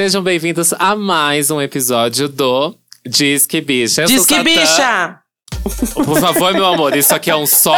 Sejam 0.00 0.22
bem-vindos 0.22 0.72
a 0.78 0.96
mais 0.96 1.50
um 1.50 1.60
episódio 1.60 2.26
do 2.26 2.74
Diz 3.06 3.46
que 3.46 3.60
Bicha. 3.60 4.00
Eu 4.00 4.06
Diz 4.06 4.24
que 4.24 4.42
bicha! 4.42 5.19
Por 5.62 6.20
favor, 6.20 6.52
meu 6.52 6.66
amor, 6.66 6.96
isso 6.96 7.14
aqui 7.14 7.30
é 7.30 7.36
um 7.36 7.46
solo. 7.46 7.76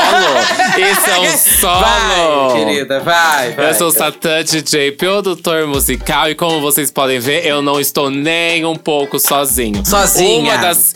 Isso 0.76 1.10
é 1.10 1.20
um 1.20 1.38
solo. 1.38 1.80
Vai, 1.80 2.64
querida, 2.64 3.00
vai, 3.00 3.52
vai. 3.52 3.70
Eu 3.70 3.74
sou 3.74 3.88
o 3.88 3.92
Satã 3.92 4.42
DJ, 4.44 4.92
produtor 4.92 5.66
musical, 5.66 6.30
e 6.30 6.34
como 6.34 6.60
vocês 6.60 6.90
podem 6.90 7.18
ver, 7.18 7.46
eu 7.46 7.60
não 7.60 7.80
estou 7.80 8.10
nem 8.10 8.64
um 8.64 8.76
pouco 8.76 9.18
sozinho. 9.18 9.84
Sozinha. 9.84 10.54
Uma 10.54 10.56
das. 10.58 10.94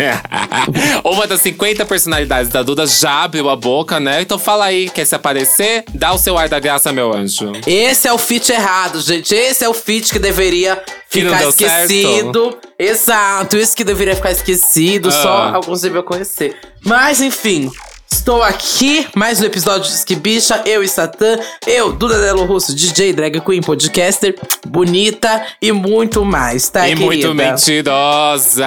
Uma 1.04 1.26
das 1.26 1.40
50 1.40 1.84
personalidades 1.84 2.50
da 2.50 2.62
Duda 2.62 2.86
já 2.86 3.24
abriu 3.24 3.48
a 3.48 3.56
boca, 3.56 3.98
né? 3.98 4.22
Então 4.22 4.38
fala 4.38 4.66
aí, 4.66 4.88
quer 4.88 5.04
se 5.06 5.14
aparecer? 5.14 5.84
Dá 5.94 6.12
o 6.12 6.18
seu 6.18 6.36
ar 6.36 6.48
da 6.48 6.58
graça, 6.58 6.92
meu 6.92 7.12
anjo. 7.14 7.52
Esse 7.66 8.08
é 8.08 8.12
o 8.12 8.18
feat 8.18 8.52
errado, 8.52 9.00
gente. 9.00 9.34
Esse 9.34 9.64
é 9.64 9.68
o 9.68 9.74
feat 9.74 10.12
que 10.12 10.18
deveria 10.18 10.76
Que 11.08 11.22
ficar 11.22 11.44
esquecido. 11.44 12.56
Exato, 12.80 13.58
isso 13.58 13.76
que 13.76 13.84
deveria 13.84 14.16
ficar 14.16 14.30
esquecido. 14.30 15.10
Ah. 15.10 15.12
Só 15.12 15.54
alguns 15.54 15.82
deviam 15.82 16.02
conhecer. 16.02 16.56
Mas 16.82 17.20
enfim. 17.20 17.70
Estou 18.12 18.42
aqui, 18.42 19.06
mais 19.14 19.40
um 19.40 19.44
episódio 19.44 19.84
de 19.84 19.90
Diz 19.90 20.02
que 20.02 20.16
Bicha, 20.16 20.60
eu 20.66 20.82
e 20.82 20.88
Satã, 20.88 21.38
eu, 21.64 21.92
Duda 21.92 22.20
Delo 22.20 22.44
Russo, 22.44 22.74
DJ, 22.74 23.12
drag 23.12 23.40
queen, 23.40 23.62
podcaster, 23.62 24.36
bonita 24.66 25.46
e 25.62 25.70
muito 25.70 26.24
mais, 26.24 26.68
tá, 26.68 26.88
e 26.88 26.96
querida? 26.96 27.06
muito 27.06 27.34
mentirosa. 27.34 28.66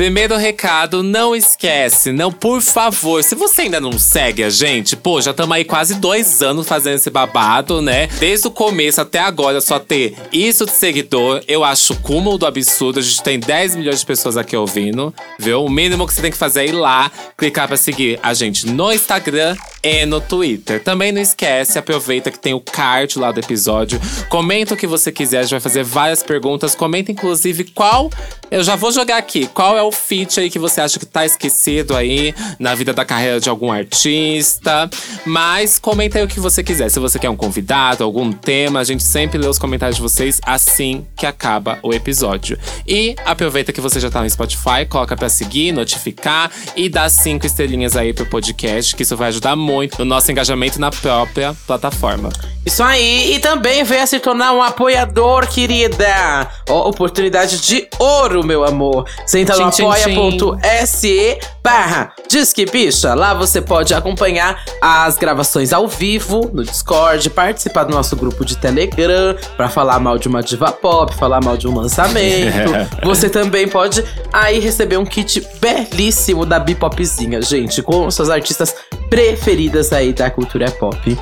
Primeiro 0.00 0.34
recado, 0.38 1.02
não 1.02 1.36
esquece, 1.36 2.10
não, 2.10 2.32
por 2.32 2.62
favor, 2.62 3.22
se 3.22 3.34
você 3.34 3.60
ainda 3.60 3.78
não 3.78 3.98
segue 3.98 4.42
a 4.42 4.48
gente, 4.48 4.96
pô, 4.96 5.20
já 5.20 5.30
estamos 5.30 5.54
aí 5.54 5.62
quase 5.62 5.96
dois 5.96 6.40
anos 6.40 6.66
fazendo 6.66 6.94
esse 6.94 7.10
babado, 7.10 7.82
né? 7.82 8.06
Desde 8.18 8.46
o 8.46 8.50
começo 8.50 8.98
até 8.98 9.18
agora, 9.18 9.60
só 9.60 9.78
ter 9.78 10.16
isso 10.32 10.64
de 10.64 10.72
seguidor, 10.72 11.42
eu 11.46 11.62
acho 11.62 11.94
cúmulo 11.96 12.38
do 12.38 12.46
absurdo. 12.46 12.98
A 12.98 13.02
gente 13.02 13.22
tem 13.22 13.38
10 13.38 13.76
milhões 13.76 14.00
de 14.00 14.06
pessoas 14.06 14.38
aqui 14.38 14.56
ouvindo, 14.56 15.14
viu? 15.38 15.62
O 15.66 15.70
mínimo 15.70 16.06
que 16.06 16.14
você 16.14 16.22
tem 16.22 16.30
que 16.30 16.38
fazer 16.38 16.62
é 16.62 16.68
ir 16.68 16.72
lá, 16.72 17.12
clicar 17.36 17.68
pra 17.68 17.76
seguir 17.76 18.18
a 18.22 18.32
gente 18.32 18.66
no 18.68 18.90
Instagram 18.90 19.54
e 19.82 20.06
no 20.06 20.18
Twitter. 20.18 20.82
Também 20.82 21.12
não 21.12 21.20
esquece, 21.20 21.78
aproveita 21.78 22.30
que 22.30 22.38
tem 22.38 22.54
o 22.54 22.60
card 22.60 23.18
lá 23.18 23.32
do 23.32 23.40
episódio. 23.40 24.00
Comenta 24.30 24.72
o 24.72 24.76
que 24.78 24.86
você 24.86 25.12
quiser, 25.12 25.40
a 25.40 25.42
gente 25.42 25.50
vai 25.50 25.60
fazer 25.60 25.84
várias 25.84 26.22
perguntas. 26.22 26.74
Comenta, 26.74 27.12
inclusive, 27.12 27.64
qual. 27.64 28.10
Eu 28.50 28.62
já 28.62 28.76
vou 28.76 28.90
jogar 28.90 29.18
aqui. 29.18 29.46
Qual 29.46 29.76
é 29.76 29.82
o 29.82 29.89
feat 29.92 30.40
aí 30.40 30.50
que 30.50 30.58
você 30.58 30.80
acha 30.80 30.98
que 30.98 31.06
tá 31.06 31.24
esquecido 31.24 31.96
aí 31.96 32.34
na 32.58 32.74
vida 32.74 32.92
da 32.92 33.04
carreira 33.04 33.40
de 33.40 33.48
algum 33.48 33.70
artista? 33.70 34.88
Mas 35.24 35.78
comenta 35.78 36.18
aí 36.18 36.24
o 36.24 36.28
que 36.28 36.40
você 36.40 36.62
quiser. 36.62 36.88
Se 36.90 36.98
você 36.98 37.18
quer 37.18 37.30
um 37.30 37.36
convidado, 37.36 38.04
algum 38.04 38.32
tema, 38.32 38.80
a 38.80 38.84
gente 38.84 39.02
sempre 39.02 39.38
lê 39.38 39.46
os 39.46 39.58
comentários 39.58 39.96
de 39.96 40.02
vocês 40.02 40.40
assim 40.44 41.06
que 41.16 41.26
acaba 41.26 41.78
o 41.82 41.92
episódio. 41.92 42.58
E 42.86 43.14
aproveita 43.24 43.72
que 43.72 43.80
você 43.80 44.00
já 44.00 44.10
tá 44.10 44.22
no 44.22 44.30
Spotify, 44.30 44.86
coloca 44.88 45.16
pra 45.16 45.28
seguir, 45.28 45.72
notificar 45.72 46.50
e 46.76 46.88
dá 46.88 47.08
cinco 47.08 47.46
estrelinhas 47.46 47.96
aí 47.96 48.12
pro 48.12 48.26
podcast, 48.26 48.94
que 48.94 49.02
isso 49.02 49.16
vai 49.16 49.28
ajudar 49.28 49.56
muito 49.56 49.98
no 49.98 50.04
nosso 50.04 50.30
engajamento 50.30 50.80
na 50.80 50.90
própria 50.90 51.54
plataforma. 51.66 52.30
Isso 52.64 52.82
aí, 52.82 53.34
e 53.34 53.38
também 53.38 53.82
venha 53.84 54.06
se 54.06 54.20
tornar 54.20 54.52
um 54.52 54.62
apoiador, 54.62 55.46
querida. 55.46 56.48
Ó, 56.68 56.88
oportunidade 56.88 57.60
de 57.60 57.88
ouro, 57.98 58.44
meu 58.44 58.64
amor. 58.64 59.06
Tchim, 59.26 59.44
tchim, 59.44 59.70
apoia.se 59.80 61.38
barra 61.62 62.12
Disque 62.28 62.64
Bicha. 62.66 63.14
Lá 63.14 63.34
você 63.34 63.60
pode 63.60 63.94
acompanhar 63.94 64.62
as 64.80 65.16
gravações 65.16 65.72
ao 65.72 65.86
vivo 65.86 66.50
no 66.52 66.64
Discord, 66.64 67.28
participar 67.30 67.84
do 67.84 67.92
nosso 67.92 68.16
grupo 68.16 68.44
de 68.44 68.56
Telegram 68.56 69.36
pra 69.56 69.68
falar 69.68 69.98
mal 69.98 70.18
de 70.18 70.28
uma 70.28 70.42
diva 70.42 70.72
pop, 70.72 71.14
falar 71.16 71.42
mal 71.42 71.56
de 71.56 71.66
um 71.68 71.74
lançamento. 71.74 72.70
você 73.04 73.28
também 73.28 73.68
pode 73.68 74.04
aí 74.32 74.58
receber 74.58 74.96
um 74.96 75.04
kit 75.04 75.46
belíssimo 75.60 76.46
da 76.46 76.58
Bipopzinha, 76.58 77.42
gente, 77.42 77.82
com 77.82 78.10
suas 78.10 78.30
artistas 78.30 78.74
preferidas 79.08 79.92
aí 79.92 80.12
da 80.12 80.30
cultura 80.30 80.70
pop. 80.70 81.18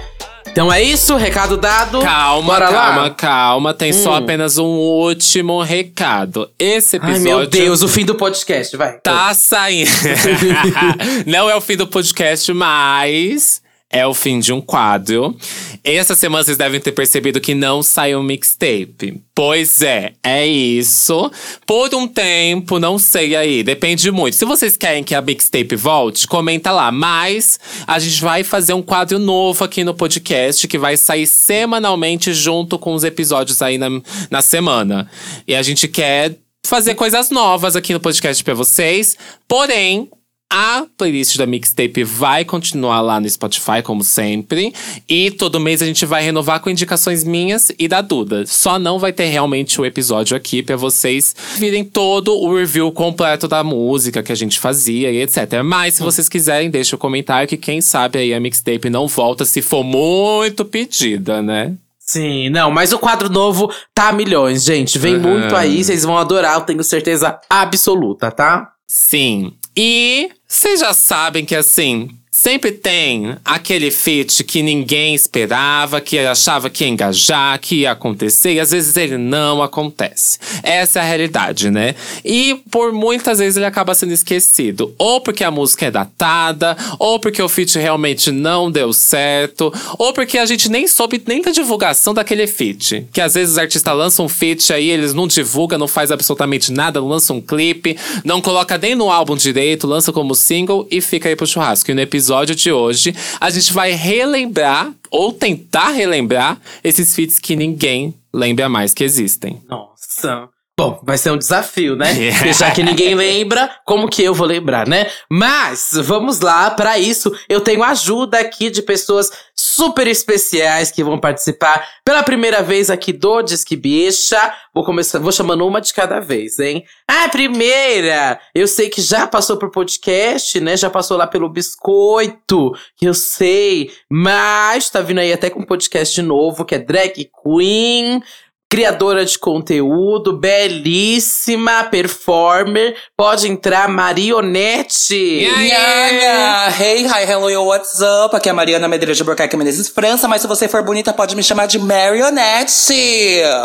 Então 0.59 0.73
é 0.73 0.83
isso, 0.83 1.15
recado 1.15 1.57
dado. 1.57 2.01
Calma, 2.01 2.55
Bora 2.55 2.67
calma, 2.67 3.03
lá. 3.03 3.11
calma. 3.11 3.73
Tem 3.73 3.93
só 3.93 4.17
apenas 4.17 4.59
um 4.59 4.65
último 4.67 5.63
recado. 5.63 6.51
Esse 6.59 6.99
Ai, 7.01 7.13
episódio. 7.13 7.39
meu 7.39 7.47
Deus, 7.47 7.81
o 7.81 7.87
fim 7.87 8.05
do 8.05 8.17
podcast, 8.17 8.77
vai. 8.77 8.99
Tá 8.99 9.33
saindo. 9.35 9.89
Não 11.27 11.49
é 11.49 11.55
o 11.55 11.61
fim 11.61 11.77
do 11.77 11.87
podcast, 11.87 12.53
mas 12.53 13.63
é 13.91 14.07
o 14.07 14.13
fim 14.13 14.39
de 14.39 14.53
um 14.53 14.61
quadro. 14.61 15.35
Essa 15.83 16.15
semana 16.15 16.45
vocês 16.45 16.59
devem 16.59 16.81
ter 16.81 16.93
percebido 16.93 17.41
que 17.41 17.55
não 17.55 17.83
saiu 17.83 18.23
mixtape. 18.23 19.23
Pois 19.35 19.81
é, 19.81 20.13
é 20.23 20.47
isso. 20.47 21.31
Por 21.67 21.95
um 21.95 22.07
tempo, 22.07 22.79
não 22.79 22.99
sei 22.99 23.35
aí, 23.35 23.63
depende 23.63 24.11
muito. 24.11 24.37
Se 24.37 24.45
vocês 24.45 24.77
querem 24.77 25.03
que 25.03 25.15
a 25.15 25.23
mixtape 25.23 25.75
volte, 25.75 26.27
comenta 26.27 26.71
lá. 26.71 26.93
Mas 26.93 27.59
a 27.87 27.99
gente 27.99 28.21
vai 28.21 28.45
fazer 28.45 28.75
um 28.75 28.83
quadro 28.83 29.19
novo 29.19 29.65
aqui 29.65 29.83
no 29.83 29.95
podcast 29.95 30.69
que 30.69 30.77
vai 30.77 30.97
sair 30.97 31.27
semanalmente 31.27 32.35
junto 32.35 32.79
com 32.79 32.93
os 32.93 33.05
episódios 33.05 33.63
aí 33.63 33.79
na, 33.79 33.89
na 34.31 34.43
semana. 34.43 35.11
E 35.47 35.55
a 35.55 35.63
gente 35.63 35.89
quer 35.89 36.37
fazer 36.67 36.95
coisas 36.95 37.31
novas 37.31 37.75
aqui 37.75 37.95
no 37.95 38.01
podcast 38.01 38.45
pra 38.45 38.53
vocês. 38.53 39.17
Porém, 39.49 40.11
a 40.51 40.87
playlist 40.97 41.37
da 41.37 41.45
mixtape 41.45 42.03
vai 42.05 42.45
continuar 42.45 43.01
lá 43.03 43.21
no 43.21 43.29
Spotify, 43.29 43.83
como 43.83 44.03
sempre. 44.03 44.73
E 45.09 45.31
todo 45.31 45.61
mês 45.61 45.83
a 45.83 45.87
gente 45.87 46.07
vai 46.07 46.23
renovar 46.23 46.61
com 46.61 46.71
indicações 46.71 47.23
minhas 47.23 47.71
e 47.79 47.87
da 47.87 48.01
Duda. 48.01 48.47
Só 48.47 48.79
não 48.79 48.99
vai 48.99 49.13
ter 49.13 49.27
realmente 49.27 49.79
o 49.81 49.85
episódio 49.85 50.37
aqui 50.37 50.63
pra 50.63 50.75
vocês 50.77 51.37
virem 51.57 51.85
todo 51.85 52.35
o 52.35 52.57
review 52.57 52.91
completo 52.91 53.47
da 53.47 53.63
música 53.63 54.23
que 54.23 54.33
a 54.33 54.35
gente 54.35 54.59
fazia 54.59 55.11
e 55.11 55.19
etc. 55.21 55.63
Mas 55.63 55.95
se 55.95 56.03
vocês 56.03 56.29
quiserem, 56.29 56.71
deixa 56.71 56.97
o 56.97 56.99
comentário 56.99 57.47
que 57.49 57.57
quem 57.57 57.81
sabe 57.83 58.19
aí 58.19 58.33
a 58.33 58.41
mixtape 58.41 58.89
não 58.89 59.07
volta 59.07 59.45
se 59.45 59.61
for 59.61 59.85
muito 59.85 60.65
pedida, 60.65 61.43
né? 61.43 61.75
Sim, 62.01 62.49
não, 62.49 62.71
mas 62.71 62.91
o 62.91 62.99
quadro 62.99 63.29
novo 63.29 63.71
tá 63.95 64.09
a 64.09 64.13
milhões, 64.13 64.65
gente. 64.65 64.99
Vem 64.99 65.17
Uhum. 65.17 65.21
muito 65.41 65.55
aí, 65.55 65.85
vocês 65.85 66.05
vão 66.05 66.17
adorar, 66.17 66.55
eu 66.55 66.63
tenho 66.63 66.83
certeza 66.83 67.39
absoluta, 67.51 68.31
tá? 68.31 68.71
Sim. 68.87 69.53
E 69.81 70.33
vocês 70.45 70.81
já 70.81 70.93
sabem 70.93 71.45
que 71.45 71.55
assim. 71.55 72.11
Sempre 72.41 72.71
tem 72.71 73.37
aquele 73.45 73.91
feat 73.91 74.45
que 74.45 74.63
ninguém 74.63 75.13
esperava, 75.13 76.01
que 76.01 76.21
achava 76.21 76.71
que 76.71 76.85
ia 76.85 76.89
engajar, 76.89 77.59
que 77.59 77.81
ia 77.81 77.91
acontecer, 77.91 78.53
e 78.53 78.61
às 78.61 78.71
vezes 78.71 78.97
ele 78.97 79.19
não 79.19 79.61
acontece. 79.61 80.39
Essa 80.63 81.01
é 81.01 81.03
a 81.03 81.05
realidade, 81.05 81.69
né? 81.69 81.97
E 82.25 82.63
por 82.71 82.93
muitas 82.93 83.41
vezes 83.41 83.57
ele 83.57 83.67
acaba 83.67 83.93
sendo 83.93 84.13
esquecido. 84.13 84.95
Ou 84.97 85.21
porque 85.21 85.43
a 85.43 85.51
música 85.51 85.87
é 85.87 85.91
datada, 85.91 86.77
ou 86.97 87.19
porque 87.19 87.43
o 87.43 87.49
feat 87.49 87.77
realmente 87.77 88.31
não 88.31 88.71
deu 88.71 88.93
certo, 88.93 89.75
ou 89.99 90.13
porque 90.13 90.39
a 90.39 90.47
gente 90.47 90.71
nem 90.71 90.87
soube 90.87 91.21
nem 91.27 91.43
da 91.43 91.51
divulgação 91.51 92.15
daquele 92.15 92.47
feat. 92.47 93.05
Que 93.13 93.21
às 93.21 93.35
vezes 93.35 93.55
os 93.55 93.59
artistas 93.59 93.97
lançam 93.97 94.27
um 94.27 94.29
feat 94.29 94.73
aí, 94.73 94.89
eles 94.89 95.13
não 95.13 95.27
divulgam, 95.27 95.77
não 95.77 95.89
faz 95.89 96.13
absolutamente 96.13 96.71
nada, 96.71 97.01
não 97.01 97.09
lançam 97.09 97.39
um 97.39 97.41
clipe, 97.41 97.99
não 98.25 98.41
coloca 98.41 98.79
nem 98.79 98.95
no 98.95 99.11
álbum 99.11 99.35
direito, 99.35 99.89
lança 99.89 100.13
como 100.13 100.37
single 100.37 100.87
e 100.89 101.01
fica 101.01 101.29
aí 101.29 101.35
pro 101.35 101.45
churrasco. 101.45 101.91
E 101.91 101.95
no 101.95 102.01
episódio 102.01 102.28
de 102.55 102.73
hoje, 102.73 103.15
a 103.41 103.51
gente 103.51 103.73
vai 103.73 103.93
relembrar, 103.93 104.93
ou 105.11 105.33
tentar 105.33 105.91
relembrar, 105.91 106.61
esses 106.83 107.15
feats 107.15 107.39
que 107.39 107.57
ninguém 107.57 108.15
lembra 108.33 108.69
mais 108.69 108.95
que 108.95 109.05
existem. 109.05 109.63
Nossa. 109.69 110.49
Bom, 110.79 111.01
vai 111.03 111.19
ser 111.19 111.33
um 111.33 111.37
desafio, 111.37 111.97
né? 111.97 112.07
Porque 112.39 112.53
já 112.53 112.71
que 112.71 112.85
ninguém 112.85 113.13
lembra, 113.13 113.69
como 113.85 114.09
que 114.09 114.23
eu 114.23 114.33
vou 114.33 114.47
lembrar, 114.47 114.87
né? 114.87 115.11
Mas 115.29 115.91
vamos 115.93 116.39
lá, 116.39 116.71
para 116.71 116.97
isso 116.97 117.37
eu 117.49 117.61
tenho 117.61 117.83
ajuda 117.83 118.39
aqui 118.39 118.71
de 118.71 118.81
pessoas 118.81 119.29
super 119.57 120.07
especiais 120.07 120.93
que 120.93 121.03
vão 121.03 121.19
participar 121.19 121.85
pela 122.05 122.23
primeira 122.23 122.63
vez 122.63 122.91
aqui 122.91 123.13
do 123.13 123.43
Disque 123.43 123.75
Bicha. 123.75 124.55
Vou 124.73 124.85
começar, 124.85 125.19
vou 125.19 125.33
chamando 125.33 125.67
uma 125.67 125.81
de 125.81 125.93
cada 125.93 126.21
vez, 126.21 126.61
hein? 126.61 126.85
A 127.09 127.29
primeira, 127.29 128.41
eu 128.55 128.69
sei 128.69 128.89
que 128.89 129.03
já 129.03 129.27
passou 129.27 129.57
pro 129.57 129.73
podcast, 129.73 130.61
né? 130.61 130.77
Já 130.77 130.89
passou 130.89 131.17
lá 131.17 131.27
pelo 131.27 131.49
Biscoito, 131.49 132.73
que 132.97 133.07
eu 133.07 133.15
sei, 133.15 133.91
mas 134.09 134.89
tá 134.89 135.01
vindo 135.01 135.19
aí 135.19 135.33
até 135.33 135.51
com 135.51 135.59
um 135.59 135.67
podcast 135.67 136.23
novo, 136.23 136.65
que 136.65 136.77
é 136.77 136.79
Drag 136.79 137.29
Queen. 137.43 138.23
Criadora 138.71 139.25
de 139.25 139.39
conteúdo, 139.39 140.35
belíssima 140.35 141.85
performer. 141.85 142.95
Pode 143.17 143.49
entrar, 143.49 143.89
Marionete. 143.89 145.49
Nhanga! 145.49 146.69
Hey, 146.79 147.07
hi, 147.07 147.25
hello, 147.27 147.49
yo, 147.49 147.65
what's 147.65 147.99
up? 148.01 148.37
Aqui 148.37 148.49
é 148.49 148.53
a 148.53 148.55
Mariana 148.55 148.87
Medeiros 148.87 149.17
de 149.17 149.25
Burcaque 149.25 149.57
Menezes, 149.57 149.89
França, 149.89 150.29
mas 150.29 150.43
se 150.43 150.49
você 150.49 150.69
for 150.69 150.83
bonita, 150.83 151.15
pode 151.15 151.35
me 151.35 151.43
chamar 151.43 151.65
de 151.67 151.79
Marionette! 151.79 152.93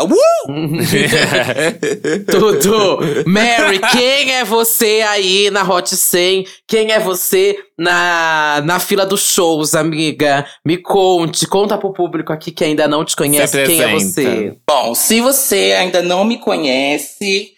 Uh! 0.02 0.54
Tudo! 2.30 2.98
Mary, 3.26 3.80
quem 3.92 4.34
é 4.34 4.44
você 4.44 5.04
aí 5.06 5.50
na 5.50 5.62
Hot 5.62 5.94
100? 5.94 6.46
Quem 6.66 6.92
é 6.92 6.98
você 6.98 7.58
na, 7.78 8.62
na 8.64 8.78
fila 8.78 9.04
dos 9.04 9.20
shows, 9.20 9.74
amiga? 9.74 10.46
Me 10.64 10.78
conte, 10.78 11.46
conta 11.46 11.76
pro 11.76 11.92
público 11.92 12.32
aqui 12.32 12.50
que 12.50 12.64
ainda 12.64 12.88
não 12.88 13.04
te 13.04 13.14
conhece, 13.14 13.64
quem 13.66 13.82
é 13.82 13.92
você? 13.92 14.56
Bom, 14.66 14.93
se 14.94 15.20
você 15.20 15.74
ainda 15.78 16.02
não 16.02 16.24
me 16.24 16.38
conhece, 16.38 17.52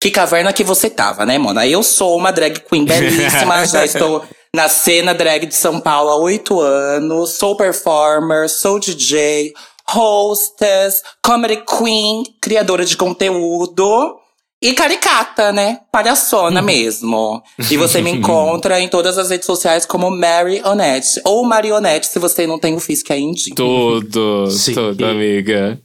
que 0.00 0.10
caverna 0.10 0.52
que 0.52 0.64
você 0.64 0.88
tava, 0.88 1.26
né, 1.26 1.38
Mona? 1.38 1.66
Eu 1.66 1.82
sou 1.82 2.16
uma 2.16 2.30
drag 2.30 2.60
queen 2.60 2.84
belíssima, 2.84 3.64
já 3.68 3.84
estou 3.84 4.24
na 4.54 4.68
cena 4.68 5.14
drag 5.14 5.46
de 5.46 5.54
São 5.54 5.80
Paulo 5.80 6.10
há 6.10 6.16
oito 6.16 6.60
anos, 6.60 7.32
sou 7.32 7.56
performer, 7.56 8.48
sou 8.48 8.80
DJ, 8.80 9.52
hostess, 9.94 11.02
comedy 11.24 11.62
queen, 11.64 12.24
criadora 12.40 12.84
de 12.84 12.96
conteúdo. 12.96 14.16
E 14.62 14.74
caricata, 14.74 15.52
né? 15.52 15.80
Palhaçona 15.90 16.60
mesmo. 16.60 17.42
E 17.70 17.76
você 17.78 18.02
me 18.02 18.10
encontra 18.10 18.78
em 18.78 18.88
todas 18.88 19.16
as 19.16 19.30
redes 19.30 19.46
sociais 19.46 19.86
como 19.86 20.10
Marionette. 20.10 21.18
Ou 21.24 21.42
Marionette, 21.44 22.06
se 22.06 22.18
você 22.18 22.46
não 22.46 22.58
tem 22.58 22.74
o 22.74 22.80
Fisk 22.80 23.10
ainda. 23.10 23.40
Tudo, 23.56 24.50
Sim. 24.50 24.74
tudo, 24.74 25.06
amiga. 25.06 25.80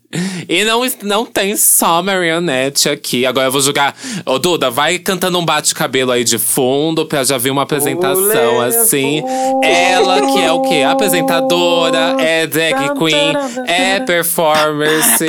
E 0.48 0.64
não, 0.64 0.82
não 1.04 1.26
tem 1.26 1.56
só 1.56 2.02
marionete 2.02 2.90
aqui. 2.90 3.26
Agora 3.26 3.48
eu 3.48 3.52
vou 3.52 3.62
jogar. 3.62 3.96
Ô, 4.26 4.38
Duda, 4.40 4.70
vai 4.70 5.00
cantando 5.00 5.40
um 5.40 5.46
bate-cabelo 5.46 6.12
aí 6.12 6.24
de 6.24 6.38
fundo 6.38 7.06
pra 7.06 7.24
já 7.24 7.38
ver 7.38 7.50
uma 7.50 7.64
apresentação 7.64 8.62
assim. 8.62 9.24
Ela 9.64 10.22
que 10.22 10.42
é 10.42 10.52
o 10.52 10.62
quê? 10.62 10.84
Apresentadora, 10.88 12.16
é 12.20 12.48
drag 12.48 12.94
queen, 12.98 13.34
é 13.68 14.00
performance. 14.02 15.26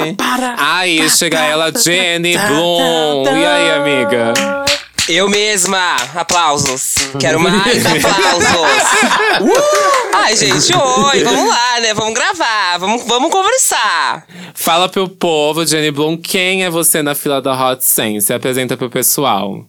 Aí 0.58 1.08
chega 1.10 1.38
ela, 1.38 1.72
Jenny 1.72 2.36
Bloom. 2.36 3.24
E 3.24 3.44
aí, 3.44 3.70
amiga? 3.72 4.32
Eu 5.08 5.28
mesma, 5.28 5.96
aplausos. 6.16 6.94
Quero 7.20 7.38
mais 7.38 7.54
aplausos. 7.86 8.48
uh! 9.40 10.10
Ai, 10.14 10.36
gente, 10.36 10.74
oi, 10.76 11.22
vamos 11.22 11.48
lá, 11.48 11.80
né? 11.80 11.94
Vamos 11.94 12.12
gravar, 12.14 12.78
vamos, 12.78 13.04
vamos 13.04 13.30
conversar. 13.30 14.26
Fala 14.54 14.88
pro 14.88 15.08
povo, 15.08 15.64
Jenny 15.64 15.92
Bloom, 15.92 16.16
quem 16.16 16.64
é 16.64 16.70
você 16.70 17.02
na 17.02 17.14
fila 17.14 17.40
da 17.40 17.52
Hot 17.54 17.84
100? 17.84 18.20
Se 18.20 18.34
apresenta 18.34 18.76
pro 18.76 18.90
pessoal. 18.90 19.64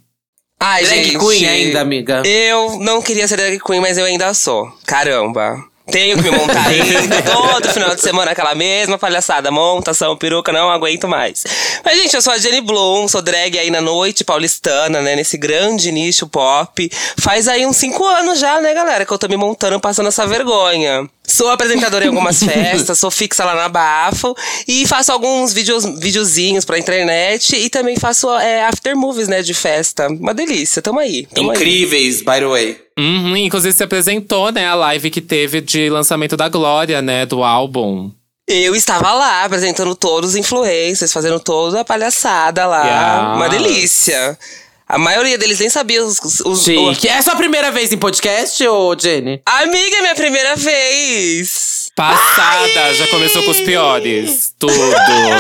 Ai, 0.60 0.84
drag 0.84 1.04
gente, 1.04 1.20
queen 1.20 1.46
ainda, 1.48 1.82
amiga. 1.82 2.24
Eu 2.26 2.80
não 2.80 3.00
queria 3.00 3.28
ser 3.28 3.38
drag 3.38 3.60
queen, 3.60 3.80
mas 3.80 3.98
eu 4.00 4.06
ainda 4.06 4.34
sou. 4.34 4.72
Caramba. 4.88 5.64
Tenho 5.92 6.18
que 6.18 6.24
me 6.24 6.32
montar 6.32 6.68
ainda. 6.68 7.22
Todo 7.22 7.70
final 7.70 7.96
de 7.96 8.02
semana, 8.02 8.32
aquela 8.32 8.54
mesma 8.54 8.98
palhaçada. 8.98 9.50
Montação, 9.50 10.18
peruca, 10.18 10.52
não 10.52 10.70
aguento 10.70 11.08
mais. 11.08 11.44
Mas, 11.84 11.98
gente, 11.98 12.14
eu 12.14 12.22
sou 12.22 12.34
a 12.34 12.38
Jenny 12.38 12.62
Bloom, 12.62 13.08
sou 13.08 13.22
drag 13.22 13.58
aí 13.58 13.72
na 13.72 13.82
noite 13.82 14.24
paulistana, 14.24 15.02
né? 15.02 15.16
Nesse 15.16 15.38
grande 15.38 15.92
nicho 15.92 16.28
pop. 16.28 16.92
Faz 17.20 17.48
aí 17.48 17.66
uns 17.66 17.78
cinco 17.78 18.06
anos 18.06 18.40
já, 18.40 18.60
né, 18.60 18.74
galera? 18.74 19.06
Que 19.06 19.12
eu 19.12 19.18
tô 19.18 19.28
me 19.28 19.38
montando, 19.38 19.80
passando 19.80 20.08
essa 20.08 20.28
vergonha. 20.28 21.10
Sou 21.28 21.50
apresentadora 21.50 22.06
em 22.06 22.08
algumas 22.08 22.40
festas, 22.42 22.98
sou 22.98 23.12
fixa 23.12 23.44
lá 23.44 23.54
na 23.54 23.68
Bafo. 23.68 24.34
E 24.66 24.88
faço 24.88 25.12
alguns 25.12 25.52
vídeos, 25.52 25.84
videozinhos 26.00 26.64
pra 26.64 26.80
internet. 26.80 27.56
E 27.56 27.70
também 27.70 27.98
faço 27.98 28.34
é, 28.38 28.64
after 28.64 28.96
movies, 28.96 29.28
né, 29.28 29.42
de 29.42 29.54
festa. 29.54 30.08
Uma 30.08 30.34
delícia, 30.34 30.82
tamo 30.82 31.00
aí. 31.00 31.28
Tamo 31.34 31.52
Incríveis, 31.52 32.20
aí. 32.20 32.24
by 32.24 32.40
the 32.40 32.48
way. 32.48 32.82
Uhum, 32.98 33.36
inclusive 33.36 33.76
se 33.76 33.84
apresentou, 33.84 34.52
né, 34.52 34.68
a 34.68 34.74
live 34.74 35.12
que 35.12 35.22
teve 35.22 35.62
de 35.62 35.90
lançamento 35.90 36.38
da 36.38 36.48
Glória, 36.48 37.02
né, 37.02 37.26
do 37.26 37.44
álbum. 37.44 38.10
Eu 38.48 38.74
estava 38.74 39.12
lá 39.12 39.44
apresentando 39.44 39.94
todos 39.94 40.30
os 40.30 40.36
influencers, 40.38 41.12
fazendo 41.12 41.38
toda 41.38 41.82
a 41.82 41.86
palhaçada 41.86 42.66
lá. 42.66 42.86
Yeah. 42.86 43.36
Uma 43.36 43.50
delícia. 43.50 44.38
A 44.88 44.98
maioria 44.98 45.38
deles 45.38 45.60
nem 45.60 45.70
sabia 45.70 46.04
os. 46.04 46.18
os 46.46 46.64
Sim. 46.64 46.94
Que 46.94 47.10
é 47.10 47.18
a 47.18 47.22
sua 47.22 47.36
primeira 47.36 47.72
vez 47.72 47.92
em 47.92 47.98
podcast, 47.98 48.66
ô 48.68 48.96
Jenny? 48.98 49.42
Amiga, 49.46 49.98
é 49.98 50.02
minha 50.02 50.16
primeira 50.16 50.56
vez. 50.56 51.90
Passada, 51.94 52.86
Ai! 52.86 52.94
já 52.94 53.08
começou 53.08 53.44
com 53.44 53.52
os 53.52 53.60
piores. 53.60 54.54
Tudo. 54.58 54.74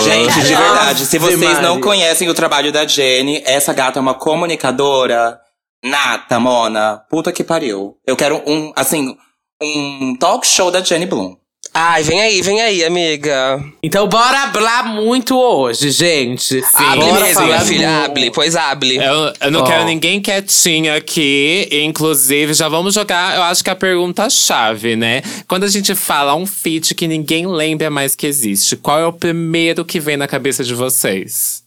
Gente, 0.04 0.42
de 0.42 0.56
verdade, 0.56 1.06
se 1.06 1.18
vocês 1.18 1.62
não 1.62 1.80
conhecem 1.80 2.28
o 2.28 2.34
trabalho 2.34 2.72
da 2.72 2.86
Jenny, 2.86 3.42
essa 3.46 3.72
gata 3.74 4.00
é 4.00 4.02
uma 4.02 4.16
comunicadora 4.16 5.40
nata, 5.84 6.40
Mona. 6.40 7.02
Puta 7.10 7.32
que 7.32 7.44
pariu. 7.44 7.96
Eu 8.06 8.18
quero 8.18 8.44
um, 8.46 8.74
assim, 8.76 9.16
um 9.62 10.16
talk 10.20 10.46
show 10.46 10.70
da 10.72 10.82
Jenny 10.82 11.06
Bloom. 11.06 11.36
Ai, 11.74 12.04
vem 12.04 12.22
aí, 12.22 12.42
vem 12.42 12.62
aí, 12.62 12.84
amiga. 12.84 13.64
Então 13.84 14.08
bora 14.08 14.44
hablar 14.44 14.86
muito 14.86 15.38
hoje, 15.38 15.92
gente. 15.92 16.62
Sim, 16.62 16.84
hable 16.84 17.14
mesmo, 17.14 17.46
minha 17.46 17.62
filha, 17.62 18.06
hable, 18.06 18.32
pois 18.32 18.56
hable. 18.56 18.98
Eu, 18.98 19.34
eu 19.42 19.52
não 19.52 19.62
oh. 19.62 19.64
quero 19.64 19.86
ninguém 19.86 20.22
quietinho 20.22 20.96
aqui. 20.96 21.68
Inclusive, 21.72 22.54
já 22.54 22.68
vamos 22.68 22.94
jogar, 22.94 23.36
eu 23.36 23.44
acho 23.44 23.64
que 23.64 23.70
a 23.70 23.76
pergunta-chave, 23.76 24.96
né? 24.96 25.22
Quando 25.48 25.64
a 25.64 25.68
gente 25.68 25.94
fala 25.94 26.36
um 26.36 26.46
feat 26.46 26.96
que 26.96 27.08
ninguém 27.08 27.48
lembra 27.48 27.90
mais 27.90 28.16
que 28.16 28.26
existe, 28.26 28.76
qual 28.76 29.00
é 29.00 29.06
o 29.06 29.14
primeiro 29.14 29.86
que 29.86 30.00
vem 30.00 30.18
na 30.18 30.28
cabeça 30.28 30.64
de 30.64 30.74
vocês? 30.74 31.64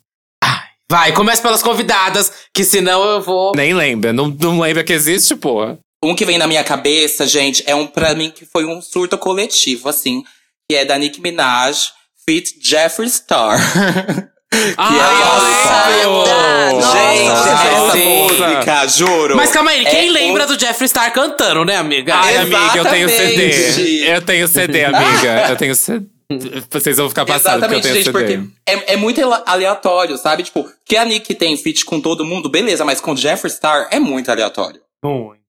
Vai, 0.90 1.12
começa 1.12 1.40
pelas 1.40 1.62
convidadas, 1.62 2.32
que 2.52 2.64
senão 2.64 3.04
eu 3.04 3.20
vou. 3.20 3.52
Nem 3.54 3.72
lembra, 3.72 4.12
não, 4.12 4.26
não 4.26 4.58
lembra 4.58 4.82
que 4.82 4.92
existe, 4.92 5.36
pô. 5.36 5.78
Um 6.02 6.14
que 6.14 6.24
vem 6.24 6.38
na 6.38 6.46
minha 6.46 6.64
cabeça, 6.64 7.26
gente, 7.26 7.62
é 7.66 7.74
um 7.74 7.86
pra 7.86 8.14
mim 8.14 8.30
que 8.30 8.46
foi 8.46 8.64
um 8.64 8.80
surto 8.80 9.18
coletivo, 9.18 9.88
assim, 9.88 10.24
que 10.68 10.74
é 10.74 10.84
da 10.84 10.96
Nicki 10.96 11.20
Minaj, 11.20 11.88
Fit 12.26 12.56
Jeffree 12.58 13.10
Star. 13.10 13.58
que 14.50 14.74
ah, 14.78 16.00
é 16.00 16.06
nossa, 16.06 16.90
Gente, 16.92 17.28
nossa, 17.28 17.50
essa 17.50 17.96
música, 17.96 18.86
juro. 18.88 19.36
Mas 19.36 19.50
calma 19.52 19.72
aí, 19.72 19.84
quem 19.84 20.08
é 20.08 20.10
lembra 20.10 20.44
um... 20.44 20.46
do 20.46 20.58
Jeffree 20.58 20.88
Star 20.88 21.12
cantando, 21.12 21.66
né, 21.66 21.76
amiga? 21.76 22.14
Ai, 22.14 22.36
amiga, 22.38 22.76
eu 22.76 22.84
tenho 22.84 23.08
CD. 23.08 24.10
Eu 24.10 24.22
tenho 24.22 24.48
CD, 24.48 24.84
amiga. 24.84 25.48
eu 25.50 25.56
tenho 25.56 25.74
CD. 25.74 26.06
Vocês 26.70 26.96
vão 26.96 27.08
ficar 27.08 27.26
passando 27.26 27.58
Exatamente, 27.58 27.88
gente, 27.88 28.04
CD. 28.04 28.12
porque 28.12 28.40
é, 28.64 28.94
é 28.94 28.96
muito 28.96 29.20
aleatório, 29.44 30.16
sabe? 30.16 30.44
Tipo, 30.44 30.66
que 30.86 30.96
a 30.96 31.04
Nick 31.04 31.34
tem 31.34 31.56
feat 31.56 31.84
com 31.84 32.00
todo 32.00 32.24
mundo, 32.24 32.48
beleza, 32.48 32.84
mas 32.84 33.00
com 33.00 33.14
Jeffree 33.14 33.50
Star 33.50 33.88
é 33.90 33.98
muito 33.98 34.30
aleatório. 34.30 34.80
Muito. 35.02 35.39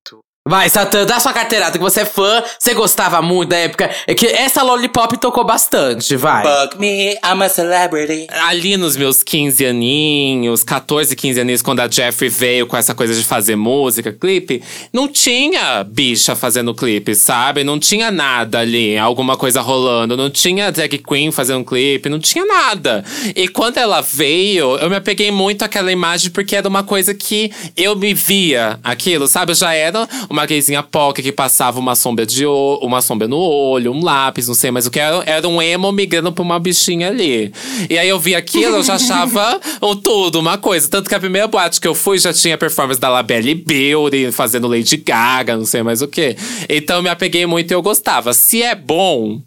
Vai, 0.52 0.68
Satã, 0.68 1.06
dá 1.06 1.18
sua 1.18 1.32
carteirada, 1.32 1.78
que 1.78 1.82
você 1.82 2.02
é 2.02 2.06
fã, 2.06 2.44
você 2.60 2.74
gostava 2.74 3.22
muito 3.22 3.52
da 3.52 3.56
época. 3.56 3.90
É 4.06 4.14
que 4.14 4.28
essa 4.28 4.62
Lollipop 4.62 5.18
tocou 5.18 5.46
bastante, 5.46 6.18
vai. 6.18 6.44
Fuck 6.44 6.78
me, 6.78 7.14
I'm 7.24 7.42
a 7.42 7.48
celebrity. 7.48 8.28
Ali 8.30 8.76
nos 8.76 8.98
meus 8.98 9.24
15 9.24 9.66
aninhos, 9.66 10.62
14, 10.62 11.16
15 11.16 11.40
aninhos, 11.40 11.62
quando 11.62 11.80
a 11.80 11.90
Jeffrey 11.90 12.30
veio 12.30 12.68
com 12.68 12.76
essa 12.76 12.94
coisa 12.94 13.16
de 13.16 13.24
fazer 13.24 13.56
música, 13.56 14.12
clipe, 14.12 14.62
não 14.92 15.08
tinha 15.08 15.86
bicha 15.86 16.36
fazendo 16.36 16.76
clipe, 16.76 17.16
sabe? 17.16 17.64
Não 17.64 17.80
tinha 17.80 18.12
nada 18.12 18.60
ali, 18.60 18.98
alguma 18.98 19.38
coisa 19.38 19.62
rolando. 19.62 20.18
Não 20.18 20.30
tinha 20.30 20.70
drag 20.70 20.98
queen 20.98 21.32
fazendo 21.32 21.64
clipe, 21.64 22.10
não 22.10 22.20
tinha 22.20 22.44
nada. 22.44 23.06
E 23.38 23.48
quando 23.48 23.78
ela 23.78 24.02
veio, 24.02 24.76
eu 24.80 24.90
me 24.90 24.98
apeguei 24.98 25.32
muito 25.32 25.64
àquela 25.64 25.94
imagem 25.94 26.30
porque 26.30 26.58
era 26.58 26.68
uma 26.68 26.84
coisa 26.84 27.14
que 27.14 27.54
eu 27.78 27.96
me 27.96 28.14
via 28.14 28.78
aquilo, 28.84 29.30
sabe? 29.30 29.54
Eu 29.54 29.56
já 29.56 29.74
era 29.74 30.06
uma 30.30 30.41
gayzinha 30.46 30.84
POC 30.84 31.22
que 31.22 31.32
passava 31.32 31.80
uma 31.80 31.96
sombra 31.96 32.26
de 32.26 32.46
uma 32.46 33.02
sombra 33.02 33.28
no 33.28 33.38
olho, 33.38 33.92
um 33.92 34.04
lápis, 34.04 34.48
não 34.48 34.56
sei 34.56 34.72
mais 34.72 34.86
o 34.86 34.92
que. 34.92 35.00
Era, 35.00 35.24
era 35.26 35.48
um 35.48 35.62
emo 35.62 35.92
migrando 35.92 36.32
pra 36.32 36.44
uma 36.44 36.60
bichinha 36.60 37.08
ali. 37.08 37.54
E 37.90 37.98
aí 37.98 38.08
eu 38.08 38.20
vi 38.20 38.36
aquilo, 38.36 38.78
eu 38.78 38.84
já 38.84 38.96
achava 38.96 39.60
um 39.82 39.96
tudo, 39.96 40.40
uma 40.40 40.58
coisa. 40.58 40.90
Tanto 40.90 41.10
que 41.10 41.16
a 41.16 41.20
primeira 41.20 41.48
boate 41.48 41.80
que 41.80 41.88
eu 41.88 41.96
fui 41.96 42.18
já 42.18 42.34
tinha 42.34 42.58
performance 42.58 43.00
da 43.00 43.10
Labelle 43.10 43.56
Beauty, 43.56 44.32
fazendo 44.32 44.68
Lady 44.68 44.98
Gaga, 44.98 45.58
não 45.58 45.66
sei 45.66 45.84
mais 45.84 46.02
o 46.02 46.08
que. 46.08 46.36
Então 46.70 46.98
eu 46.98 47.04
me 47.04 47.10
apeguei 47.10 47.46
muito 47.46 47.72
e 47.72 47.74
eu 47.74 47.82
gostava. 47.82 48.34
Se 48.34 48.62
é 48.62 48.76
bom, 48.76 49.42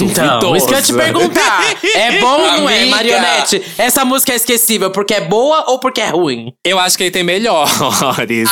então, 0.00 0.56
isso 0.56 0.66
que 0.66 0.72
eu 0.72 0.78
ia 0.78 0.84
te 0.84 0.92
perguntar. 0.92 1.76
É 1.94 2.18
bom 2.18 2.40
ou 2.40 2.52
não 2.52 2.70
é, 2.70 2.86
Marionete? 2.86 3.62
Essa 3.76 4.04
música 4.04 4.32
é 4.32 4.36
esquecível 4.36 4.90
porque 4.90 5.12
é 5.12 5.20
boa 5.20 5.70
ou 5.70 5.78
porque 5.78 6.00
é 6.00 6.08
ruim? 6.08 6.54
Eu 6.64 6.78
acho 6.78 6.96
que 6.96 7.04
ele 7.04 7.10
tem 7.10 7.22
melhores. 7.22 7.72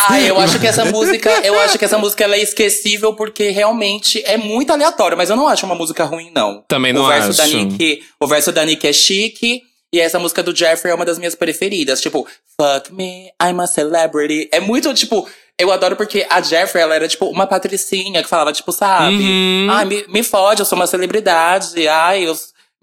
Ah, 0.08 0.20
eu 0.20 0.38
acho 0.38 0.58
que 0.58 0.66
essa 0.66 0.84
música, 0.84 1.30
eu 1.42 1.58
acho 1.60 1.78
que 1.78 1.84
essa 1.84 1.98
música 1.98 2.24
ela 2.24 2.36
é 2.36 2.42
esquecível 2.42 3.14
porque 3.14 3.50
realmente 3.50 4.22
é 4.26 4.36
muito 4.36 4.70
aleatório, 4.72 5.16
mas 5.16 5.30
eu 5.30 5.36
não 5.36 5.48
acho 5.48 5.64
uma 5.64 5.74
música 5.74 6.04
ruim 6.04 6.30
não. 6.34 6.62
Também 6.68 6.92
não 6.92 7.04
o 7.04 7.08
verso 7.08 7.30
acho. 7.30 7.38
Da 7.38 7.46
Nick, 7.46 8.02
o 8.20 8.26
verso 8.26 8.52
da 8.52 8.64
Nick 8.64 8.86
é 8.86 8.92
chique. 8.92 9.62
E 9.92 9.98
essa 9.98 10.20
música 10.20 10.40
do 10.40 10.54
Jeffrey 10.54 10.92
é 10.92 10.94
uma 10.94 11.04
das 11.04 11.18
minhas 11.18 11.34
preferidas. 11.34 12.00
Tipo, 12.00 12.26
fuck 12.56 12.92
me, 12.94 13.32
I'm 13.42 13.60
a 13.60 13.66
celebrity. 13.66 14.48
É 14.52 14.60
muito, 14.60 14.92
tipo, 14.94 15.28
eu 15.60 15.70
adoro 15.70 15.96
porque 15.96 16.26
a 16.28 16.40
Jeffrey, 16.40 16.82
ela 16.82 16.94
era, 16.94 17.06
tipo, 17.06 17.26
uma 17.26 17.46
patricinha 17.46 18.22
que 18.22 18.28
falava, 18.28 18.52
tipo, 18.52 18.72
sabe? 18.72 19.16
Uhum. 19.16 19.66
Ai, 19.70 19.84
me, 19.84 20.04
me 20.08 20.22
fode, 20.22 20.60
eu 20.60 20.66
sou 20.66 20.76
uma 20.76 20.86
celebridade. 20.86 21.86
Ai, 21.86 22.24
eu, 22.26 22.34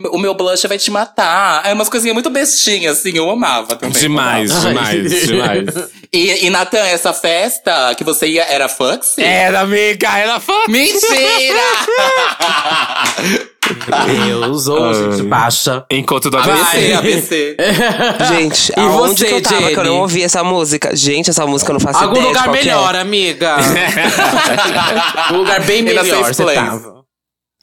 o 0.03 0.17
meu 0.19 0.35
blush 0.35 0.67
vai 0.67 0.77
te 0.77 0.91
matar. 0.91 1.65
É 1.65 1.73
umas 1.73 1.89
coisinhas 1.89 2.13
muito 2.13 2.29
bestinhas, 2.29 2.99
assim, 2.99 3.17
eu 3.17 3.29
amava 3.29 3.75
também. 3.75 3.99
Demais, 3.99 4.51
amava. 4.51 4.69
demais, 4.69 5.21
demais. 5.25 5.65
E, 6.13 6.45
e 6.45 6.49
Natan, 6.49 6.85
essa 6.85 7.11
festa 7.13 7.93
que 7.95 8.03
você 8.03 8.27
ia 8.27 8.43
era 8.43 8.69
Fuxi? 8.69 9.21
Era, 9.23 9.61
amiga, 9.61 10.07
era 10.17 10.39
fã. 10.39 10.53
Mentira! 10.67 11.59
Deus, 14.05 14.67
ô, 14.67 14.93
gente 14.93 15.23
baixa. 15.23 15.83
Encontro 15.91 16.29
do 16.29 16.37
ABC, 16.37 16.93
ABC. 16.93 16.93
ABC. 16.93 17.57
Gente, 18.37 18.71
E 18.77 18.79
aonde 18.79 19.19
você, 19.19 19.25
que 19.25 19.33
eu 19.33 19.41
tava 19.41 19.57
que 19.57 19.63
eu 19.65 19.75
Jenny? 19.75 19.89
não 19.89 19.97
ouvi 19.97 20.23
essa 20.23 20.41
música? 20.43 20.95
Gente, 20.95 21.29
essa 21.31 21.45
música 21.45 21.71
eu 21.71 21.73
não 21.73 21.79
faço 21.81 21.99
Algum 21.99 22.11
ideia 22.11 22.21
de 22.21 22.27
lugar 22.29 22.43
qual 22.45 22.53
que 22.53 22.59
é. 22.59 22.63
melhor, 22.63 22.95
amiga. 22.95 23.57
um 25.33 25.37
lugar 25.37 25.59
bem 25.65 25.81
melhor 25.81 26.05
você 26.05 26.45
tava. 26.45 26.96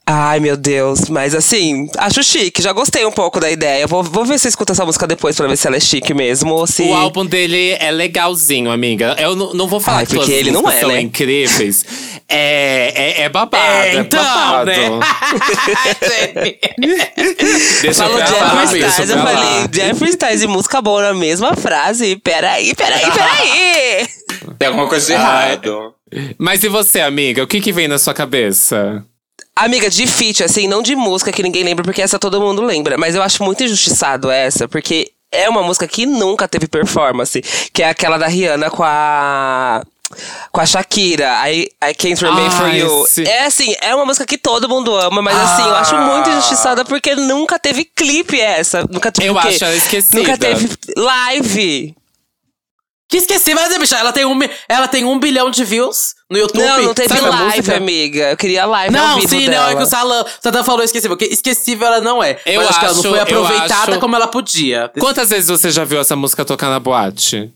Ai, 0.06 0.38
meu 0.38 0.54
Deus. 0.54 1.08
Mas 1.08 1.34
assim, 1.34 1.88
acho 1.96 2.22
chique. 2.22 2.60
Já 2.60 2.72
gostei 2.72 3.06
um 3.06 3.10
pouco 3.10 3.40
da 3.40 3.50
ideia. 3.50 3.86
Vou, 3.86 4.02
vou 4.02 4.24
ver 4.26 4.38
se 4.38 4.46
eu 4.46 4.50
escuto 4.50 4.72
essa 4.72 4.84
música 4.84 5.06
depois 5.06 5.34
pra 5.34 5.46
ver 5.46 5.56
se 5.56 5.66
ela 5.66 5.76
é 5.76 5.80
chique 5.80 6.12
mesmo 6.12 6.52
ou 6.52 6.66
se. 6.66 6.82
O 6.82 6.94
álbum 6.94 7.24
dele 7.24 7.74
é 7.80 7.90
legalzinho, 7.90 8.70
amiga. 8.70 9.16
Eu 9.18 9.34
não, 9.34 9.66
vou 9.66 9.80
falar 9.80 9.98
Ai, 9.98 10.06
que 10.06 10.14
porque 10.14 10.30
ele 10.30 10.50
não 10.50 10.68
é, 10.70 10.80
são 10.80 10.90
né? 10.90 11.00
incríveis. 11.00 11.84
É, 12.28 12.92
é, 12.94 13.22
é 13.22 13.28
babado, 13.30 13.64
É, 13.64 13.96
é, 13.96 13.96
então, 13.96 14.22
babado. 14.22 14.70
né? 14.70 14.90
Deixa 17.80 18.02
Falou 18.04 18.18
eu 18.18 18.26
Jeffree 18.26 18.48
falar, 18.48 18.64
Stars, 18.74 19.10
eu 19.10 19.18
falei, 19.18 19.68
Jeffree 19.72 20.10
Stars 20.10 20.42
e 20.42 20.46
música 20.46 20.82
boa 20.82 21.02
na 21.02 21.14
mesma 21.14 21.56
frase. 21.56 22.16
Peraí, 22.16 22.74
peraí, 22.74 23.10
peraí. 23.10 24.06
Tem 24.58 24.68
alguma 24.68 24.86
coisa 24.86 25.06
de 25.06 25.12
errado. 25.12 25.94
Mas 26.38 26.62
e 26.62 26.68
você, 26.68 27.00
amiga? 27.00 27.42
O 27.42 27.46
que 27.46 27.60
que 27.60 27.72
vem 27.72 27.88
na 27.88 27.98
sua 27.98 28.12
cabeça? 28.12 29.02
Amiga, 29.56 29.88
de 29.88 30.06
feat, 30.06 30.42
assim, 30.42 30.66
não 30.66 30.82
de 30.82 30.96
música 30.96 31.30
que 31.30 31.42
ninguém 31.42 31.62
lembra, 31.62 31.84
porque 31.84 32.02
essa 32.02 32.18
todo 32.18 32.40
mundo 32.40 32.62
lembra. 32.62 32.98
Mas 32.98 33.14
eu 33.14 33.22
acho 33.22 33.42
muito 33.44 33.62
injustiçado 33.62 34.28
essa, 34.30 34.66
porque 34.66 35.12
é 35.30 35.48
uma 35.48 35.62
música 35.62 35.86
que 35.86 36.06
nunca 36.06 36.48
teve 36.48 36.66
performance. 36.66 37.40
Que 37.72 37.82
é 37.82 37.88
aquela 37.88 38.18
da 38.18 38.26
Rihanna 38.26 38.70
com 38.70 38.82
a. 38.82 39.82
Com 40.52 40.60
a 40.60 40.66
Shakira, 40.66 41.50
I, 41.50 41.62
I 41.82 41.94
Can't 41.94 42.24
Remain 42.24 42.50
For 42.50 42.66
Ai, 42.66 42.80
You. 42.80 43.06
sim. 43.08 43.24
É 43.24 43.46
assim, 43.46 43.74
é 43.80 43.94
uma 43.94 44.04
música 44.04 44.24
que 44.24 44.38
todo 44.38 44.68
mundo 44.68 44.94
ama, 44.94 45.20
mas 45.20 45.36
assim, 45.36 45.62
eu 45.62 45.74
acho 45.74 45.96
muito 45.96 46.30
injustiçada 46.30 46.84
porque 46.84 47.16
nunca 47.16 47.58
teve 47.58 47.84
clipe 47.84 48.38
essa. 48.38 48.84
Nunca 48.88 49.10
teve 49.10 49.28
Eu 49.28 49.38
acho 49.38 49.64
ela 49.64 49.74
esquecida. 49.74 50.18
Nunca 50.18 50.38
teve 50.38 50.68
live. 50.96 51.96
Que 53.08 53.16
esqueci, 53.16 53.54
mas, 53.54 53.76
bicha, 53.76 53.96
ela 53.96 54.12
tem, 54.12 54.24
um, 54.24 54.38
ela 54.68 54.86
tem 54.86 55.04
um 55.04 55.18
bilhão 55.18 55.50
de 55.50 55.64
views 55.64 56.13
no 56.30 56.38
YouTube. 56.38 56.62
Não, 56.64 56.82
não 56.82 56.94
teve 56.94 57.20
live, 57.20 57.72
amiga. 57.74 58.30
Eu 58.30 58.36
queria 58.36 58.64
live 58.66 58.94
Não, 58.94 59.20
sim, 59.20 59.48
dela. 59.48 59.64
não, 59.66 59.72
é 59.72 59.76
que 59.76 59.82
o 59.82 59.86
Salam, 59.86 60.22
o 60.22 60.26
Salam 60.42 60.64
falou 60.64 60.82
esquecível. 60.82 61.16
Que 61.16 61.26
esquecível 61.26 61.86
ela 61.86 62.00
não 62.00 62.22
é. 62.22 62.38
Eu 62.46 62.60
mas 62.60 62.70
acho 62.70 62.78
que 62.80 62.84
ela 62.86 62.94
não 62.94 63.00
acho- 63.00 63.10
foi 63.10 63.20
aproveitada 63.20 63.92
acho- 63.92 64.00
como 64.00 64.16
ela 64.16 64.26
podia. 64.26 64.90
Quantas 64.98 65.30
vezes 65.30 65.48
você 65.48 65.70
já 65.70 65.84
viu 65.84 66.00
essa 66.00 66.16
música 66.16 66.44
tocar 66.44 66.68
na 66.70 66.80
boate? 66.80 67.52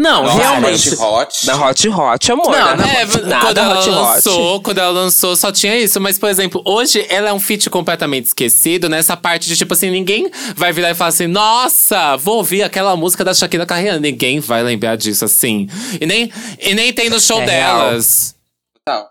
Não, 0.00 0.22
Nossa, 0.22 0.38
realmente. 0.38 0.88
Hot 0.90 1.00
Hot. 1.02 1.46
Na 1.46 1.66
Hot 1.66 1.88
Hot, 1.88 2.32
amor. 2.32 2.50
Não, 2.52 2.76
não, 2.76 2.84
É, 2.84 3.04
Hot, 3.04 3.20
nada 3.22 3.46
quando 3.46 3.58
ela 3.58 3.78
Hot 3.80 3.88
Hot. 3.88 3.90
lançou, 3.90 4.62
quando 4.62 4.78
ela 4.78 4.90
lançou, 4.92 5.34
só 5.34 5.50
tinha 5.50 5.76
isso. 5.76 6.00
Mas, 6.00 6.16
por 6.16 6.28
exemplo, 6.28 6.62
hoje 6.64 7.04
ela 7.08 7.30
é 7.30 7.32
um 7.32 7.40
feat 7.40 7.68
completamente 7.68 8.26
esquecido 8.26 8.88
nessa 8.88 9.16
parte 9.16 9.48
de 9.48 9.56
tipo 9.56 9.74
assim, 9.74 9.90
ninguém 9.90 10.30
vai 10.54 10.72
virar 10.72 10.90
e 10.90 10.94
falar 10.94 11.08
assim, 11.08 11.26
nossa, 11.26 12.16
vou 12.16 12.36
ouvir 12.36 12.62
aquela 12.62 12.94
música 12.96 13.24
da 13.24 13.34
Shakira 13.34 13.66
Carreira. 13.66 13.98
Ninguém 13.98 14.38
vai 14.38 14.62
lembrar 14.62 14.96
disso 14.96 15.24
assim. 15.24 15.68
E 16.00 16.06
nem, 16.06 16.30
e 16.60 16.74
nem 16.74 16.92
tem 16.92 17.10
no 17.10 17.18
show 17.20 17.40
É 17.42 17.46
real. 17.46 17.78
delas. 17.90 18.36
Não. 18.86 19.04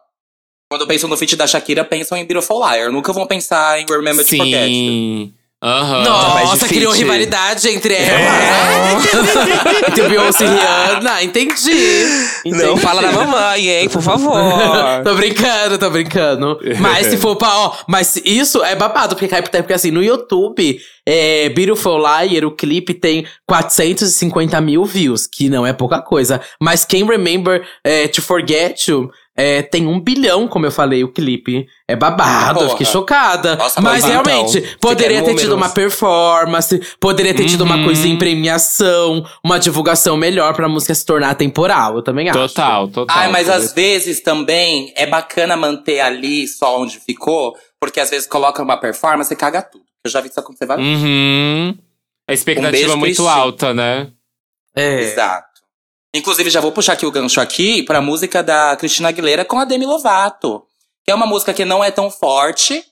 Quando 0.71 0.87
pensam 0.87 1.09
no 1.09 1.17
feat 1.17 1.35
da 1.35 1.47
Shakira, 1.47 1.83
pensam 1.83 2.17
em 2.17 2.25
Beautiful 2.25 2.59
Liar. 2.65 2.89
Nunca 2.93 3.11
vão 3.11 3.27
pensar 3.27 3.77
em 3.81 3.85
Remember 3.89 4.25
to 4.25 4.35
Forget. 4.37 4.65
Sim. 4.69 5.33
Aham. 5.61 6.03
mais 6.35 6.49
Nossa, 6.49 6.67
de 6.67 6.75
criou 6.75 6.93
rivalidade 6.93 7.67
entre 7.67 7.95
elas. 7.95 9.03
entre 9.89 10.07
Beyoncé 10.07 10.45
e 10.45 10.47
Rihanna. 10.47 11.23
Entendi. 11.23 12.05
Não 12.45 12.57
Entendi. 12.73 12.81
fala 12.81 13.01
da 13.01 13.11
mamãe, 13.11 13.67
hein, 13.67 13.89
por 13.89 14.03
favor. 14.03 14.37
tô 15.03 15.15
brincando, 15.15 15.79
tô 15.79 15.89
brincando. 15.89 16.59
Mas 16.79 17.07
se 17.07 17.17
for 17.17 17.35
pra. 17.35 17.49
Ó, 17.49 17.75
mas 17.87 18.21
isso 18.23 18.63
é 18.63 18.75
babado, 18.75 19.15
porque 19.15 19.27
cai 19.27 19.41
pro 19.41 19.49
tempo, 19.49 19.63
porque 19.63 19.73
assim, 19.73 19.89
no 19.89 20.03
YouTube, 20.03 20.79
é, 21.07 21.49
Beautiful 21.49 21.97
Liar, 21.97 22.45
o 22.45 22.51
clipe 22.51 22.93
tem 22.93 23.25
450 23.47 24.61
mil 24.61 24.85
views, 24.85 25.25
que 25.25 25.49
não 25.49 25.65
é 25.65 25.73
pouca 25.73 26.01
coisa. 26.03 26.39
Mas 26.61 26.85
quem 26.85 27.03
Remember 27.03 27.65
é, 27.83 28.07
to 28.07 28.21
Forget 28.21 28.87
You. 28.89 29.09
É, 29.39 29.61
tem 29.61 29.85
um 29.85 29.99
bilhão, 29.99 30.47
como 30.47 30.65
eu 30.65 30.71
falei, 30.71 31.03
o 31.03 31.07
clipe. 31.11 31.67
É 31.87 31.95
babado, 31.95 32.59
eu 32.59 32.63
Porra. 32.63 32.69
fiquei 32.71 32.85
chocada. 32.85 33.55
Nossa, 33.55 33.79
mas 33.79 34.03
mas 34.03 34.05
então, 34.11 34.23
realmente, 34.23 34.77
poderia 34.81 35.23
ter 35.23 35.35
tido 35.35 35.53
uma 35.55 35.69
performance, 35.69 36.81
poderia 36.99 37.33
ter 37.35 37.45
tido 37.45 37.61
uma 37.63 37.75
Uhum. 37.77 37.83
coisa 37.85 38.07
em 38.07 38.17
premiação, 38.17 39.23
uma 39.43 39.59
divulgação 39.59 40.17
melhor 40.17 40.53
pra 40.55 40.67
música 40.67 40.93
se 40.95 41.05
tornar 41.05 41.35
temporal. 41.35 41.95
Eu 41.97 42.01
também 42.01 42.27
acho. 42.29 42.39
Total, 42.39 42.87
total. 42.87 43.15
Ai, 43.17 43.31
mas 43.31 43.47
às 43.47 43.71
vezes 43.73 44.19
também 44.21 44.91
é 44.95 45.05
bacana 45.05 45.55
manter 45.55 45.99
ali 45.99 46.47
só 46.47 46.81
onde 46.81 46.99
ficou, 46.99 47.55
porque 47.79 47.99
às 47.99 48.09
vezes 48.09 48.27
coloca 48.27 48.61
uma 48.63 48.77
performance 48.77 49.31
e 49.31 49.37
caga 49.37 49.61
tudo. 49.61 49.85
Eu 50.03 50.09
já 50.11 50.19
vi 50.19 50.29
isso 50.29 50.39
acontecer 50.39 50.65
várias 50.65 50.85
vezes. 50.87 51.03
Uhum. 51.03 51.77
A 52.27 52.31
Um 52.31 52.33
expectativa 52.33 52.93
é 52.93 52.95
muito 52.95 53.27
alta, 53.27 53.73
né? 53.73 54.07
É. 54.75 55.01
Exato. 55.01 55.56
Inclusive, 56.15 56.49
já 56.49 56.61
vou 56.61 56.71
puxar 56.71 56.93
aqui 56.93 57.05
o 57.05 57.11
gancho 57.11 57.39
aqui 57.41 57.83
pra 57.83 58.01
música 58.01 58.41
da 58.41 58.75
Cristina 58.75 59.09
Aguilera 59.09 59.45
com 59.45 59.59
a 59.59 59.65
Demi 59.65 59.85
Lovato. 59.85 60.63
Que 61.05 61.11
é 61.11 61.15
uma 61.15 61.25
música 61.25 61.53
que 61.53 61.63
não 61.63 61.83
é 61.83 61.91
tão 61.91 62.09
forte, 62.09 62.83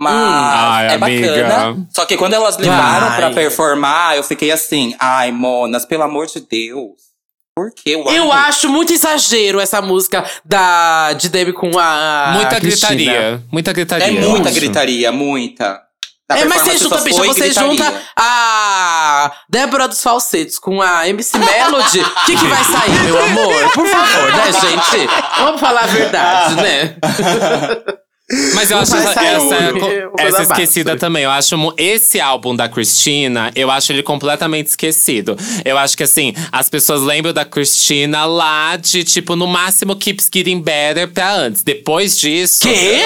mas 0.00 0.14
Ai, 0.14 0.86
é 0.86 0.94
amiga. 0.94 1.44
bacana. 1.44 1.88
Só 1.94 2.06
que 2.06 2.16
quando 2.16 2.34
elas 2.34 2.56
levaram 2.56 3.08
Ai. 3.08 3.16
pra 3.16 3.30
performar, 3.30 4.16
eu 4.16 4.22
fiquei 4.22 4.50
assim, 4.50 4.94
ai, 4.98 5.30
Monas, 5.30 5.84
pelo 5.84 6.02
amor 6.02 6.26
de 6.26 6.40
Deus. 6.40 7.10
Por 7.54 7.72
que? 7.74 7.90
Eu 7.90 8.32
acho 8.32 8.68
muito 8.68 8.92
exagero 8.92 9.60
essa 9.60 9.82
música 9.82 10.24
da, 10.44 11.12
de 11.12 11.28
Debbie 11.28 11.52
com 11.52 11.78
a. 11.78 12.32
muita 12.34 12.60
Cristina. 12.60 12.94
gritaria. 12.94 13.44
Muita 13.52 13.72
gritaria. 13.72 14.06
É 14.06 14.10
eu 14.24 14.30
muita 14.30 14.50
gritaria, 14.50 15.12
muita. 15.12 15.82
É, 16.30 16.44
mas 16.44 16.62
você 16.62 16.78
junta, 16.78 17.00
bicha, 17.00 17.24
você 17.24 17.52
junta 17.52 18.02
a 18.16 19.32
Débora 19.48 19.88
dos 19.88 20.02
Falsetes 20.02 20.58
com 20.58 20.80
a 20.80 21.08
MC 21.08 21.38
Melody. 21.38 22.00
O 22.00 22.14
que, 22.26 22.36
que 22.36 22.46
vai 22.46 22.64
sair, 22.64 23.00
meu 23.04 23.24
amor? 23.24 23.70
Por 23.72 23.86
favor, 23.86 24.32
né, 24.36 24.52
gente? 24.52 25.08
Vamos 25.38 25.60
falar 25.60 25.82
a 25.82 25.86
verdade, 25.86 26.54
né? 26.56 26.96
Mas 28.54 28.70
eu 28.70 28.78
acho 28.78 28.94
essa, 28.96 29.10
essa, 29.10 29.54
essa 29.54 30.36
básica. 30.38 30.42
esquecida 30.42 30.96
também. 30.96 31.24
Eu 31.24 31.30
acho 31.30 31.56
esse 31.76 32.20
álbum 32.20 32.54
da 32.54 32.68
Christina, 32.68 33.50
eu 33.56 33.70
acho 33.70 33.92
ele 33.92 34.02
completamente 34.02 34.68
esquecido. 34.68 35.36
Eu 35.64 35.76
acho 35.76 35.96
que 35.96 36.02
assim, 36.04 36.32
as 36.52 36.68
pessoas 36.68 37.02
lembram 37.02 37.32
da 37.32 37.44
Christina 37.44 38.24
lá 38.24 38.76
de, 38.76 39.02
tipo, 39.04 39.34
no 39.34 39.46
máximo 39.46 39.96
Keeps 39.96 40.28
Getting 40.32 40.60
Better 40.62 41.08
pra 41.08 41.34
antes. 41.34 41.62
Depois 41.62 42.18
disso. 42.18 42.60
Quê? 42.62 43.00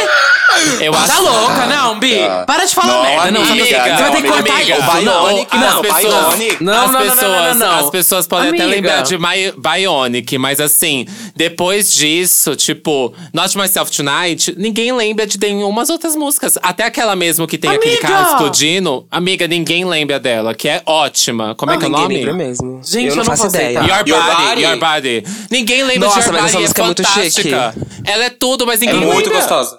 Eu 0.81 0.93
Tá 0.93 1.00
acho 1.02 1.23
louca, 1.23 1.66
não, 1.66 1.99
Bi? 1.99 2.16
Para 2.47 2.64
de 2.64 2.75
falar 2.75 2.87
Não, 2.93 3.02
merda, 3.02 3.31
não. 3.33 3.43
amiga, 3.43 3.64
Você 3.64 3.73
vai 3.75 4.11
ter 4.12 4.16
que 4.23 4.28
não, 4.28 4.33
cortar 4.37 4.54
amiga, 4.54 4.73
isso. 4.78 4.83
o 4.83 4.93
Bionic, 4.93 5.57
não, 5.57 5.71
não, 5.75 5.83
pessoas. 5.83 6.04
Não, 6.04 6.14
as 6.14 6.61
não, 6.61 6.75
não, 6.76 6.93
não, 6.93 7.00
pessoas, 7.00 7.57
não, 7.57 7.66
não. 7.66 7.78
as 7.81 7.90
pessoas 7.90 8.26
podem 8.28 8.49
até 8.50 8.62
Amiga. 8.62 8.76
lembrar 8.76 9.02
de 9.02 9.19
My, 9.19 9.52
Bionic, 9.57 10.38
mas 10.38 10.61
assim, 10.61 11.07
depois 11.35 11.93
disso, 11.95 12.54
tipo, 12.54 13.12
Not 13.33 13.57
Myself 13.59 13.90
Tonight, 13.90 14.54
ninguém 14.57 14.93
lembra 14.93 15.13
de 15.26 15.38
nenhumas 15.38 15.88
outras 15.90 16.16
músicas. 16.16 16.59
Até 16.62 16.85
aquela 16.85 17.14
mesmo 17.14 17.47
que 17.47 17.56
tem 17.56 17.71
aquele 17.71 17.92
Amiga! 17.99 18.09
carro 18.09 18.30
explodindo, 18.33 19.06
amiga, 19.11 19.47
ninguém 19.47 19.85
lembra 19.85 20.18
dela, 20.18 20.54
que 20.54 20.68
é 20.68 20.83
ótima. 20.85 21.54
Como 21.54 21.71
é 21.73 21.78
que 21.78 21.85
é 21.85 21.87
o 21.87 21.90
Ninguém 21.90 22.02
nome? 22.02 22.16
lembra 22.16 22.35
mesmo. 22.35 22.80
Gente, 22.85 23.04
eu 23.04 23.11
eu 23.11 23.16
não 23.16 23.25
não 23.25 23.37
faço 23.37 23.47
ideia. 23.47 23.78
Your, 23.80 24.09
Your 24.09 24.23
body, 24.23 24.42
Body. 24.49 24.62
Your 24.62 24.78
Body. 24.78 25.25
Ninguém 25.50 25.83
lembra 25.85 26.09
Nossa, 26.09 26.21
de 26.21 26.26
Your 26.26 26.33
mas 26.33 26.42
Body, 26.42 26.49
essa 26.49 26.56
é 26.56 26.61
música 26.62 26.83
é 26.83 26.85
muito 26.85 27.02
fantástica. 27.04 27.75
Ela 28.04 28.25
é 28.25 28.30
tudo, 28.30 28.66
mas 28.66 28.80
ninguém 28.80 28.97
É 29.02 29.06
muito 29.06 29.26
lembra. 29.28 29.35
gostosa. 29.38 29.78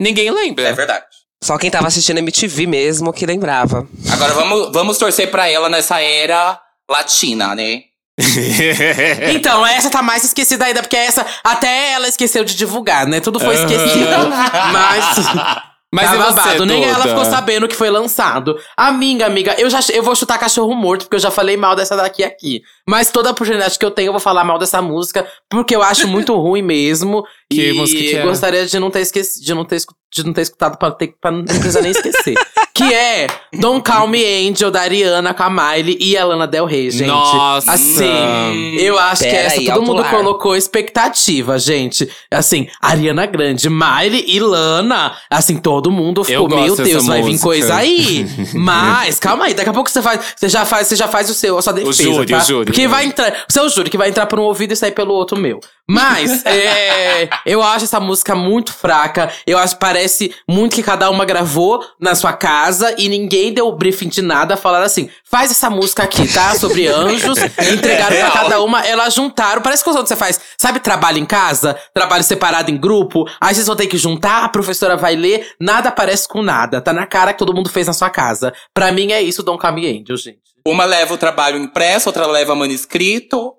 Ninguém 0.00 0.30
lembra. 0.30 0.68
É 0.68 0.72
verdade. 0.72 1.04
Só 1.42 1.58
quem 1.58 1.70
tava 1.70 1.86
assistindo 1.86 2.18
MTV 2.18 2.66
mesmo 2.66 3.12
que 3.12 3.26
lembrava. 3.26 3.86
Agora 4.10 4.32
vamos, 4.34 4.72
vamos 4.72 4.98
torcer 4.98 5.30
pra 5.30 5.48
ela 5.48 5.68
nessa 5.68 6.00
era 6.00 6.58
latina, 6.90 7.54
né? 7.54 7.82
Então, 9.30 9.66
essa 9.66 9.90
tá 9.90 10.02
mais 10.02 10.24
esquecida 10.24 10.64
ainda, 10.64 10.82
porque 10.82 10.96
essa 10.96 11.26
até 11.44 11.92
ela 11.92 12.08
esqueceu 12.08 12.44
de 12.44 12.54
divulgar, 12.54 13.06
né? 13.06 13.20
Tudo 13.20 13.38
foi 13.38 13.54
esquecido. 13.54 14.06
Mas. 14.72 15.66
Mas 15.92 16.10
tá 16.10 16.16
você, 16.16 16.34
babado. 16.34 16.66
Nem 16.66 16.84
ela 16.84 17.04
Duda? 17.04 17.08
ficou 17.10 17.24
sabendo 17.24 17.68
que 17.68 17.76
foi 17.76 17.88
lançado. 17.90 18.58
Amiga, 18.76 19.24
amiga, 19.24 19.54
eu 19.58 19.70
já 19.70 19.78
eu 19.92 20.02
vou 20.02 20.14
chutar 20.16 20.36
cachorro 20.36 20.74
morto, 20.74 21.02
porque 21.02 21.16
eu 21.16 21.20
já 21.20 21.30
falei 21.30 21.56
mal 21.56 21.76
dessa 21.76 21.96
daqui 21.96 22.24
aqui. 22.24 22.62
Mas 22.86 23.10
toda 23.10 23.28
a 23.28 23.32
oportunidade 23.32 23.78
que 23.78 23.84
eu 23.84 23.90
tenho, 23.90 24.08
eu 24.08 24.12
vou 24.12 24.20
falar 24.20 24.44
mal 24.44 24.58
dessa 24.58 24.82
música, 24.82 25.26
porque 25.48 25.74
eu 25.74 25.82
acho 25.82 26.08
muito 26.08 26.34
ruim 26.36 26.62
mesmo. 26.62 27.24
Que 27.50 27.70
e 27.70 27.72
música 27.72 28.00
que 28.00 28.16
é? 28.16 28.22
gostaria 28.22 28.66
de 28.66 28.78
não 28.78 28.90
ter 28.90 29.00
esquecido, 29.00 29.44
de 29.44 29.54
não 29.54 29.64
ter, 29.64 29.76
escu- 29.76 29.94
de 30.12 30.24
não 30.24 30.32
ter 30.32 30.42
escutado 30.42 30.76
pra, 30.78 30.90
ter, 30.90 31.14
pra 31.20 31.30
não 31.30 31.44
precisar 31.44 31.80
nem 31.80 31.92
esquecer. 31.92 32.34
que 32.74 32.82
é 32.92 33.26
Don't 33.58 33.82
Call 33.82 34.06
Me 34.08 34.22
Angel, 34.48 34.70
da 34.70 34.82
Ariana 34.82 35.32
com 35.32 35.42
a 35.44 35.48
Miley 35.48 35.96
e 35.98 36.14
a 36.16 36.24
Lana 36.26 36.46
Del 36.46 36.66
Rey, 36.66 36.90
gente. 36.90 37.06
Nossa! 37.06 37.72
Assim, 37.72 38.76
eu 38.78 38.98
acho 38.98 39.22
que 39.24 39.30
Pera 39.30 39.46
essa 39.46 39.60
aí, 39.60 39.66
todo 39.66 39.82
mundo 39.82 40.02
ar. 40.02 40.10
colocou 40.10 40.54
expectativa, 40.56 41.58
gente. 41.58 42.06
Assim, 42.30 42.66
Ariana 42.82 43.24
Grande, 43.26 43.70
Miley 43.70 44.24
e 44.26 44.40
Lana. 44.40 45.16
Assim, 45.30 45.56
todo 45.56 45.90
mundo 45.90 46.22
ficou, 46.24 46.48
meu 46.48 46.76
Deus, 46.76 47.06
vai 47.06 47.22
vir 47.22 47.28
música. 47.28 47.42
coisa 47.44 47.76
aí. 47.76 48.26
Mas, 48.54 49.18
calma 49.18 49.46
aí, 49.46 49.54
daqui 49.54 49.70
a 49.70 49.72
pouco 49.72 49.88
você 49.90 50.02
faz, 50.02 50.34
você 50.36 50.48
já 50.48 50.66
faz, 50.66 50.88
você 50.88 50.96
já 50.96 51.08
faz 51.08 51.30
o 51.30 51.34
seu, 51.34 51.56
a 51.56 51.62
sua 51.62 51.72
defesa, 51.72 52.02
júri, 52.02 52.26
tá? 52.26 52.38
o 52.38 52.40
júri. 52.44 52.64
Porque 52.66 52.86
vai 52.88 53.06
entrar, 53.06 53.44
o 53.48 53.52
seu 53.52 53.68
júri 53.70 53.88
que 53.88 53.96
vai 53.96 54.08
entrar 54.10 54.26
por 54.26 54.38
um 54.38 54.42
ouvido 54.42 54.72
e 54.72 54.76
sair 54.76 54.92
pelo 54.92 55.14
outro 55.14 55.38
meu. 55.38 55.60
Mas, 55.88 56.44
é, 56.46 57.28
eu 57.44 57.62
acho 57.62 57.84
essa 57.84 58.00
música 58.00 58.34
muito 58.34 58.72
fraca. 58.72 59.32
Eu 59.46 59.58
acho 59.58 59.74
que 59.74 59.80
parece 59.80 60.34
muito 60.48 60.74
que 60.74 60.82
cada 60.82 61.08
uma 61.10 61.24
gravou 61.24 61.84
na 62.00 62.14
sua 62.14 62.32
casa 62.32 62.94
e 62.98 63.08
ninguém 63.08 63.52
deu 63.52 63.68
o 63.68 63.76
briefing 63.76 64.08
de 64.08 64.22
nada. 64.22 64.56
Falaram 64.56 64.84
assim: 64.84 65.08
faz 65.24 65.50
essa 65.50 65.70
música 65.70 66.02
aqui, 66.02 66.26
tá? 66.32 66.54
Sobre 66.54 66.86
anjos. 66.88 67.38
entregaram 67.72 68.16
pra 68.16 68.30
cada 68.30 68.62
uma. 68.62 68.84
Elas 68.84 69.14
juntaram. 69.14 69.62
Parece 69.62 69.84
que 69.84 69.90
quando 69.90 70.06
você 70.06 70.16
faz, 70.16 70.40
sabe, 70.58 70.80
trabalho 70.80 71.18
em 71.18 71.26
casa, 71.26 71.78
trabalho 71.94 72.24
separado 72.24 72.70
em 72.70 72.76
grupo. 72.76 73.28
Aí 73.40 73.54
vocês 73.54 73.66
vão 73.66 73.76
ter 73.76 73.86
que 73.86 73.96
juntar, 73.96 74.44
a 74.44 74.48
professora 74.48 74.96
vai 74.96 75.14
ler, 75.14 75.54
nada 75.60 75.90
parece 75.90 76.28
com 76.28 76.42
nada. 76.42 76.80
Tá 76.80 76.92
na 76.92 77.06
cara 77.06 77.32
que 77.32 77.38
todo 77.38 77.54
mundo 77.54 77.70
fez 77.70 77.86
na 77.86 77.92
sua 77.92 78.10
casa. 78.10 78.52
Pra 78.74 78.90
mim 78.90 79.12
é 79.12 79.22
isso, 79.22 79.42
Dom 79.42 79.56
Cami 79.56 79.86
Angel, 79.86 80.16
gente. 80.16 80.56
Uma 80.66 80.84
leva 80.84 81.14
o 81.14 81.18
trabalho 81.18 81.58
impresso, 81.58 82.08
outra 82.08 82.26
leva 82.26 82.52
manuscrito, 82.54 83.54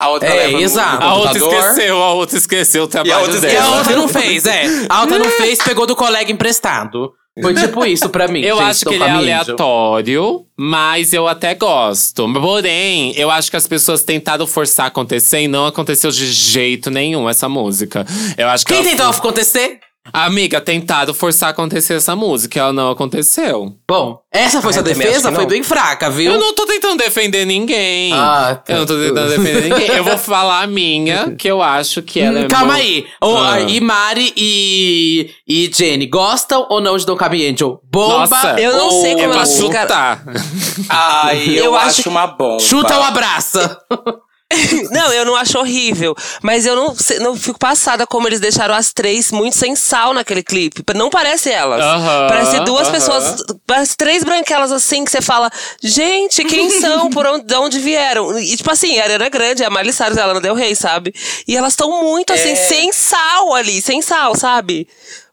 a 0.00 0.08
outra 0.10 0.28
É, 0.28 0.52
exato. 0.54 1.02
A 1.04 1.14
outra 1.14 1.38
esqueceu, 1.38 2.02
a 2.02 2.12
outra 2.12 2.38
esqueceu 2.38 2.84
o 2.84 2.88
trabalho 2.88 3.20
outra 3.32 3.36
E 3.50 3.56
a 3.56 3.60
dela. 3.60 3.76
outra 3.78 3.96
não 3.96 4.08
fez, 4.08 4.46
é. 4.46 4.64
A 4.88 5.00
outra 5.02 5.18
não 5.18 5.30
fez, 5.32 5.58
pegou 5.62 5.86
do 5.86 5.96
colega 5.96 6.30
emprestado. 6.30 7.12
Foi 7.40 7.54
tipo 7.54 7.84
isso 7.86 8.08
pra 8.08 8.26
mim. 8.26 8.40
Eu 8.40 8.56
gente, 8.56 8.66
acho 8.70 8.84
que 8.84 8.94
ele 8.96 9.04
é 9.04 9.06
Cami 9.06 9.18
Angel. 9.30 9.44
aleatório, 9.44 10.44
mas 10.58 11.12
eu 11.12 11.28
até 11.28 11.54
gosto. 11.54 12.32
Porém, 12.32 13.12
eu 13.16 13.30
acho 13.30 13.48
que 13.48 13.56
as 13.56 13.66
pessoas 13.66 14.02
tentaram 14.02 14.44
forçar 14.44 14.86
a 14.86 14.88
acontecer 14.88 15.42
e 15.42 15.46
não 15.48 15.64
aconteceu 15.64 16.10
de 16.10 16.26
jeito 16.32 16.90
nenhum 16.90 17.28
essa 17.28 17.48
música. 17.48 18.04
Eu 18.36 18.48
acho 18.48 18.66
que 18.66 18.74
Quem 18.74 18.82
tentou 18.82 19.12
foi- 19.12 19.18
acontecer? 19.18 19.78
Amiga, 20.12 20.60
tentaram 20.60 21.12
forçar 21.14 21.48
a 21.48 21.50
acontecer 21.52 21.94
essa 21.94 22.14
música, 22.16 22.58
ela 22.60 22.72
não 22.72 22.90
aconteceu. 22.90 23.74
Bom, 23.88 24.18
essa 24.32 24.60
foi 24.62 24.70
Ah, 24.70 24.74
sua 24.74 24.82
defesa? 24.82 25.28
que 25.30 25.34
Foi 25.36 25.46
bem 25.46 25.62
fraca, 25.62 26.10
viu? 26.10 26.32
Eu 26.32 26.38
não 26.40 26.54
tô 26.54 26.66
tentando 26.66 26.96
defender 26.98 27.44
ninguém. 27.44 28.12
Ah, 28.12 28.60
tá. 28.64 28.72
Eu 28.72 28.78
não 28.80 28.86
tô 28.86 28.96
tentando 28.98 29.28
defender 29.30 29.62
ninguém. 29.70 29.88
Eu 29.96 30.04
vou 30.04 30.16
falar 30.18 30.62
a 30.62 30.66
minha, 30.66 31.34
que 31.36 31.48
eu 31.48 31.62
acho 31.62 32.02
que 32.02 32.20
ela 32.20 32.40
Hum, 32.40 32.44
é 32.44 32.48
calma 32.48 32.72
mo- 32.74 32.78
aí. 32.78 33.06
Ah. 33.20 33.60
E 33.60 33.80
Mari 33.80 34.32
e, 34.36 35.30
e 35.46 35.70
Jenny, 35.74 36.06
gostam 36.06 36.66
ou 36.68 36.80
não 36.80 36.96
de 36.96 37.04
Don 37.06 37.16
Cami 37.16 37.46
Angel? 37.46 37.80
Bomba 37.90 38.18
Nossa, 38.20 38.60
Eu 38.60 38.72
não 38.76 38.90
sei 38.90 39.12
É 39.12 39.14
como 39.16 39.28
pra 39.28 39.36
elas 39.36 39.56
ficaram- 39.60 39.82
chutar. 39.82 40.24
Ai, 40.88 41.48
eu, 41.58 41.64
Eu 41.66 41.76
acho, 41.76 42.00
acho- 42.00 42.10
uma 42.10 42.26
bomba. 42.26 42.60
Chuta 42.60 42.96
ou 42.96 43.02
abraça? 43.02 43.78
Não, 44.90 45.12
eu 45.12 45.24
não 45.26 45.36
acho 45.36 45.58
horrível. 45.58 46.16
Mas 46.42 46.64
eu 46.64 46.74
não, 46.74 46.94
sei- 46.96 47.18
não 47.18 47.36
fico 47.36 47.58
passada 47.58 48.06
como 48.06 48.26
eles 48.26 48.40
deixaram 48.40 48.74
as 48.74 48.92
três 48.92 49.30
muito 49.30 49.56
sem 49.56 49.76
sal 49.76 50.14
naquele 50.14 50.42
clipe. 50.42 50.82
Não 50.94 51.10
parece 51.10 51.50
elas. 51.50 51.82
Aham, 51.82 52.26
parece 52.28 52.60
duas 52.60 52.88
pessoas. 52.88 53.42
Parece 53.66 53.96
três 53.96 54.24
branquelas 54.24 54.72
assim 54.72 55.04
que 55.04 55.10
você 55.10 55.20
fala, 55.20 55.50
gente, 55.82 56.42
quem 56.44 56.70
são? 56.80 57.10
Por 57.10 57.26
onde, 57.26 57.44
de 57.44 57.54
onde 57.56 57.78
vieram? 57.78 58.38
E 58.38 58.56
tipo 58.56 58.70
assim, 58.70 58.98
a 58.98 59.04
Ariana 59.04 59.28
Grande, 59.28 59.64
a 59.64 59.70
Miley 59.70 59.92
Cyrus, 59.92 60.16
a 60.16 60.24
Lana 60.26 60.40
Del 60.40 60.54
Rey, 60.54 60.74
sabe? 60.74 61.14
E 61.46 61.54
elas 61.56 61.74
estão 61.74 62.02
muito 62.02 62.32
assim, 62.32 62.50
É. 62.52 62.56
sem 62.56 62.92
sal 62.92 63.54
ali, 63.54 63.82
sem 63.82 64.00
sal, 64.00 64.34
sabe? 64.34 64.88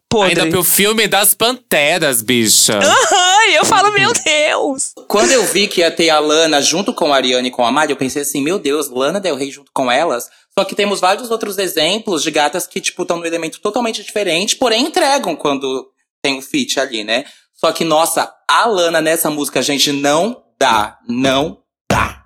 Podre. 0.10 0.40
Ainda 0.42 0.50
pro 0.50 0.64
filme 0.64 1.08
das 1.08 1.34
Panteras, 1.34 2.22
bicha. 2.22 2.78
Aham, 2.80 3.46
e 3.50 3.56
eu 3.56 3.66
falo, 3.66 3.92
meu 3.92 4.12
Deus! 4.14 4.94
Quando 5.08 5.32
eu 5.32 5.46
vi 5.46 5.68
que 5.68 5.82
ia 5.82 5.92
ter 5.92 6.10
a 6.10 6.20
Lana 6.20 6.62
junto 6.62 6.94
com 6.94 7.12
a 7.12 7.16
Ariane 7.18 7.50
e 7.50 7.52
com 7.52 7.66
a 7.66 7.72
Mari, 7.72 7.92
eu 7.92 7.98
pensei 7.98 8.22
assim, 8.22 8.42
meu 8.42 8.58
Deus, 8.60 8.90
Lana 8.90 9.20
Del 9.20 9.36
Rey 9.36 9.52
junto 9.52 9.72
com 9.74 9.92
elas. 9.92 10.30
Só 10.58 10.64
que 10.64 10.76
temos 10.76 11.02
vários 11.02 11.30
outros 11.32 11.58
exemplos 11.58 12.24
de 12.24 12.32
gatas 12.32 12.66
que, 12.66 12.80
tipo, 12.80 13.02
estão 13.02 13.18
num 13.18 13.26
elemento 13.26 13.60
totalmente 13.60 14.04
diferente, 14.04 14.56
porém 14.56 14.86
entregam 14.86 15.36
quando 15.36 15.90
tem 16.24 16.38
um 16.38 16.42
feat 16.42 16.80
ali, 16.80 17.04
né? 17.04 17.26
Só 17.54 17.72
que, 17.72 17.84
nossa, 17.84 18.34
a 18.50 18.66
Lana 18.66 19.02
nessa 19.02 19.30
música, 19.30 19.62
gente, 19.62 19.92
não 19.92 20.44
dá. 20.60 20.98
Não 21.08 21.60
dá. 21.92 22.26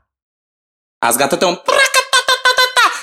As 1.01 1.17
gatas 1.17 1.39
tão... 1.39 1.59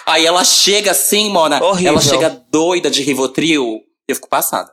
Aí 0.06 0.24
ela 0.24 0.44
chega 0.44 0.92
assim, 0.92 1.28
Mona. 1.28 1.62
Horrível. 1.62 1.92
Ela 1.92 2.00
chega 2.00 2.44
doida 2.50 2.88
de 2.88 3.02
Rivotril. 3.02 3.80
Eu 4.08 4.14
fico 4.14 4.28
passada. 4.28 4.70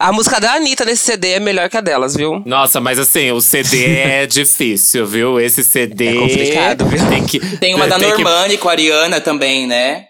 A 0.00 0.12
música 0.12 0.40
da 0.40 0.52
Anitta 0.54 0.84
nesse 0.84 1.02
CD 1.04 1.32
é 1.32 1.40
melhor 1.40 1.68
que 1.68 1.76
a 1.76 1.80
delas, 1.80 2.14
viu? 2.14 2.40
Nossa, 2.46 2.80
mas 2.80 2.98
assim, 3.00 3.32
o 3.32 3.40
CD 3.40 3.86
é 3.98 4.26
difícil, 4.26 5.04
viu? 5.06 5.40
Esse 5.40 5.64
CD. 5.64 6.08
É 6.08 6.14
complicado, 6.14 6.86
viu? 6.86 7.08
Tem, 7.08 7.24
que, 7.26 7.40
Tem 7.58 7.74
uma 7.74 7.88
da 7.88 7.98
tem 7.98 8.12
que- 8.12 8.22
Normani 8.22 8.58
com 8.58 8.68
a 8.68 8.72
Ariana 8.72 9.20
também, 9.20 9.66
né? 9.66 10.04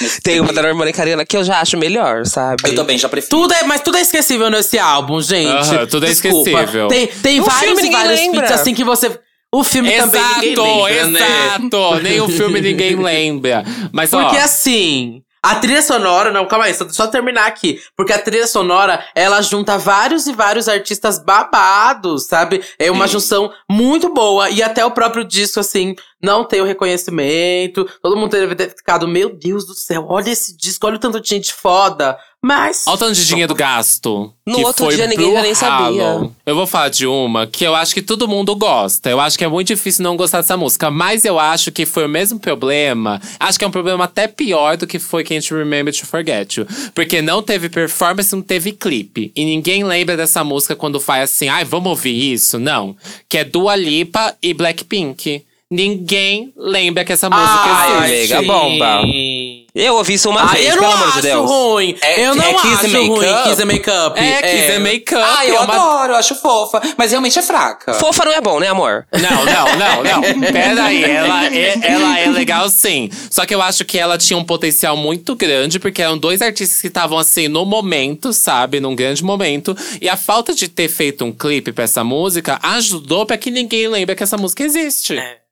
Nesse 0.00 0.20
Tem 0.20 0.40
uma 0.40 0.52
da 0.52 0.62
Normani 0.62 0.92
Carina 0.92 1.24
que 1.24 1.36
eu 1.36 1.42
já 1.42 1.60
acho 1.60 1.76
melhor, 1.76 2.26
sabe? 2.26 2.62
Eu 2.68 2.74
também 2.74 2.98
já 2.98 3.08
prefiro. 3.08 3.30
Tudo 3.30 3.54
é, 3.54 3.62
mas 3.64 3.80
tudo 3.80 3.96
é 3.96 4.00
esquecível 4.02 4.50
nesse 4.50 4.78
álbum, 4.78 5.20
gente. 5.20 5.48
Aham, 5.48 5.86
tudo 5.86 6.06
é 6.06 6.08
Desculpa. 6.08 6.50
esquecível. 6.50 6.88
Tem, 6.88 7.06
tem 7.06 7.40
vários 7.40 7.80
filme 7.80 7.90
vários 7.92 8.20
lembra. 8.20 8.40
feats 8.46 8.60
assim 8.60 8.74
que 8.74 8.84
você. 8.84 9.18
O 9.52 9.64
filme 9.64 9.90
também 9.92 10.20
ninguém 10.20 10.52
Exato, 10.52 10.82
lembra, 10.84 11.06
né? 11.10 11.20
exato. 11.20 12.02
Nem 12.02 12.20
o 12.20 12.28
filme 12.28 12.60
ninguém 12.60 12.96
lembra. 12.96 13.64
Mas 13.92 14.10
Porque 14.10 14.36
ó, 14.36 14.40
assim, 14.40 15.22
a 15.42 15.54
trilha 15.56 15.82
sonora, 15.82 16.32
não, 16.32 16.46
calma 16.46 16.64
aí, 16.64 16.74
só, 16.74 16.88
só 16.88 17.06
terminar 17.06 17.46
aqui. 17.46 17.80
Porque 17.96 18.12
a 18.12 18.18
trilha 18.18 18.46
sonora, 18.46 19.04
ela 19.14 19.40
junta 19.40 19.78
vários 19.78 20.26
e 20.26 20.32
vários 20.32 20.68
artistas 20.68 21.18
babados, 21.18 22.26
sabe? 22.26 22.64
É 22.78 22.90
uma 22.90 23.06
Sim. 23.06 23.12
junção 23.14 23.52
muito 23.70 24.12
boa. 24.12 24.50
E 24.50 24.62
até 24.62 24.84
o 24.84 24.90
próprio 24.90 25.24
disco, 25.24 25.60
assim, 25.60 25.94
não 26.20 26.44
tem 26.44 26.60
o 26.60 26.64
reconhecimento. 26.64 27.88
Todo 28.02 28.16
mundo 28.16 28.30
deve 28.30 28.54
ter 28.54 28.70
ficado, 28.70 29.06
meu 29.06 29.36
Deus 29.36 29.64
do 29.66 29.74
céu, 29.74 30.06
olha 30.08 30.30
esse 30.30 30.56
disco, 30.56 30.86
olha 30.86 30.96
o 30.96 31.00
tanto 31.00 31.20
de 31.20 31.28
gente 31.28 31.52
foda. 31.52 32.18
Mas. 32.46 32.84
Olha 32.86 32.94
o 32.94 32.98
tanto 32.98 33.14
de 33.14 33.26
dinheiro 33.26 33.52
gasto. 33.56 34.32
No 34.46 34.60
outro 34.60 34.88
dia 34.94 35.08
ninguém 35.08 35.32
já 35.32 35.42
nem 35.42 35.52
sabia. 35.52 36.30
Eu 36.46 36.54
vou 36.54 36.64
falar 36.64 36.90
de 36.90 37.04
uma 37.04 37.44
que 37.44 37.64
eu 37.64 37.74
acho 37.74 37.92
que 37.92 38.00
todo 38.00 38.28
mundo 38.28 38.54
gosta. 38.54 39.10
Eu 39.10 39.18
acho 39.18 39.36
que 39.36 39.42
é 39.42 39.48
muito 39.48 39.66
difícil 39.66 40.04
não 40.04 40.16
gostar 40.16 40.42
dessa 40.42 40.56
música. 40.56 40.88
Mas 40.88 41.24
eu 41.24 41.40
acho 41.40 41.72
que 41.72 41.84
foi 41.84 42.04
o 42.04 42.08
mesmo 42.08 42.38
problema. 42.38 43.20
Acho 43.40 43.58
que 43.58 43.64
é 43.64 43.68
um 43.68 43.72
problema 43.72 44.04
até 44.04 44.28
pior 44.28 44.76
do 44.76 44.86
que 44.86 45.00
foi 45.00 45.24
Can't 45.24 45.52
Remember 45.52 45.92
to 45.92 46.06
Forget 46.06 46.58
You. 46.58 46.68
Porque 46.94 47.20
não 47.20 47.42
teve 47.42 47.68
performance, 47.68 48.32
não 48.32 48.42
teve 48.42 48.70
clipe. 48.70 49.32
E 49.34 49.44
ninguém 49.44 49.82
lembra 49.82 50.16
dessa 50.16 50.44
música 50.44 50.76
quando 50.76 51.00
faz 51.00 51.24
assim, 51.24 51.48
ai, 51.48 51.64
vamos 51.64 51.90
ouvir 51.90 52.32
isso? 52.32 52.60
Não. 52.60 52.96
Que 53.28 53.38
é 53.38 53.44
Dua 53.44 53.74
Lipa 53.74 54.36
e 54.40 54.54
Blackpink. 54.54 55.44
Ninguém 55.70 56.52
lembra 56.56 57.04
que 57.04 57.12
essa 57.12 57.28
música 57.28 57.48
Ai, 57.50 58.14
existe. 58.14 58.34
mega 58.34 58.46
bomba. 58.46 59.02
Eu 59.74 59.96
ouvi 59.96 60.14
isso 60.14 60.30
uma 60.30 60.42
Ah, 60.44 60.46
vez, 60.46 60.64
eu 60.68 60.74
pelo 60.78 60.86
não 60.86 60.92
amor 60.92 61.06
de 61.06 61.12
acho 61.12 61.22
Deus. 61.22 61.50
ruim. 61.50 61.96
É- 62.00 62.24
eu 62.24 62.34
não 62.36 62.44
é 62.44 62.54
Kiss 62.54 62.66
acho 62.74 62.86
and 62.86 62.90
Make 62.92 63.08
ruim 63.08 63.28
Up? 63.28 63.42
Kiss 63.50 63.62
and 63.62 63.66
Make 63.66 63.90
Up. 63.90 64.18
É, 64.20 64.42
Kiss 64.42 64.72
and 64.76 64.80
Make 64.80 65.14
Up. 65.14 65.24
Ah, 65.26 65.44
eu 65.46 65.56
é 65.56 65.60
uma 65.60 65.74
adoro, 65.74 66.12
eu 66.12 66.16
acho 66.16 66.34
fofa. 66.36 66.80
Mas 66.96 67.10
realmente 67.10 67.38
é 67.38 67.42
fraca. 67.42 67.92
Fofa 67.94 68.24
não 68.24 68.32
é 68.32 68.40
bom, 68.40 68.58
né, 68.60 68.68
amor? 68.68 69.06
Não, 69.12 69.44
não, 69.44 69.76
não, 69.76 70.22
não. 70.22 70.40
Pera 70.52 70.84
aí, 70.84 71.02
ela 71.04 71.46
é, 71.46 71.78
ela 71.82 72.18
é 72.20 72.26
legal 72.28 72.70
sim. 72.70 73.10
Só 73.28 73.44
que 73.44 73.54
eu 73.54 73.60
acho 73.60 73.84
que 73.84 73.98
ela 73.98 74.16
tinha 74.16 74.38
um 74.38 74.44
potencial 74.44 74.96
muito 74.96 75.34
grande, 75.34 75.78
porque 75.80 76.00
eram 76.00 76.16
dois 76.16 76.40
artistas 76.40 76.80
que 76.80 76.86
estavam 76.86 77.18
assim 77.18 77.48
no 77.48 77.66
momento, 77.66 78.32
sabe? 78.32 78.78
Num 78.80 78.94
grande 78.94 79.22
momento. 79.24 79.76
E 80.00 80.08
a 80.08 80.16
falta 80.16 80.54
de 80.54 80.68
ter 80.68 80.88
feito 80.88 81.24
um 81.24 81.32
clipe 81.32 81.72
pra 81.72 81.84
essa 81.84 82.02
música 82.04 82.58
ajudou 82.62 83.26
pra 83.26 83.36
que 83.36 83.50
ninguém 83.50 83.88
lembre 83.88 84.14
que 84.14 84.22
essa 84.22 84.38
música 84.38 84.62
existe. 84.62 85.18
É. 85.18 85.45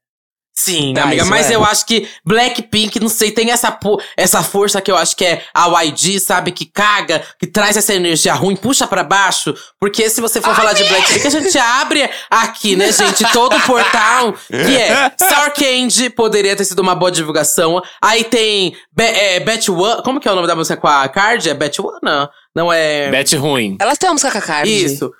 Sim, 0.56 0.94
Ah, 0.96 1.02
amiga, 1.02 1.24
mas 1.24 1.50
é. 1.50 1.56
eu 1.56 1.64
acho 1.64 1.84
que 1.84 2.08
Blackpink, 2.24 3.00
não 3.00 3.08
sei, 3.08 3.32
tem 3.32 3.50
essa, 3.50 3.76
essa 4.16 4.40
força 4.42 4.80
que 4.80 4.90
eu 4.90 4.96
acho 4.96 5.16
que 5.16 5.24
é 5.24 5.42
a 5.52 5.66
YG, 5.82 6.20
sabe? 6.20 6.52
Que 6.52 6.64
caga, 6.64 7.22
que 7.40 7.46
traz 7.46 7.76
essa 7.76 7.92
energia 7.92 8.32
ruim, 8.34 8.54
puxa 8.54 8.86
pra 8.86 9.02
baixo. 9.02 9.52
Porque 9.80 10.08
se 10.08 10.20
você 10.20 10.40
for 10.40 10.54
falar 10.54 10.72
de 10.72 10.84
Blackpink, 10.84 11.26
a 11.26 11.30
gente 11.30 11.58
abre 11.58 12.08
aqui, 12.30 12.76
né, 12.76 12.90
gente? 12.92 13.24
Todo 13.32 13.56
o 13.56 13.60
portal 13.62 14.32
que 14.48 14.76
é 14.76 15.12
Sour 15.18 15.52
Candy, 15.54 16.08
poderia 16.10 16.54
ter 16.54 16.64
sido 16.64 16.78
uma 16.80 16.94
boa 16.94 17.10
divulgação. 17.10 17.82
Aí 18.00 18.22
tem 18.22 18.76
Be 18.96 19.04
é, 19.04 19.40
Bet 19.40 19.68
One, 19.70 20.02
como 20.04 20.20
que 20.20 20.28
é 20.28 20.32
o 20.32 20.36
nome 20.36 20.46
da 20.46 20.54
música 20.54 20.76
com 20.76 20.86
a 20.86 21.08
Card? 21.08 21.48
É 21.50 21.54
Bet 21.54 21.80
One? 21.82 21.98
Não, 22.00 22.28
não 22.54 22.72
é… 22.72 23.10
Bet 23.10 23.34
ruim. 23.36 23.76
Elas 23.80 23.98
têm 23.98 24.08
uma 24.08 24.14
música 24.14 24.30
com 24.30 24.38
a 24.38 24.42
Cardi. 24.42 24.84
Isso. 24.84 25.12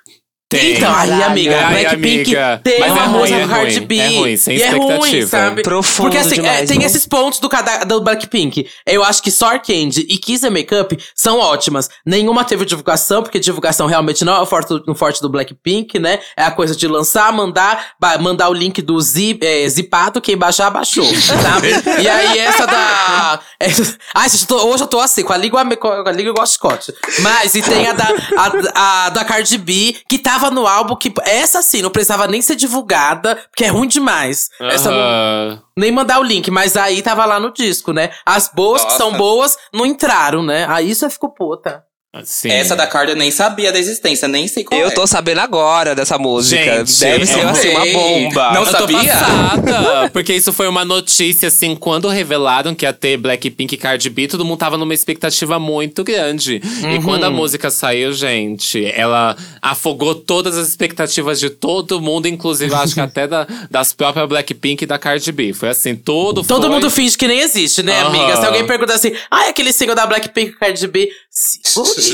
Tem. 0.59 0.75
Então, 0.77 0.95
aí, 0.95 1.23
amiga, 1.23 1.65
Ai, 1.65 1.81
Blackpink 1.81 2.35
amiga. 2.35 2.61
tem 2.63 2.79
Mas 2.79 2.91
uma 2.91 3.01
é 3.01 3.05
ruim, 3.05 3.19
música 3.19 3.39
é 3.39 3.43
ruim, 3.43 3.79
B. 3.81 3.97
é 3.97 4.07
ruim, 4.07 4.37
sem 4.37 4.57
e 4.57 4.61
é 4.61 4.69
ruim, 4.71 5.27
sabe? 5.27 5.61
Profundo 5.63 6.05
Porque 6.09 6.17
assim, 6.17 6.35
é, 6.35 6.41
demais, 6.41 6.69
tem 6.69 6.79
né? 6.79 6.85
esses 6.85 7.05
pontos 7.07 7.39
do, 7.39 7.49
do 7.87 8.01
Blackpink. 8.01 8.67
Eu 8.85 9.03
acho 9.03 9.21
que 9.21 9.31
Sor 9.31 9.59
Candy 9.59 10.05
e 10.09 10.17
Kiss 10.17 10.45
and 10.45 10.51
Makeup 10.51 10.97
são 11.13 11.39
ótimas. 11.39 11.89
Nenhuma 12.05 12.43
teve 12.43 12.65
divulgação, 12.65 13.21
porque 13.23 13.39
divulgação 13.39 13.87
realmente 13.87 14.23
não 14.23 14.35
é 14.35 14.39
o 14.41 14.45
forte, 14.45 14.73
o 14.87 14.95
forte 14.95 15.21
do 15.21 15.29
Blackpink, 15.29 15.99
né? 15.99 16.19
É 16.37 16.43
a 16.43 16.51
coisa 16.51 16.75
de 16.75 16.87
lançar, 16.87 17.31
mandar, 17.33 17.91
mandar 18.19 18.49
o 18.49 18.53
link 18.53 18.81
do 18.81 18.99
zip, 19.01 19.45
é, 19.45 19.67
zipado, 19.67 20.21
quem 20.21 20.37
baixar, 20.37 20.69
baixou, 20.69 21.05
sabe? 21.15 21.69
e 22.01 22.07
aí 22.07 22.37
essa 22.39 22.65
da... 22.65 23.39
Essa, 23.59 23.97
ai, 24.13 24.29
gente, 24.29 24.41
eu 24.41 24.47
tô- 24.47 24.67
hoje 24.67 24.83
eu 24.83 24.87
tô 24.87 24.99
assim, 24.99 25.23
com 25.23 25.33
a 25.33 25.37
língua, 25.37 25.63
com 25.77 25.87
a 25.89 26.11
língua 26.11 26.31
igual 26.31 26.45
chicote. 26.47 26.93
Mas, 27.19 27.55
e 27.55 27.61
tem 27.61 27.87
a 27.87 27.93
da, 27.93 28.07
a, 28.37 29.05
a 29.05 29.09
da 29.09 29.23
Cardi 29.25 29.57
B, 29.57 29.95
que 30.09 30.17
tava 30.19 30.44
no 30.49 30.67
álbum, 30.67 30.95
que 30.95 31.13
essa 31.23 31.61
sim, 31.61 31.81
não 31.81 31.89
precisava 31.89 32.27
nem 32.27 32.41
ser 32.41 32.55
divulgada, 32.55 33.35
porque 33.49 33.65
é 33.65 33.69
ruim 33.69 33.87
demais. 33.87 34.49
Essa 34.59 34.91
não, 34.91 35.61
nem 35.77 35.91
mandar 35.91 36.19
o 36.19 36.23
link, 36.23 36.49
mas 36.51 36.77
aí 36.77 37.01
tava 37.01 37.25
lá 37.25 37.39
no 37.39 37.51
disco, 37.53 37.91
né? 37.91 38.11
As 38.25 38.49
boas 38.49 38.81
que 38.81 38.91
Nossa. 38.91 38.97
são 38.97 39.13
boas 39.13 39.57
não 39.73 39.85
entraram, 39.85 40.43
né? 40.43 40.65
Aí 40.69 40.89
isso 40.89 41.09
ficou 41.09 41.29
puta. 41.33 41.83
Sim. 42.23 42.49
Essa 42.49 42.75
da 42.75 42.87
Cardi 42.87 43.11
eu 43.11 43.15
nem 43.17 43.29
sabia 43.31 43.71
da 43.71 43.79
existência, 43.79 44.27
nem 44.27 44.47
sei 44.47 44.63
qual 44.63 44.79
Eu 44.79 44.87
é. 44.87 44.91
tô 44.91 45.05
sabendo 45.05 45.39
agora 45.41 45.93
dessa 45.93 46.17
música. 46.17 46.63
Gente, 46.85 46.99
Deve 46.99 47.25
ser 47.25 47.45
assim, 47.45 47.69
uma 47.69 47.85
bomba. 47.85 48.51
Não 48.53 48.61
eu 48.63 48.71
tô 48.71 48.77
sabia? 48.77 48.97
passada, 49.13 50.09
porque 50.13 50.33
isso 50.33 50.53
foi 50.53 50.67
uma 50.67 50.85
notícia, 50.85 51.47
assim, 51.47 51.75
quando 51.75 52.07
revelaram 52.07 52.73
que 52.73 52.85
ia 52.85 52.93
ter 52.93 53.17
Blackpink 53.17 53.75
e 53.75 53.77
Cardi 53.77 54.09
B, 54.09 54.27
todo 54.27 54.45
mundo 54.45 54.57
tava 54.59 54.77
numa 54.77 54.93
expectativa 54.93 55.59
muito 55.59 56.03
grande. 56.03 56.61
E 56.95 57.01
quando 57.03 57.23
a 57.25 57.29
música 57.29 57.69
saiu, 57.69 58.13
gente, 58.13 58.85
ela 58.93 59.35
afogou 59.61 60.15
todas 60.15 60.57
as 60.57 60.67
expectativas 60.67 61.39
de 61.39 61.49
todo 61.49 61.99
mundo, 62.01 62.27
inclusive, 62.27 62.73
acho 62.75 62.93
que 62.93 62.99
até 63.01 63.27
da- 63.27 63.47
das 63.69 63.91
próprias 63.93 64.27
Blackpink 64.27 64.83
e 64.83 64.87
da 64.87 64.97
Cardi 64.97 65.31
B. 65.31 65.53
Foi 65.53 65.69
assim, 65.69 65.95
todo 65.95 66.43
Todo 66.43 66.63
foi- 66.67 66.69
mundo 66.71 66.89
finge 66.89 67.17
que 67.17 67.27
nem 67.27 67.39
existe, 67.39 67.83
né, 67.83 67.99
Aham. 67.99 68.07
amiga? 68.07 68.37
Se 68.37 68.45
alguém 68.45 68.65
pergunta 68.65 68.93
assim, 68.93 69.11
ah, 69.29 69.49
aquele 69.49 69.73
single 69.73 69.95
da 69.95 70.05
Blackpink 70.05 70.51
e 70.51 70.53
Cardi 70.53 70.87
B. 70.87 71.09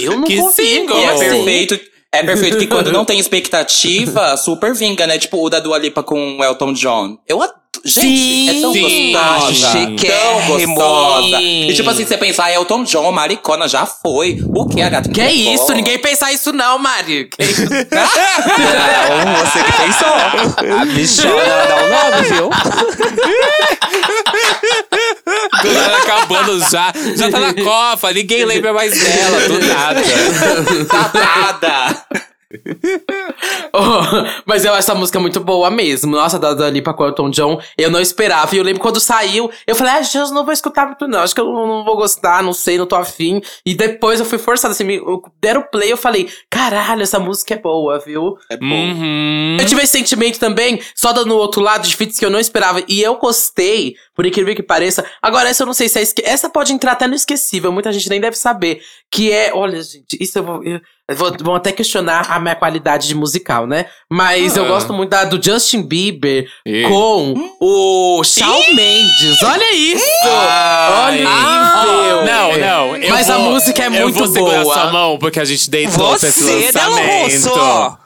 Eu 0.01 0.17
não 0.17 0.23
Que 0.23 0.38
consigo. 0.38 0.67
single? 0.67 0.99
E 0.99 1.03
é 1.03 1.17
perfeito. 1.17 1.79
É 2.12 2.23
perfeito 2.23 2.57
que 2.57 2.67
quando 2.67 2.91
não 2.91 3.05
tem 3.05 3.19
expectativa, 3.19 4.36
super 4.36 4.73
vinga, 4.73 5.05
né? 5.07 5.17
Tipo 5.17 5.43
o 5.45 5.49
da 5.49 5.60
Dua 5.60 5.77
Lipa 5.77 6.03
com 6.03 6.38
o 6.38 6.43
Elton 6.43 6.73
John. 6.73 7.17
Eu 7.27 7.41
adoro. 7.41 7.61
Gente, 7.84 8.57
é 8.57 8.62
tão 8.62 8.73
Sim, 8.73 9.12
gostosa. 9.12 9.88
Tão 10.07 10.47
gostosa. 10.47 11.41
E 11.41 11.73
tipo 11.73 11.89
assim, 11.89 12.05
você 12.05 12.17
pensar, 12.17 12.45
ah, 12.45 12.53
Elton 12.53 12.84
John, 12.84 13.12
maricona, 13.12 13.67
já 13.67 13.88
foi. 13.88 14.39
O 14.53 14.67
que, 14.67 14.81
a 14.81 14.89
gata? 14.89 15.10
Que 15.10 15.21
é 15.21 15.31
isso? 15.31 15.73
Ninguém 15.73 15.97
pensa 15.97 16.31
isso 16.31 16.53
não, 16.53 16.77
Mari. 16.77 17.25
Que 17.25 17.43
isso? 17.43 17.62
Não, 19.21 19.45
você 19.45 19.63
que 19.63 19.71
pensou. 19.73 20.07
A 20.79 20.86
bichona, 20.86 21.41
ela 21.41 21.65
dá 21.65 21.75
um 21.75 21.89
nome, 21.89 22.27
viu? 22.27 22.49
Nada 25.73 25.97
acabando 25.97 26.60
já. 26.60 26.93
Já 27.15 27.31
tá 27.31 27.39
na 27.39 27.53
copa, 27.53 28.12
ninguém 28.12 28.45
lembra 28.45 28.73
mais 28.73 28.93
dela, 28.93 29.47
do 29.47 29.60
nada. 29.65 30.01
Datada. 30.91 32.05
Oh, 33.74 34.02
mas 34.46 34.66
eu 34.66 34.72
acho 34.72 34.80
essa 34.80 34.96
música 34.96 35.18
muito 35.20 35.40
boa 35.40 35.72
mesmo. 35.72 36.12
Nossa, 36.12 36.38
da 36.38 36.54
Dua 36.54 36.70
Lipa 36.70 36.94
com 36.94 37.04
o 37.04 37.08
Elton 37.08 37.30
John, 37.30 37.62
eu 37.78 37.90
não 37.90 38.02
esperava. 38.02 38.54
E 38.54 38.58
eu 38.58 38.64
lembro 38.66 38.82
quando 38.82 39.00
saiu, 39.00 39.50
eu 39.66 39.76
falei, 39.76 39.94
ah, 39.94 40.02
Jesus, 40.02 40.32
não 40.32 40.44
vou 40.44 40.52
escutar 40.52 40.86
muito 40.88 41.08
não. 41.08 41.20
Acho 41.22 41.34
que 41.34 41.40
eu 41.40 41.46
não, 41.46 41.66
não 41.68 41.86
vou 41.86 41.96
gostar, 41.96 42.44
não 42.44 42.52
sei, 42.52 42.78
não 42.78 42.86
tô 42.86 42.96
afim. 42.96 43.42
E 43.66 43.74
depois 43.74 44.20
eu 44.20 44.26
fui 44.26 44.38
forçada, 44.38 44.74
assim, 44.74 44.84
me 44.84 44.98
eu- 44.98 45.22
deram 45.42 45.64
play, 45.72 45.90
eu 45.92 45.96
falei, 45.96 46.30
caralho, 46.50 47.02
essa 47.02 47.18
música 47.20 47.54
é 47.54 47.58
boa, 47.58 47.98
viu? 48.00 48.36
É 48.50 48.58
bom. 48.58 48.66
Uhum. 48.66 49.58
Eu 49.60 49.66
tive 49.66 49.82
esse 49.84 49.94
sentimento 49.98 50.38
também, 50.38 50.82
só 50.94 51.14
dando 51.14 51.34
o 51.34 51.38
outro 51.38 51.62
lado 51.62 51.88
de 51.88 51.96
feats 51.96 52.20
que 52.20 52.26
eu 52.26 52.30
não 52.30 52.40
esperava. 52.40 52.84
E 52.90 53.02
eu 53.02 53.16
gostei, 53.16 53.96
por 54.14 54.26
incrível 54.26 54.54
que 54.54 54.64
pareça. 54.64 55.06
Agora, 55.22 55.48
essa 55.48 55.64
eu 55.64 55.68
não 55.68 55.74
sei 55.74 55.88
se 55.88 55.98
é 55.98 56.02
esque... 56.02 56.22
Essa 56.26 56.50
pode 56.50 56.74
entrar 56.74 56.92
até 56.92 57.08
no 57.08 57.16
esquecível, 57.16 57.72
muita 57.72 57.92
gente 57.94 58.10
nem 58.10 58.20
deve 58.20 58.36
saber. 58.38 58.82
Que 59.10 59.32
é, 59.32 59.54
olha, 59.54 59.82
gente, 59.82 60.18
isso 60.20 60.38
eu 60.40 60.44
vou. 60.44 60.64
Eu 60.64 60.82
vou, 61.15 61.32
vão 61.41 61.56
até 61.56 61.71
questionar 61.71 62.28
a 62.30 62.39
minha 62.39 62.56
qualidade 62.56 63.08
de 63.08 63.15
musical, 63.15 63.65
né? 63.67 63.86
Mas 64.10 64.56
eu 64.58 64.65
Ah. 64.65 64.67
gosto 64.67 64.93
muito 64.93 65.10
da, 65.10 65.24
do 65.26 65.41
Justin 65.43 65.82
Bieber 65.84 66.47
Ih. 66.65 66.84
com 66.84 67.34
o 67.60 68.24
Shawn 68.24 68.74
Mendes. 68.76 69.41
Olha 69.43 69.74
isso! 69.76 70.04
Ai. 70.26 71.24
Olha 71.24 71.30
Ah, 71.30 71.84
o 71.86 71.91
nível! 71.91 72.26
Não, 72.26 72.58
não. 72.58 72.95
eu 72.97 73.10
Mas 73.10 73.30
a 73.30 73.38
vou- 73.38 73.52
música 73.52 73.84
é 73.84 73.88
Eu 73.88 73.91
muito 73.91 74.15
vou 74.15 74.28
segurar 74.28 74.62
boa. 74.63 74.74
sua 74.74 74.91
mão, 74.91 75.17
porque 75.17 75.39
a 75.39 75.45
gente 75.45 75.69
deitou 75.69 76.17
pra 76.17 76.30
esse 76.30 76.41
Você, 76.43 76.71
Delo 76.71 76.89
lançamento. 76.95 77.97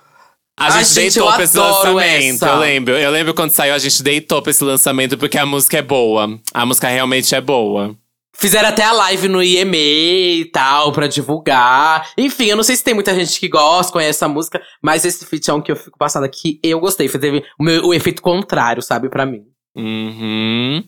A 0.58 0.70
gente 0.70 0.86
gente, 0.88 0.96
deitou 0.96 1.28
eu 1.30 1.34
pra 1.34 1.44
esse 1.44 1.58
lançamento, 1.58 2.36
essa. 2.36 2.48
eu 2.48 2.60
lembro. 2.60 2.98
Eu 2.98 3.12
lembro 3.12 3.34
quando 3.34 3.52
saiu, 3.52 3.74
a 3.74 3.78
gente 3.78 4.02
deitou 4.02 4.42
pra 4.42 4.52
esse 4.52 4.64
lançamento, 4.64 5.18
porque 5.18 5.38
a 5.38 5.46
música 5.46 5.78
é 5.78 5.82
boa. 5.82 6.40
A 6.54 6.66
música 6.66 6.88
realmente 6.88 7.36
é 7.36 7.42
boa. 7.42 7.94
Fizeram 8.38 8.68
até 8.70 8.84
a 8.84 8.92
live 8.92 9.28
no 9.28 9.42
IME 9.42 10.42
e 10.42 10.46
tal, 10.52 10.92
pra 10.92 11.08
divulgar. 11.08 12.10
Enfim, 12.18 12.46
eu 12.46 12.56
não 12.58 12.64
sei 12.64 12.76
se 12.76 12.84
tem 12.84 12.94
muita 12.94 13.14
gente 13.16 13.40
que 13.40 13.48
gosta, 13.48 13.92
conhece 13.94 14.18
essa 14.18 14.28
música, 14.28 14.62
mas 14.82 15.06
esse 15.06 15.26
feat 15.26 15.50
é 15.50 15.54
um 15.54 15.62
que 15.62 15.72
eu 15.72 15.76
fico 15.76 15.98
passando 15.98 16.26
aqui. 16.26 16.60
Eu 16.62 16.80
gostei, 16.80 17.08
teve 17.10 17.44
o, 17.60 17.64
meu- 17.64 17.86
o 17.88 17.94
efeito 17.94 18.22
contrário, 18.22 18.82
sabe, 18.84 19.10
pra 19.10 19.26
mim. 19.26 19.44
Uhum. 19.76 20.84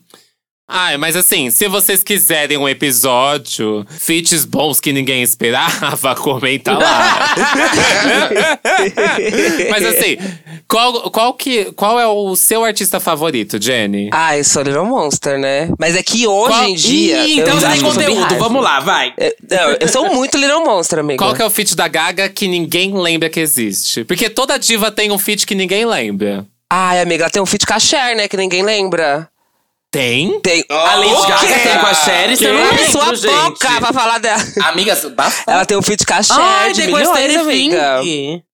Ai, 0.70 0.98
mas 0.98 1.16
assim, 1.16 1.50
se 1.50 1.66
vocês 1.66 2.02
quiserem 2.02 2.58
um 2.58 2.68
episódio, 2.68 3.86
feats 3.88 4.44
bons 4.44 4.78
que 4.78 4.92
ninguém 4.92 5.22
esperava, 5.22 6.14
comenta 6.20 6.76
lá. 6.76 7.30
mas 9.70 9.86
assim, 9.86 10.18
qual, 10.68 11.10
qual, 11.10 11.32
que, 11.32 11.72
qual 11.72 11.98
é 11.98 12.06
o 12.06 12.36
seu 12.36 12.62
artista 12.64 13.00
favorito, 13.00 13.56
Jenny? 13.58 14.10
Ah, 14.12 14.36
eu 14.36 14.44
sou 14.44 14.62
Little 14.62 14.84
Monster, 14.84 15.38
né? 15.38 15.70
Mas 15.78 15.96
é 15.96 16.02
que 16.02 16.26
hoje 16.26 16.52
Qual- 16.52 16.68
em 16.68 16.74
dia. 16.74 17.26
Ih, 17.26 17.38
eu 17.38 17.46
então 17.46 17.58
você 17.58 17.66
tem 17.68 17.78
eu 17.78 17.84
conteúdo, 17.84 18.34
vamos 18.38 18.62
lá, 18.62 18.80
vai. 18.80 19.14
É, 19.16 19.34
Não, 19.50 19.70
eu 19.80 19.88
sou 19.88 20.14
muito 20.14 20.36
Little 20.36 20.66
Monster, 20.66 20.98
amiga. 20.98 21.24
Qual 21.24 21.34
que 21.34 21.40
é 21.40 21.46
o 21.46 21.50
feat 21.50 21.74
da 21.74 21.88
Gaga 21.88 22.28
que 22.28 22.46
ninguém 22.46 22.94
lembra 22.94 23.30
que 23.30 23.40
existe? 23.40 24.04
Porque 24.04 24.28
toda 24.28 24.58
diva 24.58 24.90
tem 24.90 25.10
um 25.10 25.18
feat 25.18 25.46
que 25.46 25.54
ninguém 25.54 25.86
lembra. 25.86 26.44
Ai, 26.70 27.00
amiga, 27.00 27.24
ela 27.24 27.30
tem 27.30 27.40
um 27.40 27.46
feat 27.46 27.64
com 27.66 27.72
a 27.72 27.80
Cher, 27.80 28.14
né? 28.14 28.28
Que 28.28 28.36
ninguém 28.36 28.62
lembra. 28.62 29.26
Tem? 29.90 30.38
Tem. 30.40 30.64
A 30.68 30.96
Lady 30.96 31.26
Gaga 31.26 31.58
tem 31.60 31.78
com 31.78 31.86
a 31.86 31.94
Sherry, 31.94 32.36
você 32.36 32.52
não 32.52 32.62
Abre 32.62 32.76
lembra, 32.76 32.90
sua 32.92 33.14
gente. 33.14 33.32
boca 33.32 33.80
pra 33.80 33.92
falar 33.92 34.18
dela. 34.18 34.42
Amigas, 34.64 35.04
bafo. 35.06 35.42
Ela 35.46 35.64
tem 35.64 35.76
um 35.78 35.82
feat 35.82 36.04
com 36.04 36.14
a 36.14 36.22
Cher 36.22 36.36
Ai, 36.38 36.72
de 36.72 36.82
milhões, 36.86 37.08
amiga. 37.36 38.00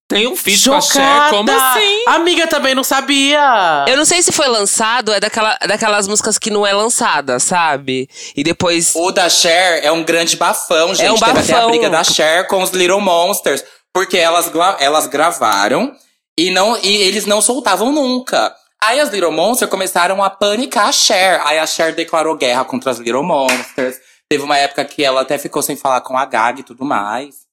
Tem 0.07 0.29
um 0.29 0.37
feat 0.37 0.68
com 0.68 0.77
a 0.77 0.81
Cher? 0.81 1.03
Chocada. 1.03 1.31
Como 1.31 1.51
assim? 1.51 2.05
Amiga, 2.07 2.47
também 2.47 2.75
não 2.75 2.85
sabia. 2.85 3.85
Eu 3.88 3.97
não 3.97 4.05
sei 4.05 4.23
se 4.23 4.31
foi 4.31 4.47
lançado, 4.47 5.12
é 5.12 5.18
daquela, 5.18 5.57
daquelas 5.66 6.07
músicas 6.07 6.38
que 6.38 6.51
não 6.51 6.64
é 6.64 6.73
lançada, 6.73 7.40
sabe? 7.40 8.09
E 8.37 8.44
depois. 8.44 8.92
O 8.94 9.11
da 9.11 9.29
Cher 9.29 9.81
é 9.85 9.90
um 9.90 10.05
grande 10.05 10.37
bafão, 10.37 10.94
gente. 10.94 11.07
É 11.07 11.11
um 11.11 11.16
Teve 11.16 11.31
até 11.40 11.53
a 11.53 11.57
bafão. 11.57 11.70
briga 11.70 11.90
da 11.90 12.05
Cher 12.05 12.47
com 12.47 12.62
os 12.62 12.70
Little 12.70 13.01
Monsters. 13.01 13.64
Porque 13.92 14.18
elas, 14.18 14.51
elas 14.79 15.07
gravaram 15.07 15.92
e, 16.38 16.51
não, 16.51 16.77
e 16.83 16.97
eles 16.97 17.27
não 17.27 17.40
soltavam 17.40 17.90
nunca. 17.92 18.55
Aí 18.87 19.01
as 19.01 19.09
Little 19.09 19.33
Monsters 19.33 19.70
começaram 19.70 20.23
a 20.23 20.29
panicar 20.29 20.88
a 20.88 20.92
Cher. 20.92 21.40
Aí 21.47 21.59
a 21.59 21.66
Cher 21.66 21.94
declarou 21.94 22.37
guerra 22.37 22.64
contra 22.66 22.90
as 22.90 22.99
Little 22.99 23.23
Monsters. 23.23 23.97
Teve 24.29 24.44
uma 24.44 24.59
época 24.59 24.85
que 24.85 25.03
ela 25.03 25.23
até 25.23 25.38
ficou 25.38 25.62
sem 25.62 25.75
falar 25.75 26.03
com 26.03 26.18
a 26.18 26.27
Gaga 26.27 26.61
e 26.61 26.64
tudo 26.64 26.85
mais. 26.85 27.44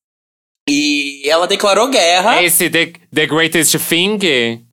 E 0.70 1.22
ela 1.30 1.48
declarou 1.48 1.90
guerra. 1.90 2.44
Esse 2.44 2.70
The, 2.70 2.94
The 3.14 3.26
Greatest 3.28 3.78
Thing? 3.80 4.20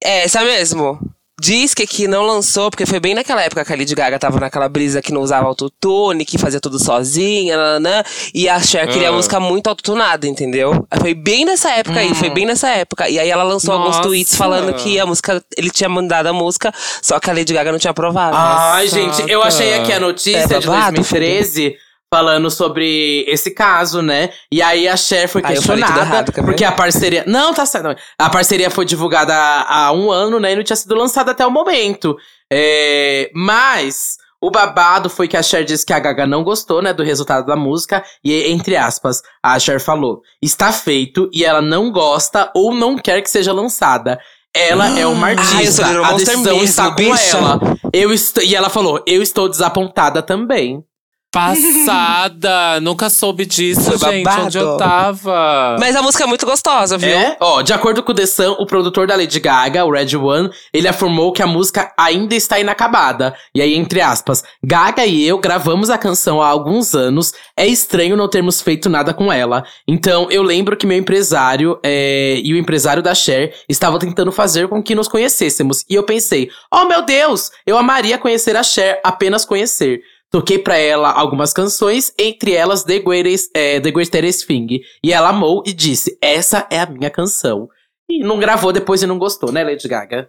É, 0.03 0.25
essa 0.25 0.43
mesmo. 0.43 0.99
Diz 1.41 1.73
que 1.73 1.85
aqui 1.85 2.09
não 2.09 2.23
lançou, 2.25 2.69
porque 2.69 2.85
foi 2.85 2.99
bem 2.99 3.15
naquela 3.15 3.41
época 3.43 3.65
que 3.65 3.73
a 3.73 3.77
Lady 3.77 3.95
Gaga 3.95 4.19
tava 4.19 4.41
naquela 4.41 4.69
brisa 4.69 5.01
que 5.01 5.13
não 5.13 5.21
usava 5.21 5.47
autotune, 5.47 6.25
que 6.25 6.37
fazia 6.37 6.59
tudo 6.61 6.83
sozinha, 6.83 7.57
nananã, 7.57 8.03
e 8.35 8.49
a 8.49 8.61
Cher 8.61 8.89
queria 8.89 9.11
Ah. 9.11 9.13
música 9.13 9.39
muito 9.39 9.69
autotunada, 9.69 10.27
entendeu? 10.27 10.85
Foi 11.01 11.15
bem 11.15 11.45
nessa 11.45 11.71
época 11.71 12.01
aí, 12.01 12.13
foi 12.13 12.29
bem 12.31 12.45
nessa 12.45 12.69
época. 12.71 13.09
E 13.09 13.21
aí 13.21 13.31
ela 13.31 13.45
lançou 13.45 13.73
alguns 13.73 13.97
Nossa. 13.99 14.03
tweets 14.03 14.35
falando 14.35 14.75
que 14.75 14.99
a 14.99 15.07
música, 15.07 15.41
ele 15.57 15.71
tinha 15.71 15.89
mandado 15.89 16.27
a 16.27 16.33
música, 16.33 16.73
só 17.01 17.21
que 17.21 17.31
a 17.31 17.33
Lady 17.33 17.53
Gaga 17.55 17.71
não 17.71 17.79
tinha 17.79 17.93
aprovado. 17.93 18.37
Ai, 18.37 18.87
Nossa. 18.87 18.97
gente, 18.99 19.31
eu 19.31 19.41
achei 19.43 19.75
aqui 19.75 19.93
a 19.93 20.01
notícia 20.01 20.39
É 20.41 20.47
de 20.59 20.67
babado, 20.67 20.97
2013 20.97 21.77
falando 22.13 22.51
sobre 22.51 23.25
esse 23.29 23.51
caso, 23.51 24.01
né? 24.03 24.31
E 24.51 24.63
aí 24.63 24.89
a 24.89 24.97
Cher 24.97 25.29
foi 25.29 25.43
Ah, 25.45 25.49
questionada 25.49 26.33
ver? 26.33 26.43
porque 26.45 26.65
a 26.65 26.73
parceria. 26.73 27.25
Não, 27.27 27.53
tá 27.53 27.67
certo. 27.67 27.99
A 28.19 28.31
parceria 28.31 28.71
foi 28.71 28.85
divulgada 28.85 29.35
há, 29.35 29.87
há 29.87 29.93
um 29.93 30.11
ano, 30.11 30.41
né? 30.41 30.53
E 30.53 30.57
não 30.57 30.63
tinha 30.63 30.77
sido 30.77 30.95
lançada 30.95 31.31
até 31.33 31.47
o 31.47 31.51
momento. 31.51 32.17
É, 32.53 33.31
mas. 33.35 34.17
O 34.41 34.53
babado 34.53 35.11
foi 35.11 35.27
que 35.27 35.37
a 35.37 35.43
Cher 35.43 35.65
disse 35.65 35.85
que 35.85 35.93
a 35.93 35.99
Gaga 35.99 36.25
não 36.25 36.45
gostou, 36.45 36.81
né, 36.81 36.93
do 36.95 37.03
resultado 37.03 37.45
da 37.45 37.57
música. 37.57 38.05
E, 38.23 38.45
entre 38.53 38.77
aspas, 38.77 39.21
a 39.43 39.59
Cher 39.59 39.81
falou: 39.81 40.23
está 40.41 40.71
feito 40.73 41.29
e 41.33 41.45
ela 41.45 41.61
não 41.61 41.91
gosta 41.91 42.49
ou 42.55 42.73
não 42.73 42.95
quer 42.97 43.21
que 43.21 43.29
seja 43.29 43.53
lançada. 43.53 44.21
Ela 44.55 44.97
é 44.97 45.05
uma 45.05 45.27
Ah, 45.27 45.31
artista. 45.31 45.85
a 46.07 46.13
decisão 46.13 46.53
mesmo, 46.53 46.63
está 46.63 46.89
com 46.91 46.95
bicha. 46.95 47.37
ela. 47.37 47.61
Eu 47.93 48.13
estou, 48.13 48.41
e 48.45 48.55
ela 48.55 48.71
falou: 48.71 49.03
eu 49.09 49.21
estou 49.21 49.49
desapontada 49.49 50.23
também. 50.23 50.85
Passada! 51.31 52.81
Nunca 52.83 53.11
soube 53.11 53.45
disso, 53.45 53.83
Foi 53.83 53.99
gente. 53.99 54.25
babado. 54.25 54.47
Onde 54.47 54.59
eu 54.59 54.77
tava? 54.79 55.77
Mas 55.79 55.95
a 55.95 56.01
música 56.03 56.25
é 56.25 56.27
muito 56.27 56.47
gostosa, 56.47 56.97
viu? 56.97 57.11
É? 57.11 57.37
Ó, 57.39 57.61
de 57.61 57.73
acordo 57.73 58.03
com 58.03 58.13
o 58.13 58.15
The 58.15 58.25
Sun, 58.25 58.57
o 58.59 58.65
produtor 58.65 59.07
da 59.07 59.15
Lady 59.15 59.39
Gaga, 59.39 59.85
o 59.85 59.91
Red 59.93 60.17
One, 60.17 60.51
ele 60.73 60.89
afirmou 60.89 61.33
que 61.33 61.43
a 61.43 61.47
música 61.47 61.93
ainda 61.99 62.35
está 62.35 62.59
inacabada. 62.59 63.35
E 63.55 63.61
aí, 63.61 63.75
entre 63.75 64.01
aspas, 64.01 64.43
Gaga 64.65 65.05
e 65.05 65.27
eu 65.27 65.39
gravamos 65.39 65.91
a 65.91 65.99
canção 65.99 66.41
há 66.41 66.49
alguns 66.49 66.95
anos. 66.95 67.35
É 67.57 67.67
estranho 67.67 68.17
não 68.17 68.29
termos 68.29 68.63
feito 68.63 68.89
nada 68.89 69.13
com 69.13 69.31
ela. 69.31 69.65
Então, 69.87 70.29
eu 70.31 70.43
lembro 70.43 70.77
que 70.77 70.87
meu 70.87 70.97
empresário 70.97 71.79
é, 71.83 72.41
e 72.43 72.55
o 72.55 72.57
empresário 72.57 73.03
da 73.03 73.15
Cher 73.15 73.55
estavam 73.69 73.99
tentando 73.99 74.33
fazer 74.33 74.67
com 74.69 74.83
que 74.83 74.95
nos 74.95 75.09
conhecêssemos. 75.09 75.85
E 75.91 75.95
eu 75.95 76.05
pensei, 76.05 76.49
oh 76.73 76.87
meu 76.87 77.03
Deus, 77.03 77.51
eu 77.67 77.77
amaria 77.77 78.17
conhecer 78.17 78.57
a 78.57 78.63
Cher, 78.63 79.01
apenas 79.05 79.45
conhecer. 79.45 80.01
Toquei 80.31 80.59
pra 80.59 80.77
ela 80.77 81.11
algumas 81.11 81.53
canções, 81.55 82.13
entre 82.19 82.53
elas 82.53 82.85
The 82.85 82.99
Greatest, 82.99 83.51
é, 83.55 83.81
The 83.81 83.91
Greatest 83.91 84.47
Thing. 84.47 84.81
E 85.03 85.13
ela 85.13 85.31
amou 85.31 85.63
e 85.67 85.73
disse: 85.73 86.19
Essa 86.21 86.67
é 86.71 86.81
a 86.81 86.87
minha 86.87 87.11
canção. 87.11 87.69
E 88.11 88.23
não 88.23 88.39
gravou 88.39 88.73
depois 88.73 89.03
e 89.03 89.07
não 89.07 89.19
gostou, 89.19 89.53
né, 89.53 89.65
Lady 89.65 89.89
Gaga? 89.89 90.29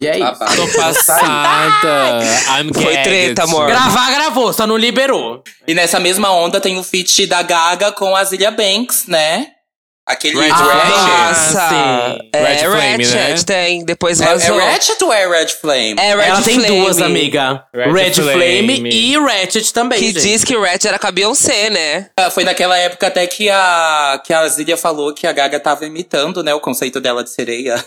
E 0.00 0.06
é 0.06 0.18
isso. 0.18 0.38
Babado. 0.38 0.56
Tô 0.56 0.78
passada. 0.78 2.20
I'm 2.60 2.72
Foi 2.72 2.96
treta, 3.02 3.44
amor. 3.44 3.66
Gravar, 3.66 4.10
gravou, 4.10 4.52
só 4.52 4.66
não 4.66 4.76
liberou. 4.76 5.42
E 5.66 5.74
nessa 5.74 5.98
mesma 5.98 6.30
onda 6.30 6.60
tem 6.60 6.78
o 6.78 6.82
feat 6.82 7.26
da 7.26 7.42
Gaga 7.42 7.92
com 7.92 8.14
a 8.14 8.22
Zilia 8.24 8.50
Banks, 8.50 9.06
né? 9.06 9.52
Aquele 10.06 10.38
Red 10.38 10.50
Ratchet. 10.50 10.70
Flame. 10.70 10.90
Nossa! 10.90 12.18
É, 12.32 12.44
Red 12.44 12.58
Flame, 12.58 13.04
Ratchet 13.04 13.14
né? 13.34 13.42
tem, 13.44 13.84
depois 13.84 14.20
É, 14.20 14.24
é 14.24 14.28
vazou. 14.28 14.56
Ratchet 14.58 15.02
ou 15.04 15.12
é 15.12 15.26
Red 15.28 15.48
Flame? 15.48 15.96
É 15.98 16.14
Red 16.14 16.22
ela 16.28 16.42
tem 16.42 16.60
Flame, 16.60 16.80
duas, 16.80 17.02
amiga. 17.02 17.64
Red 17.74 17.92
Red, 17.92 18.12
Flame. 18.14 18.32
Flame. 18.76 18.90
e 18.90 19.18
Ratchet 19.18 19.72
também. 19.72 19.98
Que 19.98 20.06
gente. 20.12 20.20
diz 20.20 20.44
que 20.44 20.56
Ratchet 20.56 20.86
era 20.86 20.98
com 21.00 21.08
a 21.08 21.10
Beyoncé, 21.10 21.70
né? 21.70 22.08
Ah, 22.16 22.30
Foi 22.30 22.44
naquela 22.44 22.78
época 22.78 23.08
até 23.08 23.26
que 23.26 23.50
a, 23.50 24.22
que 24.24 24.32
a 24.32 24.46
Zilia 24.48 24.76
falou 24.76 25.12
que 25.12 25.26
a 25.26 25.32
Gaga 25.32 25.58
tava 25.58 25.84
imitando, 25.84 26.40
né, 26.42 26.54
o 26.54 26.60
conceito 26.60 27.00
dela 27.00 27.24
de 27.24 27.30
sereia. 27.30 27.74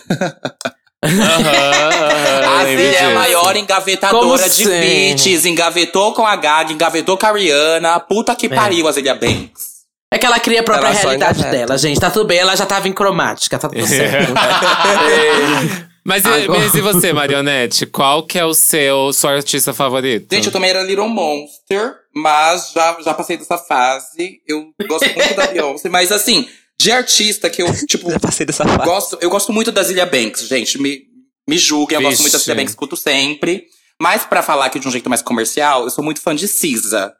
Aham, 1.02 1.40
aham, 1.40 2.60
a 2.60 2.64
Zilia 2.66 2.98
é 2.98 3.04
a 3.06 3.14
maior 3.14 3.56
engavetadora 3.56 4.22
Como 4.22 4.36
de 4.36 4.44
assim? 4.44 4.68
beats, 4.68 5.46
engavetou 5.46 6.12
com 6.12 6.26
a 6.26 6.36
Gaga, 6.36 6.74
engavetou 6.74 7.16
com 7.16 7.24
a 7.26 7.32
Rihanna. 7.32 7.98
Puta 8.00 8.34
que 8.36 8.50
pariu 8.50 8.86
a 8.86 8.92
Zilia 8.92 9.14
Banks. 9.14 9.69
É 10.12 10.18
que 10.18 10.26
ela 10.26 10.40
cria 10.40 10.60
a 10.60 10.64
própria 10.64 10.88
Ela 10.88 10.98
realidade 10.98 11.42
dela, 11.44 11.78
gente. 11.78 12.00
Tá 12.00 12.10
tudo 12.10 12.26
bem, 12.26 12.38
ela 12.38 12.56
já 12.56 12.66
tava 12.66 12.88
em 12.88 12.92
cromática, 12.92 13.58
tá 13.58 13.68
tudo 13.68 13.86
certo. 13.86 14.32
Mas, 16.02 16.24
e- 16.24 16.48
mas 16.48 16.74
e 16.74 16.80
você, 16.80 17.12
Marionete? 17.12 17.84
Qual 17.84 18.26
que 18.26 18.38
é 18.38 18.44
o 18.44 18.54
seu, 18.54 19.12
sua 19.12 19.32
artista 19.32 19.74
favorita? 19.74 20.34
Gente, 20.34 20.46
eu 20.46 20.52
também 20.52 20.70
era 20.70 20.82
Little 20.82 21.08
Monster, 21.08 21.92
mas 22.14 22.72
já, 22.74 22.96
já 23.04 23.12
passei 23.12 23.36
dessa 23.36 23.58
fase. 23.58 24.40
Eu 24.48 24.72
gosto 24.88 25.04
muito 25.14 25.34
da 25.34 25.46
Beyoncé, 25.48 25.88
mas 25.92 26.10
assim, 26.10 26.48
de 26.80 26.90
artista 26.90 27.50
que 27.50 27.60
eu, 27.62 27.68
tipo, 27.86 28.10
Já 28.10 28.18
passei 28.18 28.46
dessa 28.46 28.64
fase. 28.64 28.82
gosto, 28.84 29.18
eu 29.20 29.28
gosto 29.28 29.52
muito 29.52 29.70
da 29.70 29.82
Zilia 29.82 30.06
Banks, 30.06 30.48
gente. 30.48 30.80
Me, 30.80 31.00
me 31.46 31.58
julguem, 31.58 31.96
eu 31.96 32.02
gosto 32.02 32.12
Vixe. 32.12 32.22
muito 32.22 32.32
da 32.32 32.38
Zilia 32.38 32.54
Banks, 32.56 32.72
escuto 32.72 32.96
sempre. 32.96 33.64
Mas 34.00 34.24
pra 34.24 34.42
falar 34.42 34.64
aqui 34.66 34.78
de 34.80 34.88
um 34.88 34.90
jeito 34.90 35.10
mais 35.10 35.20
comercial, 35.20 35.84
eu 35.84 35.90
sou 35.90 36.02
muito 36.02 36.22
fã 36.22 36.34
de 36.34 36.48
Cisa. 36.48 37.12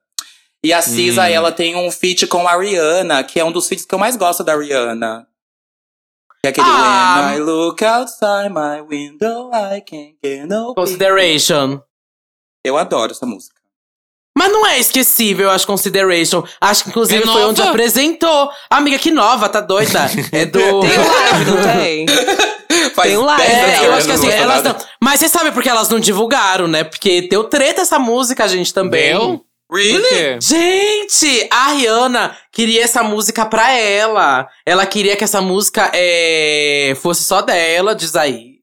E 0.64 0.73
a 0.73 0.83
Cisa, 0.83 1.23
Hum. 1.23 1.27
ela 1.27 1.53
tem 1.53 1.75
um 1.77 1.90
feat 1.90 2.27
com 2.27 2.46
a 2.46 2.57
Rihanna, 2.57 3.25
que 3.25 3.40
é 3.40 3.44
um 3.44 3.51
dos 3.53 3.66
feats 3.66 3.87
que 3.87 3.94
eu 3.94 3.99
mais 3.99 4.16
gosto 4.16 4.44
da 4.44 4.55
Rihanna. 4.57 5.27
Que 6.42 6.49
é 6.49 6.51
aquele 6.51 6.66
Ah. 6.68 7.31
When 7.33 7.37
I 7.37 7.40
look 7.42 7.83
outside 7.85 8.51
my 8.51 8.81
window, 8.88 9.51
I 9.55 9.81
can't 9.81 10.16
get 10.23 10.46
no 10.46 10.75
peace." 10.75 10.87
Consideration. 10.90 11.81
Eu 12.64 12.77
adoro 12.77 13.12
essa 13.12 13.25
música. 13.25 13.59
Mas 14.37 14.53
não 14.53 14.66
é 14.66 14.79
esquecível, 14.79 15.46
eu 15.46 15.51
acho, 15.51 15.66
Consideration. 15.66 16.44
Acho 16.61 16.85
que, 16.85 16.90
inclusive, 16.90 17.23
É 17.25 17.27
foi 17.27 17.44
onde 17.44 17.61
apresentou. 17.61 18.51
Amiga, 18.70 18.99
que 18.99 19.11
nova, 19.11 19.49
tá 19.49 19.61
doida? 19.61 20.07
É 20.33 20.46
do. 20.46 20.59
Tem 20.81 20.99
live, 20.99 21.44
não 21.51 21.62
tem? 21.62 22.07
Faz 22.94 23.09
Tem 23.09 23.18
um 23.18 23.25
live, 23.25 23.46
10 23.46 23.59
anos 23.64 23.81
É, 23.83 23.87
eu 23.87 23.92
acho 23.94 24.07
que 24.07 24.12
assim, 24.12 24.31
elas 24.31 24.62
não. 24.62 24.77
Mas 25.03 25.20
você 25.20 25.29
sabe 25.29 25.51
porque 25.53 25.68
elas 25.68 25.88
não 25.88 25.99
divulgaram, 25.99 26.68
né? 26.68 26.85
Porque 26.85 27.23
deu 27.29 27.44
treta 27.44 27.83
essa 27.83 27.99
música, 27.99 28.46
gente, 28.49 28.73
também. 28.73 29.11
Deu? 29.11 29.44
Really? 29.72 30.40
Gente, 30.40 31.48
a 31.50 31.72
Rihanna 31.72 32.37
queria 32.52 32.83
essa 32.83 33.02
música 33.02 33.46
pra 33.46 33.72
ela. 33.72 34.48
Ela 34.66 34.85
queria 34.87 35.16
que 35.16 35.24
essa 35.24 35.40
música 35.40 35.90
é, 35.94 36.94
fosse 37.00 37.22
só 37.24 37.40
dela, 37.40 37.94
diz 37.94 38.16
aí. 38.16 38.59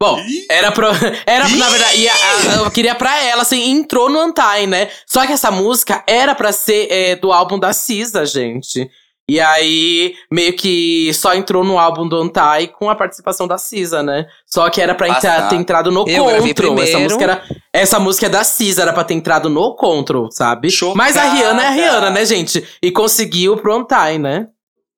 Bom, 0.00 0.20
era 0.50 0.72
pro. 0.72 0.88
Era, 1.26 1.48
na 1.48 1.68
verdade, 1.70 1.96
ia- 2.00 2.12
a- 2.12 2.56
eu 2.64 2.70
queria 2.72 2.92
pra 2.94 3.22
ela, 3.22 3.42
assim, 3.42 3.70
entrou 3.70 4.10
no 4.10 4.18
Antai, 4.18 4.66
né? 4.66 4.90
Só 5.06 5.24
que 5.24 5.32
essa 5.32 5.48
música 5.50 6.02
era 6.08 6.34
pra 6.34 6.50
ser 6.50 6.88
é, 6.90 7.14
do 7.16 7.32
álbum 7.32 7.56
da 7.56 7.72
Cisa, 7.72 8.26
gente. 8.26 8.90
E 9.28 9.40
aí, 9.40 10.14
meio 10.30 10.54
que 10.54 11.12
só 11.14 11.34
entrou 11.34 11.62
no 11.64 11.78
álbum 11.78 12.08
do 12.08 12.16
Antai 12.16 12.66
com 12.66 12.90
a 12.90 12.94
participação 12.94 13.46
da 13.46 13.56
Cisa, 13.56 14.02
né? 14.02 14.26
Só 14.44 14.68
que 14.68 14.80
era 14.80 14.94
pra 14.94 15.08
entrar, 15.08 15.20
Passado. 15.20 15.50
ter 15.50 15.56
entrado 15.56 15.90
no 15.92 16.08
Eu 16.08 16.24
Control. 16.24 16.78
Essa 16.80 16.98
música, 16.98 17.22
era, 17.24 17.42
essa 17.72 18.00
música 18.00 18.26
é 18.26 18.28
da 18.28 18.44
Cisa, 18.44 18.82
era 18.82 18.92
pra 18.92 19.04
ter 19.04 19.14
entrado 19.14 19.48
no 19.48 19.76
Control, 19.76 20.30
sabe? 20.30 20.70
Chocada. 20.70 20.98
Mas 20.98 21.16
a 21.16 21.24
Rihanna 21.32 21.62
é 21.62 21.66
a 21.66 21.70
Rihanna, 21.70 22.10
né, 22.10 22.24
gente? 22.24 22.66
E 22.82 22.90
conseguiu 22.90 23.56
pro 23.56 23.74
Antai, 23.74 24.18
né? 24.18 24.48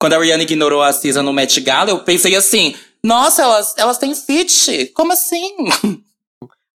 Quando 0.00 0.14
a 0.14 0.18
Rihanna 0.18 0.42
ignorou 0.42 0.82
a 0.82 0.92
Cisa 0.92 1.22
no 1.22 1.32
Met 1.32 1.60
Gala, 1.60 1.90
eu 1.90 1.98
pensei 2.00 2.34
assim: 2.34 2.74
nossa, 3.04 3.42
elas, 3.42 3.74
elas 3.76 3.98
têm 3.98 4.14
feat. 4.14 4.90
Como 4.94 5.12
assim? 5.12 5.54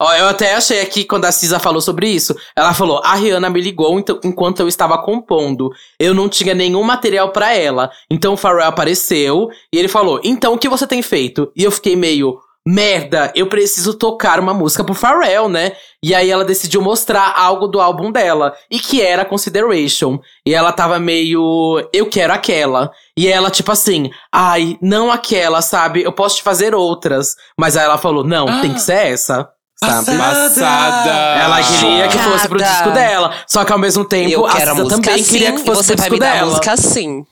Ó, 0.02 0.14
eu 0.14 0.28
até 0.30 0.56
achei 0.56 0.80
aqui 0.80 1.04
quando 1.04 1.26
a 1.26 1.32
Cisa 1.32 1.60
falou 1.60 1.82
sobre 1.82 2.08
isso. 2.08 2.34
Ela 2.56 2.74
falou: 2.74 3.02
a 3.04 3.16
Rihanna 3.16 3.50
me 3.50 3.60
ligou 3.60 4.00
enquanto 4.24 4.62
eu 4.62 4.68
estava 4.68 4.98
compondo. 4.98 5.72
Eu 6.00 6.14
não 6.14 6.30
tinha 6.30 6.54
nenhum 6.54 6.84
material 6.84 7.32
pra 7.32 7.54
ela. 7.54 7.92
Então 8.10 8.34
o 8.34 8.38
Pharrell 8.38 8.68
apareceu 8.68 9.50
e 9.74 9.78
ele 9.78 9.90
falou: 9.90 10.22
Então 10.24 10.54
o 10.54 10.58
que 10.58 10.70
você 10.70 10.88
tem 10.88 11.02
feito? 11.02 11.52
E 11.56 11.64
eu 11.64 11.72
fiquei 11.72 11.96
meio. 11.96 12.40
Merda, 12.68 13.32
eu 13.36 13.48
preciso 13.48 13.94
tocar 13.98 14.40
uma 14.40 14.54
música 14.54 14.84
pro 14.84 14.94
Pharrell, 14.94 15.50
né? 15.50 15.72
E 16.04 16.14
aí 16.14 16.30
ela 16.30 16.46
decidiu 16.46 16.82
mostrar 16.82 17.34
algo 17.36 17.68
do 17.68 17.82
álbum 17.82 18.12
dela, 18.12 18.54
e 18.70 18.80
que 18.80 19.02
era 19.02 19.26
Consideration. 19.26 20.20
E 20.46 20.54
ela 20.54 20.72
tava 20.72 21.00
meio. 21.00 21.90
Eu 21.92 22.08
quero 22.10 22.32
aquela. 22.32 22.92
E 23.18 23.28
ela, 23.28 23.50
tipo 23.50 23.72
assim, 23.72 24.12
ai, 24.32 24.78
não 24.82 25.12
aquela, 25.12 25.62
sabe? 25.62 26.04
Eu 26.04 26.12
posso 26.12 26.38
te 26.38 26.44
fazer 26.44 26.76
outras. 26.76 27.36
Mas 27.58 27.76
aí 27.76 27.86
ela 27.86 27.98
falou: 27.98 28.24
não, 28.24 28.62
tem 28.62 28.74
que 28.74 28.82
ser 28.82 29.08
essa. 29.08 29.50
Sabe? 29.84 30.18
Passada. 30.18 31.10
Ela 31.42 31.64
queria 31.64 32.08
que 32.10 32.18
fosse 32.18 32.48
pro 32.50 32.58
disco 32.58 32.92
dela. 32.92 33.34
Só 33.48 33.64
que 33.64 33.72
ao 33.72 33.80
mesmo 33.80 34.04
tempo, 34.04 34.30
eu 34.30 34.46
a 34.46 34.52
quero 34.52 34.72
a 34.72 34.76
Cisa 34.76 34.84
música 34.84 35.02
também 35.02 35.22
assim, 35.22 35.32
queria 35.32 35.52
que 35.54 35.62
e 35.62 35.66
fosse 35.66 35.84
você 35.84 35.96
pro 35.96 36.02
vai 36.02 36.10
disco 36.10 36.14
me 36.14 36.20
dar 36.20 36.32
a 36.32 36.34
dela. 36.36 36.48
música 36.48 36.72
assim. 36.74 37.26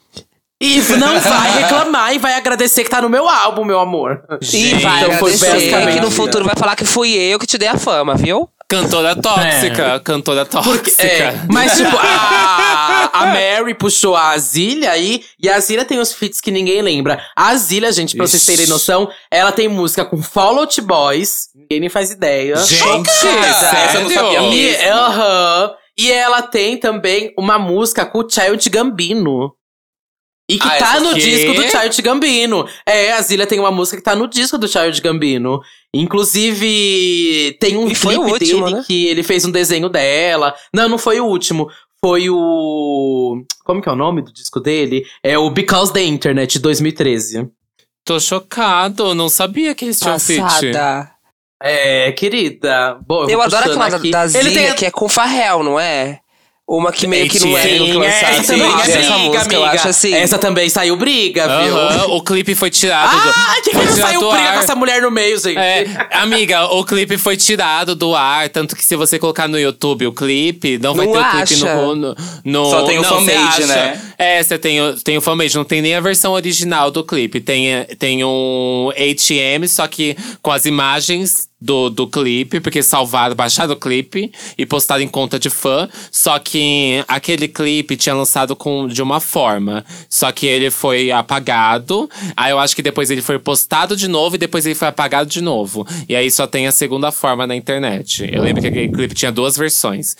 E 0.59 0.81
não 0.97 1.19
vai 1.21 1.51
reclamar 1.61 2.13
e 2.15 2.17
vai 2.17 2.33
agradecer 2.33 2.83
que 2.83 2.89
tá 2.89 3.01
no 3.01 3.09
meu 3.09 3.27
álbum, 3.27 3.63
meu 3.65 3.79
amor. 3.79 4.21
E 4.41 4.45
Gente, 4.45 4.81
vai 4.81 5.03
então 5.03 5.13
agradecer 5.15 5.51
basicamente 5.53 5.93
que 5.95 5.99
no 6.01 6.09
futuro 6.11 6.45
vai 6.45 6.55
falar 6.55 6.75
que 6.75 6.85
fui 6.85 7.11
eu 7.13 7.37
que 7.37 7.45
te 7.45 7.57
dei 7.57 7.67
a 7.67 7.77
fama, 7.77 8.15
viu? 8.15 8.49
Cantora 8.69 9.15
tóxica, 9.15 9.99
cantora 10.01 10.45
tóxica. 10.45 11.01
É, 11.01 11.39
mas, 11.49 11.77
tipo, 11.77 11.95
a, 11.97 13.09
a 13.13 13.25
Mary 13.27 13.73
puxou 13.73 14.13
a 14.13 14.37
Zilha 14.37 14.91
aí, 14.91 15.23
e 15.41 15.47
a 15.49 15.57
Zilha 15.57 15.85
tem 15.85 15.99
os 15.99 16.11
feats 16.11 16.41
que 16.41 16.51
ninguém 16.51 16.81
lembra. 16.81 17.21
A 17.33 17.55
Zilha, 17.55 17.89
gente, 17.93 18.17
pra 18.17 18.27
vocês 18.27 18.41
Ixi. 18.41 18.51
terem 18.51 18.67
noção, 18.67 19.09
ela 19.31 19.53
tem 19.53 19.69
música 19.69 20.03
com 20.03 20.21
Fall 20.21 20.59
Out 20.59 20.81
Boys, 20.81 21.47
ninguém 21.55 21.79
nem 21.79 21.89
faz 21.89 22.11
ideia. 22.11 22.57
Gente, 22.57 23.09
Essa 23.09 23.97
eu 23.97 24.01
não 24.01 24.09
sabia? 24.09 24.41
E, 24.41 24.49
mesmo. 24.49 24.93
aham. 24.93 25.71
e 25.97 26.11
ela 26.11 26.41
tem 26.41 26.77
também 26.77 27.33
uma 27.37 27.57
música 27.57 28.05
com 28.05 28.19
o 28.19 28.29
Child 28.29 28.69
Gambino. 28.69 29.53
E 30.49 30.57
que 30.57 30.67
Ah, 30.67 30.77
tá 30.77 30.99
no 31.01 31.13
disco 31.13 31.53
do 31.53 31.61
Child 31.63 32.01
Gambino. 32.01 32.65
É, 32.85 33.11
a 33.11 33.21
Zilha 33.21 33.45
tem 33.45 33.59
uma 33.59 33.69
música 33.71 33.97
que 33.97 34.03
tá 34.03 34.15
no 34.15 34.27
disco 34.29 34.57
do 34.57 34.67
Child 34.67 35.01
Gambino. 35.01 35.59
Inclusive, 35.93 37.57
tem 37.59 37.77
um 37.77 37.87
E 37.87 37.95
foi 37.95 38.17
o 38.17 38.21
clipe 38.21 38.33
último, 38.45 38.65
dele 38.65 38.77
né? 38.77 38.83
que 38.87 39.07
ele 39.07 39.23
fez 39.23 39.45
um 39.45 39.51
desenho 39.51 39.89
dela. 39.89 40.55
Não, 40.73 40.87
não 40.87 40.97
foi 40.97 41.19
o 41.19 41.25
último. 41.25 41.69
Foi 42.03 42.29
o. 42.29 43.43
Como 43.65 43.81
que 43.81 43.89
é 43.89 43.91
o 43.91 43.95
nome 43.95 44.21
do 44.21 44.31
disco 44.31 44.59
dele? 44.59 45.03
É 45.23 45.37
o 45.37 45.49
Because 45.49 45.91
the 45.91 46.03
Internet, 46.03 46.53
de 46.53 46.59
2013. 46.59 47.47
Tô 48.05 48.19
chocado, 48.19 49.13
não 49.13 49.27
sabia 49.27 49.75
que 49.75 49.83
eles 49.83 49.99
tinham 49.99 50.17
feat. 50.19 50.39
Passada. 50.41 51.11
É, 51.61 52.11
querida. 52.13 52.97
Bom, 53.05 53.23
eu, 53.23 53.31
Eu 53.31 53.41
adoro 53.41 53.63
aquela 53.71 53.87
aqui. 53.87 54.11
da 54.11 54.23
Ele 54.23 54.29
Zilha 54.29 54.51
tem 54.53 54.75
que 54.75 54.85
é 54.85 54.91
com 54.91 55.09
Farrell, 55.09 55.63
não 55.63 55.79
é? 55.79 56.19
Uma 56.69 56.91
que 56.91 57.07
meio 57.07 57.29
que 57.29 57.39
não 57.39 57.57
é 57.57 57.61
Sim, 57.63 57.93
lançaram. 57.93 58.27
essa 58.27 58.43
também 58.53 58.67
é 58.67 58.73
essa 58.75 58.97
briga, 58.97 59.17
música, 59.19 59.55
eu 59.55 59.63
amiga. 59.63 59.79
acho 59.79 59.87
assim. 59.87 60.13
Essa 60.13 60.37
também 60.37 60.67
saiu 60.69 60.97
briga, 60.97 61.47
viu? 61.63 61.77
Aham, 61.77 62.05
o 62.07 62.21
clipe 62.21 62.53
foi 62.55 62.69
tirado 62.69 63.09
do. 63.23 63.29
Ah, 63.29 63.55
que 63.63 63.69
que 63.69 63.75
não 63.77 63.95
saiu 63.95 64.19
briga 64.29 64.43
ar. 64.49 64.53
com 64.55 64.59
essa 64.59 64.75
mulher 64.75 65.01
no 65.01 65.09
meio, 65.09 65.39
gente? 65.39 65.57
É, 65.57 65.85
amiga, 66.11 66.65
o 66.73 66.83
clipe 66.83 67.17
foi 67.17 67.37
tirado 67.37 67.95
do 67.95 68.13
ar, 68.13 68.49
tanto 68.49 68.75
que 68.75 68.83
se 68.85 68.97
você 68.97 69.17
colocar 69.17 69.47
no 69.47 69.57
YouTube 69.57 70.07
o 70.07 70.11
clipe, 70.11 70.77
não, 70.77 70.93
vai 70.93 71.05
Não 71.05 71.13
ter 71.13 71.19
o 71.19 71.23
clipe 71.31 71.53
acha. 71.53 71.75
no, 71.75 71.95
no, 71.95 72.15
no- 72.43 72.69
Só 72.69 72.83
tem 72.83 72.99
o 72.99 73.01
não, 73.01 73.09
fanmade, 73.11 73.37
acha. 73.63 73.65
né? 73.67 74.01
É, 74.17 74.43
você 74.43 74.57
tem, 74.59 74.81
o- 74.81 74.93
tem 75.01 75.17
o 75.17 75.21
fanmade, 75.21 75.55
não 75.55 75.63
tem 75.63 75.81
nem 75.81 75.95
a 75.95 76.01
versão 76.01 76.33
original 76.33 76.91
do 76.91 77.01
clipe. 77.01 77.39
Tem, 77.39 77.85
tem 77.97 78.25
um 78.25 78.89
ATM, 78.93 79.65
só 79.69 79.87
que 79.87 80.17
com 80.41 80.51
as 80.51 80.65
imagens 80.65 81.47
do, 81.59 81.89
do 81.89 82.07
clipe, 82.07 82.59
porque 82.59 82.83
salvaram, 82.83 83.35
baixaram 83.35 83.73
o 83.73 83.75
clipe 83.75 84.31
e 84.57 84.65
postaram 84.65 85.01
em 85.01 85.07
conta 85.07 85.39
de 85.39 85.49
fã. 85.49 85.89
Só 86.11 86.37
que 86.39 87.03
aquele 87.07 87.47
clipe 87.47 87.97
tinha 87.97 88.15
lançado 88.15 88.55
com, 88.55 88.87
de 88.87 89.01
uma 89.01 89.19
forma. 89.19 89.83
Só 90.09 90.31
que 90.31 90.45
ele 90.45 90.69
foi 90.69 91.11
apagado. 91.11 92.09
Aí 92.35 92.51
eu 92.51 92.59
acho 92.59 92.75
que 92.75 92.81
depois 92.81 93.09
ele 93.09 93.21
foi 93.21 93.39
postado 93.39 93.95
de 93.95 94.07
novo 94.07 94.35
e 94.35 94.39
depois 94.39 94.65
ele 94.65 94.75
foi 94.75 94.87
apagado 94.87 95.29
de 95.29 95.41
novo. 95.41 95.85
E 96.07 96.15
aí 96.15 96.29
só 96.29 96.45
tem 96.45 96.67
a 96.67 96.71
segunda 96.71 97.11
forma 97.11 97.47
na 97.47 97.55
internet. 97.55 98.29
Eu 98.31 98.43
lembro 98.43 98.61
que 98.61 98.67
aquele 98.67 98.89
clipe 98.89 99.15
tinha 99.15 99.31
duas 99.31 99.57
versões. 99.57 100.15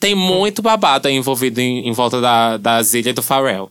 Tem 0.00 0.14
muito 0.14 0.62
babado 0.62 1.08
aí 1.08 1.14
envolvido 1.14 1.60
em, 1.60 1.88
em 1.88 1.92
volta 1.92 2.20
da, 2.20 2.56
da 2.56 2.82
Zilha 2.82 3.10
e 3.10 3.12
do 3.12 3.22
Pharrell. 3.22 3.70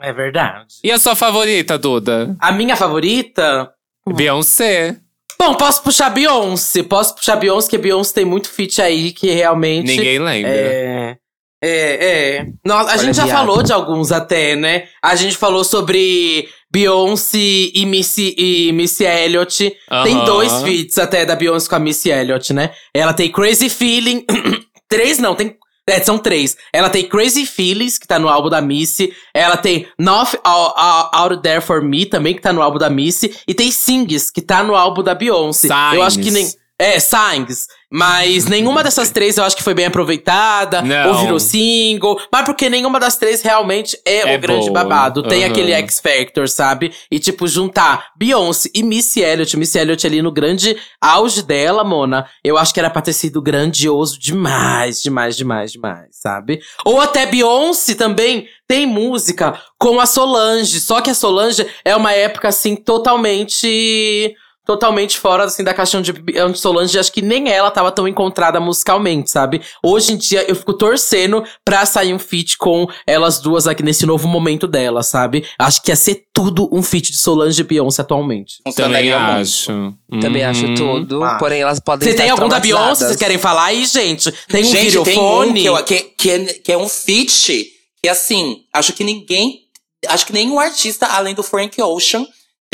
É 0.00 0.12
verdade. 0.12 0.74
E 0.84 0.90
a 0.90 0.98
sua 0.98 1.14
favorita, 1.14 1.78
Duda? 1.78 2.36
A 2.38 2.52
minha 2.52 2.76
favorita? 2.76 3.72
Beyoncé. 4.06 5.00
Bom, 5.38 5.54
posso 5.54 5.82
puxar 5.82 6.10
Beyoncé. 6.10 6.82
Posso 6.82 7.14
puxar 7.14 7.36
Beyoncé, 7.36 7.66
porque 7.66 7.78
Beyoncé 7.78 8.14
tem 8.14 8.24
muito 8.24 8.48
feat 8.48 8.80
aí 8.80 9.12
que 9.12 9.30
realmente. 9.30 9.88
Ninguém 9.88 10.18
lembra. 10.18 10.50
É. 10.50 11.16
É, 11.62 12.38
é. 12.38 12.46
Nós, 12.64 12.86
a 12.86 12.92
Olha, 12.92 12.98
gente 12.98 13.16
já 13.16 13.24
viado. 13.24 13.36
falou 13.36 13.62
de 13.62 13.72
alguns 13.72 14.12
até, 14.12 14.54
né? 14.54 14.88
A 15.02 15.14
gente 15.16 15.36
falou 15.36 15.64
sobre 15.64 16.48
Beyoncé 16.70 17.38
e 17.38 17.86
Missy, 17.86 18.34
e 18.36 18.72
Missy 18.72 19.04
Elliott. 19.04 19.74
Tem 20.04 20.24
dois 20.24 20.62
feats 20.62 20.98
até 20.98 21.24
da 21.24 21.34
Beyoncé 21.34 21.68
com 21.68 21.76
a 21.76 21.78
Missy 21.78 22.10
Elliott, 22.10 22.52
né? 22.52 22.72
Ela 22.94 23.14
tem 23.14 23.30
Crazy 23.32 23.68
Feeling. 23.68 24.24
três 24.88 25.18
não, 25.18 25.34
tem. 25.34 25.56
É, 25.88 26.02
são 26.02 26.18
três. 26.18 26.56
Ela 26.72 26.90
tem 26.90 27.08
Crazy 27.08 27.46
Feelings, 27.46 27.96
que 27.96 28.08
tá 28.08 28.18
no 28.18 28.28
álbum 28.28 28.50
da 28.50 28.60
Missy. 28.60 29.14
Ela 29.32 29.56
tem 29.56 29.86
Not 29.96 30.36
Out, 30.44 31.42
There 31.42 31.60
For 31.60 31.80
Me, 31.80 32.04
também, 32.04 32.34
que 32.34 32.42
tá 32.42 32.52
no 32.52 32.60
álbum 32.60 32.78
da 32.78 32.90
Missy. 32.90 33.38
E 33.46 33.54
tem 33.54 33.70
Sings, 33.70 34.30
que 34.30 34.42
tá 34.42 34.64
no 34.64 34.74
álbum 34.74 35.02
da 35.02 35.14
Beyoncé. 35.14 35.68
Eu 35.94 36.02
acho 36.02 36.18
que 36.18 36.30
nem. 36.32 36.44
Signs. 36.44 36.58
É, 36.78 36.98
Signs. 36.98 37.68
Mas 37.90 38.46
nenhuma 38.46 38.82
dessas 38.82 39.10
três 39.10 39.38
eu 39.38 39.44
acho 39.44 39.56
que 39.56 39.62
foi 39.62 39.72
bem 39.72 39.86
aproveitada. 39.86 40.82
Não. 40.82 41.08
Ou 41.10 41.14
virou 41.20 41.38
single. 41.40 42.20
Mas 42.32 42.44
porque 42.44 42.68
nenhuma 42.68 42.98
das 42.98 43.16
três 43.16 43.42
realmente 43.42 43.96
é, 44.04 44.32
É 44.32 44.36
o 44.36 44.40
grande 44.40 44.68
boa. 44.68 44.82
babado. 44.82 45.22
Tem 45.22 45.44
Aham. 45.44 45.52
aquele 45.52 45.72
X 45.72 46.00
Factor, 46.00 46.48
sabe? 46.48 46.92
E 47.10 47.18
tipo, 47.20 47.46
juntar 47.46 48.08
Beyoncé 48.18 48.68
e 48.74 48.82
Missy 48.82 49.20
Elliott. 49.20 49.56
Missy 49.56 49.78
Elliott 49.78 50.04
ali 50.06 50.20
no 50.20 50.32
grande 50.32 50.76
auge 51.00 51.42
dela, 51.42 51.84
Mona. 51.84 52.26
Eu 52.42 52.58
acho 52.58 52.74
que 52.74 52.80
era 52.80 52.90
pra 52.90 53.02
ter 53.02 53.12
sido 53.12 53.40
grandioso 53.40 54.18
demais, 54.18 55.00
demais, 55.00 55.36
demais, 55.36 55.70
demais, 55.72 56.08
sabe? 56.10 56.60
Ou 56.84 57.00
até 57.00 57.24
Beyoncé 57.26 57.94
também 57.94 58.48
tem 58.66 58.84
música 58.84 59.60
com 59.78 60.00
a 60.00 60.06
Solange. 60.06 60.80
Só 60.80 61.00
que 61.00 61.10
a 61.10 61.14
Solange 61.14 61.64
é 61.84 61.94
uma 61.94 62.12
época, 62.12 62.48
assim, 62.48 62.74
totalmente 62.74 64.34
totalmente 64.66 65.18
fora 65.18 65.44
assim 65.44 65.62
da 65.64 65.72
caixinha 65.72 66.02
de 66.02 66.12
de 66.12 66.58
Solange, 66.58 66.98
acho 66.98 67.12
que 67.12 67.22
nem 67.22 67.48
ela 67.48 67.70
tava 67.70 67.90
tão 67.92 68.06
encontrada 68.08 68.58
musicalmente, 68.60 69.30
sabe? 69.30 69.62
Hoje 69.82 70.12
em 70.12 70.16
dia 70.16 70.42
eu 70.48 70.54
fico 70.56 70.74
torcendo 70.74 71.42
pra 71.64 71.86
sair 71.86 72.12
um 72.12 72.18
feat 72.18 72.58
com 72.58 72.86
elas 73.06 73.38
duas 73.40 73.66
aqui 73.66 73.82
nesse 73.82 74.04
novo 74.04 74.26
momento 74.28 74.66
dela, 74.66 75.02
sabe? 75.02 75.46
Acho 75.58 75.80
que 75.82 75.90
ia 75.90 75.96
ser 75.96 76.24
tudo 76.34 76.68
um 76.72 76.82
feat 76.82 77.12
de 77.12 77.16
Solange 77.18 77.60
e 77.60 77.64
Beyoncé 77.64 78.02
atualmente. 78.02 78.56
Também 78.74 79.12
acho. 79.12 79.94
Também 80.20 80.42
Uhum. 80.44 80.50
acho 80.50 80.74
tudo. 80.74 81.22
Ah. 81.24 81.36
Porém, 81.38 81.60
elas 81.62 81.78
podem 81.80 82.08
Você 82.10 82.14
tem 82.16 82.28
algum 82.28 82.48
da 82.48 82.58
Beyoncé? 82.58 82.76
traumatizadas. 82.82 82.98
Vocês 83.08 83.16
querem 83.18 83.38
falar 83.38 83.64
aí, 83.66 83.86
gente? 83.86 84.32
Tem 84.48 84.62
um 84.62 84.64
Gente, 84.64 84.72
tem 84.74 84.82
um 84.82 85.04
videofone? 85.04 85.60
que, 85.60 85.66
eu- 85.66 85.84
que, 85.84 85.98
que, 86.18 86.30
é, 86.30 86.38
que 86.44 86.72
é 86.72 86.76
um 86.78 86.88
feat 86.88 87.66
que, 88.02 88.08
assim, 88.08 88.62
acho 88.72 88.92
que 88.92 89.04
ninguém. 89.04 89.60
Acho 90.08 90.26
que 90.26 90.32
nenhum 90.32 90.58
artista, 90.58 91.06
além 91.06 91.34
do 91.34 91.42
Frank 91.42 91.80
Ocean, 91.82 92.26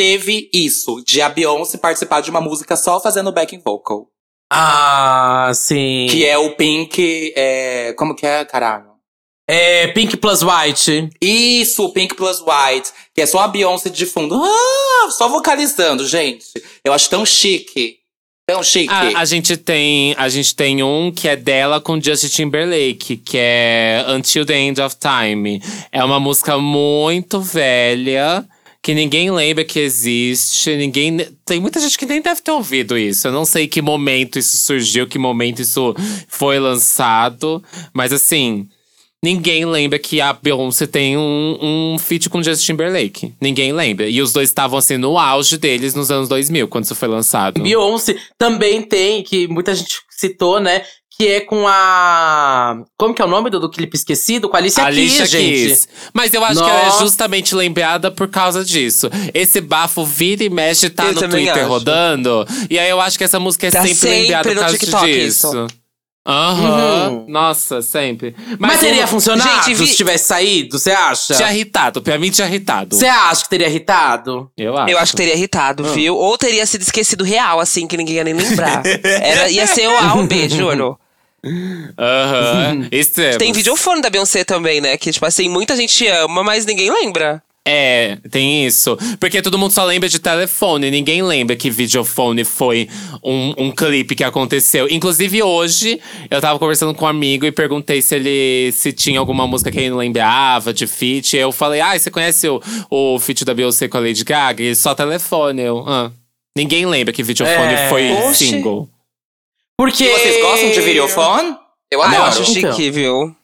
teve 0.02 0.50
isso. 0.52 1.00
De 1.06 1.22
a 1.22 1.28
Beyoncé 1.28 1.78
participar 1.78 2.20
de 2.20 2.30
uma 2.30 2.40
música 2.40 2.74
só 2.74 2.98
fazendo 2.98 3.30
backing 3.30 3.62
vocal. 3.64 4.08
Ah, 4.52 5.52
sim. 5.54 6.08
Que 6.10 6.26
é 6.26 6.36
o 6.36 6.56
Pink. 6.56 7.32
É, 7.36 7.94
como 7.96 8.16
que 8.16 8.26
é, 8.26 8.44
caralho? 8.44 8.90
É 9.48 9.86
Pink 9.88 10.16
Plus 10.16 10.42
White. 10.42 11.08
Isso, 11.20 11.88
Pink 11.90 12.16
Plus 12.16 12.40
White. 12.40 12.90
Que 13.14 13.22
é 13.22 13.26
só 13.26 13.38
a 13.38 13.48
Beyoncé 13.48 13.90
de 13.90 14.04
fundo. 14.04 14.42
Ah, 14.42 15.10
só 15.10 15.28
vocalizando, 15.28 16.04
gente. 16.04 16.46
Eu 16.84 16.92
acho 16.92 17.08
tão 17.08 17.24
chique. 17.24 17.98
Tão 18.44 18.60
chique. 18.60 18.92
Ah, 18.92 19.20
a 19.20 19.24
gente 19.24 19.56
tem 19.56 20.16
a 20.18 20.28
gente 20.28 20.54
tem 20.56 20.82
um 20.82 21.12
que 21.12 21.28
é 21.28 21.36
dela 21.36 21.80
com 21.80 22.00
Justin 22.00 22.28
Timberlake, 22.28 23.18
que 23.18 23.38
é 23.38 24.04
Until 24.08 24.44
the 24.44 24.58
End 24.58 24.80
of 24.80 24.96
Time. 24.96 25.62
É 25.92 26.02
uma 26.02 26.18
música 26.18 26.58
muito 26.58 27.40
velha. 27.40 28.44
Que 28.82 28.94
ninguém 28.94 29.30
lembra 29.30 29.64
que 29.64 29.78
existe, 29.78 30.74
ninguém. 30.76 31.16
Tem 31.44 31.60
muita 31.60 31.78
gente 31.78 31.96
que 31.96 32.04
nem 32.04 32.20
deve 32.20 32.40
ter 32.40 32.50
ouvido 32.50 32.98
isso. 32.98 33.28
Eu 33.28 33.32
não 33.32 33.44
sei 33.44 33.68
que 33.68 33.80
momento 33.80 34.40
isso 34.40 34.56
surgiu, 34.56 35.06
que 35.06 35.18
momento 35.18 35.62
isso 35.62 35.94
foi 36.26 36.58
lançado. 36.58 37.62
Mas 37.92 38.12
assim, 38.12 38.68
ninguém 39.22 39.64
lembra 39.64 40.00
que 40.00 40.20
a 40.20 40.32
Beyoncé 40.32 40.88
tem 40.88 41.16
um, 41.16 41.58
um 41.94 41.96
feat 41.98 42.28
com 42.28 42.42
Justin 42.42 42.72
Timberlake. 42.72 43.34
Ninguém 43.40 43.72
lembra. 43.72 44.08
E 44.08 44.20
os 44.20 44.32
dois 44.32 44.48
estavam 44.48 44.76
assim 44.76 44.96
no 44.96 45.16
auge 45.16 45.56
deles 45.58 45.94
nos 45.94 46.10
anos 46.10 46.28
2000, 46.28 46.66
quando 46.66 46.84
isso 46.84 46.96
foi 46.96 47.08
lançado. 47.08 47.62
Beyoncé 47.62 48.18
também 48.36 48.82
tem, 48.82 49.22
que 49.22 49.46
muita 49.46 49.76
gente 49.76 50.00
citou, 50.10 50.58
né? 50.58 50.82
Que 51.22 51.28
é 51.28 51.40
com 51.40 51.68
a. 51.68 52.78
Como 52.98 53.14
que 53.14 53.22
é 53.22 53.24
o 53.24 53.28
nome 53.28 53.48
do, 53.48 53.60
do 53.60 53.70
clipe 53.70 53.96
esquecido? 53.96 54.48
Com 54.48 54.56
a 54.56 54.58
Alicia, 54.58 54.84
Alicia 54.84 55.18
Keys, 55.18 55.30
gente. 55.30 55.66
Keys. 55.68 55.88
Mas 56.12 56.34
eu 56.34 56.44
acho 56.44 56.62
que 56.64 56.68
ela 56.68 56.80
é 56.80 56.84
Nossa. 56.86 57.04
justamente 57.04 57.54
lembrada 57.54 58.10
por 58.10 58.26
causa 58.28 58.64
disso. 58.64 59.08
Esse 59.32 59.60
bafo 59.60 60.04
vira 60.04 60.42
e 60.42 60.50
mexe, 60.50 60.90
tá 60.90 61.04
Eu 61.06 61.12
no 61.14 61.28
Twitter 61.28 61.58
acho. 61.58 61.68
rodando. 61.68 62.44
E 62.68 62.76
aí 62.78 62.90
eu 62.90 63.00
acho 63.00 63.16
que 63.16 63.22
essa 63.24 63.38
música 63.38 63.68
é 63.68 63.70
Tá 63.70 63.82
sempre, 63.82 63.94
sempre 63.94 64.20
lembrada 64.22 64.48
por 64.48 64.58
causa 64.58 64.78
TikTok, 64.78 65.06
disso. 65.06 65.46
isso. 65.48 65.66
Aham. 66.24 67.08
Uhum. 67.10 67.24
Nossa, 67.28 67.82
sempre. 67.82 68.34
Mas, 68.58 68.78
teria 68.78 69.00
uma- 69.02 69.06
funcionado 69.08 69.64
Gente, 69.66 69.74
vi- 69.74 69.88
se 69.88 69.96
tivesse 69.96 70.24
saído, 70.26 70.78
você 70.78 70.92
acha? 70.92 71.34
Tinha 71.34 71.52
irritado. 71.52 72.00
Pra 72.00 72.16
mim 72.16 72.30
tinha 72.30 72.46
irritado. 72.46 72.94
Você 72.96 73.06
acha 73.06 73.42
que 73.42 73.50
teria 73.50 73.66
irritado? 73.68 74.48
Eu 74.56 74.76
acho. 74.78 74.90
Eu 74.92 74.98
acho 74.98 75.12
que 75.12 75.16
teria 75.16 75.34
irritado, 75.34 75.84
Ah. 75.84 75.90
viu? 75.92 76.16
Ou 76.16 76.38
teria 76.38 76.64
sido 76.64 76.82
esquecido 76.82 77.24
real, 77.24 77.58
assim, 77.58 77.88
que 77.88 77.96
ninguém 77.96 78.16
ia 78.16 78.24
nem 78.24 78.34
lembrar. 78.34 78.82
Era, 79.02 79.50
ia 79.50 79.66
ser 79.66 79.88
o 79.88 79.98
A 79.98 80.14
ou 80.14 80.24
B, 80.24 80.48
juro. 80.48 80.96
Aham. 81.98 82.88
Extremos. 82.90 83.36
Tem 83.36 83.52
videofone 83.52 84.00
da 84.00 84.10
Beyoncé 84.10 84.44
também, 84.44 84.80
né? 84.80 84.96
Que, 84.96 85.10
tipo 85.12 85.26
assim, 85.26 85.48
muita 85.48 85.76
gente 85.76 86.06
ama, 86.06 86.42
mas 86.42 86.64
ninguém 86.66 86.90
lembra. 86.90 87.42
É, 87.64 88.18
tem 88.28 88.66
isso. 88.66 88.98
Porque 89.20 89.40
todo 89.40 89.56
mundo 89.56 89.70
só 89.72 89.84
lembra 89.84 90.08
de 90.08 90.18
telefone. 90.18 90.90
Ninguém 90.90 91.22
lembra 91.22 91.54
que 91.54 91.70
videofone 91.70 92.42
foi 92.44 92.88
um, 93.22 93.54
um 93.56 93.70
clipe 93.70 94.16
que 94.16 94.24
aconteceu. 94.24 94.88
Inclusive, 94.90 95.44
hoje, 95.44 96.00
eu 96.28 96.40
tava 96.40 96.58
conversando 96.58 96.92
com 96.92 97.04
um 97.04 97.08
amigo 97.08 97.46
e 97.46 97.52
perguntei 97.52 98.02
se 98.02 98.16
ele 98.16 98.72
se 98.72 98.92
tinha 98.92 99.20
alguma 99.20 99.46
música 99.46 99.70
que 99.70 99.78
ele 99.78 99.90
não 99.90 99.98
lembrava 99.98 100.72
de 100.74 100.88
feat. 100.88 101.36
Eu 101.36 101.52
falei, 101.52 101.80
ah, 101.80 101.96
você 101.96 102.10
conhece 102.10 102.48
o, 102.48 102.60
o 102.90 103.18
feat 103.20 103.44
da 103.44 103.54
Beyoncé 103.54 103.86
com 103.86 103.96
a 103.96 104.00
Lady 104.00 104.24
Gaga? 104.24 104.60
E 104.64 104.74
só 104.74 104.92
telefone. 104.92 105.62
Eu, 105.62 105.84
ah. 105.86 106.10
Ninguém 106.56 106.84
lembra 106.84 107.14
que 107.14 107.22
videofone 107.22 107.74
É. 107.74 107.88
foi 107.88 108.10
Oxi. 108.28 108.46
single. 108.48 108.88
Porque. 109.76 110.04
E 110.04 110.10
vocês 110.18 110.42
gostam 110.42 110.70
de 110.70 110.80
videofone? 110.80 111.56
Eu 111.90 112.02
Ah, 112.02 112.06
adoro. 112.06 112.22
eu 112.22 112.26
acho 112.26 112.58
Então. 112.58 112.72
chique, 112.72 112.90
viu? 112.90 113.34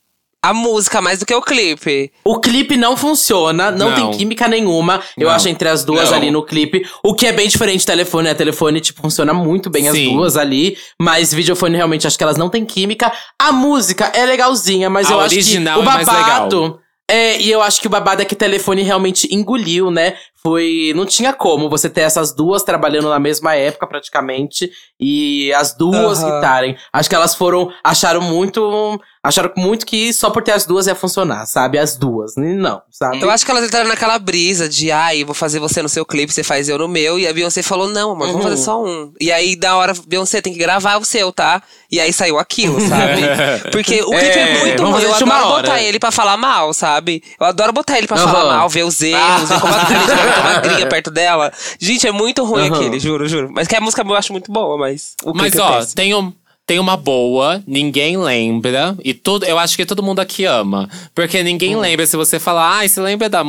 A 0.41 0.55
música 0.55 1.03
mais 1.03 1.19
do 1.19 1.27
que 1.27 1.35
o 1.35 1.43
clipe. 1.43 2.12
O 2.25 2.38
clipe 2.41 2.77
não 2.77 2.97
funciona, 2.97 3.73
não, 3.73 3.91
Não. 3.91 3.95
tem 3.97 4.19
química 4.19 4.47
nenhuma. 4.47 5.03
Eu 5.19 5.27
Não. 5.29 5.35
acho 5.35 5.49
entre 5.49 5.69
as 5.69 5.85
duas 5.85 6.11
Não. 6.11 6.17
ali 6.17 6.31
no 6.31 6.45
clipe. 6.47 6.88
O 7.03 7.12
que 7.12 7.27
é 7.27 7.33
bem 7.33 7.49
diferente 7.49 7.83
do 7.83 7.87
telefone, 7.87 8.29
né? 8.29 8.35
Telefone, 8.35 8.81
tipo, 8.81 9.01
funciona 9.03 9.35
muito 9.35 9.69
bem 9.69 9.88
as 9.88 9.97
Sim. 9.97 10.14
duas 10.14 10.37
ali. 10.37 10.77
Mas 11.01 11.35
videofone, 11.35 11.77
realmente, 11.77 12.07
acho 12.07 12.17
que 12.17 12.23
elas 12.23 12.37
não 12.37 12.49
têm 12.49 12.64
química. 12.64 13.12
A 13.38 13.51
música 13.51 14.12
é 14.14 14.25
legalzinha, 14.25 14.88
mas 14.88 15.11
A 15.11 15.14
eu 15.14 15.21
acho 15.21 15.35
que 15.35 15.57
o 15.57 15.57
é 15.57 15.83
mais 15.83 16.07
babado. 16.07 16.79
É, 17.11 17.41
e 17.41 17.51
eu 17.51 17.61
acho 17.62 17.81
que 17.81 17.87
o 17.87 17.91
babado 17.91 18.23
é 18.23 18.25
que 18.25 18.37
telefone 18.37 18.83
realmente 18.83 19.27
engoliu, 19.35 19.91
né? 19.91 20.14
Foi. 20.42 20.92
Não 20.94 21.05
tinha 21.05 21.33
como 21.33 21.68
você 21.68 21.88
ter 21.90 22.03
essas 22.03 22.33
duas 22.33 22.62
trabalhando 22.62 23.09
na 23.09 23.18
mesma 23.18 23.55
época, 23.55 23.87
praticamente. 23.87 24.70
E 25.01 25.53
as 25.55 25.74
duas 25.77 26.20
Aham. 26.22 26.38
hitarem. 26.38 26.77
Acho 26.92 27.09
que 27.09 27.14
elas 27.14 27.35
foram. 27.35 27.72
Acharam 27.83 28.20
muito. 28.20 29.01
Acharam 29.22 29.53
muito 29.57 29.85
que 29.85 30.12
só 30.12 30.31
por 30.31 30.42
ter 30.42 30.53
as 30.53 30.64
duas 30.64 30.87
ia 30.87 30.94
funcionar, 30.94 31.44
sabe? 31.44 31.77
As 31.79 31.96
duas. 31.96 32.35
Não, 32.37 32.81
sabe? 32.90 33.20
Eu 33.22 33.31
acho 33.31 33.44
que 33.44 33.51
elas 33.51 33.64
entraram 33.64 33.88
naquela 33.88 34.18
brisa 34.18 34.68
de, 34.68 34.90
ai, 34.92 35.24
vou 35.24 35.35
fazer 35.35 35.59
você 35.59 35.83
no 35.83 35.88
seu 35.88 36.07
clipe, 36.07 36.33
você 36.33 36.42
faz 36.44 36.68
eu 36.68 36.79
no 36.79 36.88
meu. 36.88 37.18
E 37.18 37.27
a 37.27 37.33
Beyoncé 37.33 37.62
falou, 37.62 37.88
não, 37.88 38.12
amor, 38.12 38.29
vamos 38.29 38.37
Uhum. 38.37 38.42
fazer 38.51 38.57
só 38.62 38.83
um. 38.83 39.12
E 39.20 39.31
aí, 39.33 39.55
da 39.57 39.77
hora, 39.77 39.92
Beyoncé 40.07 40.40
tem 40.40 40.53
que 40.53 40.59
gravar 40.59 40.96
o 40.98 41.05
seu, 41.05 41.33
tá? 41.33 41.61
E 41.90 42.01
aí 42.01 42.12
saiu 42.12 42.38
aquilo, 42.38 42.81
sabe? 42.81 43.22
Porque 43.72 44.01
o 44.03 44.11
clipe 44.11 44.38
é, 44.38 44.40
É, 44.57 44.59
muito 44.61 44.83
vamos 44.83 44.96
ruim. 45.03 45.05
Eu 45.05 45.14
adoro 45.14 45.48
botar 45.48 45.83
ele 45.83 45.98
pra 45.98 46.11
falar 46.12 46.37
mal, 46.37 46.72
sabe? 46.72 47.22
Eu 47.38 47.46
adoro 47.46 47.72
botar 47.72 47.98
ele 47.98 48.07
pra 48.07 48.16
Aham. 48.16 48.33
falar 48.33 48.55
mal, 48.55 48.68
ver 48.68 48.85
os 48.85 49.03
erros, 49.03 49.48
ver 49.51 49.61
como 49.61 49.74
a 49.74 49.85
magrinha 50.45 50.87
perto 50.87 51.11
dela. 51.11 51.53
Gente, 51.79 52.07
é 52.07 52.12
muito 52.12 52.45
ruim 52.45 52.69
Aham. 52.69 52.77
aquele, 52.77 52.99
juro, 53.01 53.29
juro. 53.29 53.51
Mas 53.53 53.67
que 53.69 53.77
a 53.77 53.81
música 53.81 54.03
eu 54.07 54.14
acho 54.14 54.33
muito 54.33 54.51
boa, 54.53 54.77
mas 54.77 55.14
o 55.25 55.33
Mas 55.35 55.55
é 55.55 55.61
ó, 55.62 55.75
péssimo. 55.77 55.95
tem, 55.95 56.14
um, 56.14 56.33
tem 56.67 56.79
uma 56.79 56.97
boa, 56.97 57.62
ninguém 57.67 58.17
lembra. 58.19 58.95
E 59.03 59.14
todo, 59.14 59.45
eu 59.47 59.59
acho 59.59 59.77
que 59.77 59.87
todo 59.87 60.03
mundo 60.03 60.21
aqui 60.21 60.45
ama. 60.45 60.88
Porque 61.14 61.43
ninguém 61.43 61.77
Hum. 61.77 61.81
lembra. 61.81 62.07
Se 62.07 62.17
você 62.17 62.38
falar, 62.38 62.81
ah, 62.81 62.88
você 62.88 63.01
lembra 63.01 63.29
da. 63.29 63.43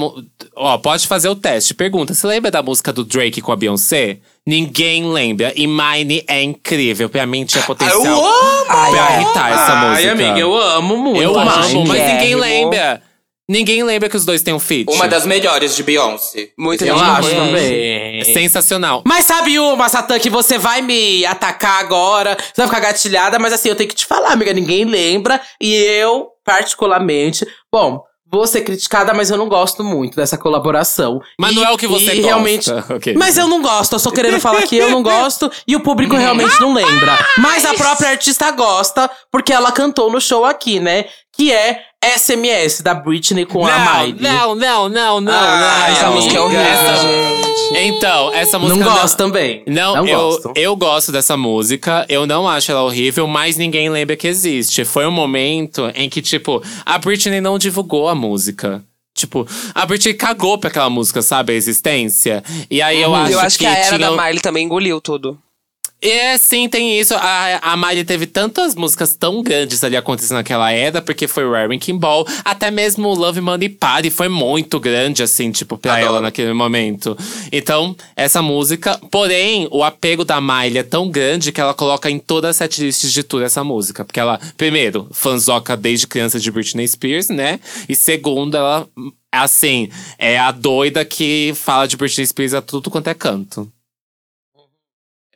Ó, 0.55 0.77
pode 0.77 1.07
fazer 1.07 1.27
o 1.29 1.35
teste. 1.35 1.73
Pergunta: 1.73 2.13
você 2.13 2.25
lembra 2.27 2.49
da 2.51 2.61
música 2.63 2.93
do 2.93 3.03
Drake 3.03 3.41
com 3.41 3.51
a 3.51 3.55
Beyoncé? 3.55 4.17
Ninguém 4.45 5.05
lembra. 5.11 5.53
E 5.55 5.67
Mine 5.67 6.23
é 6.27 6.41
incrível. 6.41 7.07
Pra 7.09 7.25
mim 7.27 7.45
tinha 7.45 7.63
potencial 7.63 8.03
Eu 8.03 8.25
amo! 8.25 8.65
pra 8.65 9.15
irritar 9.21 9.51
essa 9.51 9.73
Ai, 9.73 9.89
música. 9.89 10.11
amiga, 10.13 10.39
eu 10.39 10.57
amo 10.57 10.97
muito. 10.97 11.21
Eu 11.21 11.37
amo, 11.37 11.45
mas 11.45 11.71
ninguém 11.73 11.95
Chiquérrimo. 11.95 12.41
lembra. 12.41 13.01
Ninguém 13.49 13.83
lembra 13.83 14.07
que 14.07 14.15
os 14.15 14.23
dois 14.25 14.43
têm 14.43 14.53
um 14.53 14.59
feat. 14.59 14.85
Uma 14.93 15.07
das 15.07 15.25
melhores 15.25 15.75
de 15.75 15.81
Beyoncé. 15.81 16.49
Muita 16.55 16.85
Eu 16.85 16.95
acho 16.99 17.29
também. 17.31 18.23
Sensacional. 18.25 19.01
Mas 19.07 19.25
sabe 19.25 19.57
uma, 19.57 19.89
Satã, 19.89 20.19
que 20.19 20.29
você 20.29 20.59
vai 20.59 20.83
me 20.83 21.25
atacar 21.25 21.79
agora, 21.79 22.37
você 22.39 22.53
vai 22.61 22.67
ficar 22.67 22.79
gatilhada, 22.79 23.39
mas 23.39 23.51
assim, 23.51 23.69
eu 23.69 23.75
tenho 23.75 23.89
que 23.89 23.95
te 23.95 24.05
falar, 24.05 24.33
amiga, 24.33 24.53
ninguém 24.53 24.85
lembra. 24.85 25.41
E 25.59 25.73
eu, 25.73 26.27
particularmente, 26.45 27.43
bom, 27.71 28.03
vou 28.31 28.45
ser 28.45 28.61
criticada, 28.61 29.11
mas 29.15 29.31
eu 29.31 29.37
não 29.37 29.49
gosto 29.49 29.83
muito 29.83 30.15
dessa 30.15 30.37
colaboração. 30.37 31.19
Mas 31.39 31.51
E- 31.51 31.55
não 31.55 31.65
é 31.65 31.71
o 31.71 31.77
que 31.77 31.87
você 31.87 32.05
gosta. 32.17 32.21
realmente. 32.27 32.69
Ok. 32.93 33.15
Mas 33.17 33.35
eu 33.35 33.47
não 33.47 33.61
gosto, 33.63 33.93
eu 33.93 33.99
só 33.99 34.11
querendo 34.11 34.39
falar 34.39 34.61
que 34.63 34.77
eu 34.77 34.91
não 34.91 35.01
gosto 35.01 35.51
e 35.67 35.75
o 35.75 35.79
público 35.79 36.15
realmente 36.15 36.59
não 36.61 36.71
lembra. 36.73 37.17
Mas 37.39 37.65
a 37.65 37.73
própria 37.73 38.09
artista 38.09 38.51
gosta, 38.51 39.09
porque 39.31 39.51
ela 39.51 39.71
cantou 39.71 40.11
no 40.11 40.21
show 40.21 40.45
aqui, 40.45 40.79
né? 40.79 41.05
Que 41.35 41.51
é 41.51 41.81
SMS 42.03 42.81
da 42.81 42.93
Britney 42.93 43.45
com 43.45 43.65
a 43.65 43.77
Não, 43.77 43.93
Miley. 43.99 44.15
não, 44.21 44.55
não, 44.55 44.89
não, 44.89 45.21
não, 45.21 45.33
Ah, 45.33 45.85
não. 45.87 45.93
Essa 45.95 46.09
música 46.11 46.37
é 46.37 46.39
horrível, 46.41 46.61
Essa- 46.65 46.95
gente. 46.95 47.49
Então, 47.71 48.33
essa 48.33 48.57
Não 48.57 48.67
música. 48.69 48.85
gosto 48.89 49.17
também. 49.17 49.63
Não, 49.67 49.95
não 49.97 50.07
eu, 50.07 50.19
gosto. 50.19 50.51
eu 50.55 50.75
gosto 50.75 51.11
dessa 51.11 51.35
música, 51.37 52.05
eu 52.09 52.25
não 52.25 52.47
acho 52.47 52.71
ela 52.71 52.81
horrível, 52.81 53.27
mas 53.27 53.57
ninguém 53.57 53.89
lembra 53.89 54.15
que 54.15 54.27
existe. 54.27 54.83
Foi 54.85 55.05
um 55.05 55.11
momento 55.11 55.91
em 55.93 56.09
que, 56.09 56.21
tipo, 56.21 56.63
a 56.85 56.97
Britney 56.97 57.41
não 57.41 57.59
divulgou 57.59 58.07
a 58.07 58.15
música. 58.15 58.81
Tipo, 59.13 59.45
a 59.75 59.85
Britney 59.85 60.13
cagou 60.13 60.57
pra 60.57 60.69
aquela 60.69 60.89
música, 60.89 61.21
sabe? 61.21 61.51
A 61.53 61.55
existência. 61.55 62.41
E 62.71 62.81
aí 62.81 63.01
eu 63.01 63.13
acho 63.13 63.33
Eu 63.33 63.39
acho 63.39 63.59
que, 63.59 63.65
a 63.65 63.71
era 63.75 63.97
tinha... 63.97 63.99
da 63.99 64.11
Miley 64.11 64.39
também 64.39 64.63
engoliu 64.65 65.01
tudo. 65.01 65.37
É, 66.01 66.37
sim, 66.37 66.69
tem 66.69 66.97
isso. 66.97 67.13
A, 67.13 67.73
a 67.73 67.77
Miley 67.77 68.05
teve 68.05 68.25
tantas 68.25 68.73
músicas 68.73 69.15
tão 69.15 69.43
grandes 69.43 69.83
ali 69.83 69.97
acontecendo 69.97 70.37
naquela 70.37 70.71
era, 70.71 71.01
porque 71.01 71.27
foi 71.27 71.43
Wrecking 71.43 71.97
Ball. 71.97 72.25
Até 72.45 72.71
mesmo 72.71 73.13
Love 73.13 73.41
Money 73.41 73.67
Party 73.69 74.09
foi 74.09 74.29
muito 74.29 74.79
grande, 74.79 75.21
assim, 75.21 75.51
tipo, 75.51 75.77
pra 75.77 75.93
Adoro. 75.95 76.07
ela 76.07 76.21
naquele 76.21 76.53
momento. 76.53 77.17
Então, 77.51 77.95
essa 78.15 78.41
música. 78.41 78.97
Porém, 79.11 79.67
o 79.71 79.83
apego 79.83 80.23
da 80.23 80.39
Miley 80.39 80.77
é 80.77 80.83
tão 80.83 81.09
grande 81.09 81.51
que 81.51 81.59
ela 81.59 81.73
coloca 81.73 82.09
em 82.09 82.17
todas 82.17 82.51
as 82.51 82.55
setlists 82.55 83.11
de 83.11 83.21
tour 83.21 83.43
essa 83.43 83.63
música. 83.63 84.05
Porque 84.05 84.19
ela, 84.19 84.39
primeiro, 84.55 85.07
fanzoca 85.11 85.75
desde 85.75 86.07
criança 86.07 86.39
de 86.39 86.49
Britney 86.49 86.87
Spears, 86.87 87.27
né? 87.27 87.59
E 87.89 87.95
segundo, 87.95 88.55
ela, 88.55 88.87
assim, 89.29 89.89
é 90.17 90.39
a 90.39 90.51
doida 90.51 91.03
que 91.03 91.51
fala 91.55 91.87
de 91.87 91.97
Britney 91.97 92.25
Spears 92.25 92.53
a 92.53 92.61
tudo 92.61 92.89
quanto 92.89 93.09
é 93.09 93.13
canto. 93.13 93.69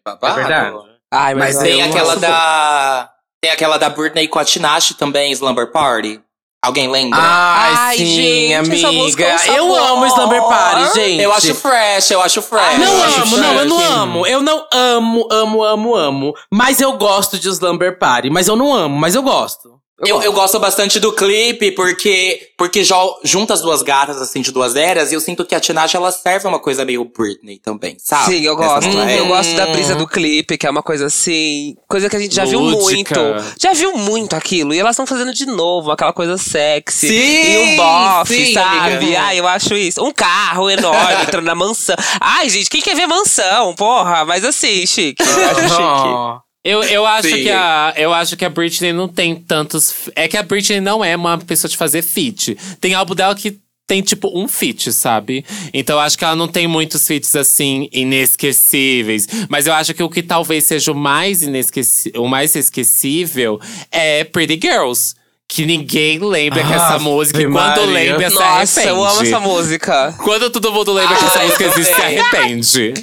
Babado. 0.06 0.40
É 0.40 0.44
verdade. 0.44 0.78
Ai, 1.12 1.36
Mas 1.36 1.56
mas, 1.56 1.64
tem 1.64 1.82
aquela 1.82 2.16
da. 2.16 3.10
Tem 3.42 3.52
aquela 3.52 3.78
da 3.78 3.90
Britney 3.90 4.28
com 4.28 4.40
a 4.40 4.46
Tinashe 4.46 4.94
também, 4.96 5.32
Slumber 5.32 5.72
Party. 5.72 6.20
Alguém 6.64 6.90
lembra? 6.90 7.20
Ai, 7.22 7.74
Ai, 7.76 7.98
sim, 7.98 8.06
gente, 8.06 8.54
é 8.54 8.62
um 8.62 8.88
amiga. 8.88 9.26
eu 9.54 9.76
amo 9.76 10.06
Slumber 10.08 10.42
Party, 10.44 10.94
gente. 10.96 11.22
eu 11.22 11.34
acho 11.34 11.54
fresh, 11.56 12.12
eu 12.12 12.22
acho 12.22 12.42
fresh. 12.42 12.80
Não 12.80 12.94
eu 12.94 13.04
amo, 13.04 13.38
não, 13.38 13.54
eu 13.60 13.66
não 13.66 13.78
fresh. 13.80 13.92
amo. 13.92 14.28
Eu 14.28 14.42
não 14.42 14.68
amo, 14.72 15.28
amo, 15.30 15.64
amo, 15.64 15.96
amo. 15.96 16.34
Mas 16.50 16.80
eu 16.80 16.94
gosto 16.94 17.38
de 17.38 17.50
Slumber 17.50 18.00
Party. 18.00 18.30
Mas 18.30 18.48
eu 18.48 18.56
não 18.56 18.74
amo, 18.74 18.98
mas 18.98 19.14
eu 19.14 19.22
gosto. 19.22 19.78
Eu, 20.00 20.22
eu 20.22 20.34
gosto 20.34 20.60
bastante 20.60 21.00
do 21.00 21.14
clipe 21.14 21.72
porque, 21.72 22.50
porque 22.58 22.84
junta 23.24 23.54
as 23.54 23.62
duas 23.62 23.84
gatas, 23.84 24.22
assim, 24.22 24.42
de 24.42 24.52
duas 24.52 24.76
eras, 24.76 25.12
e 25.12 25.16
eu 25.16 25.22
sinto 25.22 25.46
que 25.46 25.54
a 25.54 25.60
Tinashe, 25.60 25.96
ela 25.96 26.12
serve 26.12 26.48
uma 26.48 26.60
coisa 26.60 26.84
meio 26.84 27.06
Britney 27.06 27.60
também, 27.60 27.96
sabe? 28.00 28.26
Sim, 28.26 28.42
eu 28.42 28.56
gosto. 28.56 28.90
nova 28.90 29.12
Eu 29.12 29.28
gosto 29.28 29.56
da 29.56 29.68
brisa 29.68 29.96
do 29.96 30.08
clipe, 30.08 30.58
que 30.58 30.66
é 30.66 30.70
uma 30.70 30.82
coisa 30.82 31.06
assim. 31.06 31.76
Coisa 31.88 32.10
que 32.10 32.16
a 32.16 32.20
gente 32.20 32.34
já 32.34 32.44
viu 32.44 32.60
Lúdica. 32.60 33.20
muito. 33.20 33.56
Já 33.60 33.74
viu 33.74 33.96
muito 33.96 34.36
aquilo. 34.36 34.74
E 34.74 34.80
elas 34.80 34.94
estão 34.94 35.06
fazendo 35.06 35.34
de 35.34 35.46
novo, 35.46 35.92
aquela 35.92 36.12
coisa 36.12 36.38
sexy. 36.38 37.08
Sim, 37.08 37.54
e 37.54 37.58
um 37.58 37.76
bofe, 37.78 38.46
sim, 38.48 38.54
sabe? 38.54 38.96
amiga. 38.96 39.22
Ai, 39.22 39.40
eu 39.40 39.48
acho 39.48 39.76
isso. 39.76 40.04
Um 40.04 40.12
carro 40.12 40.70
enorme 40.70 41.22
entrando 41.24 41.46
na 41.46 41.56
mansão. 41.56 41.96
Ai, 42.20 42.50
gente, 42.50 42.70
quem 42.70 42.82
quer 42.82 42.96
ver 42.96 43.08
mansão? 43.08 43.76
Porra, 43.76 44.26
mas 44.26 44.44
assim, 44.44 44.86
chique. 44.86 45.22
Eu 45.22 45.50
acho 45.50 45.62
chique. 45.70 46.44
Eu, 46.64 46.82
eu, 46.84 47.06
acho 47.06 47.28
Sim. 47.28 47.44
que 47.44 47.50
a, 47.52 47.94
eu 47.98 48.14
acho 48.14 48.38
que 48.38 48.46
a 48.46 48.50
Britney 48.50 48.94
não 48.94 49.08
tem 49.08 49.36
tantos. 49.36 50.10
É 50.16 50.28
que 50.30 50.38
a 50.38 50.44
Britney 50.44 50.80
não 50.80 51.04
é 51.04 51.16
uma 51.16 51.38
pessoa 51.38 51.70
de 51.70 51.76
fazer 51.76 52.02
feat. 52.02 52.58
Tem 52.80 52.94
álbum 52.94 53.14
dela 53.14 53.36
que 53.36 53.60
tem, 53.86 54.02
tipo, 54.02 54.32
um 54.34 54.48
feat, 54.48 54.94
sabe? 54.94 55.44
Então 55.74 55.98
eu 55.98 56.00
acho 56.00 56.18
que 56.18 56.24
ela 56.24 56.38
não 56.38 56.48
tem 56.48 56.66
muitos 56.66 57.06
feats 57.06 57.36
assim, 57.36 57.90
inesquecíveis. 57.92 59.28
Mas 59.50 59.68
eu 59.68 59.74
acho 59.74 59.94
que 59.94 60.02
o 60.02 60.10
que 60.10 60.24
talvez 60.24 60.64
seja 60.64 60.94
o 60.94 60.96
mais 60.96 61.44
inesquecível, 61.44 62.24
o 62.24 62.28
mais 62.28 62.56
esquecível 62.56 63.60
é 63.92 64.24
Pretty 64.24 64.58
Girls. 64.62 65.16
Que 65.46 65.66
ninguém 65.66 66.18
lembra 66.18 66.64
que 66.64 66.74
essa 66.74 66.96
Ave 66.96 67.04
música, 67.04 67.40
e 67.42 67.44
quando 67.44 67.54
Maria. 67.54 67.86
lembra, 67.86 68.30
se 68.30 68.36
Nossa, 68.36 68.80
arrepende. 68.80 68.88
eu 68.88 69.04
amo 69.06 69.22
essa 69.22 69.40
música. 69.42 70.16
Quando 70.24 70.50
todo 70.50 70.72
mundo 70.72 70.94
lembra 70.94 71.16
que 71.16 71.26
essa 71.26 71.40
Ai, 71.40 71.46
música 71.46 71.66
existe, 71.66 71.94
se 71.94 72.02
arrepende. 72.02 72.94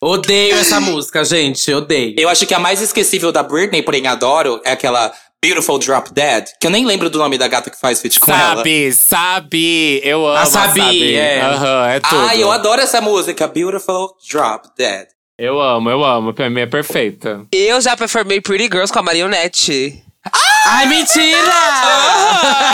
Odeio 0.00 0.54
essa 0.56 0.80
música, 0.80 1.24
gente. 1.24 1.72
Odeio. 1.72 2.14
Eu 2.18 2.28
acho 2.28 2.46
que 2.46 2.54
a 2.54 2.58
mais 2.58 2.80
esquecível 2.80 3.32
da 3.32 3.42
Britney, 3.42 3.82
porém 3.82 4.06
adoro, 4.06 4.60
é 4.64 4.72
aquela 4.72 5.12
Beautiful 5.42 5.78
Drop 5.78 6.12
Dead, 6.12 6.46
que 6.60 6.66
eu 6.66 6.70
nem 6.70 6.84
lembro 6.84 7.08
do 7.10 7.18
nome 7.18 7.36
da 7.38 7.46
gata 7.48 7.70
que 7.70 7.78
faz 7.78 8.00
feat 8.00 8.18
com 8.20 8.30
ela. 8.32 8.56
Sabe, 8.56 8.92
sabe. 8.92 10.00
Eu 10.04 10.26
amo. 10.26 10.38
A 10.38 10.46
Sabi, 10.46 10.80
sabe. 10.80 11.14
é. 11.14 11.40
Aham, 11.40 11.88
é 11.88 12.00
tudo. 12.00 12.26
Ah, 12.28 12.36
eu 12.36 12.50
adoro 12.50 12.80
essa 12.80 13.00
música, 13.00 13.46
Beautiful 13.48 14.10
Drop 14.30 14.68
Dead. 14.76 15.06
Eu 15.38 15.60
amo, 15.60 15.88
eu 15.88 16.04
amo. 16.04 16.34
Pra 16.34 16.50
mim 16.50 16.60
é 16.60 16.66
perfeita. 16.66 17.46
Eu 17.52 17.80
já 17.80 17.96
performei 17.96 18.40
Pretty 18.40 18.64
Girls 18.64 18.92
com 18.92 18.98
a 18.98 19.02
Marionette. 19.02 20.02
Ai, 20.66 20.86
mentira! 20.86 21.52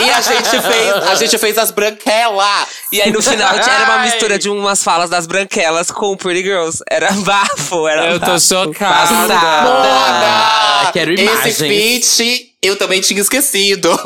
E 0.04 0.10
a 0.10 0.20
gente 0.20 0.60
fez, 0.60 0.92
a 1.10 1.14
gente 1.14 1.38
fez 1.38 1.56
as 1.58 1.70
branquelas. 1.70 2.66
E 2.92 3.00
aí 3.00 3.12
no 3.12 3.22
final 3.22 3.54
era 3.54 3.84
uma 3.84 3.98
mistura 3.98 4.38
de 4.38 4.48
umas 4.48 4.82
falas 4.82 5.08
das 5.10 5.26
branquelas 5.26 5.90
com 5.90 6.16
Pretty 6.16 6.42
Girls. 6.42 6.82
Era 6.90 7.12
bafo, 7.12 7.86
era 7.86 8.06
Eu 8.10 8.20
tô 8.20 8.38
chocada. 8.38 9.06
Passada. 9.06 10.90
Quero 10.92 11.12
Esse 11.12 11.22
imagens. 11.22 11.56
feat 11.56 12.54
eu 12.62 12.76
também 12.76 13.00
tinha 13.00 13.20
esquecido. 13.20 13.90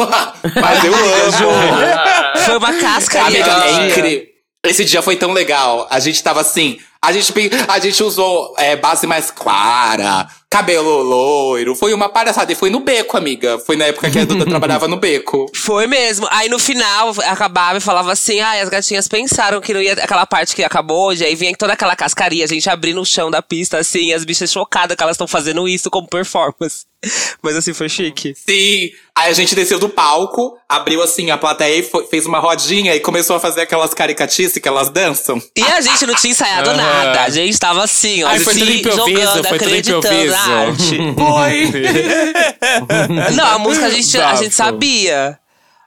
Mas 0.61 0.85
eu 0.85 0.93
amo. 0.93 2.45
Foi 2.45 2.57
uma 2.59 2.73
casca 2.75 3.23
Amiga, 3.23 3.65
é 3.65 3.87
incrível. 3.89 4.27
Esse 4.67 4.85
dia 4.85 5.01
foi 5.01 5.17
tão 5.17 5.33
legal. 5.33 5.87
A 5.91 6.01
gente 6.01 6.23
tava 6.23 6.41
assim. 6.41 6.79
A 7.01 7.13
gente, 7.13 7.33
a 7.69 7.79
gente 7.79 8.03
usou 8.03 8.55
é, 8.59 8.75
base 8.75 9.07
mais 9.07 9.31
clara, 9.31 10.27
cabelo 10.51 11.01
loiro. 11.03 11.77
Foi 11.77 11.95
uma 11.95 12.09
palhaçada. 12.09 12.51
E 12.53 12.57
foi 12.57 12.71
no 12.71 12.81
beco, 12.81 13.17
amiga. 13.17 13.59
Foi 13.61 13.77
na 13.77 13.85
época 13.87 14.11
que 14.11 14.19
a 14.19 14.25
Duda 14.25 14.45
trabalhava 14.47 14.89
no 14.89 14.97
beco. 14.97 15.47
Foi 15.55 15.87
mesmo. 15.87 16.27
Aí 16.31 16.49
no 16.49 16.59
final 16.59 17.15
acabava 17.25 17.79
e 17.79 17.81
falava 17.81 18.11
assim: 18.13 18.41
ai, 18.41 18.61
as 18.61 18.69
gatinhas 18.69 19.07
pensaram 19.07 19.61
que 19.61 19.73
não 19.73 19.81
ia. 19.81 19.93
Aquela 19.93 20.27
parte 20.27 20.57
que 20.57 20.65
acabou 20.65 21.07
hoje, 21.09 21.25
aí 21.25 21.35
vinha 21.37 21.55
toda 21.57 21.73
aquela 21.73 21.95
cascaria, 21.95 22.45
a 22.45 22.49
gente 22.49 22.69
abrindo 22.69 23.01
o 23.01 23.07
chão 23.07 23.31
da 23.31 23.41
pista, 23.41 23.79
assim, 23.79 24.13
as 24.13 24.25
bichas 24.25 24.51
chocadas 24.51 24.97
que 24.97 25.03
elas 25.03 25.15
estão 25.15 25.29
fazendo 25.29 25.69
isso 25.69 25.91
como 25.91 26.09
performance. 26.09 26.87
Mas 27.41 27.55
assim, 27.57 27.73
foi 27.73 27.89
chique. 27.89 28.35
Sim. 28.35 28.91
Aí 29.15 29.31
a 29.31 29.33
gente 29.33 29.55
desceu 29.55 29.79
do 29.79 29.89
palco, 29.89 30.59
abriu 30.69 31.01
assim 31.01 31.31
a 31.31 31.39
plateia 31.39 31.77
e 31.79 31.83
foi- 31.83 32.07
fez 32.07 32.27
uma 32.27 32.41
rodinha 32.41 32.95
e 32.95 33.01
começou 33.01 33.37
a 33.37 33.41
fazer 33.41 33.61
aquelas 33.61 33.95
caricatices 33.95 34.61
que 34.61 34.67
elas 34.69 34.91
dançam. 34.91 35.41
E 35.57 35.63
a 35.63 35.81
gente 35.81 36.05
não 36.07 36.15
tinha 36.17 36.33
ensaiado 36.33 36.71
Aham. 36.71 36.77
Nada. 36.89 37.23
A 37.23 37.31
gente 37.31 37.59
tava 37.59 37.85
assim, 37.85 38.23
ó, 38.25 38.29
Ai, 38.29 38.39
foi 38.39 38.55
se 38.55 38.61
tudo 38.61 38.73
improviso, 38.73 39.21
jogando, 39.21 39.49
foi 39.49 39.59
tudo 39.59 39.69
acreditando 39.69 40.31
na 40.31 40.41
arte. 40.41 40.97
Foi! 41.17 41.73
Não, 43.35 43.47
a 43.47 43.59
música 43.59 43.87
a 43.87 43.91
gente, 43.91 44.19
a 44.19 44.35
gente 44.35 44.55
sabia. 44.55 45.39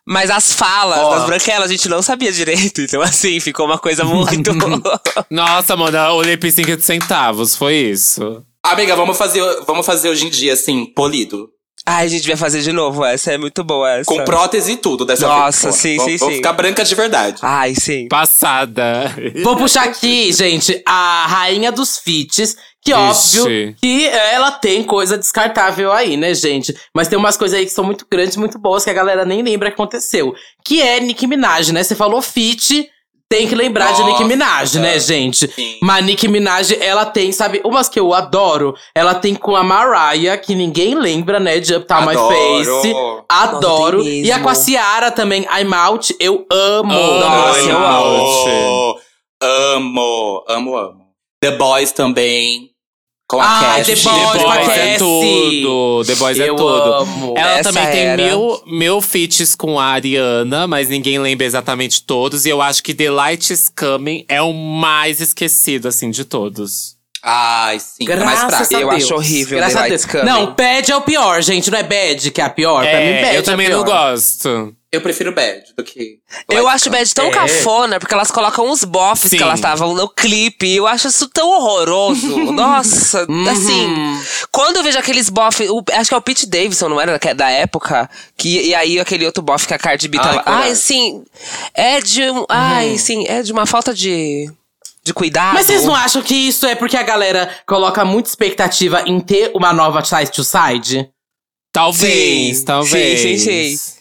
Mas 0.06 0.32
as 0.32 0.52
falas 0.54 1.00
Ó. 1.00 1.16
das 1.16 1.26
branquelas 1.26 1.70
a 1.70 1.74
gente 1.74 1.88
não 1.88 2.02
sabia 2.02 2.32
direito. 2.32 2.82
Então, 2.82 3.02
assim, 3.02 3.40
ficou 3.40 3.66
uma 3.66 3.78
coisa 3.78 4.04
muito. 4.04 4.52
Nossa, 5.30 5.78
mano, 5.78 6.16
o 6.16 6.22
lip 6.22 6.52
sync 6.52 6.76
de 6.76 6.84
centavos, 6.84 7.56
foi 7.56 7.76
isso. 7.76 8.44
Amiga, 8.64 8.96
vamos 8.96 9.18
fazer, 9.18 9.42
vamos 9.66 9.86
fazer 9.86 10.10
hoje 10.10 10.26
em 10.26 10.30
dia, 10.30 10.54
assim, 10.54 10.86
polido. 10.86 11.50
Ai, 11.86 12.06
a 12.06 12.10
gente 12.10 12.28
vai 12.28 12.38
fazer 12.38 12.62
de 12.62 12.72
novo. 12.72 13.04
Essa 13.04 13.34
é 13.34 13.38
muito 13.38 13.64
boa. 13.64 13.90
Essa. 13.92 14.06
Com 14.06 14.24
prótese 14.24 14.74
e 14.74 14.78
tudo 14.78 15.04
dessa 15.06 15.28
Nossa, 15.28 15.70
vez. 15.70 15.76
sim, 15.82 15.98
Vamos- 15.98 16.12
sim, 16.12 16.18
vamos 16.18 16.34
sim. 16.36 16.38
ficar 16.42 16.54
branca 16.54 16.84
de 16.84 16.94
verdade. 16.96 17.38
Ai, 17.42 17.74
sim. 17.76 18.08
Passada. 18.08 19.14
Vou 19.44 19.56
puxar 19.58 19.84
aqui, 19.86 20.32
gente, 20.32 20.82
a 20.86 21.26
rainha 21.28 21.72
dos 21.72 21.98
feats. 21.98 22.56
Que 22.84 22.92
Ixi. 22.94 23.40
óbvio 23.40 23.76
que 23.80 24.08
ela 24.08 24.50
tem 24.52 24.84
coisa 24.84 25.16
descartável 25.16 25.92
aí, 25.92 26.18
né, 26.18 26.34
gente? 26.34 26.76
Mas 26.96 27.08
tem 27.08 27.18
umas 27.18 27.38
coisas 27.38 27.58
aí 27.60 27.64
que 27.66 27.72
são 27.72 27.84
muito 27.84 28.08
grandes, 28.12 28.36
muito 28.38 28.58
boas, 28.58 28.84
que 28.84 28.90
a 28.90 28.94
galera 28.94 29.24
nem 29.24 29.44
lembra 29.44 29.70
que 29.70 29.76
aconteceu. 29.76 30.34
Que 30.66 30.82
é 30.82 31.00
Nicki 31.00 31.28
Minaj, 31.28 31.72
né? 31.72 31.84
Você 31.84 31.94
falou 31.94 32.24
feat, 32.24 32.90
tem 33.32 33.48
que 33.48 33.56
lembrar 33.56 33.94
de 33.94 34.04
Nicki 34.04 34.24
Nossa, 34.24 34.28
Minaj, 34.28 34.76
né, 34.76 35.00
gente? 35.00 35.50
sim. 35.56 35.78
Mas 35.82 36.04
Nicki 36.04 36.28
Minaj, 36.28 36.74
ela 36.82 37.06
tem, 37.06 37.32
sabe, 37.32 37.62
umas 37.64 37.88
que 37.88 37.98
eu 37.98 38.14
adoro. 38.14 38.76
Ela 38.94 39.16
tem 39.16 39.34
com 39.34 39.56
a 39.56 39.64
Mariah, 39.64 40.38
que 40.38 40.54
ninguém 40.54 40.96
lembra, 40.96 41.40
né, 41.40 41.58
de 41.58 41.74
Uptown 41.74 42.06
My. 42.06 42.14
Face. 42.14 42.94
Adoro. 43.30 44.00
Nossa, 44.00 44.10
e 44.10 44.30
a 44.30 44.40
com 44.42 44.50
a. 44.50 44.56
Ciara 44.56 45.12
também, 45.12 45.44
I'm 45.44 45.74
Out, 45.74 46.14
eu 46.20 46.46
amo. 46.52 46.94
Nossa, 46.94 47.60
Ai, 47.60 47.72
eu 47.72 47.78
amo. 47.78 49.00
Amo, 49.42 50.46
amo, 50.50 50.78
amo. 50.78 51.02
The 51.42 51.52
Boys 51.52 51.94
também. 51.94 52.70
Com 53.32 53.40
a 53.42 53.46
Ah, 53.46 53.76
Cash. 53.78 53.88
The 53.88 53.96
The 53.96 54.02
Boys, 54.10 54.44
com 54.44 54.50
a 54.52 54.56
Boys 54.58 54.68
é 54.68 54.76
Cassie. 54.76 54.98
tudo. 54.98 56.04
The 56.06 56.16
Boys 56.16 56.40
é 56.40 56.50
Eu 56.50 56.56
tudo. 56.58 56.94
amo. 56.96 57.34
Ela 57.38 57.60
Essa 57.60 57.72
também 57.72 57.90
tem 57.92 58.02
era. 58.02 58.22
mil, 58.22 58.62
mil 58.68 59.02
feats 59.02 59.56
com 59.56 59.80
a 59.80 59.86
Ariana, 59.86 60.68
mas 60.68 60.90
ninguém 60.90 61.18
lembra 61.18 61.46
exatamente 61.46 62.04
todos. 62.04 62.46
E 62.46 62.50
eu 62.50 62.62
acho 62.62 62.84
que 62.84 62.94
The 62.94 63.10
Light 63.10 63.54
is 63.54 63.70
Coming 63.70 64.26
é 64.28 64.42
o 64.42 64.52
mais 64.52 65.22
esquecido, 65.22 65.88
assim, 65.88 66.12
de 66.12 66.26
todos. 66.26 66.98
Ai, 67.24 67.80
sim. 67.80 68.04
é 68.10 68.16
mais 68.18 68.40
Graças 68.42 68.68
fraco. 68.68 68.76
a 68.76 68.82
Eu 68.82 68.90
Deus. 68.90 69.04
acho 69.06 69.14
horrível 69.16 69.58
Graças 69.60 69.82
The 69.82 69.90
Deus. 69.90 70.06
Coming. 70.06 70.26
Não, 70.26 70.54
Bad 70.54 70.92
é 70.92 70.96
o 70.98 71.02
pior, 71.02 71.42
gente. 71.42 71.72
Não 71.72 71.80
é 71.80 71.84
Bad 71.84 72.32
que 72.32 72.42
é 72.42 72.44
a 72.44 72.50
pior. 72.50 72.82
pra 72.84 73.00
mim, 73.00 73.12
Bad 73.14 73.26
É, 73.28 73.34
é 73.34 73.38
eu 73.38 73.44
também 73.44 73.68
a 73.68 73.70
não 73.70 73.84
gosto. 73.86 74.76
Eu 74.92 75.00
prefiro 75.00 75.32
Bad 75.34 75.64
do 75.78 75.84
que. 75.86 76.18
Eu 76.50 76.68
acho. 76.68 76.90
Bad 76.90 77.14
tão 77.14 77.28
É. 77.28 77.32
cafona, 77.32 77.98
porque 77.98 78.14
elas 78.14 78.30
colocam 78.30 78.70
uns 78.70 78.84
bofs 78.84 79.30
Sim. 79.30 79.38
que 79.38 79.44
elas 79.44 79.56
estavam 79.60 79.94
no 79.94 80.10
clipe. 80.10 80.76
Eu 80.76 80.86
acho 80.86 81.08
isso 81.08 81.30
tão 81.30 81.50
horroroso. 81.50 82.38
Nossa, 82.52 83.26
Uhum. 83.30 83.48
assim. 83.50 84.22
Quando 84.52 84.78
eu 84.78 84.84
vejo 84.84 85.00
aqueles 85.00 85.30
bofs. 85.30 85.66
Acho 85.94 86.10
que 86.10 86.14
é 86.14 86.18
o 86.18 86.22
Pete 86.22 86.46
Davidson, 86.46 86.90
não 86.90 87.00
era? 87.00 87.18
É 87.24 87.34
Da 87.34 87.50
época. 87.50 88.10
Que, 88.36 88.64
e 88.68 88.76
aí 88.76 89.00
aquele 89.00 89.26
outro 89.26 89.42
bofe 89.42 89.66
que 89.66 89.74
a 89.74 89.80
Cardi 89.80 90.10
B 90.10 90.18
Ai, 90.18 90.24
tava. 90.26 90.44
coragem. 90.44 90.64
Ai, 90.70 90.76
sim. 90.76 91.24
É 91.74 92.02
de. 92.02 92.30
um- 92.30 92.46
Ai, 92.50 92.98
sim. 92.98 93.26
É 93.28 93.42
de 93.42 93.52
uma 93.54 93.66
falta 93.66 93.94
de. 93.94 94.52
De 95.06 95.14
cuidado. 95.14 95.54
Mas 95.54 95.68
vocês 95.68 95.86
não 95.86 95.96
acham 95.96 96.22
que 96.22 96.36
isso 96.36 96.66
é 96.66 96.76
porque 96.76 96.98
a 96.98 97.02
galera 97.02 97.50
coloca 97.66 98.04
muita 98.04 98.28
expectativa 98.30 99.02
em 99.08 99.20
ter 99.22 99.52
uma 99.56 99.72
nova 99.74 100.04
Side 100.04 100.32
to 100.32 100.44
Side? 100.44 101.10
Talvez, 101.74 102.58
Sim, 102.60 102.66
talvez. 102.66 103.20
sim, 103.22 103.38
sim, 103.38 103.78
sim. 103.78 104.01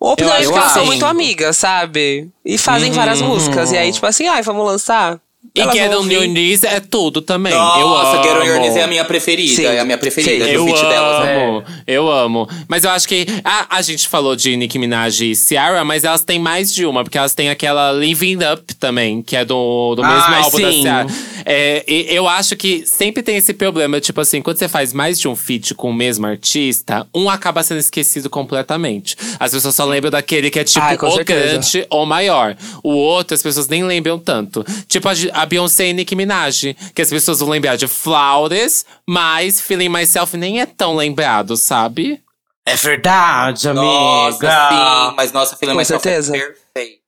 Ou 0.00 0.14
Eu 0.18 0.26
acho 0.32 0.36
porque 0.36 0.52
que 0.52 0.58
elas 0.58 0.72
são 0.72 0.82
sim. 0.82 0.86
muito 0.86 1.06
amigas, 1.06 1.56
sabe? 1.56 2.30
E 2.44 2.56
fazem 2.56 2.92
várias 2.92 3.20
Uhum. 3.20 3.28
músicas. 3.28 3.72
E 3.72 3.76
aí, 3.76 3.92
tipo 3.92 4.06
assim, 4.06 4.26
ai, 4.28 4.42
vamos 4.42 4.64
lançar. 4.64 5.18
E 5.54 5.60
Elas 5.60 5.74
Get 5.74 5.92
on 5.94 6.04
Your. 6.10 6.24
Knees 6.24 6.62
é 6.62 6.78
tudo 6.80 7.22
também. 7.22 7.52
eu 7.52 7.58
Nossa, 7.58 8.16
amo. 8.16 8.22
Get 8.24 8.32
On 8.36 8.44
Your 8.44 8.58
Knees 8.58 8.76
é 8.76 8.82
a 8.82 8.86
minha 8.86 9.04
preferida. 9.04 9.54
Sim. 9.54 9.64
É 9.66 9.80
a 9.80 9.84
minha 9.84 9.96
preferida. 9.96 10.44
Sim. 10.44 10.52
do 10.52 10.56
Eu 10.58 10.66
feat 10.66 10.80
delas. 10.88 11.24
né? 11.24 11.46
amo, 11.46 11.64
eu 11.86 12.10
amo. 12.10 12.48
Mas 12.68 12.84
eu 12.84 12.90
acho 12.90 13.08
que 13.08 13.26
a, 13.44 13.76
a 13.76 13.82
gente 13.82 14.08
falou 14.08 14.36
de 14.36 14.56
Nicki 14.56 14.78
Minaj 14.78 15.20
e 15.24 15.34
Ciara, 15.34 15.84
mas 15.84 16.04
elas 16.04 16.22
têm 16.22 16.38
mais 16.38 16.72
de 16.74 16.84
uma, 16.84 17.02
porque 17.02 17.16
elas 17.16 17.34
têm 17.34 17.50
aquela 17.50 17.92
Living 17.92 18.38
Up 18.52 18.74
também, 18.74 19.22
que 19.22 19.36
é 19.36 19.44
do, 19.44 19.94
do 19.94 20.02
mesmo 20.02 20.18
Ah, 20.18 20.42
álbum 20.44 20.60
da 20.60 20.72
sim. 20.72 20.82
Ciara. 20.82 21.06
É, 21.46 21.84
e 21.88 22.06
eu 22.14 22.28
acho 22.28 22.54
que 22.56 22.84
sempre 22.86 23.22
tem 23.22 23.36
esse 23.36 23.54
problema, 23.54 24.00
tipo 24.00 24.20
assim, 24.20 24.42
quando 24.42 24.58
você 24.58 24.68
faz 24.68 24.92
mais 24.92 25.18
de 25.18 25.28
um 25.28 25.34
feat 25.36 25.72
com 25.74 25.90
o 25.90 25.94
mesmo 25.94 26.26
artista, 26.26 27.06
um 27.14 27.30
acaba 27.30 27.62
sendo 27.62 27.78
esquecido 27.78 28.28
completamente. 28.28 29.16
As 29.40 29.52
pessoas 29.52 29.74
só 29.74 29.84
lembram 29.84 30.10
daquele 30.10 30.50
que 30.50 30.58
é 30.58 30.64
tipo 30.64 30.84
Ai, 30.84 30.96
o 31.00 31.10
certeza. 31.12 31.40
grande 31.40 31.86
ou 31.90 32.04
maior. 32.04 32.56
O 32.82 32.90
outro, 32.90 33.34
as 33.34 33.42
pessoas 33.42 33.66
nem 33.68 33.82
lembram 33.84 34.18
tanto. 34.18 34.64
Tipo 34.88 35.08
a, 35.08 35.12
a 35.32 35.44
Beyoncé 35.46 35.88
e 35.88 35.92
Nicki 35.92 36.14
Minaj, 36.14 36.74
que 36.94 37.02
as 37.02 37.10
pessoas 37.10 37.40
vão 37.40 37.48
lembrar 37.48 37.76
de 37.76 37.86
Flawless, 37.86 38.84
mas 39.06 39.60
Feeling 39.60 39.88
Myself 39.88 40.36
nem 40.36 40.60
é 40.60 40.66
tão 40.66 40.96
lembrado, 40.96 41.56
sabe? 41.56 42.22
É 42.66 42.74
verdade, 42.76 43.68
amiga. 43.68 43.82
Nossa, 43.82 44.68
sim. 45.08 45.14
Mas 45.16 45.32
nossa, 45.32 45.56
Feeling 45.56 45.72
Com 45.72 45.78
Myself 45.78 46.02
certeza. 46.02 46.36
é 46.36 46.40
perfeita. 46.40 46.98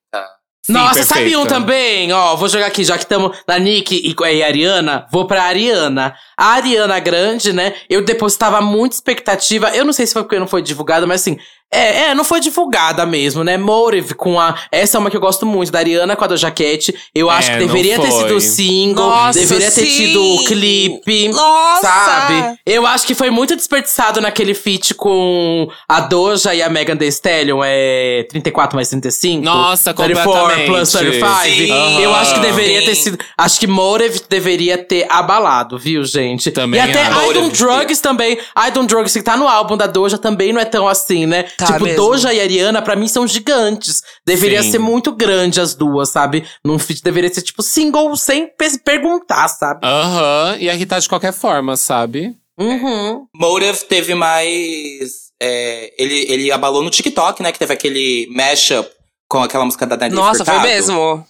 Sim, 0.63 0.73
Nossa, 0.73 1.03
sabe 1.03 1.21
perfeita. 1.21 1.39
um 1.39 1.45
também? 1.47 2.13
Ó, 2.13 2.35
vou 2.35 2.47
jogar 2.47 2.67
aqui, 2.67 2.83
já 2.83 2.95
que 2.95 3.03
estamos 3.03 3.35
na 3.47 3.57
Nick 3.57 3.95
e, 3.95 4.15
e 4.15 4.43
a 4.43 4.45
Ariana, 4.47 5.07
vou 5.11 5.25
pra 5.25 5.43
Ariana. 5.43 6.15
A 6.37 6.53
Ariana 6.53 6.99
Grande, 6.99 7.51
né? 7.51 7.75
Eu 7.89 8.03
depositava 8.03 8.61
muita 8.61 8.95
expectativa. 8.95 9.69
Eu 9.75 9.83
não 9.83 9.91
sei 9.93 10.05
se 10.05 10.13
foi 10.13 10.23
porque 10.23 10.37
não 10.39 10.47
foi 10.47 10.61
divulgada, 10.61 11.07
mas 11.07 11.21
assim. 11.21 11.39
É, 11.73 12.09
é, 12.09 12.15
não 12.15 12.23
foi 12.23 12.39
divulgada 12.41 13.05
mesmo, 13.05 13.43
né? 13.43 13.57
Motive 13.57 14.13
com 14.13 14.39
a. 14.39 14.55
Essa 14.71 14.97
é 14.97 14.99
uma 14.99 15.09
que 15.09 15.15
eu 15.15 15.21
gosto 15.21 15.45
muito, 15.45 15.71
da 15.71 15.79
Ariana 15.79 16.15
com 16.17 16.23
a 16.23 16.27
Doja 16.27 16.51
Cat. 16.51 16.93
Eu 17.15 17.29
acho 17.29 17.49
É, 17.49 17.53
que 17.53 17.59
deveria 17.65 17.97
ter 17.99 18.11
sido 18.11 18.41
single, 18.41 19.09
Nossa, 19.09 19.39
deveria 19.39 19.71
ter 19.71 19.85
sim! 19.85 19.95
tido 20.07 20.21
o 20.21 20.43
clipe. 20.45 21.29
Nossa! 21.29 21.81
Sabe? 21.81 22.59
Eu 22.65 22.85
acho 22.85 23.07
que 23.07 23.15
foi 23.15 23.29
muito 23.29 23.55
desperdiçado 23.55 24.19
naquele 24.19 24.53
feat 24.53 24.93
com 24.93 25.69
a 25.87 26.01
Doja 26.01 26.53
e 26.53 26.61
a 26.61 26.69
Megan 26.69 26.97
Thee 26.97 27.07
Stallion, 27.07 27.61
é 27.63 28.25
34 28.29 28.75
mais 28.75 28.89
35. 28.89 29.43
Nossa, 29.43 29.93
34 29.93 30.31
completamente. 30.41 30.67
plus 30.67 30.91
35. 30.91 31.31
Sim. 31.43 32.01
Eu 32.01 32.13
acho 32.15 32.33
que 32.33 32.39
deveria 32.41 32.83
ter 32.83 32.95
sido. 32.95 33.17
Acho 33.37 33.59
que 33.59 33.67
Motive 33.67 34.21
deveria 34.29 34.77
ter 34.77 35.05
abalado, 35.09 35.77
viu, 35.77 36.03
gente? 36.03 36.51
Também 36.51 36.79
e 36.79 36.83
até 36.83 37.03
acho. 37.07 37.31
I 37.31 37.33
Don't. 37.33 37.57
Drugs 37.57 37.99
também. 38.01 38.33
I 38.33 38.71
Don't 38.73 38.87
Drugs, 38.93 39.13
que 39.13 39.21
tá 39.23 39.37
no 39.37 39.47
álbum 39.47 39.77
da 39.77 39.87
Doja, 39.87 40.17
também 40.17 40.51
não 40.51 40.59
é 40.59 40.65
tão 40.65 40.87
assim, 40.87 41.25
né? 41.25 41.45
Tá 41.65 41.73
tipo, 41.73 41.85
mesmo. 41.85 41.97
Doja 41.97 42.33
e 42.33 42.39
Ariana, 42.41 42.81
pra 42.81 42.95
mim, 42.95 43.07
são 43.07 43.25
gigantes. 43.27 44.01
Deveria 44.25 44.61
Sim. 44.63 44.71
ser 44.71 44.79
muito 44.79 45.11
grande 45.11 45.59
as 45.61 45.73
duas, 45.75 46.09
sabe? 46.09 46.45
Num 46.63 46.77
feat 46.79 47.01
deveria 47.01 47.33
ser, 47.33 47.41
tipo, 47.41 47.61
single 47.63 48.15
sem 48.15 48.47
pe- 48.47 48.79
perguntar, 48.79 49.47
sabe? 49.47 49.81
Aham, 49.83 50.57
e 50.59 50.85
tá 50.85 50.99
de 50.99 51.07
qualquer 51.09 51.33
forma, 51.33 51.75
sabe? 51.77 52.35
Uhum. 52.59 53.25
Motive 53.35 53.85
teve 53.85 54.13
mais. 54.15 55.31
é, 55.41 55.93
ele, 55.97 56.25
ele 56.31 56.51
abalou 56.51 56.83
no 56.83 56.89
TikTok, 56.89 57.41
né? 57.41 57.51
Que 57.51 57.59
teve 57.59 57.73
aquele 57.73 58.27
mashup 58.35 58.89
com 59.27 59.41
aquela 59.41 59.65
música 59.65 59.87
da 59.87 59.95
Nelly 59.97 60.13
Nossa, 60.15 60.43
foi 60.45 60.53
Furtado. 60.53 60.67
mesmo. 60.67 61.25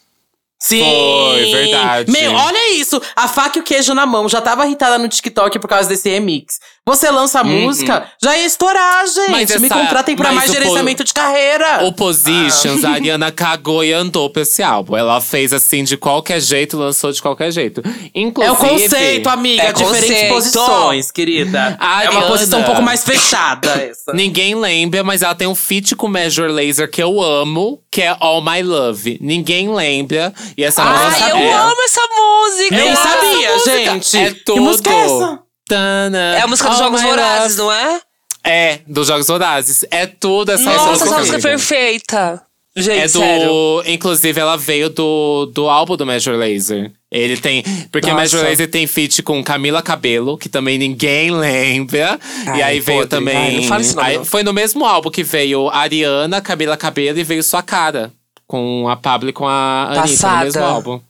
Sim! 0.63 0.83
Foi, 0.83 1.51
verdade. 1.51 2.11
Meu, 2.11 2.33
olha 2.33 2.73
isso! 2.75 3.01
A 3.15 3.27
faca 3.27 3.57
e 3.57 3.61
o 3.61 3.63
queijo 3.63 3.95
na 3.95 4.05
mão. 4.05 4.29
Já 4.29 4.39
tava 4.41 4.65
irritada 4.67 4.97
no 4.99 5.07
TikTok 5.09 5.57
por 5.57 5.67
causa 5.67 5.89
desse 5.89 6.07
remix. 6.09 6.59
Você 6.87 7.11
lança 7.11 7.39
a 7.39 7.43
Uhum. 7.43 7.61
música, 7.61 8.07
já 8.21 8.35
ia 8.35 8.45
estourar, 8.45 9.05
gente. 9.05 9.29
Mas 9.29 9.55
Me 9.61 9.69
contratem 9.69 10.15
pra 10.15 10.31
mais 10.31 10.51
gerenciamento 10.51 11.03
de 11.03 11.13
carreira. 11.13 11.83
O 11.85 11.93
Positions, 11.93 12.83
a 12.83 12.89
Ariana 12.93 13.31
cagou 13.31 13.83
e 13.83 13.93
andou 13.93 14.31
pra 14.31 14.41
esse 14.41 14.63
álbum. 14.63 14.97
Ela 14.97 15.21
fez 15.21 15.53
assim 15.53 15.83
de 15.83 15.95
qualquer 15.95 16.41
jeito, 16.41 16.77
lançou 16.77 17.11
de 17.11 17.21
qualquer 17.21 17.51
jeito. 17.51 17.83
Inclusive. 18.15 18.47
É 18.47 18.51
o 18.51 18.55
conceito, 18.55 19.29
amiga. 19.29 19.61
É 19.61 19.71
diferentes 19.71 20.09
conceito. 20.09 20.33
posições, 20.33 21.11
querida. 21.11 21.77
A 21.79 22.03
é 22.03 22.09
uma 22.09 22.17
Ariana- 22.19 22.27
posição 22.27 22.59
um 22.61 22.63
pouco 22.63 22.81
mais 22.81 23.03
fechada 23.03 23.69
essa. 23.73 24.11
Ninguém 24.13 24.55
lembra, 24.55 25.03
mas 25.03 25.21
ela 25.21 25.35
tem 25.35 25.47
um 25.47 25.55
feat 25.55 25.95
com 25.95 26.07
Major 26.07 26.49
Laser 26.49 26.89
que 26.89 27.01
eu 27.01 27.21
amo, 27.21 27.79
que 27.91 28.01
é 28.01 28.15
All 28.19 28.41
My 28.43 28.63
Love. 28.63 29.19
Ninguém 29.21 29.71
lembra. 29.71 30.33
E 30.57 30.63
essa 30.63 30.81
Ai, 30.81 31.05
música 31.05 31.25
Ai, 31.25 31.31
eu 31.31 31.37
é, 31.37 31.53
amo 31.53 31.81
essa 31.85 32.01
música! 32.17 32.75
Nem 32.75 32.95
sabia, 32.95 33.51
música. 33.53 33.71
gente. 33.93 34.17
É 34.17 34.31
Que 34.33 34.59
música 34.59 34.89
é 34.89 35.05
tudo. 35.07 35.23
essa? 35.23 35.39
Tana, 35.75 36.35
É 36.37 36.41
a 36.41 36.47
música 36.47 36.69
dos 36.69 36.79
All 36.79 36.85
Jogos 36.85 37.01
Vorazes, 37.01 37.57
não 37.57 37.71
é? 37.71 38.01
É, 38.43 38.79
dos 38.87 39.07
Jogos 39.07 39.27
Vorazes. 39.27 39.85
É 39.91 40.05
tudo 40.05 40.51
essa 40.51 40.63
Nossa, 40.63 40.85
música. 40.89 41.05
essa 41.09 41.17
música 41.19 41.37
é 41.37 41.41
perfeita. 41.41 42.41
Gente, 42.75 42.99
É 42.99 43.03
do. 43.07 43.19
sério. 43.19 43.83
Inclusive, 43.85 44.39
ela 44.39 44.55
veio 44.57 44.89
do, 44.89 45.45
do 45.53 45.69
álbum 45.69 45.95
do 45.97 46.05
Major 46.05 46.35
Laser. 46.37 46.91
Ele 47.11 47.35
tem. 47.37 47.63
Porque 47.91 48.07
o 48.07 48.11
Nossa. 48.13 48.21
Major 48.21 48.43
Laser 48.43 48.69
tem 48.71 48.87
feat 48.87 49.21
com 49.23 49.43
Camila 49.43 49.81
Cabelo, 49.81 50.37
que 50.37 50.47
também 50.47 50.77
ninguém 50.77 51.31
lembra. 51.31 52.17
e 52.45 52.49
Ai, 52.49 52.61
aí 52.63 52.79
veio 52.79 52.99
podre. 52.99 53.09
também. 53.09 53.35
Ai, 53.37 53.55
não 53.57 53.63
fala 53.63 53.81
esse 53.81 53.95
nome, 53.95 54.07
aí 54.07 54.17
não. 54.17 54.25
foi 54.25 54.41
no 54.43 54.53
mesmo 54.53 54.85
álbum 54.85 55.09
que 55.11 55.21
veio 55.23 55.69
Ariana, 55.69 56.39
Camila 56.41 56.77
Cabelo 56.77 57.19
e 57.19 57.23
veio 57.23 57.43
Sua 57.43 57.61
Cara. 57.61 58.11
Com 58.47 58.87
a 58.89 58.95
Pablo 58.95 59.29
e 59.29 59.33
com 59.33 59.47
a 59.47 59.83
Anitta 59.89 60.01
Passada. 60.01 60.37
no 60.39 60.43
mesmo 60.45 60.63
álbum. 60.63 61.01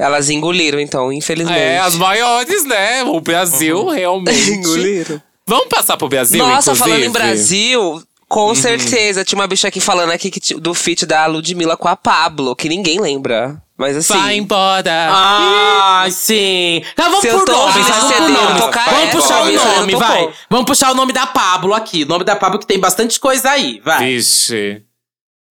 Elas 0.00 0.30
engoliram, 0.30 0.80
então, 0.80 1.12
infelizmente. 1.12 1.60
É, 1.60 1.78
as 1.78 1.94
maiores, 1.94 2.64
né? 2.64 3.04
O 3.04 3.20
Brasil, 3.20 3.86
realmente. 3.88 4.48
engoliram. 4.50 5.20
Vamos 5.46 5.68
passar 5.68 5.98
pro 5.98 6.08
Brasil, 6.08 6.38
Nossa, 6.38 6.70
inclusive? 6.70 6.78
falando 6.78 7.04
em 7.04 7.10
Brasil, 7.10 8.02
com 8.26 8.54
certeza. 8.54 9.24
Tinha 9.24 9.38
uma 9.38 9.46
bicha 9.46 9.68
aqui 9.68 9.78
falando 9.78 10.10
aqui 10.10 10.30
que, 10.30 10.54
do 10.54 10.72
feat 10.72 11.04
da 11.04 11.26
Ludmilla 11.26 11.76
com 11.76 11.86
a 11.86 11.96
Pablo, 11.96 12.56
que 12.56 12.66
ninguém 12.66 12.98
lembra. 12.98 13.60
Mas 13.76 13.94
assim. 13.94 14.14
Vai 14.14 14.36
embora. 14.36 15.08
Ai, 15.12 16.10
sim. 16.10 16.82
Tá, 16.96 17.04
vamos 17.04 17.20
Se 17.20 17.28
por 17.28 17.46
nome, 17.46 17.60
ouvindo 17.60 17.84
vamos 17.84 18.02
por 18.02 18.14
CD, 18.14 18.28
nome. 18.28 18.60
Vamos 18.90 19.10
puxar 19.10 19.42
o 19.42 19.52
nome, 19.52 19.96
vai. 19.96 20.30
Vamos 20.48 20.66
puxar 20.66 20.92
o 20.92 20.94
nome 20.94 21.12
da 21.12 21.26
Pablo 21.26 21.74
aqui. 21.74 22.04
O 22.04 22.06
nome 22.06 22.24
da 22.24 22.36
Pablo 22.36 22.58
que 22.58 22.66
tem 22.66 22.78
bastante 22.78 23.20
coisa 23.20 23.50
aí, 23.50 23.82
vai. 23.84 23.98
Vixe. 23.98 24.82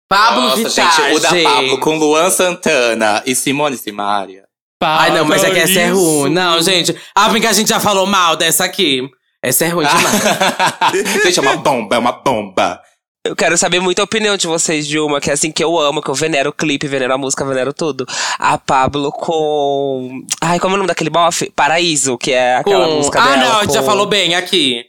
Pablo 0.09 0.41
Nossa, 0.49 0.55
Vittar, 0.57 0.95
gente, 0.95 1.15
o 1.15 1.19
da 1.19 1.29
gente. 1.29 1.43
Pablo 1.43 1.79
com 1.79 1.97
Luan 1.97 2.29
Santana 2.29 3.23
e 3.25 3.35
Simone 3.35 3.77
Simaria. 3.77 4.43
Ai, 4.83 5.11
não, 5.11 5.25
mas 5.25 5.43
é 5.43 5.49
que 5.49 5.59
essa 5.59 5.79
é 5.79 5.87
ruim. 5.89 6.29
Não, 6.31 6.61
gente. 6.61 6.95
Ah, 7.15 7.29
porque 7.29 7.47
a 7.47 7.53
gente 7.53 7.69
já 7.69 7.79
falou 7.79 8.05
mal 8.05 8.35
dessa 8.35 8.65
aqui. 8.65 9.01
Essa 9.43 9.65
é 9.65 9.69
ruim 9.69 9.87
demais. 9.87 10.21
gente, 11.23 11.39
é 11.39 11.41
uma 11.41 11.55
bomba, 11.57 11.95
é 11.95 11.99
uma 11.99 12.11
bomba. 12.11 12.81
Eu 13.25 13.35
quero 13.35 13.57
saber 13.57 13.79
muito 13.79 13.99
a 13.99 14.03
opinião 14.03 14.37
de 14.37 14.45
vocês 14.45 14.85
de 14.85 14.99
uma 14.99 15.19
que 15.19 15.31
é 15.31 15.33
assim 15.33 15.51
que 15.51 15.63
eu 15.63 15.79
amo, 15.79 15.99
que 16.03 16.09
eu 16.09 16.13
venero 16.13 16.51
o 16.51 16.53
clipe, 16.53 16.87
venero 16.87 17.15
a 17.15 17.17
música, 17.17 17.43
venero 17.43 17.73
tudo. 17.73 18.05
A 18.37 18.55
Pablo 18.59 19.11
com. 19.11 20.21
Ai, 20.41 20.59
como 20.59 20.73
é 20.73 20.75
o 20.75 20.77
nome 20.77 20.87
daquele 20.87 21.09
bofe? 21.09 21.49
Paraíso, 21.55 22.15
que 22.19 22.31
é 22.31 22.57
aquela 22.57 22.85
Com- 22.87 22.95
música 22.97 23.19
Ah, 23.19 23.25
dela. 23.25 23.37
não, 23.37 23.57
a 23.57 23.61
gente 23.63 23.73
já 23.73 23.79
com- 23.79 23.85
falou 23.87 24.05
bem 24.05 24.35
aqui. 24.35 24.83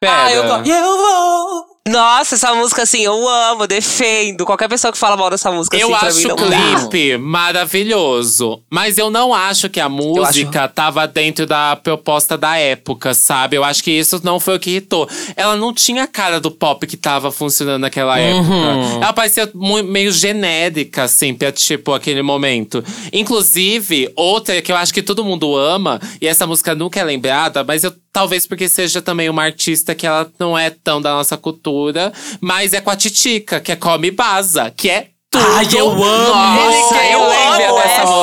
Pera. 0.00 0.24
Ah, 0.24 0.32
eu, 0.32 0.42
go- 0.44 0.70
eu 0.70 0.96
vou 0.96 1.66
Nossa, 1.88 2.36
essa 2.36 2.54
música, 2.54 2.82
assim, 2.82 3.00
eu 3.00 3.28
amo, 3.28 3.66
defendo. 3.66 4.46
Qualquer 4.46 4.68
pessoa 4.68 4.92
que 4.92 4.98
fala 4.98 5.16
mal 5.16 5.28
dessa 5.28 5.50
música, 5.50 5.76
Eu 5.76 5.88
assim, 5.88 5.98
pra 5.98 6.08
acho 6.08 6.18
mim 6.18 6.32
o 6.32 6.36
não 6.36 6.48
dá. 6.48 6.88
clipe 6.88 7.16
maravilhoso, 7.18 8.62
mas 8.70 8.98
eu 8.98 9.10
não 9.10 9.34
acho 9.34 9.68
que 9.68 9.80
a 9.80 9.88
música 9.88 10.68
tava 10.68 11.08
dentro 11.08 11.44
da 11.44 11.74
proposta 11.74 12.38
da 12.38 12.56
época, 12.56 13.14
sabe? 13.14 13.56
Eu 13.56 13.64
acho 13.64 13.82
que 13.82 13.90
isso 13.90 14.20
não 14.22 14.38
foi 14.38 14.56
o 14.56 14.60
que 14.60 14.70
irritou. 14.70 15.08
Ela 15.34 15.56
não 15.56 15.74
tinha 15.74 16.04
a 16.04 16.06
cara 16.06 16.40
do 16.40 16.52
pop 16.52 16.86
que 16.86 16.96
tava 16.96 17.32
funcionando 17.32 17.80
naquela 17.82 18.16
época. 18.16 18.54
Ela 19.02 19.12
parecia 19.12 19.50
meio 19.84 20.12
genérica, 20.12 21.02
assim, 21.02 21.34
pra, 21.34 21.50
tipo, 21.50 21.92
aquele 21.92 22.22
momento. 22.22 22.84
Inclusive, 23.12 24.08
outra 24.14 24.62
que 24.62 24.70
eu 24.70 24.76
acho 24.76 24.94
que 24.94 25.02
todo 25.02 25.24
mundo 25.24 25.56
ama, 25.56 26.00
e 26.20 26.28
essa 26.28 26.46
música 26.46 26.76
nunca 26.76 27.00
é 27.00 27.04
lembrada, 27.04 27.64
mas 27.64 27.82
eu 27.82 27.92
talvez 28.12 28.46
porque 28.46 28.68
seja 28.68 29.00
também 29.00 29.28
uma 29.28 29.42
artista 29.42 29.94
que 29.94 30.06
ela 30.06 30.30
não 30.38 30.56
é 30.56 30.70
tão 30.70 31.00
da 31.00 31.14
nossa 31.14 31.36
cultura, 31.36 32.12
mas 32.40 32.72
é 32.72 32.80
com 32.80 32.90
a 32.90 32.96
Titica, 32.96 33.60
que 33.60 33.72
é 33.72 33.76
Come 33.76 34.10
Baza, 34.10 34.70
que 34.70 34.90
é 34.90 35.08
tudo. 35.30 35.44
Ai, 35.46 35.66
eu 35.74 35.90
amo! 35.90 36.70
Ninguém 36.70 37.12
eu 37.12 37.24
amo 37.24 37.76
dessa 37.76 38.02
essa. 38.02 38.21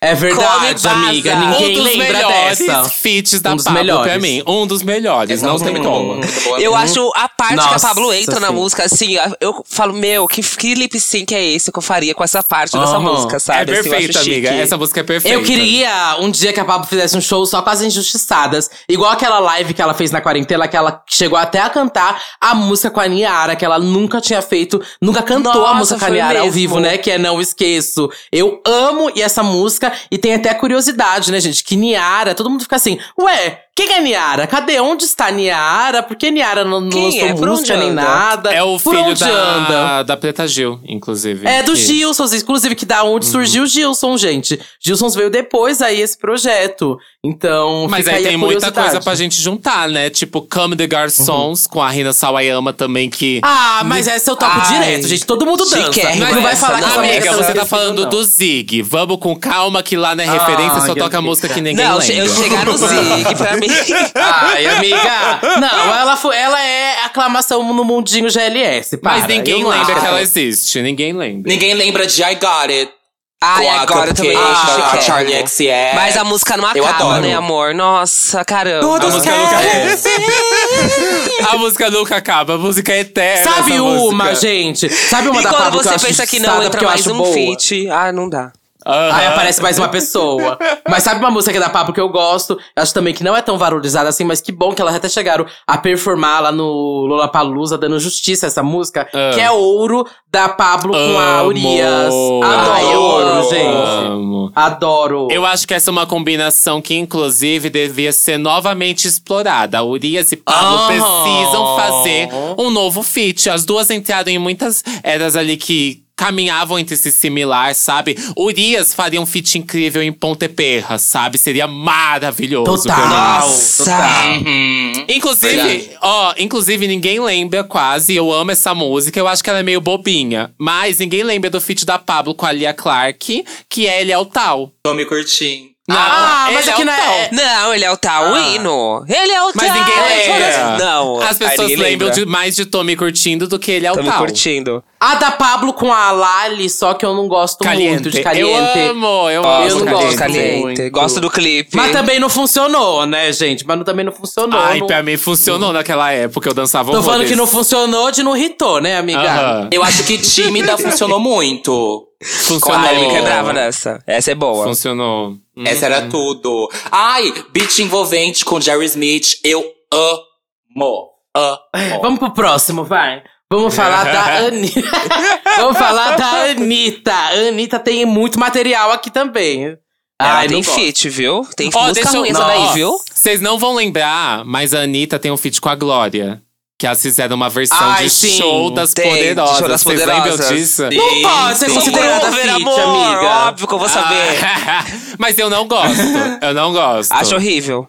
É 0.00 0.14
verdade, 0.14 0.86
amiga. 0.86 1.34
um 1.34 1.50
Ninguém 1.50 1.74
dos 1.74 1.84
lembra 1.84 2.06
melhores 2.12 2.58
dessa. 2.58 2.88
feats 2.88 3.40
da 3.40 3.52
Um 3.52 3.56
dos 3.56 3.64
Pablo 3.64 3.80
pra 3.82 3.94
melhores. 3.96 4.22
mim. 4.22 4.42
Um 4.46 4.64
dos 4.66 4.82
melhores, 4.82 5.42
não 5.42 5.56
é 5.56 5.58
tem 5.58 5.82
como. 5.82 6.20
Eu 6.60 6.76
acho 6.76 7.10
a 7.16 7.28
parte 7.28 7.54
que 7.54 7.60
a 7.60 7.72
Nossa, 7.72 7.88
Pablo 7.88 8.12
entra 8.12 8.38
na 8.38 8.52
música, 8.52 8.84
assim, 8.84 9.16
eu 9.40 9.64
falo, 9.68 9.92
meu, 9.92 10.28
que, 10.28 10.40
que 10.40 10.74
lip 10.74 11.00
sync 11.00 11.34
é 11.34 11.44
esse 11.44 11.72
que 11.72 11.78
eu 11.78 11.82
faria 11.82 12.14
com 12.14 12.22
essa 12.22 12.44
parte 12.44 12.78
dessa 12.78 13.00
música, 13.00 13.40
sabe? 13.40 13.72
É 13.72 13.78
Assim, 13.80 13.88
eu 13.88 13.94
acho 13.96 14.02
perfeita, 14.06 14.20
amiga. 14.20 14.48
chique. 14.50 14.60
Essa 14.62 14.76
música 14.76 15.00
é 15.00 15.02
perfeita. 15.02 15.36
Eu 15.36 15.42
queria 15.42 16.16
um 16.20 16.30
dia 16.30 16.52
que 16.52 16.60
a 16.60 16.64
Pablo 16.64 16.86
fizesse 16.86 17.16
um 17.16 17.20
show 17.20 17.44
só 17.44 17.60
com 17.60 17.70
as 17.70 17.82
injustiçadas. 17.82 18.70
Igual 18.88 19.10
aquela 19.10 19.40
live 19.40 19.74
que 19.74 19.82
ela 19.82 19.94
fez 19.94 20.12
na 20.12 20.20
quarentena, 20.20 20.68
que 20.68 20.76
ela 20.76 21.02
chegou 21.08 21.36
até 21.38 21.60
a 21.60 21.68
cantar 21.68 22.22
a 22.40 22.54
música 22.54 22.88
com 22.90 23.00
a 23.00 23.06
Niara, 23.08 23.56
que 23.56 23.64
ela 23.64 23.80
nunca 23.80 24.20
tinha 24.20 24.40
feito, 24.42 24.80
nunca 25.02 25.22
cantou 25.22 25.50
a 25.64 25.74
Nossa, 25.74 25.74
música 25.74 25.98
com 25.98 26.06
a 26.06 26.10
Niara 26.10 26.38
ao 26.38 26.44
mesmo. 26.44 26.52
vivo, 26.52 26.78
né? 26.80 26.98
Que 26.98 27.10
é 27.10 27.18
Não 27.18 27.40
Esqueço. 27.40 28.08
Eu 28.30 28.60
amo 28.64 29.10
e 29.16 29.22
essa 29.22 29.42
música, 29.42 29.87
e 30.10 30.18
tem 30.18 30.34
até 30.34 30.52
curiosidade, 30.54 31.30
né, 31.30 31.40
gente? 31.40 31.62
Que 31.64 31.76
Niara, 31.76 32.34
todo 32.34 32.50
mundo 32.50 32.62
fica 32.62 32.76
assim, 32.76 32.98
ué, 33.18 33.64
quem 33.86 33.96
é 33.96 34.00
Niara? 34.00 34.46
Cadê? 34.46 34.80
Onde 34.80 35.04
está 35.04 35.30
Niara? 35.30 36.02
Por 36.02 36.16
que 36.16 36.30
Niara 36.30 36.64
não, 36.64 36.80
não 36.80 37.04
lançou 37.04 37.20
é? 37.26 37.32
Música 37.34 37.76
nem 37.76 37.92
nada? 37.92 38.52
É 38.52 38.62
o 38.62 38.78
Por 38.78 38.92
filho 38.94 39.04
onde 39.06 39.22
anda? 39.24 39.68
da, 39.68 40.02
da 40.02 40.16
Preta 40.16 40.46
Gil, 40.48 40.80
inclusive. 40.86 41.46
É 41.46 41.62
do 41.62 41.72
Que- 41.72 41.78
Gilson, 41.78 42.24
inclusive, 42.34 42.74
que 42.74 42.84
da 42.84 43.04
onde 43.04 43.26
surgiu 43.26 43.62
o 43.62 43.66
Gilson, 43.66 44.16
gente. 44.16 44.58
Gilson 44.80 45.08
veio 45.10 45.30
depois 45.30 45.80
aí 45.80 46.00
esse 46.00 46.18
projeto. 46.18 46.98
Então, 47.24 47.86
Mas 47.90 48.04
fica 48.04 48.16
aí 48.16 48.24
a 48.26 48.28
tem 48.28 48.36
muita 48.36 48.72
coisa 48.72 49.00
pra 49.00 49.14
gente 49.14 49.40
juntar, 49.40 49.88
né? 49.88 50.08
Tipo, 50.10 50.40
Come 50.42 50.76
the 50.76 50.86
Garçons, 50.86 51.66
com 51.66 51.82
a 51.82 51.88
Rina 51.90 52.12
Sawayama 52.12 52.72
também, 52.72 53.08
que… 53.10 53.40
Ah, 53.42 53.82
mas 53.84 54.06
essa 54.06 54.30
eu 54.30 54.36
toco 54.36 54.52
Ai, 54.54 54.72
direto, 54.80 55.06
gente. 55.08 55.26
Todo 55.26 55.44
mundo 55.44 55.64
dança. 55.64 55.84
chiquérrima 55.92 56.30
Não 56.30 56.42
vai 56.42 56.52
essa, 56.52 56.66
falar 56.66 56.78
que 56.78 56.84
não. 56.84 56.90
essa 56.90 57.00
Amiga, 57.00 57.32
você 57.36 57.48
não 57.48 57.60
tá 57.60 57.66
falando 57.66 58.02
não. 58.02 58.08
do 58.10 58.24
Zig. 58.24 58.82
Vamos 58.82 59.18
com 59.18 59.36
calma, 59.36 59.82
que 59.82 59.96
lá 59.96 60.14
na 60.14 60.22
Ah, 60.24 60.32
referência 60.32 60.80
só 60.80 60.92
Ai, 60.92 60.94
toca 60.96 61.20
música 61.20 61.48
que 61.48 61.60
ninguém 61.60 61.84
Não, 61.84 61.98
lembra. 61.98 62.14
eu 62.16 62.28
chegar 62.28 62.64
no 62.64 62.74
Zig, 62.78 63.34
pra 63.36 63.56
mim. 63.56 63.67
Ai, 64.14 64.66
amiga. 64.66 65.40
Não, 65.60 65.94
ela, 65.94 66.16
foi, 66.16 66.36
ela 66.36 66.60
é 66.62 67.04
aclamação 67.04 67.62
no 67.72 67.84
mundinho 67.84 68.28
GLS. 68.30 68.96
Para. 68.98 69.18
Mas 69.18 69.26
ninguém 69.26 69.60
Eu 69.62 69.68
lembra 69.68 69.92
acho. 69.94 70.00
que 70.00 70.06
ela 70.06 70.20
existe. 70.22 70.80
Ninguém 70.82 71.12
lembra. 71.12 71.50
Ninguém 71.52 71.74
lembra 71.74 72.06
de 72.06 72.22
I 72.22 72.34
Got 72.34 72.70
It. 72.70 72.92
Ai, 73.40 73.66
com 73.66 73.70
agora 73.94 74.12
também 74.12 74.32
Cupcake, 74.36 74.52
acho 74.52 74.70
a 74.70 74.74
chiquérrimo. 74.74 75.02
Charlie 75.02 75.46
XCX. 75.46 75.94
Mas 75.94 76.16
a 76.16 76.24
música 76.24 76.56
não 76.56 76.74
Eu 76.74 76.84
acaba, 76.84 77.04
adoro. 77.04 77.22
né, 77.22 77.34
amor? 77.34 77.72
Nossa, 77.72 78.44
caramba. 78.44 78.80
Todos 78.80 79.14
A 79.14 79.16
música 79.16 79.36
nunca- 79.36 79.58
querem 79.58 81.46
A 81.48 81.56
música 81.56 81.90
nunca 81.90 82.16
acaba, 82.16 82.54
a 82.54 82.58
música 82.58 82.92
é 82.92 82.98
eterna. 83.00 83.44
Sabe 83.54 83.78
uma, 83.78 84.24
música. 84.24 84.34
gente? 84.34 84.88
Sabe 84.92 85.28
uma 85.28 85.40
E 85.40 85.44
da 85.44 85.50
quando 85.50 85.62
Pablo 85.62 85.80
que 85.80 85.86
eu 85.86 85.90
você 85.90 85.94
acho 85.94 86.06
pensa 86.06 86.26
que 86.26 86.40
não 86.40 86.60
entra 86.64 86.82
mais 86.82 87.06
um 87.06 87.16
boa? 87.16 87.32
feat, 87.32 87.88
ah, 87.90 88.10
não 88.10 88.28
dá. 88.28 88.50
Aham. 88.88 89.14
Aí 89.14 89.26
aparece 89.26 89.60
mais 89.60 89.78
uma 89.78 89.88
pessoa. 89.88 90.58
Mas 90.88 91.02
sabe 91.02 91.20
uma 91.20 91.30
música 91.30 91.52
que 91.52 91.60
da 91.60 91.68
Pablo 91.68 91.92
que 91.92 92.00
eu 92.00 92.08
gosto? 92.08 92.58
Acho 92.74 92.94
também 92.94 93.12
que 93.12 93.22
não 93.22 93.36
é 93.36 93.42
tão 93.42 93.58
valorizada 93.58 94.08
assim, 94.08 94.24
mas 94.24 94.40
que 94.40 94.50
bom 94.50 94.74
que 94.74 94.80
elas 94.80 94.94
até 94.94 95.08
chegaram 95.08 95.44
a 95.66 95.76
performar 95.76 96.42
lá 96.42 96.50
no 96.52 97.04
Lollapalooza, 97.06 97.76
dando 97.76 98.00
justiça 98.00 98.46
a 98.46 98.48
essa 98.48 98.62
música. 98.62 99.06
Ah. 99.12 99.30
Que 99.34 99.40
é 99.40 99.50
Ouro, 99.50 100.06
da 100.30 100.48
Pablo 100.48 100.92
com 100.94 101.18
a. 101.18 101.42
Urias. 101.44 102.14
Adoro, 102.42 103.28
amo. 103.28 103.50
gente. 103.50 104.06
Amo. 104.06 104.52
Adoro. 104.54 105.28
Eu 105.30 105.44
acho 105.44 105.66
que 105.68 105.74
essa 105.74 105.90
é 105.90 105.92
uma 105.92 106.06
combinação 106.06 106.80
que, 106.80 106.94
inclusive, 106.94 107.68
devia 107.68 108.12
ser 108.12 108.38
novamente 108.38 109.06
explorada. 109.06 109.78
A 109.78 109.82
Urias 109.82 110.32
e 110.32 110.36
Pablo 110.36 110.78
Aham. 110.78 110.86
precisam 110.86 111.76
fazer 111.76 112.28
um 112.56 112.70
novo 112.70 113.02
feat. 113.02 113.50
As 113.50 113.64
duas 113.64 113.90
entraram 113.90 114.30
em 114.30 114.38
muitas 114.38 114.82
eras 115.02 115.36
ali 115.36 115.56
que 115.56 116.07
caminhavam 116.18 116.80
entre 116.80 116.96
si 116.96 117.12
similar, 117.12 117.72
sabe? 117.76 118.18
Urias 118.36 118.92
faria 118.92 119.20
um 119.20 119.24
feat 119.24 119.56
incrível 119.56 120.02
em 120.02 120.12
Ponte 120.12 120.48
Perra, 120.48 120.98
sabe? 120.98 121.38
Seria 121.38 121.68
maravilhoso. 121.68 122.82
Total. 122.82 123.08
Nossa! 123.08 123.96
Uhum. 124.26 124.92
Inclusive, 125.08 125.56
Verdade. 125.56 125.90
ó, 126.02 126.34
inclusive 126.36 126.88
ninguém 126.88 127.20
lembra 127.20 127.62
quase, 127.62 128.16
eu 128.16 128.32
amo 128.32 128.50
essa 128.50 128.74
música, 128.74 129.18
eu 129.20 129.28
acho 129.28 129.44
que 129.44 129.48
ela 129.48 129.60
é 129.60 129.62
meio 129.62 129.80
bobinha. 129.80 130.52
Mas 130.58 130.98
ninguém 130.98 131.22
lembra 131.22 131.48
do 131.48 131.60
feat 131.60 131.86
da 131.86 132.00
Pablo 132.00 132.34
com 132.34 132.44
a 132.44 132.50
Lia 132.50 132.74
Clark, 132.74 133.44
que 133.70 133.86
é 133.86 134.00
Ele 134.00 134.10
é 134.10 134.18
o 134.18 134.24
Tal. 134.24 134.72
Tô 134.82 134.94
me 134.94 135.04
curtindo. 135.04 135.67
Não, 135.88 135.96
Ah, 135.96 136.50
mas 136.52 136.66
ele 136.66 136.70
aqui 136.70 136.82
é 136.82 136.84
o 136.84 136.86
não 136.86 136.92
é- 136.92 137.30
Não, 137.32 137.74
ele 137.74 137.84
é 137.86 137.90
o 137.90 137.96
Taurino. 137.96 139.04
Ele 139.08 139.32
é 139.32 139.42
o 139.42 139.50
Mas 139.54 139.72
ninguém 139.72 139.94
lembra. 140.28 140.76
Não. 140.78 141.20
As 141.22 141.38
pessoas 141.38 141.68
lembram 141.70 142.08
lembra. 142.08 142.10
de, 142.10 142.26
mais 142.26 142.54
de 142.54 142.66
Tommy 142.66 142.94
curtindo 142.94 143.48
do 143.48 143.58
que 143.58 143.70
ele 143.70 143.86
é 143.86 143.92
o 143.92 143.96
tal. 144.04 144.18
curtindo. 144.18 144.84
A 145.00 145.14
da 145.14 145.30
Pablo 145.30 145.72
com 145.72 145.92
a 145.92 146.10
Lali, 146.10 146.68
só 146.68 146.92
que 146.92 147.06
eu 147.06 147.14
não 147.14 147.26
gosto 147.28 147.64
muito 147.64 148.10
de 148.10 148.20
Caliente. 148.20 148.50
Eu 148.50 148.90
amo, 148.90 149.30
eu 149.30 149.42
Gosto, 149.42 149.76
amo 149.76 149.84
não 149.84 149.92
Caliente. 149.92 150.04
gosto. 150.04 150.18
Caliente. 150.18 150.60
muito. 150.60 150.90
Gosto 150.90 151.20
do 151.20 151.30
clipe. 151.30 151.76
Mas 151.76 151.92
também 151.92 152.18
não 152.18 152.28
funcionou, 152.28 153.06
né, 153.06 153.32
gente? 153.32 153.64
Mas 153.66 153.82
também 153.84 154.04
não 154.04 154.12
funcionou. 154.12 154.58
Ai, 154.60 154.80
não- 154.80 154.86
pra 154.88 155.02
mim 155.02 155.16
funcionou 155.16 155.72
naquela 155.72 156.12
época, 156.12 156.48
eu 156.50 156.54
dançava 156.54 156.90
Tô 156.90 156.98
falando 157.00 157.10
horrores. 157.20 157.30
que 157.30 157.36
não 157.36 157.46
funcionou 157.46 158.10
de 158.10 158.22
não 158.24 158.36
hitou, 158.36 158.80
né, 158.80 158.98
amiga? 158.98 159.20
Aham. 159.22 159.68
Eu 159.72 159.82
acho 159.84 160.02
que 160.02 160.18
tímida 160.18 160.76
funcionou 160.76 161.20
muito. 161.20 162.04
Funcionou. 162.22 162.78
Ai, 162.80 162.94
me 162.96 163.00
Funcionou. 163.02 163.10
quebrava 163.16 163.52
nessa. 163.52 164.02
Essa 164.06 164.32
é 164.32 164.34
boa. 164.34 164.64
Funcionou. 164.66 165.36
Essa 165.64 165.86
era 165.86 166.08
tudo. 166.08 166.68
Ai, 166.90 167.32
beat 167.52 167.78
envolvente 167.78 168.44
com 168.44 168.60
Jerry 168.60 168.84
Smith. 168.86 169.38
Eu 169.44 169.64
amo. 169.92 171.10
Amo. 171.34 171.58
Vamos 172.02 172.18
pro 172.18 172.32
próximo, 172.32 172.84
vai. 172.84 173.22
Vamos 173.50 173.74
falar 173.74 174.04
da 174.04 174.38
Anitta. 174.48 174.82
Vamos 175.56 175.78
falar 175.78 176.16
da 176.16 176.50
Anitta. 176.50 177.12
A 177.12 177.48
Anitta 177.48 177.78
tem 177.78 178.04
muito 178.04 178.38
material 178.38 178.90
aqui 178.92 179.10
também. 179.10 179.76
Ai, 180.20 180.48
tem 180.48 180.62
feat, 180.64 181.08
viu? 181.08 181.46
Tem 181.56 181.70
Ó, 181.72 181.86
música 181.86 182.08
eu- 182.08 182.20
ruim 182.20 182.30
essa 182.30 182.44
daí, 182.44 182.74
viu? 182.74 182.98
Vocês 183.14 183.40
não 183.40 183.56
vão 183.56 183.74
lembrar, 183.76 184.44
mas 184.44 184.74
a 184.74 184.80
Anitta 184.80 185.16
tem 185.18 185.30
um 185.30 185.36
feat 185.36 185.60
com 185.60 185.68
a 185.68 185.76
Glória. 185.76 186.42
Que 186.78 186.86
elas 186.86 187.02
fizeram 187.02 187.34
uma 187.34 187.50
versão 187.50 187.76
Ai, 187.80 188.04
de 188.04 188.10
sim. 188.10 188.36
show 188.36 188.70
das 188.70 188.94
Tem, 188.94 189.04
de 189.04 189.18
poderosas. 189.18 189.58
Show 189.58 189.68
das 189.68 189.82
Vocês 189.82 189.98
lembram 189.98 190.16
Poderosas. 190.16 190.48
disso? 190.48 190.82
Não 190.92 191.22
pode 191.22 191.58
ser 191.58 191.68
Sim. 191.68 191.74
considerada 191.74 192.32
feat, 192.32 192.48
amor, 192.50 192.80
amiga. 192.80 193.26
Óbvio 193.48 193.66
que 193.66 193.74
eu 193.74 193.78
vou 193.80 193.88
saber. 193.88 194.44
Ah, 194.44 194.84
mas 195.18 195.36
eu 195.38 195.50
não 195.50 195.66
gosto. 195.66 196.00
Eu 196.40 196.54
não 196.54 196.72
gosto. 196.72 197.10
Acho 197.12 197.34
horrível. 197.34 197.88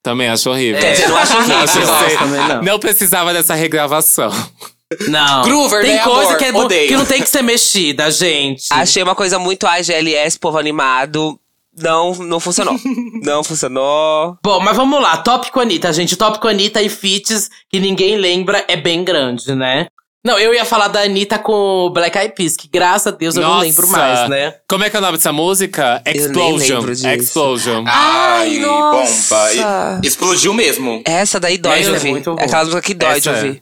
Também 0.00 0.28
acho 0.28 0.48
horrível. 0.48 0.80
Quer 0.80 0.92
dizer, 0.92 1.08
não 1.08 1.16
acho 1.16 1.36
horrível. 1.36 2.18
Também, 2.18 2.48
não. 2.48 2.62
não 2.62 2.78
precisava 2.78 3.32
dessa 3.32 3.54
regravação. 3.54 4.30
Não. 5.08 5.42
Groover, 5.42 5.82
tem 5.82 5.96
né, 5.96 6.02
coisa 6.02 6.22
amor? 6.30 6.36
que, 6.36 6.44
é, 6.44 6.52
Odeio. 6.52 6.88
que 6.88 6.96
não 6.96 7.06
tem 7.06 7.22
que 7.22 7.28
ser 7.28 7.42
mexida, 7.42 8.10
gente. 8.10 8.66
Achei 8.70 9.02
uma 9.02 9.14
coisa 9.14 9.38
muito 9.38 9.66
AGLS, 9.66 10.38
povo 10.38 10.56
animado. 10.58 11.38
Não, 11.76 12.14
não 12.14 12.40
funcionou. 12.40 12.76
não 13.22 13.44
funcionou. 13.44 14.36
Bom, 14.42 14.60
mas 14.60 14.76
vamos 14.76 15.00
lá. 15.00 15.16
Tópico 15.18 15.60
Anitta, 15.60 15.92
gente. 15.92 16.16
Tópico 16.16 16.48
Anitta 16.48 16.82
e 16.82 16.88
feats 16.88 17.48
que 17.68 17.78
ninguém 17.80 18.16
lembra 18.16 18.64
é 18.68 18.76
bem 18.76 19.04
grande, 19.04 19.54
né? 19.54 19.86
Não, 20.22 20.38
eu 20.38 20.52
ia 20.52 20.66
falar 20.66 20.88
da 20.88 21.00
Anitta 21.00 21.38
com 21.38 21.52
o 21.86 21.90
Black 21.90 22.16
Eyed 22.18 22.34
Peas, 22.34 22.54
que 22.54 22.68
graças 22.68 23.06
a 23.06 23.16
Deus 23.16 23.36
eu 23.36 23.42
não 23.42 23.54
Nossa. 23.54 23.62
lembro 23.62 23.88
mais, 23.88 24.28
né? 24.28 24.54
Como 24.68 24.84
é 24.84 24.90
que 24.90 24.96
é 24.96 24.98
o 24.98 25.02
nome 25.02 25.16
dessa 25.16 25.32
música? 25.32 26.02
Eu 26.04 26.12
nem 26.12 26.56
Explosion. 26.56 26.90
Explosion. 27.14 27.84
Ai, 27.86 28.58
nossa. 28.58 29.34
bomba. 29.34 30.00
Explodiu 30.04 30.52
mesmo. 30.52 31.02
Essa 31.06 31.40
daí 31.40 31.56
dói 31.56 31.80
Essa 31.80 31.98
de 31.98 32.06
é 32.06 32.10
ouvir. 32.10 32.28
É, 32.38 32.44
aquela 32.44 32.64
música 32.64 32.82
que 32.82 32.92
dói 32.92 33.18
de 33.18 33.28
Essa 33.30 33.46
é. 33.46 33.60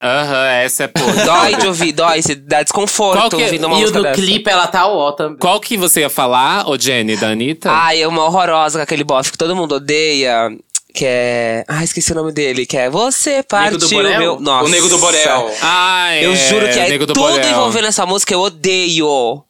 Aham, 0.00 0.46
essa 0.62 0.84
é 0.84 0.86
pô. 0.86 1.00
Dói 1.26 1.56
de 1.56 1.66
ouvir, 1.66 1.92
dói. 1.92 2.22
Se 2.22 2.34
dá 2.36 2.62
desconforto 2.62 3.36
que 3.36 3.42
é- 3.42 3.46
ouvindo 3.46 3.66
uma 3.66 3.74
e 3.74 3.78
o 3.78 3.80
música 3.80 3.98
do 3.98 4.02
dessa. 4.04 4.14
clipe 4.14 4.48
ela 4.48 4.66
tá 4.68 4.86
ó 4.86 5.10
também. 5.12 5.38
Qual 5.38 5.58
que 5.60 5.76
você 5.76 6.00
ia 6.02 6.10
falar, 6.10 6.68
ô 6.70 6.78
Jenny, 6.78 7.16
da 7.16 7.28
Anitta? 7.30 7.70
Ai, 7.70 8.00
é 8.02 8.06
uma 8.06 8.24
horrorosa 8.24 8.78
com 8.78 8.82
aquele 8.84 9.02
bofe 9.02 9.32
que 9.32 9.38
todo 9.38 9.56
mundo 9.56 9.74
odeia. 9.76 10.50
Que 10.94 11.04
é. 11.06 11.64
Ah, 11.68 11.84
esqueci 11.84 12.12
o 12.12 12.14
nome 12.14 12.32
dele. 12.32 12.64
Que 12.64 12.76
é 12.76 12.88
Você 12.90 13.42
Partiu? 13.42 13.88
Meu. 14.18 14.40
Nossa. 14.40 14.64
O 14.64 14.68
Nego 14.68 14.88
do 14.88 14.98
Borel. 14.98 15.50
Ai, 15.60 16.24
Eu 16.24 16.34
juro 16.34 16.68
que 16.68 16.78
é 16.78 16.88
Nego 16.88 17.04
do 17.06 17.12
tudo 17.12 17.28
Borel. 17.28 17.50
envolvendo 17.50 17.86
essa 17.88 18.06
música, 18.06 18.32
eu 18.32 18.40
odeio. 18.40 19.42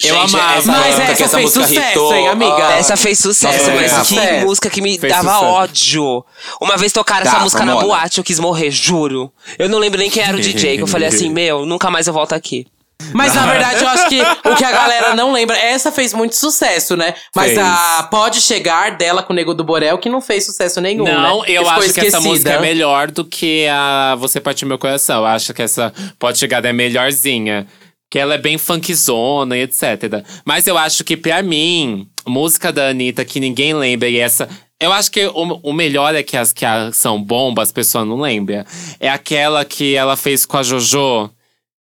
Eu 0.00 0.14
Gente, 0.14 0.36
amava. 0.36 0.58
essa 0.58 0.70
Mas 0.72 0.98
essa 1.00 1.24
essa 1.24 1.28
fez 1.38 1.44
música 1.56 1.66
sucesso, 1.66 1.90
hitou, 1.90 2.14
hein, 2.14 2.28
amiga? 2.28 2.52
ó. 2.54 2.70
Essa 2.70 2.96
fez 2.96 3.18
sucesso, 3.18 3.58
Nossa, 3.58 3.72
mas 3.74 3.92
que 3.92 4.04
sucesso. 4.14 4.46
música 4.46 4.70
que 4.70 4.80
me 4.80 4.96
Fez 4.96 5.12
dava 5.12 5.28
sucesso. 5.32 5.44
ódio. 5.44 6.24
Uma 6.60 6.76
vez 6.76 6.92
tocaram 6.92 7.22
essa 7.22 7.32
Dava, 7.32 7.42
música 7.44 7.64
na 7.64 7.74
boate, 7.74 8.18
eu 8.18 8.24
quis 8.24 8.38
morrer, 8.38 8.70
juro. 8.70 9.32
Eu 9.58 9.68
não 9.68 9.78
lembro 9.78 9.98
nem 9.98 10.08
quem 10.08 10.22
era 10.22 10.36
o 10.36 10.40
DJ, 10.40 10.76
que 10.76 10.82
eu 10.84 10.86
falei 10.86 11.08
assim, 11.08 11.30
meu, 11.34 11.66
nunca 11.66 11.90
mais 11.90 12.06
eu 12.06 12.12
volto 12.12 12.32
aqui. 12.32 12.64
Mas 13.12 13.32
na 13.34 13.46
verdade 13.46 13.82
eu 13.82 13.88
acho 13.88 14.08
que 14.08 14.20
o 14.20 14.54
que 14.56 14.64
a 14.64 14.72
galera 14.72 15.14
não 15.14 15.32
lembra, 15.32 15.56
essa 15.56 15.90
fez 15.92 16.12
muito 16.12 16.34
sucesso, 16.36 16.96
né? 16.96 17.14
Mas 17.34 17.46
Fez. 17.54 17.58
a 17.58 18.06
Pode 18.10 18.40
Chegar 18.40 18.96
dela 18.96 19.22
com 19.22 19.32
o 19.32 19.36
Nego 19.36 19.54
do 19.54 19.62
Borel, 19.64 19.98
que 19.98 20.08
não 20.08 20.20
fez 20.20 20.44
sucesso 20.46 20.80
nenhum, 20.80 21.04
Não, 21.04 21.40
né? 21.42 21.44
eu 21.48 21.62
ficou 21.64 21.68
acho 21.70 21.80
que 21.80 21.84
essa 21.86 22.06
esquecida. 22.06 22.20
música 22.20 22.50
é 22.52 22.60
melhor 22.60 23.10
do 23.10 23.24
que 23.24 23.66
a 23.68 24.16
Você 24.18 24.40
Partiu 24.40 24.66
Meu 24.68 24.78
Coração. 24.78 25.18
Eu 25.20 25.26
acho 25.26 25.52
que 25.54 25.62
essa 25.62 25.92
Pode 26.18 26.38
Chegar 26.38 26.64
é 26.64 26.72
melhorzinha. 26.72 27.66
Que 28.10 28.18
ela 28.18 28.34
é 28.34 28.38
bem 28.38 28.56
funkzona 28.56 29.56
e 29.56 29.62
etc. 29.62 30.24
Mas 30.44 30.66
eu 30.66 30.78
acho 30.78 31.04
que, 31.04 31.16
pra 31.16 31.42
mim, 31.42 32.08
música 32.26 32.72
da 32.72 32.88
Anitta 32.88 33.24
que 33.24 33.38
ninguém 33.38 33.74
lembra 33.74 34.08
e 34.08 34.18
essa. 34.18 34.48
Eu 34.80 34.92
acho 34.92 35.10
que 35.10 35.26
o, 35.26 35.60
o 35.62 35.72
melhor 35.72 36.14
é 36.14 36.22
que 36.22 36.36
as 36.36 36.52
que 36.52 36.64
a- 36.64 36.90
são 36.92 37.20
bombas, 37.22 37.68
as 37.68 37.72
pessoas 37.72 38.06
não 38.06 38.20
lembram. 38.20 38.64
É 39.00 39.08
aquela 39.10 39.64
que 39.64 39.94
ela 39.94 40.16
fez 40.16 40.46
com 40.46 40.56
a 40.56 40.62
JoJo. 40.62 41.30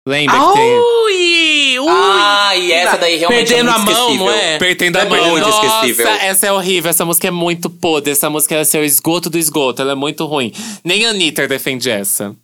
Lembra 0.07 0.37
que 0.39 0.53
tem. 0.55 0.79
Ui! 0.79 1.79
Ui! 1.79 1.89
Ah, 1.91 2.57
e 2.57 2.73
essa 2.73 2.97
daí 2.99 3.17
realmente 3.17 3.49
Perdendo 3.49 3.71
é 3.71 3.73
a 3.73 3.79
muito 3.79 3.93
mão, 3.93 4.03
esquecível. 4.09 4.27
não 4.27 4.33
é? 4.35 4.59
Perdendo 4.59 4.97
a 4.97 5.01
É 5.01 5.05
mão. 5.09 5.31
muito 5.31 5.47
Nossa, 5.47 5.67
esquecível. 5.67 6.09
essa 6.09 6.47
é 6.47 6.53
horrível. 6.53 6.91
Essa 6.91 7.05
música 7.05 7.29
é 7.29 7.31
muito 7.31 7.71
podre. 7.71 8.11
Essa 8.13 8.29
música 8.29 8.55
é 8.57 8.79
o 8.79 8.85
esgoto 8.85 9.31
do 9.31 9.39
esgoto. 9.39 9.81
Ela 9.83 9.93
é 9.93 9.95
muito 9.95 10.27
ruim. 10.27 10.53
Nem 10.85 11.07
a 11.07 11.11
Anitta 11.11 11.47
defende 11.47 11.89
essa. 11.91 12.35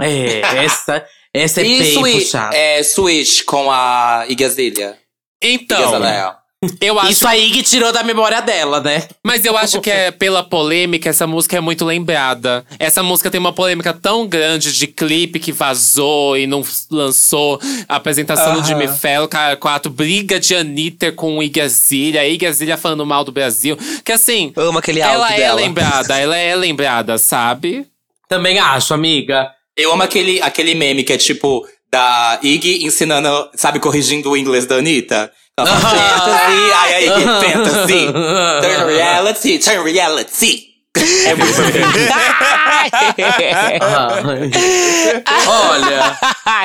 É, 0.00 0.40
essa, 0.64 1.04
essa 1.34 1.60
é 1.60 1.64
E 1.64 1.78
bem 1.80 1.92
Switch, 1.94 2.22
puxada. 2.24 2.56
é, 2.56 2.82
Switch 2.82 3.42
com 3.44 3.70
a 3.70 4.24
Igazilha. 4.28 4.96
Então, 5.42 5.78
Igazilha. 5.80 6.36
eu 6.80 6.98
acho. 7.00 7.10
Isso 7.10 7.26
aí 7.26 7.50
que 7.50 7.62
tirou 7.62 7.90
da 7.92 8.04
memória 8.04 8.40
dela, 8.40 8.80
né? 8.80 9.08
Mas 9.26 9.44
eu 9.44 9.56
acho 9.56 9.80
que 9.80 9.90
é 9.90 10.12
pela 10.12 10.44
polêmica, 10.44 11.10
essa 11.10 11.26
música 11.26 11.56
é 11.56 11.60
muito 11.60 11.84
lembrada. 11.84 12.64
Essa 12.78 13.02
música 13.02 13.28
tem 13.30 13.40
uma 13.40 13.52
polêmica 13.52 13.92
tão 13.92 14.28
grande 14.28 14.72
de 14.72 14.86
clipe 14.86 15.40
que 15.40 15.50
vazou 15.50 16.36
e 16.36 16.46
não 16.46 16.62
lançou. 16.88 17.58
A 17.88 17.96
apresentação 17.96 18.52
do 18.52 18.58
Aham. 18.60 18.64
Jimmy 18.64 18.86
Fallon, 18.86 19.26
cara, 19.26 19.56
quatro, 19.56 19.90
briga 19.90 20.38
de 20.38 20.54
Anitta 20.54 21.10
com 21.10 21.42
Igazilha. 21.42 22.28
Igazilha 22.28 22.76
falando 22.76 23.04
mal 23.04 23.24
do 23.24 23.32
Brasil. 23.32 23.76
Que 24.04 24.12
assim, 24.12 24.52
Amo 24.54 24.78
aquele 24.78 25.02
áudio 25.02 25.16
ela 25.16 25.32
é 25.32 25.36
dela. 25.38 25.60
lembrada, 25.60 26.16
ela 26.18 26.36
é 26.36 26.54
lembrada, 26.54 27.18
sabe? 27.18 27.84
Também 28.28 28.60
acho, 28.60 28.94
amiga. 28.94 29.50
Eu 29.76 29.92
amo 29.92 30.02
aquele, 30.02 30.40
aquele 30.42 30.74
meme 30.74 31.02
que 31.02 31.12
é 31.12 31.18
tipo 31.18 31.66
da 31.90 32.38
Iggy 32.42 32.84
ensinando, 32.84 33.50
sabe, 33.54 33.78
corrigindo 33.78 34.30
o 34.30 34.36
inglês 34.36 34.66
da 34.66 34.76
Anitta. 34.76 35.30
Ela 35.58 35.66
fala, 35.66 35.98
fantasy, 35.98 36.72
aí 36.72 36.94
a 36.94 37.00
Iggy, 37.02 37.24
fantasy. 37.24 38.06
Turn 38.62 38.86
reality, 38.86 39.58
turn 39.58 39.82
reality. 39.84 40.71
É 40.94 41.34
muito 41.34 41.52
Olha, 45.48 46.18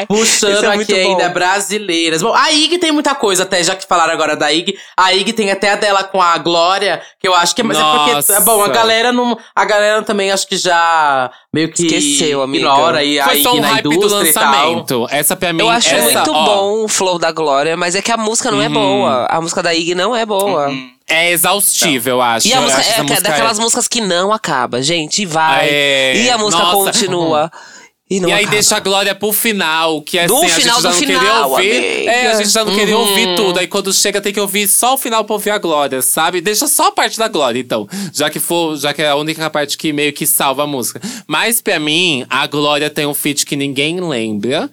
puxando 0.08 0.66
é 0.66 0.76
aqui 0.76 0.94
bom. 0.94 1.00
ainda 1.12 1.30
brasileiras. 1.30 2.22
Bom, 2.22 2.34
a 2.34 2.52
Ig 2.52 2.78
tem 2.78 2.92
muita 2.92 3.16
coisa, 3.16 3.44
até 3.44 3.64
já 3.64 3.74
que 3.76 3.88
falaram 3.88 4.12
agora 4.12 4.36
da 4.36 4.52
Ig. 4.52 4.78
A 4.98 5.14
Ig 5.14 5.32
tem 5.32 5.50
até 5.50 5.72
a 5.72 5.76
dela 5.76 6.04
com 6.04 6.22
a 6.22 6.38
Glória, 6.38 7.02
que 7.20 7.28
eu 7.28 7.34
acho 7.34 7.56
que 7.56 7.62
é. 7.62 7.64
Mas 7.64 7.78
é 7.78 7.82
porque. 7.82 8.12
Nossa. 8.12 8.42
Bom, 8.42 8.64
a 8.64 8.68
galera 8.68 9.14
não. 9.14 9.38
A 9.56 9.64
galera 9.64 10.02
também 10.04 10.30
acho 10.32 10.46
que 10.48 10.58
já 10.58 11.32
meio 11.54 11.72
que. 11.72 11.86
Esqueceu, 11.86 12.42
amiga. 12.42 12.66
Ignora 12.66 13.00
aí 13.00 13.20
a 13.20 13.26
Foi 13.26 13.42
só 13.42 13.52
Ig 13.52 13.58
um 13.58 13.62
na 13.62 13.68
hype 13.70 13.84
do 13.84 13.94
e 13.94 14.10
lançamento. 14.10 15.08
Essa 15.10 15.36
pra 15.38 15.54
mim 15.54 15.62
Eu 15.62 15.70
acho 15.70 15.96
essa, 15.96 16.12
muito 16.20 16.34
ó, 16.34 16.46
bom 16.46 16.84
o 16.84 16.88
flow 16.90 17.18
da 17.18 17.32
Glória, 17.32 17.78
mas 17.78 17.96
é 17.96 18.02
que 18.02 18.12
a 18.12 18.18
música 18.18 18.52
não 18.52 18.62
é 18.62 18.68
boa. 18.68 19.26
A 19.30 19.40
música 19.40 19.64
da 19.64 19.74
Ig 19.74 19.96
não 19.96 20.14
é 20.14 20.26
boa. 20.26 20.70
É 21.10 21.32
exaustível, 21.32 22.16
eu 22.18 22.22
acho. 22.22 22.48
E 22.48 22.54
a 22.54 22.60
música 22.62 22.82
é, 22.82 23.00
é 23.00 23.02
música 23.02 23.22
daquelas 23.22 23.60
músicas 23.60 23.88
que 23.88 24.02
não 24.02 24.34
acaba, 24.34 24.82
gente, 24.82 25.22
e 25.22 25.26
vai. 25.26 25.70
É, 25.70 26.24
E 26.24 26.30
a 26.30 26.38
música 26.38 26.62
nossa. 26.64 26.92
continua. 26.92 27.52
E 28.10 28.22
não 28.22 28.30
E 28.30 28.32
aí 28.32 28.46
deixa 28.46 28.78
a 28.78 28.80
Glória 28.80 29.14
pro 29.14 29.34
final, 29.34 30.02
que 30.02 30.18
é 30.18 30.28
Do 30.28 30.38
assim, 30.38 30.46
a 30.46 30.50
final 30.56 30.76
gente 30.76 30.84
já 30.84 30.90
não 30.92 30.98
queria 30.98 31.20
final, 31.20 31.52
ouvir. 31.52 31.72
amiga. 31.78 32.12
É, 32.12 32.28
a 32.32 32.36
gente 32.38 32.50
já 32.52 32.64
não 32.64 32.74
queria 32.74 32.98
Uhum. 32.98 33.10
ouvir 33.10 33.36
tudo. 33.36 33.60
Aí 33.60 33.68
quando 33.68 33.92
chega 33.92 34.22
tem 34.22 34.32
que 34.32 34.40
ouvir 34.40 34.66
só 34.66 34.94
o 34.94 34.98
final 34.98 35.26
pra 35.26 35.34
ouvir 35.34 35.50
a 35.50 35.58
Glória, 35.58 36.02
sabe? 36.02 36.40
Deixa 36.40 36.68
só 36.68 36.88
a 36.88 36.92
parte 36.94 37.20
da 37.20 37.28
Glória, 37.28 37.60
então. 37.60 37.86
Já 38.14 38.30
que 38.30 38.40
for, 38.40 38.78
já 38.78 38.94
que 38.94 39.02
é 39.02 39.10
a 39.10 39.16
única 39.18 39.50
parte 39.50 39.78
que 39.78 39.92
meio 39.92 40.14
que 40.14 40.26
salva 40.26 40.64
a 40.64 40.66
música. 40.66 41.02
Mas 41.28 41.60
pra 41.60 41.82
mim, 41.82 42.26
a 42.30 42.48
Glória 42.48 42.90
tem 42.90 43.06
um 43.06 43.14
feat 43.14 43.46
que 43.46 43.58
ninguém 43.58 44.00
lembra. 44.00 44.70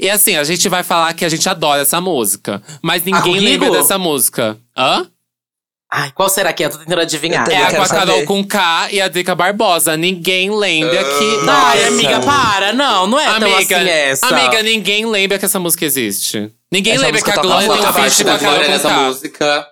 E 0.00 0.08
assim, 0.08 0.36
a 0.36 0.44
gente 0.44 0.66
vai 0.70 0.82
falar 0.82 1.12
que 1.12 1.26
a 1.26 1.28
gente 1.28 1.46
adora 1.46 1.82
essa 1.82 2.00
música. 2.00 2.62
Mas 2.80 3.04
ninguém 3.04 3.38
lembra 3.38 3.70
dessa 3.70 3.98
música. 3.98 4.56
Hã? 4.74 5.06
Ai, 5.90 6.12
qual 6.14 6.28
será 6.28 6.52
que 6.52 6.62
é? 6.62 6.66
Eu 6.66 6.70
tô 6.70 6.78
tentando 6.78 7.00
adivinhar. 7.00 7.48
É 7.50 7.62
a 7.62 7.70
com 7.74 7.82
a 7.82 7.88
Carol 7.88 8.14
saber. 8.14 8.26
com 8.26 8.44
K 8.44 8.88
e 8.90 9.00
a 9.00 9.08
Drica 9.08 9.34
Barbosa. 9.34 9.96
Ninguém 9.96 10.50
lembra 10.50 11.02
que. 11.02 11.38
Ai, 11.48 11.78
Nossa. 11.78 11.88
amiga, 11.88 12.20
para. 12.20 12.72
Não, 12.74 13.06
não 13.06 13.18
é 13.18 13.38
tão 13.40 13.56
assim 13.56 13.74
essa. 13.74 14.26
Amiga, 14.26 14.62
ninguém 14.62 15.06
lembra 15.06 15.38
que 15.38 15.46
essa 15.46 15.58
música 15.58 15.86
existe. 15.86 16.52
Ninguém 16.70 16.94
Essa 16.94 17.06
lembra 17.06 17.22
que 17.22 17.30
a 17.30 17.36
Glória 17.36 17.68
tem 17.68 17.78
um 17.78 17.92
feat 17.94 18.16
com 18.18 18.24
da 18.24 18.34
a 18.34 18.38
Carol 18.38 18.54
Glória 18.54 18.66
com 18.66 18.72
nessa 18.72 18.88
K. 18.88 19.00
música. 19.00 19.66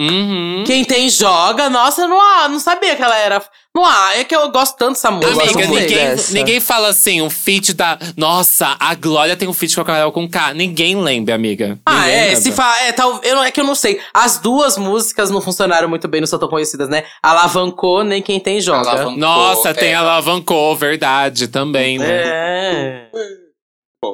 Uhum. 0.00 0.64
Quem 0.66 0.84
tem 0.84 1.08
joga, 1.08 1.70
nossa, 1.70 2.02
eu 2.02 2.08
não, 2.08 2.20
ah, 2.20 2.48
não 2.48 2.58
sabia 2.58 2.96
que 2.96 3.02
ela 3.02 3.16
era. 3.16 3.40
Não, 3.76 4.10
é 4.10 4.24
que 4.24 4.34
eu 4.34 4.50
gosto 4.50 4.76
tanto 4.76 4.94
dessa 4.94 5.10
música. 5.12 5.42
Amiga, 5.42 5.66
ninguém, 5.66 6.16
ninguém 6.32 6.60
fala 6.60 6.88
assim, 6.88 7.22
um 7.22 7.30
feat 7.30 7.72
da. 7.72 7.96
Nossa, 8.16 8.76
a 8.80 8.94
Glória 8.96 9.36
tem 9.36 9.48
um 9.48 9.52
feat 9.52 9.74
com 9.76 9.80
a 9.82 9.84
Carol 9.84 10.10
com 10.10 10.28
K. 10.28 10.52
Ninguém 10.54 10.96
lembra, 11.00 11.36
amiga. 11.36 11.78
Ah, 11.86 12.00
Ninguém 12.00 12.12
é, 12.14 12.24
lembra. 12.26 12.40
se 12.40 12.52
fala, 12.52 12.80
é, 12.82 12.92
tal, 12.92 13.20
eu, 13.22 13.36
não- 13.36 13.44
é 13.44 13.50
que 13.52 13.60
eu 13.60 13.64
não 13.64 13.76
sei. 13.76 14.00
As 14.12 14.38
duas 14.38 14.76
músicas 14.76 15.30
não 15.30 15.40
funcionaram 15.40 15.88
muito 15.88 16.08
bem, 16.08 16.20
não 16.20 16.26
são 16.26 16.38
tão 16.38 16.48
conhecidas, 16.48 16.88
né? 16.88 17.04
Alavancou, 17.22 18.02
nem 18.02 18.20
quem 18.20 18.40
tem 18.40 18.60
joga. 18.60 18.90
Alavancou. 18.90 19.16
Nossa, 19.18 19.68
É. 19.70 19.74
tem 19.74 19.94
alavancou, 19.94 20.74
verdade, 20.76 21.46
também, 21.46 21.96
né? 21.98 22.06
É. 22.10 23.06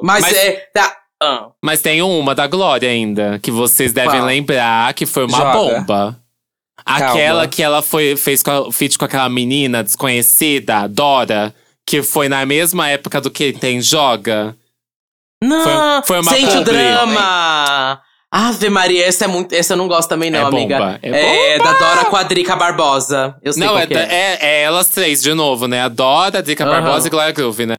Mas, 0.03 0.21
Mas- 0.23 0.33
é. 0.37 0.51
Tá. 0.73 0.95
ah. 1.21 1.47
Mas 1.63 1.81
tem 1.81 2.01
uma 2.03 2.35
da 2.35 2.45
Glória 2.45 2.87
ainda, 2.89 3.39
que 3.41 3.49
vocês 3.49 3.91
devem 3.91 4.19
Qual? 4.19 4.25
lembrar 4.25 4.93
que 4.93 5.05
foi 5.07 5.25
uma 5.25 5.37
Joga. 5.37 5.51
bomba. 5.53 6.19
Aquela 6.87 7.41
Calma. 7.41 7.47
que 7.47 7.61
ela 7.61 7.81
foi, 7.81 8.15
fez 8.15 8.41
com 8.41 8.51
a, 8.51 8.71
feat 8.71 8.97
com 8.97 9.05
aquela 9.05 9.27
menina 9.29 9.83
desconhecida, 9.83 10.77
a 10.79 10.87
Dora, 10.87 11.53
que 11.85 12.01
foi 12.01 12.29
na 12.29 12.45
mesma 12.45 12.89
época 12.89 13.19
do 13.19 13.29
que 13.29 13.51
tem 13.53 13.81
Joga. 13.81 14.55
Não, 15.43 16.01
foi 16.03 16.19
uma 16.19 16.31
sente 16.31 16.57
o 16.57 16.63
drama. 16.63 18.01
Ave 18.31 18.69
Maria, 18.69 19.05
essa 19.05 19.25
é 19.25 19.27
muito. 19.27 19.53
Essa 19.53 19.73
eu 19.73 19.77
não 19.77 19.87
gosto 19.87 20.09
também, 20.09 20.29
não, 20.29 20.39
É 20.39 20.43
amiga. 20.43 20.77
bomba, 20.79 20.99
é 21.01 21.53
É 21.55 21.57
da 21.59 21.73
Dora 21.73 22.05
Quadrica 22.05 22.55
Barbosa. 22.55 23.37
Eu 23.41 23.53
sei 23.53 23.63
Não, 23.63 23.73
qual 23.73 23.79
é, 23.79 23.87
é. 23.89 24.15
é, 24.15 24.37
é 24.41 24.61
elas 24.63 24.89
três 24.89 25.21
de 25.21 25.33
novo, 25.33 25.67
né? 25.67 25.81
A 25.81 25.87
Dora, 25.87 26.39
a 26.39 26.41
Drica 26.41 26.65
Aham. 26.65 26.71
Barbosa 26.81 27.07
e 27.07 27.09
Glória 27.09 27.31
Groove, 27.31 27.65
né? 27.65 27.75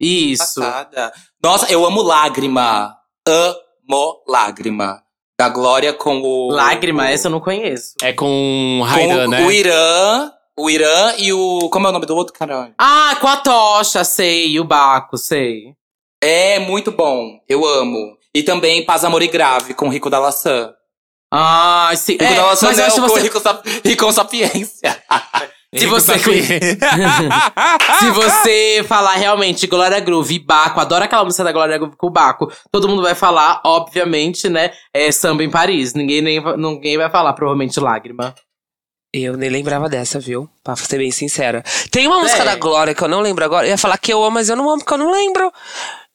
Isso. 0.00 0.60
Passada. 0.60 1.12
Nossa, 1.42 1.70
eu 1.70 1.84
amo 1.84 2.00
Lágrima. 2.02 2.94
Amo 3.26 4.22
Lágrima. 4.26 5.02
Da 5.38 5.48
Glória 5.48 5.92
com 5.92 6.20
o. 6.20 6.50
Lágrima, 6.50 7.08
essa 7.08 7.28
eu 7.28 7.30
não 7.30 7.40
conheço. 7.40 7.94
É 8.02 8.12
com 8.12 8.78
com 8.80 8.84
Raidan, 8.84 9.26
o, 9.26 9.30
né? 9.30 9.46
o 9.46 9.52
Irã. 9.52 10.32
O 10.58 10.68
Irã 10.68 11.14
e 11.16 11.32
o. 11.32 11.68
Como 11.70 11.86
é 11.86 11.90
o 11.90 11.92
nome 11.92 12.06
do 12.06 12.16
outro, 12.16 12.34
caralho? 12.34 12.74
Ah, 12.76 13.16
com 13.20 13.28
a 13.28 13.36
tocha, 13.36 14.02
sei. 14.02 14.48
E 14.48 14.60
o 14.60 14.64
Baco, 14.64 15.16
sei. 15.16 15.74
É 16.20 16.58
muito 16.58 16.90
bom. 16.90 17.38
Eu 17.48 17.64
amo. 17.64 18.18
E 18.34 18.42
também 18.42 18.84
Paz, 18.84 19.04
Amor 19.04 19.22
e 19.22 19.28
Grave 19.28 19.74
com 19.74 19.88
Rico 19.88 20.10
da 20.10 20.18
Laçã. 20.18 20.72
Ah, 21.32 21.92
sim. 21.94 22.12
Rico 22.12 22.24
É, 22.24 22.34
da 22.34 22.46
Laçã 22.46 22.66
mas 22.66 22.78
eu 22.78 22.82
não, 22.82 22.86
acho 22.88 22.96
que 22.96 23.00
com 23.00 23.08
você. 23.08 23.20
Rico, 23.20 23.88
Rico 23.88 24.04
com 24.04 24.12
Sapiência. 24.12 25.04
Se 25.74 25.84
você, 25.86 26.18
se 27.98 28.10
você 28.10 28.84
falar 28.88 29.14
realmente 29.16 29.66
Glória 29.66 30.00
Groove 30.00 30.36
e 30.36 30.38
Baco, 30.38 30.80
adoro 30.80 31.04
aquela 31.04 31.24
música 31.24 31.44
da 31.44 31.52
Glória 31.52 31.76
Groove 31.76 31.96
com 31.96 32.06
o 32.06 32.10
Baco, 32.10 32.50
todo 32.72 32.88
mundo 32.88 33.02
vai 33.02 33.14
falar, 33.14 33.60
obviamente, 33.64 34.48
né? 34.48 34.70
É 34.94 35.12
samba 35.12 35.44
em 35.44 35.50
Paris. 35.50 35.92
Ninguém, 35.92 36.22
nem, 36.22 36.42
ninguém 36.56 36.96
vai 36.96 37.10
falar, 37.10 37.34
provavelmente, 37.34 37.78
Lágrima. 37.78 38.34
Eu 39.12 39.36
nem 39.36 39.50
lembrava 39.50 39.88
dessa, 39.88 40.18
viu? 40.18 40.48
Pra 40.64 40.74
ser 40.76 40.98
bem 40.98 41.10
sincera. 41.10 41.62
Tem 41.90 42.06
uma 42.06 42.20
música 42.20 42.42
É. 42.42 42.46
da 42.46 42.56
Glória 42.56 42.94
que 42.94 43.02
eu 43.02 43.08
não 43.08 43.20
lembro 43.20 43.44
agora. 43.44 43.66
Eu 43.66 43.70
ia 43.70 43.78
falar 43.78 43.98
que 43.98 44.12
eu 44.12 44.22
amo, 44.22 44.32
mas 44.34 44.48
eu 44.48 44.56
não 44.56 44.68
amo 44.68 44.78
porque 44.78 44.94
eu 44.94 44.98
não 44.98 45.10
lembro. 45.12 45.52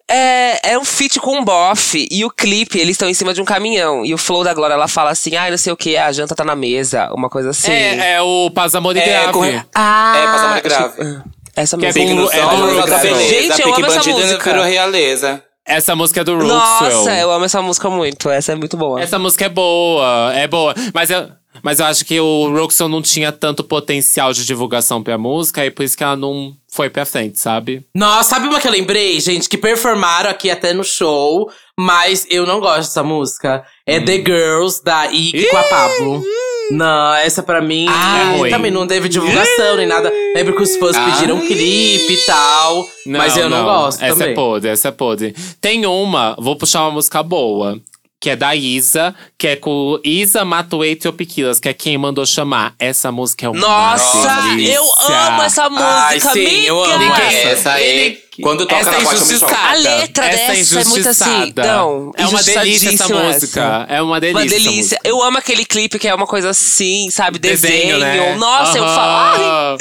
É, 0.09 0.73
é 0.73 0.77
um 0.77 0.83
feat 0.85 1.19
com 1.19 1.37
um 1.39 1.43
bofe. 1.43 2.07
E 2.11 2.25
o 2.25 2.29
clipe, 2.29 2.77
eles 2.77 2.91
estão 2.91 3.09
em 3.09 3.13
cima 3.13 3.33
de 3.33 3.41
um 3.41 3.45
caminhão. 3.45 4.05
E 4.05 4.13
o 4.13 4.17
flow 4.17 4.43
da 4.43 4.53
Glória, 4.53 4.73
ela 4.73 4.87
fala 4.87 5.11
assim: 5.11 5.35
ai, 5.35 5.49
não 5.49 5.57
sei 5.57 5.71
o 5.73 5.77
que, 5.77 5.95
a 5.97 6.11
janta 6.11 6.35
tá 6.35 6.43
na 6.43 6.55
mesa. 6.55 7.09
Uma 7.13 7.29
coisa 7.29 7.51
assim. 7.51 7.71
é, 7.71 8.13
é 8.15 8.21
o 8.21 8.51
Paz, 8.51 8.75
Amor 8.75 8.95
e 8.95 8.99
É, 8.99 9.05
Grave. 9.05 9.33
com- 9.33 9.43
Ah, 9.73 10.13
É, 10.17 10.25
Passa 10.25 10.45
Amor 10.45 10.57
e 10.57 10.61
Grave. 10.61 10.89
tipo, 10.89 11.29
Essa 11.55 11.77
Que 11.77 11.85
é 11.85 11.87
música. 11.89 12.05
com- 12.05 12.21
é 12.31 12.41
sol, 12.41 12.49
do 12.57 12.65
Ruxel. 12.81 12.99
beleza. 12.99 13.29
Gente, 13.29 13.61
eu 13.61 13.75
amo 13.75 13.85
essa 13.85 14.09
música. 14.11 14.43
virou 14.51 14.65
realeza. 14.65 15.43
Essa 15.65 15.95
música 15.95 16.21
é 16.21 16.23
do 16.23 16.33
Ruxel. 16.35 16.47
Nossa, 16.49 17.11
eu 17.19 17.31
amo 17.31 17.45
essa 17.45 17.61
música 17.61 17.89
muito. 17.89 18.29
Essa 18.29 18.51
é 18.51 18.55
muito 18.55 18.75
boa. 18.75 19.01
Essa 19.01 19.17
música 19.19 19.45
é 19.45 19.49
boa, 19.49 20.33
é 20.35 20.47
boa. 20.47 20.73
Mas, 20.93 21.09
eu, 21.11 21.29
Mas 21.63 21.79
eu 21.79 21.85
acho 21.85 22.03
que 22.03 22.19
o 22.19 22.49
Roxon 22.53 22.89
não 22.89 23.01
tinha 23.01 23.31
tanto 23.31 23.63
potencial 23.63 24.33
de 24.33 24.45
divulgação 24.45 25.01
pra 25.01 25.17
música, 25.17 25.65
e 25.65 25.71
por 25.71 25.83
isso 25.83 25.95
que 25.95 26.03
ela 26.03 26.17
não 26.17 26.53
foi 26.69 26.89
pra 26.89 27.05
frente, 27.05 27.39
sabe? 27.39 27.85
Nossa, 27.95 28.31
sabe 28.31 28.47
uma 28.47 28.59
que 28.59 28.67
eu 28.67 28.71
lembrei, 28.71 29.17
gente? 29.21 29.47
Que 29.47 29.57
performaram 29.57 30.29
aqui 30.29 30.51
até 30.51 30.73
no 30.73 30.83
show, 30.83 31.49
mas 31.79 32.27
eu 32.29 32.45
não 32.45 32.59
gosto 32.59 32.89
dessa 32.89 33.01
música. 33.03 33.63
É 33.87 33.99
The 33.99 34.15
Girls, 34.17 34.83
da 34.83 35.05
Ike 35.05 35.45
com 35.49 35.57
a 35.57 35.63
Pablo. 35.63 36.23
Não, 36.71 37.13
essa 37.15 37.43
pra 37.43 37.61
mim 37.61 37.85
Ah, 37.89 38.35
ruim. 38.37 38.49
também 38.49 38.71
não 38.71 38.87
teve 38.87 39.07
divulgação 39.09 39.75
nem 39.77 39.85
nada. 39.87 40.11
Lembro 40.35 40.55
que 40.55 40.63
os 40.63 40.75
fãs 40.77 40.97
pediram 40.97 41.35
um 41.35 41.47
clipe 41.47 42.13
e 42.13 42.25
tal. 42.25 42.85
mas 43.05 43.37
eu 43.37 43.49
não, 43.49 43.63
gosto 43.63 44.01
essa 44.03 44.15
também. 44.15 44.31
é 44.31 44.35
podre, 44.35 44.69
essa 44.69 44.87
é 44.87 44.91
podre. 44.91 45.35
Tem 45.61 45.85
uma, 45.85 46.35
vou 46.39 46.55
puxar 46.57 46.81
uma 46.83 46.91
música 46.91 47.21
boa. 47.23 47.79
Que 48.23 48.29
é 48.29 48.35
da 48.37 48.55
Isa, 48.55 49.13
que 49.37 49.49
é 49.49 49.55
com 49.57 49.99
Isa 50.01 50.45
Matuei 50.45 50.95
Tropiquilas, 50.95 51.59
que 51.59 51.67
é 51.67 51.73
quem 51.73 51.97
mandou 51.97 52.25
chamar. 52.25 52.73
Essa 52.79 53.11
música 53.11 53.45
é 53.47 53.49
uma 53.49 53.59
Nossa, 53.59 54.41
delícia. 54.43 54.75
eu 54.75 54.83
amo 55.13 55.41
essa 55.41 55.69
música, 55.69 55.89
Ai, 56.05 56.19
sim, 56.21 56.29
amiga. 56.29 56.67
eu 56.67 56.83
amo 56.85 56.97
Ninguém- 56.99 57.35
Essa 57.51 57.73
aí, 57.73 58.22
quando 58.41 58.65
toca 58.65 58.81
essa 58.81 58.91
na 58.91 58.97
é 58.97 59.01
choco. 59.01 59.11
A 59.11 59.15
injustiçada. 59.15 59.77
letra 59.77 60.25
Essa 60.25 60.33
é 60.41 60.55
dessa 60.55 60.79
é 60.81 60.83
muito 60.85 61.09
assim, 61.09 61.29
injustiçada. 61.29 61.63
não, 61.67 62.11
É 62.15 62.25
uma 62.25 62.43
delícia 62.43 62.89
essa 62.93 63.07
música. 63.07 63.61
essa. 63.61 63.85
É 63.93 64.01
uma 64.01 64.19
delícia. 64.19 64.41
Uma 64.41 64.49
delícia. 64.49 64.99
Eu 65.03 65.21
amo 65.21 65.37
aquele 65.37 65.65
clipe 65.65 65.99
que 65.99 66.07
é 66.07 66.13
uma 66.15 66.25
coisa 66.27 66.49
assim, 66.49 67.09
sabe? 67.11 67.37
Desenho. 67.39 67.99
né? 67.99 68.35
Nossa, 68.35 68.77
eu 68.77 68.83
falo. 68.83 69.11
Ai. 69.11 69.39
Aham. 69.43 69.77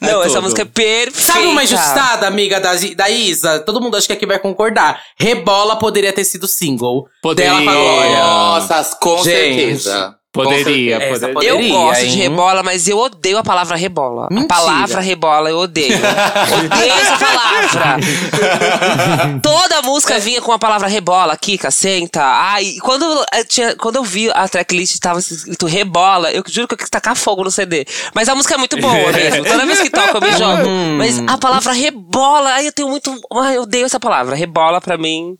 Não, 0.00 0.22
É 0.22 0.26
essa 0.26 0.34
tudo. 0.34 0.42
música 0.42 0.62
é 0.62 0.64
perfeita. 0.66 1.20
Sabe 1.32 1.46
uma 1.46 1.64
injustiçada, 1.64 2.26
amiga 2.26 2.60
da, 2.60 2.72
da 2.96 3.08
Isa? 3.10 3.60
Todo 3.60 3.80
mundo 3.80 3.96
acho 3.96 4.06
que 4.06 4.12
aqui 4.12 4.26
vai 4.26 4.38
concordar. 4.38 5.00
Rebola 5.18 5.76
poderia 5.76 6.12
ter 6.12 6.24
sido 6.24 6.46
single. 6.46 7.04
Poderia. 7.22 7.52
Dela 7.52 7.62
com 7.64 7.70
a 7.70 7.74
Glória. 7.74 8.18
Nossa, 8.18 8.96
com 9.00 9.16
Gente, 9.24 9.56
certeza. 9.82 10.14
Poderia. 10.44 10.96
Essa 10.96 11.28
poderia. 11.28 11.50
Eu 11.50 11.56
Poderia, 11.56 11.74
gosto 11.74 12.02
hein? 12.04 12.10
de 12.10 12.16
rebola, 12.18 12.62
mas 12.62 12.88
eu 12.88 12.98
odeio 12.98 13.38
a 13.38 13.42
palavra 13.42 13.76
rebola. 13.76 14.28
Mentira. 14.30 14.54
A 14.54 14.58
palavra 14.58 15.00
rebola 15.00 15.50
eu 15.50 15.58
odeio. 15.58 15.96
odeio 15.96 16.92
essa 16.92 17.18
palavra. 17.18 17.96
Toda 19.42 19.82
música 19.82 20.18
vinha 20.18 20.40
com 20.40 20.52
a 20.52 20.58
palavra 20.58 20.88
rebola, 20.88 21.36
Kika, 21.36 21.70
senta. 21.70 22.22
Ai, 22.22 22.76
quando 22.82 23.04
eu, 23.04 23.44
tinha, 23.46 23.74
quando 23.76 23.96
eu 23.96 24.04
vi 24.04 24.30
a 24.30 24.48
tracklist 24.48 24.98
tava 25.00 25.18
escrito 25.18 25.66
rebola, 25.66 26.30
eu 26.32 26.42
juro 26.46 26.68
que 26.68 26.74
eu 26.74 26.78
quis 26.78 26.90
tacar 26.90 27.16
fogo 27.16 27.44
no 27.44 27.50
CD. 27.50 27.86
Mas 28.14 28.28
a 28.28 28.34
música 28.34 28.54
é 28.54 28.58
muito 28.58 28.76
boa 28.78 29.12
mesmo. 29.12 29.44
Toda 29.44 29.66
vez 29.66 29.80
que 29.80 29.90
toca 29.90 30.18
eu 30.18 30.20
me 30.20 30.32
jogo. 30.32 30.68
Mas 30.98 31.18
a 31.26 31.38
palavra 31.38 31.72
rebola, 31.72 32.50
ai, 32.50 32.68
eu 32.68 32.72
tenho 32.72 32.88
muito. 32.88 33.10
Ai, 33.32 33.56
eu 33.56 33.62
odeio 33.62 33.86
essa 33.86 34.00
palavra. 34.00 34.34
Rebola 34.36 34.80
pra 34.80 34.96
mim. 34.96 35.36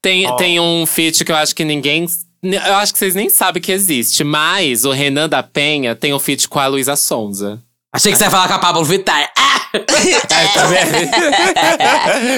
Tem, 0.00 0.36
tem 0.36 0.60
um 0.60 0.84
feat 0.84 1.24
que 1.24 1.32
eu 1.32 1.36
acho 1.36 1.54
que 1.54 1.64
ninguém. 1.64 2.06
Eu 2.44 2.74
acho 2.76 2.92
que 2.92 2.98
vocês 2.98 3.14
nem 3.14 3.30
sabem 3.30 3.62
que 3.62 3.72
existe, 3.72 4.22
mas 4.22 4.84
o 4.84 4.90
Renan 4.90 5.28
da 5.28 5.42
Penha 5.42 5.94
tem 5.94 6.12
um 6.12 6.18
feat 6.18 6.46
com 6.46 6.58
a 6.58 6.66
Luísa 6.66 6.94
Sonza. 6.94 7.58
Achei 7.90 8.12
que 8.12 8.18
você 8.18 8.24
ia 8.24 8.30
falar 8.30 8.48
com 8.48 8.54
a 8.54 8.58
Pablo 8.58 8.84
Vittar. 8.84 9.30
Ah! 9.36 9.74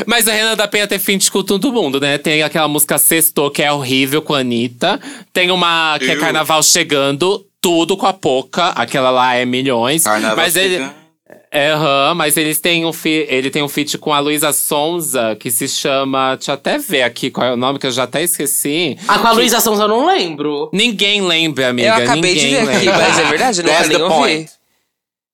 Mas 0.07 0.27
o 0.27 0.31
Renan 0.31 0.57
da 0.57 0.67
Penha 0.67 0.87
tem 0.87 0.99
feat 0.99 1.31
com 1.31 1.43
todo 1.43 1.71
mundo, 1.73 2.01
né? 2.01 2.17
Tem 2.17 2.43
aquela 2.43 2.67
música 2.67 2.97
Sextou, 2.97 3.51
que 3.51 3.63
é 3.63 3.71
horrível 3.71 4.23
com 4.23 4.35
a 4.35 4.39
Anitta. 4.39 4.99
Tem 5.35 5.51
uma 5.51 5.99
que 5.99 6.11
é. 6.11 6.17
Carnaval 6.17 6.63
Chegando, 6.63 7.45
tudo 7.61 7.95
com 7.97 8.07
a 8.07 8.13
Poca. 8.15 8.69
Aquela 8.69 9.11
lá 9.11 9.35
é 9.35 9.45
milhões. 9.45 10.05
Carnaval 10.05 10.37
mas 10.37 10.57
ele. 10.57 10.77
chegando. 10.77 11.06
É, 11.51 11.71
aham, 11.71 12.15
mas 12.15 12.37
eles 12.37 12.61
têm 12.61 12.85
um 12.85 12.93
fi, 12.93 13.25
ele 13.29 13.51
tem 13.51 13.63
um 13.63 13.69
feat 13.69 13.97
com 13.99 14.13
a 14.13 14.19
Luísa 14.19 14.53
Sonza, 14.53 15.37
que 15.39 15.51
se 15.51 15.69
chama. 15.69 16.35
Deixa 16.37 16.51
eu 16.51 16.55
até 16.55 16.77
ver 16.77 17.03
aqui 17.03 17.31
qual 17.31 17.47
é 17.47 17.53
o 17.53 17.57
nome, 17.57 17.79
que 17.79 17.87
eu 17.87 17.91
já 17.93 18.03
até 18.03 18.23
esqueci. 18.23 18.99
Ah, 19.09 19.19
com 19.19 19.29
a 19.29 19.33
Luísa 19.33 19.61
Sonza 19.61 19.85
eu 19.85 19.89
não 19.89 20.07
lembro. 20.07 20.69
Ninguém 20.73 21.23
lembra, 21.23 21.69
amiga. 21.69 21.89
eu 21.89 21.95
acabei 21.95 22.35
de 22.35 22.47
ninguém 22.47 22.65
ver 22.67 22.77
aqui, 22.77 22.87
lembra. 22.87 22.99
mas 23.09 23.19
é 23.19 23.25
verdade, 23.25 23.61
eu 23.61 23.65
nunca 23.65 23.77
That's 23.77 23.89
nem 23.89 23.99
the 23.99 24.05
ouvi. 24.05 24.17
point. 24.17 24.51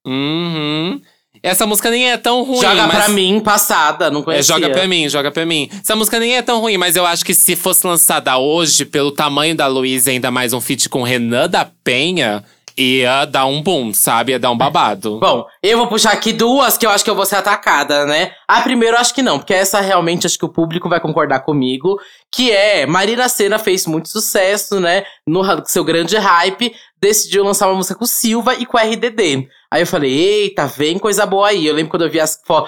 Uhum. 0.07 1.01
Essa 1.43 1.67
música 1.67 1.91
nem 1.91 2.09
é 2.11 2.17
tão 2.17 2.45
ruim. 2.45 2.61
Joga 2.61 2.87
mas... 2.87 2.97
pra 2.97 3.09
mim, 3.09 3.41
passada, 3.41 4.11
não 4.11 4.21
É, 4.21 4.25
conhecia. 4.25 4.55
joga 4.55 4.71
pra 4.71 4.87
mim, 4.87 5.09
joga 5.09 5.31
pra 5.33 5.45
mim. 5.45 5.69
Essa 5.83 5.97
música 5.97 6.21
nem 6.21 6.37
é 6.37 6.43
tão 6.43 6.61
ruim, 6.61 6.77
mas 6.77 6.95
eu 6.95 7.05
acho 7.05 7.25
que 7.25 7.35
se 7.35 7.57
fosse 7.57 7.85
lançada 7.87 8.37
hoje, 8.39 8.85
pelo 8.85 9.11
tamanho 9.11 9.57
da 9.57 9.67
Luísa, 9.67 10.11
ainda 10.11 10.31
mais 10.31 10.53
um 10.53 10.61
feat 10.61 10.89
com 10.89 11.03
Renan 11.03 11.49
da 11.49 11.65
Penha, 11.83 12.45
ia 12.77 13.25
dar 13.25 13.47
um 13.47 13.63
boom, 13.63 13.93
sabe? 13.93 14.33
Ia 14.33 14.39
dar 14.39 14.51
um 14.51 14.57
babado. 14.57 15.19
Bom, 15.19 15.47
eu 15.63 15.79
vou 15.79 15.87
puxar 15.87 16.13
aqui 16.13 16.33
duas 16.33 16.77
que 16.79 16.87
eu 16.87 16.91
acho 16.91 17.05
que 17.05 17.11
eu 17.11 17.15
vou 17.15 17.27
ser 17.27 17.37
atacada, 17.37 18.07
né? 18.07 18.33
A 18.49 18.61
primeira 18.63 18.97
eu 18.97 19.01
acho 19.01 19.15
que 19.15 19.23
não, 19.23 19.39
porque 19.39 19.55
essa 19.55 19.81
realmente 19.81 20.27
acho 20.27 20.39
que 20.39 20.45
o 20.45 20.49
público 20.53 20.89
vai 20.89 21.01
concordar 21.01 21.41
comigo. 21.41 21.99
Que 22.31 22.51
é, 22.51 22.87
Marina 22.87 23.29
Senna 23.29 23.59
fez 23.59 23.87
muito 23.87 24.09
sucesso, 24.09 24.81
né? 24.81 25.05
No 25.27 25.43
seu 25.67 25.85
grande 25.85 26.17
hype, 26.17 26.75
decidiu 27.01 27.45
lançar 27.45 27.67
uma 27.69 27.77
música 27.77 27.95
com 27.95 28.05
o 28.05 28.09
Silva 28.09 28.55
e 28.55 28.65
com 28.65 28.77
o 28.77 28.81
RDD. 28.81 29.49
Aí 29.71 29.83
eu 29.83 29.87
falei, 29.87 30.13
eita, 30.13 30.67
vem 30.67 30.99
coisa 30.99 31.27
boa 31.27 31.49
aí. 31.49 31.67
Eu 31.67 31.75
lembro 31.75 31.91
quando 31.91 32.05
eu 32.05 32.11
vi 32.11 32.21
as, 32.21 32.41
fo 32.47 32.67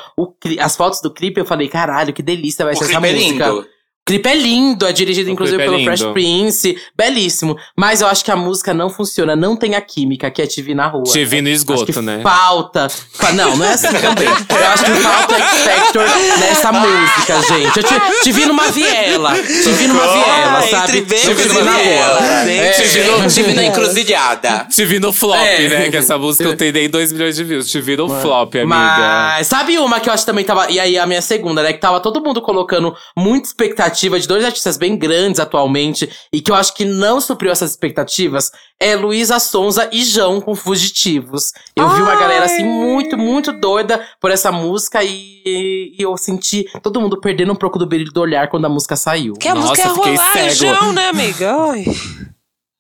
as 0.59 0.77
fotos 0.77 1.01
do 1.01 1.13
clipe, 1.13 1.41
eu 1.41 1.45
falei, 1.45 1.69
caralho, 1.69 2.13
que 2.13 2.23
delícia 2.23 2.65
vai 2.65 2.75
O 2.75 2.77
ser 2.77 2.85
essa 2.85 2.95
é 2.95 2.99
música. 3.01 3.49
lindo. 3.49 3.67
O 4.07 4.11
clipe 4.11 4.29
é 4.29 4.35
lindo, 4.35 4.87
é 4.87 4.93
dirigido 4.93 5.31
O 5.31 5.33
inclusive 5.33 5.63
é 5.63 5.65
pelo 5.65 5.79
lindo. 5.79 5.87
Fresh 5.97 6.13
Prince, 6.13 6.77
belíssimo. 6.95 7.57
Mas 7.75 8.03
eu 8.03 8.07
acho 8.07 8.23
que 8.23 8.31
a 8.31 8.37
música 8.37 8.75
não 8.75 8.91
funciona, 8.91 9.35
não 9.35 9.57
tem 9.57 9.75
a 9.77 9.81
química 9.81 10.31
que 10.31 10.43
é 10.43 10.47
te 10.47 10.61
vi 10.61 10.75
na 10.75 10.87
rua. 10.87 11.05
Te 11.05 11.25
vi 11.25 11.41
no 11.41 11.49
Acho 11.49 11.57
esgoto, 11.57 11.91
que 11.91 11.99
né? 12.03 12.21
Falta. 12.23 12.87
fa- 12.91 13.33
Não, 13.33 13.57
não 13.57 13.65
é 13.65 13.73
assim 13.73 13.89
também. 13.89 14.29
Eu 14.29 14.67
acho 14.69 14.85
que 14.85 14.91
falta 14.97 15.39
X 15.39 15.61
Factor 15.63 16.05
nessa 16.39 16.71
música, 16.71 17.43
gente. 17.49 17.77
Eu 17.79 17.83
te, 17.83 18.23
te 18.25 18.33
vi 18.33 18.45
numa 18.45 18.71
viela. 18.71 19.33
Te 19.37 19.71
vi 19.73 19.87
numa 19.87 20.07
viela, 20.07 20.63
sabe? 20.69 21.01
Te 21.01 21.33
vi 21.33 21.49
numa 21.49 21.81
hein? 21.81 22.59
É. 22.61 22.71
Te 22.73 22.83
vi 22.85 23.05
no- 23.05 23.27
Te 23.31 23.43
vi 23.43 23.55
na 23.55 23.65
encruzilhada. 23.65 24.67
Te 24.71 24.85
vi 24.85 25.01
no 25.01 25.15
flop, 25.15 25.35
É. 25.39 25.67
né? 25.67 25.91
Que 25.91 25.97
essa 25.97 26.19
música 26.19 26.45
eu 26.51 26.55
tenho 26.55 26.91
2 26.91 27.11
milhões 27.11 27.37
de 27.37 27.43
views. 27.45 27.71
Te 27.71 27.81
vi 27.81 27.97
no 27.97 28.11
flop, 28.21 28.55
amiga. 28.57 28.67
Mas 28.67 29.47
sabe 29.47 29.79
uma 29.79 29.99
que 29.99 30.11
eu 30.11 30.13
acho 30.13 30.25
que 30.25 30.31
também 30.31 30.45
tava. 30.45 30.71
E 30.71 30.79
aí, 30.79 30.99
a 30.99 31.07
minha 31.07 31.23
segunda, 31.23 31.63
né? 31.63 31.73
Que 31.73 31.81
tava 31.81 32.01
todo 32.01 32.21
mundo 32.23 32.43
colocando 32.43 32.95
muita 33.17 33.49
expectativa 33.49 33.94
de 33.95 34.29
dois 34.29 34.45
artistas 34.45 34.77
bem 34.77 34.97
grandes 34.97 35.41
atualmente. 35.41 36.11
E 36.33 36.41
que 36.41 36.51
eu 36.51 36.55
acho 36.55 36.75
que 36.75 36.85
não 36.85 37.21
supriu 37.21 37.51
essas 37.51 37.71
expectativas. 37.71 38.51
É 38.79 38.95
Luísa 38.95 39.39
Sonza 39.39 39.89
e 39.93 40.05
João 40.05 40.41
com 40.41 40.55
Fugitivos. 40.55 41.53
Eu 41.75 41.89
vi 41.91 42.03
uma 42.03 42.17
galera 42.17 42.45
assim 42.45 42.65
muito, 42.65 43.17
muito 43.17 43.53
doida 43.53 44.05
por 44.21 44.31
essa 44.31 44.51
música. 44.53 45.03
E, 45.03 45.95
e 45.99 46.03
eu 46.03 46.17
senti 46.17 46.67
todo 46.83 47.01
mundo 47.01 47.21
perdendo 47.21 47.53
um 47.53 47.57
pouco 47.57 47.79
do 47.79 47.87
brilho 47.87 48.13
do 48.13 48.21
olhar 48.21 48.49
quando 48.49 48.65
a 48.65 48.69
música 48.69 48.97
saiu. 48.97 49.35
Que 49.35 49.49
a 49.49 49.55
Nossa, 49.55 49.69
música 49.69 49.89
é 49.89 49.93
rolar, 49.93 50.33
cego. 50.33 50.55
João, 50.55 50.93
né, 50.93 51.09
amiga? 51.09 51.55
Ai. 51.55 51.85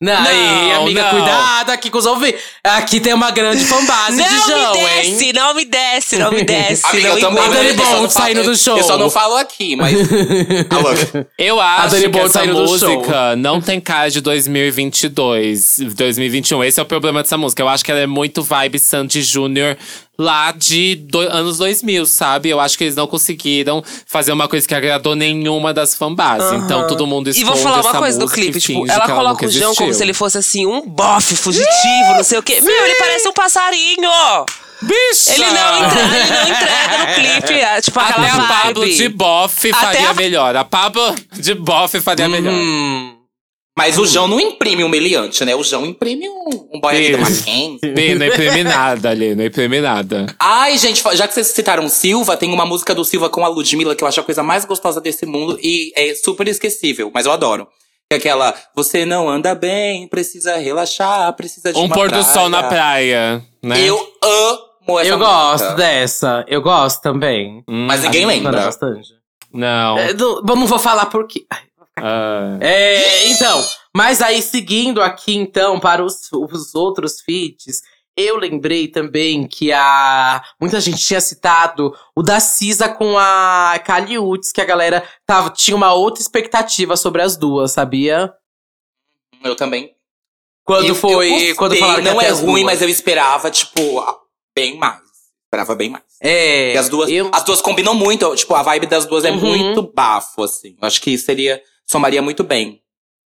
Não, 0.02 0.12
aí, 0.12 0.72
Não, 0.74 0.82
amiga, 0.82 1.02
não. 1.04 1.10
cuidado 1.12 1.70
aqui 1.70 1.88
com 1.88 1.96
os 1.98 2.04
ouvidos. 2.04 2.38
Aqui 2.62 3.00
tem 3.00 3.14
uma 3.14 3.30
grande 3.30 3.64
fanbase 3.64 4.22
de 4.22 4.28
Não 4.28 4.46
João, 4.48 4.72
me 4.74 4.80
hein? 4.80 4.86
desce, 5.16 5.32
não 5.32 5.54
me 5.54 5.64
desce, 5.64 6.18
não 6.18 6.30
me 6.32 6.42
desce. 6.44 6.84
Amiga, 6.86 7.08
não 7.08 7.14
eu 7.16 7.20
também. 7.20 7.44
engula. 7.44 7.56
Dani 7.62 7.72
Bond 7.74 7.90
não 8.02 8.10
saindo 8.10 8.42
do 8.42 8.56
show. 8.56 8.76
Eu 8.76 8.84
só 8.84 8.98
não 8.98 9.08
falo 9.08 9.36
aqui, 9.36 9.76
mas. 9.76 9.96
Alô. 10.68 11.24
Eu 11.38 11.60
A 11.60 11.76
acho 11.84 11.96
que 11.96 12.08
Bolt 12.08 12.24
essa 12.26 12.40
saindo 12.40 12.54
do 12.54 12.78
show. 12.78 12.90
música 12.90 13.36
não 13.36 13.60
tem 13.60 13.80
cara 13.80 14.10
de 14.10 14.20
2022, 14.20 15.76
2021. 15.94 16.64
Esse 16.64 16.80
é 16.80 16.82
o 16.82 16.86
problema 16.86 17.22
dessa 17.22 17.38
música. 17.38 17.62
Eu 17.62 17.68
acho 17.68 17.84
que 17.84 17.90
ela 17.90 18.00
é 18.00 18.06
muito 18.06 18.42
vibe 18.42 18.78
Sandy 18.78 19.22
Júnior 19.22 19.76
lá 20.18 20.52
de 20.52 20.94
do- 20.96 21.18
anos 21.20 21.58
2000, 21.58 22.06
sabe? 22.06 22.48
Eu 22.48 22.60
acho 22.60 22.78
que 22.78 22.84
eles 22.84 22.94
não 22.96 23.06
conseguiram 23.06 23.82
fazer 24.06 24.32
uma 24.32 24.46
coisa 24.48 24.66
que 24.66 24.74
agradou 24.74 25.14
nenhuma 25.16 25.74
das 25.74 25.94
fanbases. 25.94 26.52
Então 26.52 26.86
todo 26.86 27.06
mundo 27.06 27.28
E 27.28 27.30
esconde 27.30 27.50
vou 27.50 27.56
falar 27.56 27.80
uma 27.82 27.94
coisa 27.98 28.18
do 28.18 28.26
e 28.26 28.28
clipe, 28.30 28.60
tipo, 28.60 28.86
ela 28.90 29.06
que 29.06 29.12
coloca 29.12 29.46
o 29.46 29.50
João 29.50 29.74
como 29.74 29.92
se 29.92 30.02
ele 30.02 30.14
fosse 30.14 30.38
assim, 30.38 30.66
um 30.66 30.80
bofe 30.88 31.34
fugitivo, 31.36 32.14
não 32.16 32.24
sei 32.24 32.38
o 32.38 32.42
quê. 32.42 32.60
Meu, 32.60 32.84
ele 32.86 32.94
parece 32.96 33.26
um 33.28 33.32
passarinho! 33.32 34.10
Bicha! 34.82 35.32
Ele 35.32 35.46
não 35.50 35.86
entrega, 35.86 36.16
ele 36.16 36.30
não 36.30 36.50
entrega 36.50 36.98
no 36.98 37.14
clipe, 37.14 37.54
é, 37.60 37.80
tipo, 37.80 37.98
Até 37.98 38.28
a. 38.28 38.40
Pablo 38.42 38.84
de 38.86 39.08
bofe 39.08 39.72
faria 39.72 40.10
a- 40.10 40.14
melhor. 40.14 40.56
A 40.56 40.64
Pablo 40.64 41.14
de 41.32 41.54
bofe 41.54 42.00
faria 42.00 42.28
melhor. 42.28 42.52
Mas 43.76 43.98
o 43.98 44.06
João 44.06 44.28
não 44.28 44.38
imprime 44.38 44.84
um 44.84 44.88
meliante, 44.88 45.44
né? 45.44 45.54
O 45.56 45.62
João 45.64 45.84
imprime 45.84 46.28
um, 46.28 46.68
um 46.74 46.80
boy 46.80 46.94
ali 46.94 47.10
da. 47.12 47.18
Mackenzie. 47.18 48.14
Não 48.16 48.26
imprime 48.26 48.62
nada 48.62 49.10
ali, 49.10 49.34
não 49.34 49.44
imprime 49.44 49.80
nada. 49.80 50.26
Ai, 50.38 50.78
gente, 50.78 51.02
já 51.14 51.26
que 51.26 51.34
vocês 51.34 51.48
citaram 51.48 51.88
Silva, 51.88 52.36
tem 52.36 52.52
uma 52.52 52.64
música 52.64 52.94
do 52.94 53.04
Silva 53.04 53.28
com 53.28 53.44
a 53.44 53.48
Ludmilla 53.48 53.96
que 53.96 54.04
eu 54.04 54.08
acho 54.08 54.20
a 54.20 54.22
coisa 54.22 54.44
mais 54.44 54.64
gostosa 54.64 55.00
desse 55.00 55.26
mundo 55.26 55.58
e 55.60 55.92
é 55.96 56.14
super 56.14 56.46
esquecível, 56.46 57.10
mas 57.12 57.26
eu 57.26 57.32
adoro. 57.32 57.66
Que 58.08 58.14
é 58.14 58.18
aquela, 58.18 58.54
você 58.76 59.04
não 59.04 59.28
anda 59.28 59.54
bem, 59.56 60.06
precisa 60.06 60.56
relaxar, 60.56 61.32
precisa 61.34 61.72
de 61.72 61.78
Um 61.78 61.86
uma 61.86 61.94
pôr 61.96 62.10
do 62.12 62.22
sol 62.22 62.48
na 62.48 62.62
praia, 62.62 63.42
né? 63.60 63.80
Eu 63.80 63.96
amo 64.22 65.00
essa 65.00 65.08
Eu 65.08 65.18
música. 65.18 65.32
gosto 65.32 65.74
dessa. 65.74 66.44
Eu 66.46 66.62
gosto 66.62 67.00
também. 67.02 67.64
Hum, 67.66 67.86
Mas 67.88 68.02
ninguém 68.02 68.24
lembra. 68.24 68.52
bastante. 68.52 69.08
Não. 69.52 69.98
É, 69.98 70.12
não, 70.12 70.42
não 70.42 70.66
vou 70.66 70.78
falar 70.78 71.06
por 71.06 71.26
quê. 71.26 71.44
Ah. 71.96 72.58
É, 72.60 73.28
então, 73.28 73.64
mas 73.94 74.20
aí 74.20 74.42
seguindo 74.42 75.00
aqui 75.02 75.36
então 75.36 75.78
para 75.78 76.04
os, 76.04 76.28
os 76.32 76.74
outros 76.74 77.20
feats, 77.20 77.82
eu 78.16 78.36
lembrei 78.36 78.88
também 78.88 79.46
que 79.46 79.72
a 79.72 80.42
muita 80.60 80.80
gente 80.80 80.98
tinha 81.04 81.20
citado 81.20 81.94
o 82.16 82.22
da 82.22 82.40
Cisa 82.40 82.88
com 82.88 83.16
a 83.18 83.78
Kali 83.84 84.18
Uchis, 84.18 84.52
que 84.52 84.60
a 84.60 84.64
galera 84.64 85.04
tava, 85.26 85.50
tinha 85.50 85.76
uma 85.76 85.92
outra 85.92 86.20
expectativa 86.22 86.96
sobre 86.96 87.22
as 87.22 87.36
duas, 87.36 87.72
sabia? 87.72 88.32
Eu 89.42 89.54
também. 89.56 89.92
Quando 90.64 90.86
Eu- 90.86 90.94
foi. 90.94 91.26
eu 91.26 91.30
gostei, 91.30 91.54
quando 91.54 91.76
falaram 91.76 92.02
não 92.02 92.20
é 92.20 92.30
ruim, 92.30 92.62
duas. 92.62 92.64
mas 92.64 92.82
eu 92.82 92.88
esperava, 92.88 93.50
tipo, 93.50 94.02
bem 94.56 94.78
mais. 94.78 95.02
Esperava 95.44 95.74
bem 95.74 95.90
mais. 95.90 96.04
É. 96.22 96.72
E 96.74 96.78
as 96.78 96.88
duas, 96.88 97.10
eu- 97.10 97.30
as 97.32 97.44
duas 97.44 97.60
combinam 97.60 97.94
muito. 97.94 98.34
Tipo, 98.34 98.54
a 98.54 98.62
vibe 98.62 98.86
das 98.86 99.04
duas 99.06 99.24
é 99.24 99.30
Uhum. 99.30 99.40
muito 99.40 99.82
bafo, 99.94 100.42
assim. 100.42 100.76
Eu 100.80 100.86
acho 100.88 101.00
que 101.00 101.16
seria. 101.18 101.60
Somaria 101.86 102.22
muito 102.22 102.44
bem. 102.44 102.80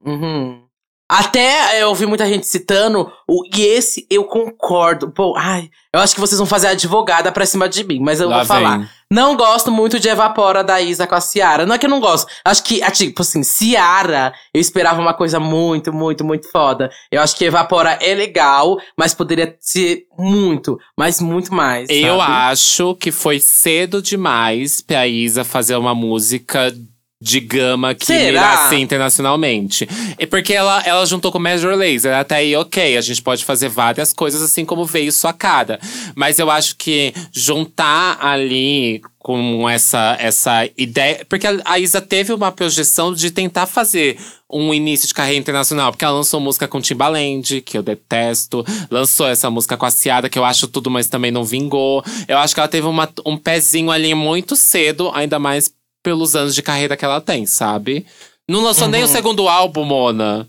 Uhum. 0.03 0.66
Até 1.08 1.80
eu 1.84 1.89
ouvi 1.89 2.08
muita 2.08 2.26
gente 2.28 2.47
citando, 2.47 3.12
o, 3.30 3.43
e 3.56 3.62
esse 3.62 4.08
eu 4.10 4.24
concordo. 4.24 5.12
Pô, 5.12 5.36
ai, 5.38 5.70
eu 5.93 5.99
acho 5.99 6.16
que 6.16 6.20
vocês 6.20 6.39
vão 6.39 6.47
fazer 6.47 6.68
advogada 6.68 7.32
pra 7.32 7.45
cima 7.45 7.70
de 7.70 7.84
mim, 7.84 7.99
mas 7.99 8.20
eu 8.20 8.28
Lá 8.28 8.38
vou 8.38 8.45
falar. 8.47 8.80
vem. 8.80 8.89
Não 9.12 9.38
gosto 9.38 9.72
muito 9.72 9.99
de 9.99 10.10
Evapora 10.10 10.64
da 10.64 10.82
Isa 10.82 11.06
com 11.06 11.14
a 11.14 11.22
Ciara. 11.22 11.64
Não 11.64 11.76
é 11.76 11.78
que 11.78 11.86
eu 11.86 11.89
não 11.91 11.99
gosto. 11.99 12.28
Acho 12.43 12.64
que, 12.64 12.82
ah, 12.82 12.89
tipo 12.89 13.22
assim, 13.22 13.43
Ciara, 13.43 14.34
eu 14.51 14.60
esperava 14.60 14.99
uma 14.99 15.14
coisa 15.14 15.39
muito, 15.39 15.93
muito, 15.93 16.26
muito 16.26 16.49
foda. 16.49 16.89
Eu 17.12 17.22
acho 17.22 17.36
que 17.36 17.45
Evapora 17.45 17.99
é 18.01 18.16
legal, 18.16 18.76
mas 18.97 19.14
poderia 19.14 19.56
ser 19.60 20.08
muito, 20.18 20.76
mas 20.97 21.22
muito 21.22 21.53
mais. 21.53 21.88
Eu 21.88 22.18
sabe? 22.18 22.32
acho 22.32 22.95
que 22.95 23.12
foi 23.12 23.39
cedo 23.39 24.01
demais 24.01 24.82
pra 24.82 25.06
Isa 25.08 25.43
fazer 25.43 25.76
uma 25.76 25.93
música 25.93 26.74
de 27.22 27.39
gama 27.39 27.95
que 27.95 28.05
Será? 28.05 28.26
mirasse 28.26 28.76
internacionalmente. 28.76 29.88
É 30.18 30.26
porque 30.26 30.53
ela, 30.53 30.82
ela 30.86 31.05
juntou 31.05 31.32
com 31.32 31.39
Major 31.39 31.76
Lazer. 31.76 32.13
Até 32.13 32.36
aí, 32.36 32.55
ok, 32.55 32.97
a 32.97 33.01
gente 33.01 33.22
pode 33.22 33.43
fazer 33.45 33.70
várias 33.70 34.11
coisas 34.13 34.41
assim 34.41 34.66
como 34.66 34.86
veio 34.86 35.11
sua 35.11 35.32
cara. 35.34 35.80
Mas 36.16 36.39
eu 36.39 36.51
acho 36.51 36.76
que 36.76 37.13
juntar 37.32 38.18
ali 38.22 39.01
com 39.18 39.68
essa, 39.68 40.16
essa 40.20 40.70
ideia. 40.78 41.26
Porque 41.28 41.47
a- 41.47 41.59
a 41.66 41.80
Isa 41.80 41.99
teve 42.01 42.32
uma 42.34 42.51
projeção 42.51 43.13
de 43.13 43.32
tentar 43.32 43.66
fazer 43.66 44.18
um 44.51 44.72
início 44.72 45.07
de 45.07 45.13
carreira 45.13 45.39
internacional. 45.39 45.91
Porque 45.91 46.05
ela 46.05 46.13
lançou 46.18 46.39
música 46.39 46.68
com 46.68 46.80
Timbaland, 46.80 47.61
que 47.61 47.76
eu 47.78 47.82
detesto. 47.82 48.63
Lançou 48.91 49.28
essa 49.28 49.49
música 49.49 49.76
com 49.78 49.86
a 49.86 49.89
Ciada, 49.89 50.30
que 50.30 50.38
eu 50.38 50.45
acho 50.45 50.68
tudo, 50.68 50.91
mas 50.91 51.07
também 51.07 51.32
não 51.32 51.43
vingou. 51.43 52.03
Eu 52.28 52.38
acho 52.38 52.53
que 52.53 52.59
ela 52.59 52.68
teve 52.70 52.86
uma, 52.86 53.09
um 53.26 53.36
pezinho 53.38 53.89
ali 53.89 54.13
muito 54.13 54.55
cedo, 54.55 55.09
ainda 55.16 55.39
mais 55.39 55.74
pelos 56.06 56.36
anos 56.36 56.53
de 56.53 56.62
carreira 56.62 56.95
que 56.95 57.03
ela 57.03 57.20
tem, 57.20 57.47
sabe? 57.47 58.06
Não 58.47 58.62
lançou 58.62 58.88
nem 58.88 59.01
o 59.01 59.08
Uhum. 59.08 59.12
segundo 59.12 59.49
álbum, 59.49 59.84
Mona. 59.84 60.47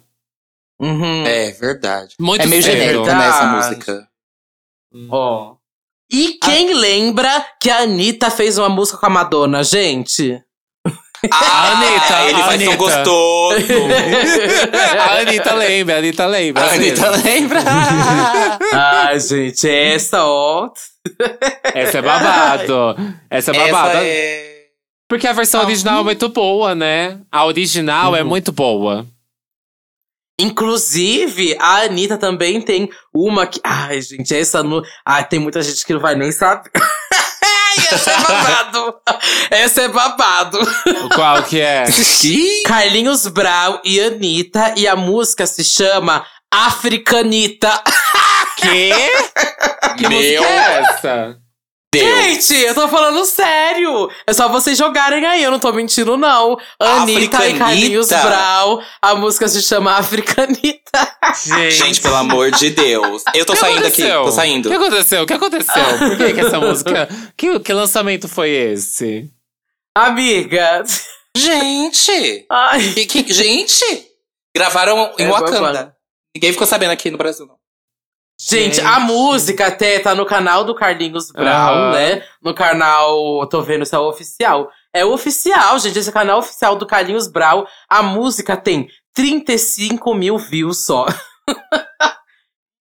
Uhum. 0.79 1.25
É 1.27 1.51
verdade. 1.53 2.15
Muito 2.21 2.43
é 2.43 2.47
meio 2.47 2.63
cedo. 2.63 2.73
genérico, 2.77 3.05
Verdade. 3.07 3.25
né, 3.25 3.29
essa 3.31 3.47
música. 3.71 4.09
Ó. 5.11 5.55
E 6.13 6.35
quem 6.43 6.75
lembra 6.75 7.45
que 7.59 7.71
a 7.71 7.79
Anitta 7.79 8.31
fez 8.31 8.59
uma 8.59 8.69
música 8.69 8.99
com 8.99 9.07
a 9.07 9.11
Madonna, 9.11 9.65
gente? 9.65 10.39
Ah, 11.33 11.73
Anitta, 11.73 12.23
ele 12.29 12.43
faz 12.43 12.55
Anitta. 12.55 12.71
tão 12.71 12.77
gostoso. 12.77 13.57
a 15.01 15.21
Anitta 15.23 15.55
lembra, 15.55 15.95
a 15.95 15.99
Anitta 15.99 16.27
lembra. 16.27 16.63
A 16.65 16.73
Anitta 16.75 17.11
lembra? 17.11 17.61
Ai, 18.75 19.19
gente, 19.19 19.69
essa, 19.69 20.23
ó. 20.27 20.71
Essa 21.75 21.99
é 21.99 22.03
babado. 22.03 22.97
Essa 23.31 23.51
é 23.53 23.55
babado. 23.71 23.89
Essa 23.97 24.05
é... 24.05 24.56
Porque 25.09 25.27
a 25.27 25.33
versão 25.33 25.63
original 25.63 26.01
é 26.01 26.05
muito 26.05 26.29
boa, 26.29 26.75
né? 26.75 27.21
A 27.31 27.45
original 27.45 28.17
é 28.17 28.23
Uhum. 28.23 28.29
muito 28.29 28.51
boa. 28.53 29.07
Inclusive, 30.39 31.57
a 31.59 31.83
Anitta 31.83 32.19
também 32.19 32.61
tem 32.61 32.91
uma 33.15 33.47
que. 33.47 33.59
Ai, 33.65 34.03
gente, 34.03 34.35
essa 34.35 34.63
não. 34.63 34.83
Ai, 35.05 35.27
tem 35.27 35.39
muita 35.39 35.63
gente 35.63 35.85
que 35.85 35.95
não 35.95 36.01
vai 36.01 36.15
nem 36.15 36.31
saber. 36.31 36.71
Essa 37.93 38.11
é 38.11 38.17
babado! 38.19 38.95
essa 39.51 39.83
é 39.83 39.89
babado! 39.89 40.59
Qual 41.15 41.43
que 41.45 41.61
é? 41.61 41.85
Carlinhos 42.67 43.29
Brau 43.29 43.81
e 43.85 44.01
Anitta, 44.01 44.75
e 44.77 44.89
a 44.89 44.97
música 44.97 45.47
se 45.47 45.63
chama 45.63 46.27
Africanita. 46.53 47.83
Quê? 48.57 48.93
Que 49.97 50.09
Meu 50.09 50.19
música 50.19 50.45
é 50.45 50.79
essa? 50.81 51.39
Deus. 51.99 52.25
Gente, 52.49 52.55
eu 52.63 52.75
tô 52.75 52.89
falando 52.89 53.25
sério! 53.25 54.11
É 54.27 54.33
só 54.33 54.49
vocês 54.49 54.77
jogarem 54.77 55.25
aí, 55.25 55.43
eu 55.43 55.51
não 55.51 55.59
tô 55.59 55.73
mentindo, 55.73 56.17
não. 56.17 56.59
Anitta 56.79 57.49
e? 57.49 57.59
Carlinhos 57.59 58.09
Brau, 58.09 58.83
a 59.03 59.15
música 59.15 59.49
se 59.49 59.63
chama 59.63 59.93
Africanita. 59.97 61.17
Gente, 61.71 62.01
pelo 62.01 62.17
amor 62.17 62.51
de 62.51 62.71
Deus. 62.71 63.23
Eu 63.35 63.45
tô 63.45 63.53
O 63.53 63.57
que 63.57 63.61
saindo 63.61 63.79
aqui, 63.87 64.03
aconteceu? 64.03 64.23
tô 64.23 64.29
O 64.29 64.33
saindo. 64.33 64.69
que 64.69 64.75
aconteceu? 64.75 65.23
O 65.23 65.27
que 65.27 65.33
aconteceu? 65.35 65.99
Por 65.99 66.17
que, 66.17 66.33
que 66.35 66.41
essa 66.41 66.61
música. 66.61 67.09
Que, 67.37 67.61
que 67.61 67.73
lançamento 67.73 68.29
foi 68.29 68.51
esse? 68.51 69.31
Amiga. 69.95 70.83
Gente! 71.37 72.47
Ai. 72.51 72.93
Que, 72.95 73.07
que- 73.07 73.33
gente! 73.33 73.85
Gravaram 74.57 75.13
em 75.19 75.25
É, 75.25 75.29
Wakanda. 75.29 75.95
Ninguém 76.35 76.53
ficou 76.53 76.67
sabendo 76.67 76.91
aqui 76.93 77.11
no 77.11 77.19
Brasil, 77.19 77.47
não. 77.47 77.56
Gente, 78.39 78.81
a 78.83 79.01
música 79.01 79.69
até 79.69 79.99
tá 79.99 80.15
no 80.15 80.27
canal 80.27 80.63
do 80.63 80.75
Carlinhos 80.75 81.31
Brown, 81.33 81.47
Aham. 81.47 81.93
né? 81.93 82.23
No 82.43 82.53
canal, 82.53 83.47
tô 83.49 83.63
vendo 83.63 83.87
se 83.87 83.95
é 83.95 83.99
o 83.99 84.09
oficial. 84.09 84.71
É 84.93 85.05
o 85.05 85.13
oficial, 85.13 85.79
gente, 85.79 85.99
esse 85.99 86.09
é 86.09 86.11
o 86.11 86.15
canal 86.15 86.39
oficial 86.41 86.77
do 86.77 86.87
Carlinhos 86.87 87.29
Brown. 87.29 87.65
A 87.89 88.03
música 88.03 88.55
tem 88.57 88.89
35 89.15 90.15
mil 90.15 90.37
views 90.37 90.85
só. 90.85 91.07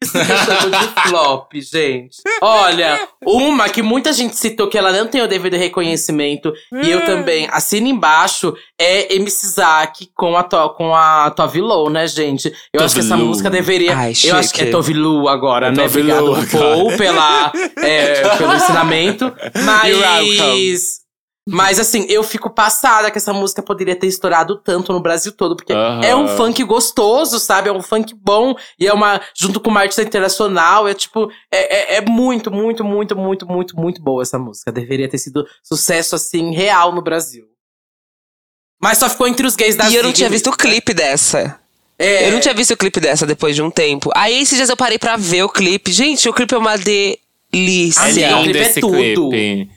Chamo 0.06 0.72
de 0.72 1.10
flop, 1.10 1.52
gente. 1.56 2.18
Olha, 2.42 3.08
uma 3.26 3.70
que 3.70 3.82
muita 3.82 4.14
gente 4.14 4.36
citou 4.36 4.68
que 4.68 4.78
ela 4.78 4.92
não 4.92 5.08
tem 5.08 5.22
o 5.22 5.28
devido 5.28 5.56
reconhecimento, 5.56 6.54
e 6.84 6.90
eu 6.90 7.06
também 7.06 7.48
assino 7.52 7.88
embaixo, 7.88 8.54
é 8.80 9.16
MC 9.16 9.48
Zack 9.48 10.10
com 10.16 10.36
a, 10.36 10.44
to, 10.44 10.70
com 10.72 10.96
a 10.96 11.30
Tove 11.32 11.62
Lo, 11.62 11.90
né, 11.90 12.08
gente? 12.08 12.54
Eu 12.74 12.84
acho 12.84 12.96
que 12.96 13.02
essa 13.02 13.18
música 13.18 13.50
deveria. 13.50 13.96
Ai, 13.96 14.14
eu 14.24 14.36
acho 14.36 14.54
que 14.54 14.62
é 14.62 14.66
chique. 14.66 14.72
Tove 14.72 14.94
Lu 14.94 15.28
agora, 15.28 15.68
É 15.68 15.72
né? 15.72 15.84
Tove 15.84 16.00
Obrigado, 16.02 16.36
agora. 16.36 16.98
pela, 16.98 17.52
é, 17.78 18.38
pelo 18.38 18.54
ensinamento. 18.54 19.34
Mas. 19.64 21.05
Mas 21.48 21.80
assim, 21.80 22.08
eu 22.10 22.24
fico 22.24 22.50
passada 22.50 23.12
que 23.12 23.20
essa 23.20 23.32
música 23.32 23.62
poderia 23.62 23.96
ter 23.96 24.08
estourado 24.08 24.58
tanto 24.58 24.92
no 24.92 25.00
Brasil 25.00 25.32
todo, 25.32 25.56
porque 25.56 25.74
Aham. 25.74 26.02
é 26.04 26.16
um 26.16 26.28
funk 26.28 26.64
gostoso, 26.64 27.40
sabe? 27.40 27.70
É 27.70 27.72
um 27.72 27.84
funk 27.84 28.16
bom 28.16 28.56
e 28.80 28.88
é 28.88 28.92
uma 28.94 29.22
junto 29.36 29.60
com 29.60 29.70
uma 29.70 29.82
artista 29.82 30.02
internacional, 30.02 30.88
é 30.88 30.96
tipo, 30.96 31.30
é, 31.52 31.94
é, 31.94 31.98
é 31.98 32.02
muito, 32.02 32.50
muito, 32.50 32.84
muito, 32.84 33.16
muito, 33.16 33.46
muito, 33.46 33.76
muito 33.76 34.02
boa 34.02 34.24
essa 34.24 34.40
música. 34.40 34.72
Deveria 34.72 35.08
ter 35.08 35.20
sido 35.20 35.46
sucesso 35.64 36.16
assim 36.16 36.52
real 36.52 36.92
no 36.92 37.02
Brasil. 37.04 37.46
Mas 38.82 38.98
só 38.98 39.08
ficou 39.08 39.28
entre 39.28 39.46
os 39.46 39.56
gays 39.56 39.76
da 39.76 39.88
E 39.88 39.96
eu 39.96 40.02
não 40.02 40.10
Zig, 40.10 40.18
tinha 40.18 40.30
visto 40.30 40.50
o 40.50 40.58
clipe 40.58 40.94
dessa. 40.96 41.60
É, 41.98 42.28
Eu 42.28 42.32
não 42.34 42.40
tinha 42.42 42.54
visto 42.54 42.72
o 42.72 42.78
clipe 42.78 43.00
dessa 43.00 43.26
depois 43.26 43.56
de 43.56 43.62
um 43.62 43.70
tempo. 43.72 44.10
Aí 44.16 44.42
esses 44.42 44.58
dias 44.58 44.70
eu 44.70 44.76
parei 44.76 45.00
pra 45.00 45.16
ver 45.16 45.44
o 45.44 45.50
clipe. 45.50 45.94
Gente, 45.94 46.28
o 46.28 46.34
clipe 46.34 46.54
é 46.54 46.58
uma 46.58 46.76
delícia. 46.76 48.02
Ah, 48.02 48.10
É 48.10 48.12
lindo 48.12 48.44
clipe 48.44 48.58
é 48.60 48.62
esse 48.64 48.82
tudo. 48.82 49.30
clipe. 49.30 49.75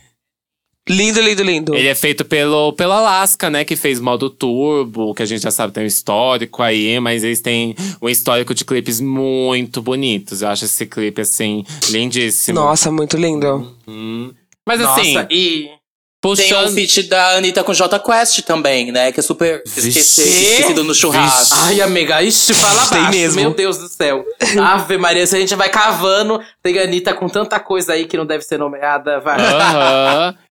Lindo, 0.88 1.20
lindo, 1.20 1.42
lindo. 1.42 1.74
Ele 1.74 1.88
é 1.88 1.94
feito 1.94 2.24
pelo, 2.24 2.72
pelo 2.72 2.92
Alaska, 2.92 3.48
né? 3.50 3.64
Que 3.64 3.76
fez 3.76 4.00
modo 4.00 4.28
turbo, 4.30 5.14
que 5.14 5.22
a 5.22 5.26
gente 5.26 5.42
já 5.42 5.50
sabe 5.50 5.72
tem 5.72 5.84
um 5.84 5.86
histórico 5.86 6.62
aí, 6.62 6.98
mas 7.00 7.22
eles 7.24 7.40
têm 7.40 7.74
um 8.00 8.08
histórico 8.08 8.54
de 8.54 8.64
clipes 8.64 9.00
muito 9.00 9.80
bonitos. 9.82 10.42
Eu 10.42 10.48
acho 10.48 10.64
esse 10.64 10.86
clipe, 10.86 11.20
assim, 11.20 11.64
lindíssimo. 11.90 12.58
Nossa, 12.58 12.90
muito 12.90 13.16
lindo. 13.16 13.76
Hum. 13.86 14.32
Mas 14.66 14.80
Nossa, 14.80 15.00
assim, 15.00 15.16
e 15.30 15.62
Tem 15.64 15.78
puxando. 16.20 16.68
um 16.70 16.74
feat 16.74 17.04
da 17.04 17.36
Anitta 17.36 17.62
com 17.64 17.72
J 17.72 17.98
Quest 18.00 18.42
também, 18.42 18.90
né? 18.92 19.12
Que 19.12 19.20
é 19.20 19.22
super 19.22 19.62
esqueci- 19.64 19.90
Vixe. 19.90 20.22
esquecido 20.22 20.84
no 20.84 20.94
churrasco. 20.94 21.54
Ai, 21.60 21.80
amiga, 21.80 22.22
ixi, 22.22 22.52
fala 22.52 22.86
Tem 22.86 23.00
baixo, 23.02 23.18
mesmo. 23.18 23.40
meu 23.40 23.54
Deus 23.54 23.78
do 23.78 23.88
céu. 23.88 24.24
Ave 24.60 24.98
Maria, 24.98 25.26
se 25.26 25.36
a 25.36 25.38
gente 25.40 25.54
vai 25.54 25.68
cavando, 25.70 26.40
tem 26.62 26.78
a 26.78 26.82
Anitta 26.82 27.14
com 27.14 27.28
tanta 27.28 27.58
coisa 27.60 27.92
aí 27.94 28.04
que 28.06 28.16
não 28.16 28.26
deve 28.26 28.42
ser 28.44 28.58
nomeada, 28.58 29.20
vai. 29.20 29.38
Aham. 29.40 30.34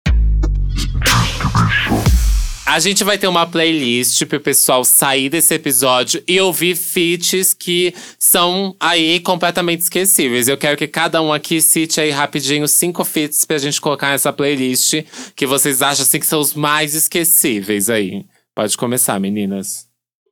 A 2.67 2.81
gente 2.81 3.05
vai 3.05 3.19
ter 3.19 3.29
uma 3.29 3.47
playlist 3.47 4.25
pro 4.25 4.41
pessoal 4.41 4.85
sair 4.85 5.29
desse 5.29 5.53
episódio 5.55 6.25
e 6.27 6.41
ouvir 6.41 6.75
feats 6.75 7.53
que 7.53 7.95
são 8.19 8.75
aí 8.81 9.21
completamente 9.21 9.81
esquecíveis. 9.83 10.49
Eu 10.49 10.57
quero 10.57 10.77
que 10.77 10.89
cada 10.89 11.21
um 11.21 11.31
aqui 11.31 11.61
cite 11.61 12.01
aí 12.01 12.11
rapidinho 12.11 12.67
cinco 12.67 13.05
feats 13.05 13.45
pra 13.45 13.59
gente 13.59 13.81
colocar 13.81 14.09
nessa 14.09 14.33
playlist 14.33 15.05
que 15.37 15.47
vocês 15.47 15.83
acham 15.83 16.05
assim 16.05 16.19
que 16.19 16.27
são 16.27 16.41
os 16.41 16.55
mais 16.55 16.95
esquecíveis 16.95 17.91
aí. 17.91 18.25
Pode 18.55 18.77
começar, 18.79 19.21
meninas. 19.21 19.87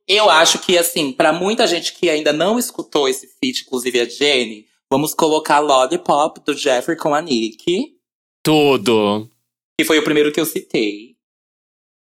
Eu 0.07 0.29
acho 0.29 0.59
que, 0.59 0.77
assim, 0.77 1.13
pra 1.13 1.31
muita 1.31 1.67
gente 1.67 1.93
que 1.93 2.09
ainda 2.09 2.33
não 2.33 2.57
escutou 2.57 3.07
esse 3.07 3.27
feat, 3.39 3.61
inclusive 3.61 4.01
a 4.01 4.05
Jenny, 4.05 4.65
vamos 4.91 5.13
colocar 5.13 5.59
Lollipop 5.59 6.41
do 6.43 6.57
Jeffrey 6.57 6.97
com 6.97 7.13
a 7.13 7.21
Nick, 7.21 7.93
Tudo. 8.43 9.29
que 9.79 9.85
foi 9.85 9.99
o 9.99 10.03
primeiro 10.03 10.31
que 10.31 10.41
eu 10.41 10.45
citei. 10.45 11.12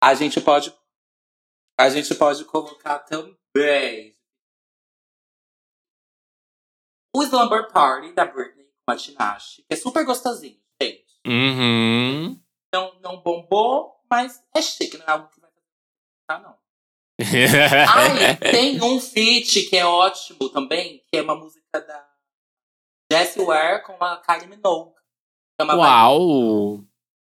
A 0.06 0.14
gente 0.14 0.40
pode. 0.40 0.72
A 1.76 1.90
gente 1.90 2.14
pode 2.14 2.44
colocar 2.44 3.00
também. 3.00 4.16
O 7.12 7.24
Slumber 7.24 7.72
Party 7.72 8.12
da 8.12 8.24
Britney 8.24 8.70
com 8.86 8.92
a 8.92 8.96
Tinashe, 8.96 9.64
que 9.64 9.74
é 9.74 9.76
super 9.76 10.04
gostosinho, 10.04 10.60
gente. 10.80 11.20
Uhum. 11.26 12.40
Não, 12.72 13.00
não 13.00 13.20
bombou, 13.20 14.00
mas 14.08 14.40
é 14.54 14.62
chique, 14.62 14.96
não 14.96 15.06
é 15.06 15.10
algo 15.10 15.28
que 15.28 15.40
vai 15.40 15.50
ficar, 15.50 16.40
não. 16.40 16.56
Ai, 17.88 18.36
tem 18.36 18.80
um 18.80 19.00
feat 19.00 19.68
que 19.68 19.76
é 19.76 19.84
ótimo 19.84 20.48
também, 20.50 21.04
que 21.08 21.16
é 21.16 21.22
uma 21.22 21.34
música 21.34 21.80
da 21.80 22.08
Jessie 23.10 23.44
Ware 23.44 23.82
com 23.82 23.96
a 24.04 24.18
Kylie 24.18 24.46
Minogue. 24.46 24.94
Uau! 25.60 26.84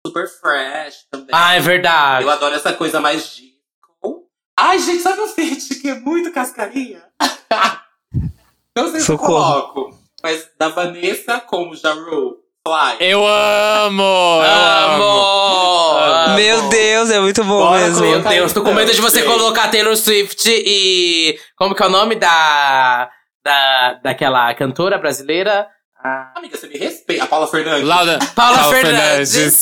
Super 0.05 0.27
fresh 0.27 1.05
também. 1.09 1.29
Ah, 1.31 1.55
é 1.55 1.59
verdade. 1.59 2.23
Eu 2.23 2.29
adoro 2.29 2.55
essa 2.55 2.73
coisa 2.73 2.99
mais 2.99 3.35
disco. 3.35 4.27
Ai, 4.59 4.79
gente, 4.79 5.01
sabe 5.01 5.21
um 5.21 5.27
feat 5.27 5.75
que 5.75 5.89
é 5.89 5.99
muito 5.99 6.31
cascarinha? 6.31 7.03
Não 8.75 8.91
sei 8.91 9.01
se 9.01 9.11
eu 9.11 9.17
coloco, 9.17 9.97
mas 10.21 10.49
da 10.57 10.69
Vanessa 10.69 11.39
com 11.39 11.69
o 11.69 11.75
Jaru. 11.75 12.37
Fly. 12.67 12.97
Eu 12.99 13.25
amo! 13.25 14.03
Eu 14.03 14.51
amo! 14.51 15.03
Amo! 15.03 16.35
Meu 16.35 16.69
Deus, 16.69 17.09
é 17.09 17.19
muito 17.19 17.43
bom 17.43 17.59
Bora 17.59 17.79
mesmo. 17.79 18.05
Meu 18.05 18.21
Deus, 18.21 18.51
tô 18.51 18.61
com 18.61 18.73
medo 18.73 18.91
de 18.93 18.99
você 18.99 19.23
colocar 19.23 19.69
Taylor 19.69 19.95
Swift 19.95 20.49
e. 20.49 21.39
Como 21.55 21.73
que 21.73 21.81
é 21.81 21.85
o 21.85 21.89
nome 21.89 22.15
da. 22.15 23.09
da 23.43 23.93
daquela 24.03 24.53
cantora 24.53 24.97
brasileira? 24.97 25.67
Ah, 26.03 26.33
Amiga, 26.35 26.55
você 26.57 26.67
me 26.67 26.77
respeita. 26.77 27.23
A 27.23 27.27
Paula 27.27 27.47
Fernandes. 27.47 27.87
Laura, 27.87 28.19
Paula 28.35 28.57
Paula 28.59 28.75
Fernandes. 28.75 29.59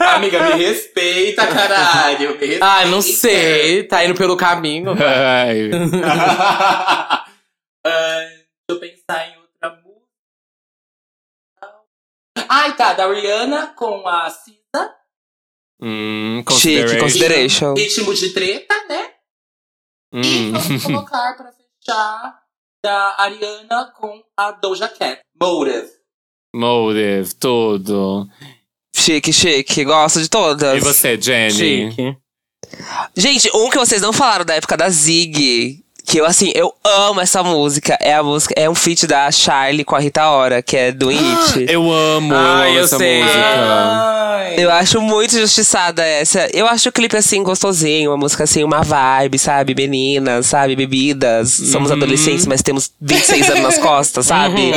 Amiga, 0.00 0.42
me 0.56 0.62
respeita, 0.64 1.46
caralho. 1.46 2.18
Me 2.30 2.46
respeita. 2.46 2.66
Ai, 2.66 2.86
não 2.90 3.00
sei. 3.00 3.84
Tá 3.84 4.04
indo 4.04 4.14
pelo 4.16 4.36
caminho. 4.36 4.90
Ai. 4.92 5.70
Ah, 7.82 8.18
deixa 8.26 8.44
eu 8.68 8.78
pensar 8.78 9.26
em 9.28 9.38
outra 9.38 9.70
música. 9.82 10.06
Ai, 12.48 12.76
tá. 12.76 12.92
Da 12.92 13.06
Rihanna 13.10 13.68
com 13.68 14.06
a 14.06 14.28
Cisa. 14.28 14.94
Hum, 15.80 16.44
Chique, 16.50 16.82
consideration. 16.92 16.98
consideration. 17.00 17.74
Ritmo 17.74 18.14
de 18.14 18.34
treta, 18.34 18.74
né? 18.86 19.10
E 20.12 20.18
Hum. 20.18 20.52
vamos 20.52 20.84
colocar 20.84 21.36
pra 21.38 21.52
fechar 21.52 22.39
da 22.82 23.14
Ariana 23.18 23.92
com 23.96 24.22
a 24.36 24.52
Doja 24.52 24.88
Cat. 24.88 25.20
Motive. 25.40 25.88
Motive, 26.54 27.34
tudo. 27.34 28.28
Chique, 28.94 29.32
chique. 29.32 29.84
Gosto 29.84 30.20
de 30.20 30.28
todas. 30.28 30.76
E 30.76 30.80
você, 30.80 31.20
Jenny? 31.20 31.50
Chique. 31.52 32.16
Gente, 33.16 33.50
um 33.54 33.70
que 33.70 33.78
vocês 33.78 34.02
não 34.02 34.12
falaram 34.12 34.44
da 34.44 34.54
época 34.54 34.76
da 34.76 34.88
Zig. 34.90 35.84
Que 36.10 36.18
eu, 36.18 36.26
assim, 36.26 36.50
eu 36.56 36.74
amo 36.84 37.20
essa 37.20 37.40
música. 37.40 37.96
É 38.00 38.14
a 38.14 38.22
música, 38.22 38.52
é 38.56 38.68
um 38.68 38.74
feat 38.74 39.06
da 39.06 39.30
Charlie 39.30 39.84
com 39.84 39.94
a 39.94 40.00
Rita 40.00 40.28
Ora, 40.28 40.60
que 40.60 40.76
é 40.76 40.90
do 40.90 41.08
It. 41.08 41.66
Eu 41.68 41.88
amo, 41.92 42.34
eu 42.34 42.36
Ai, 42.36 42.68
amo 42.70 42.78
eu 42.78 42.84
essa 42.84 42.98
sei. 42.98 43.22
música. 43.22 43.38
Ai. 43.38 44.54
Eu 44.58 44.72
acho 44.72 45.00
muito 45.00 45.38
justiçada 45.38 46.04
essa. 46.04 46.48
Eu 46.52 46.66
acho 46.66 46.88
o 46.88 46.92
clipe 46.92 47.16
assim 47.16 47.44
gostosinho, 47.44 48.10
uma 48.10 48.16
música 48.16 48.42
assim, 48.42 48.64
uma 48.64 48.82
vibe, 48.82 49.38
sabe? 49.38 49.72
Meninas, 49.72 50.46
sabe? 50.46 50.74
Bebidas. 50.74 51.48
Somos 51.52 51.90
Uhum. 51.90 51.96
adolescentes, 51.98 52.44
mas 52.44 52.60
temos 52.60 52.90
26 53.00 53.48
anos 53.50 53.62
nas 53.62 53.78
costas, 53.78 54.26
sabe? 54.26 54.72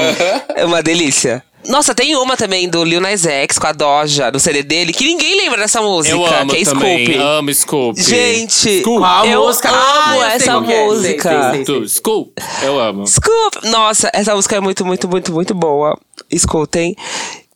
É 0.56 0.66
uma 0.66 0.84
delícia. 0.84 1.44
Nossa, 1.68 1.96
tem 1.96 2.16
uma 2.16 2.36
também 2.36 2.68
do 2.70 2.84
Lil 2.84 3.00
Nas 3.02 3.26
X 3.26 3.58
com 3.58 3.68
a 3.68 3.72
Doja, 3.72 4.32
no 4.32 4.40
CD 4.40 4.64
dele, 4.64 4.92
que 4.94 5.06
ninguém 5.06 5.36
lembra 5.38 5.60
dessa 5.62 5.82
música, 5.82 6.16
Eu 6.16 6.26
amo 6.26 6.52
que 6.54 6.62
é 6.62 6.66
também, 6.66 7.06
Scoop. 7.06 7.18
amo 7.22 7.54
Scoop. 7.54 8.02
Gente, 8.02 8.82
Qual 8.84 9.26
eu 9.26 9.44
música? 9.44 9.70
amo 9.70 10.22
Ah, 10.22 10.34
essa 10.34 10.52
é. 10.52 10.66
Sei, 10.66 10.86
música. 10.86 11.30
sei, 11.52 11.52
sei. 11.52 11.64
Tu, 11.66 11.88
Scoop, 11.90 12.32
eu 12.64 12.80
amo. 12.80 13.08
Scoop! 13.08 13.68
Nossa, 13.70 14.10
essa 14.14 14.36
música 14.36 14.56
é 14.56 14.60
muito, 14.60 14.86
muito, 14.86 15.08
muito, 15.08 15.32
muito 15.34 15.54
boa. 15.54 15.98
Escutem. 16.30 16.96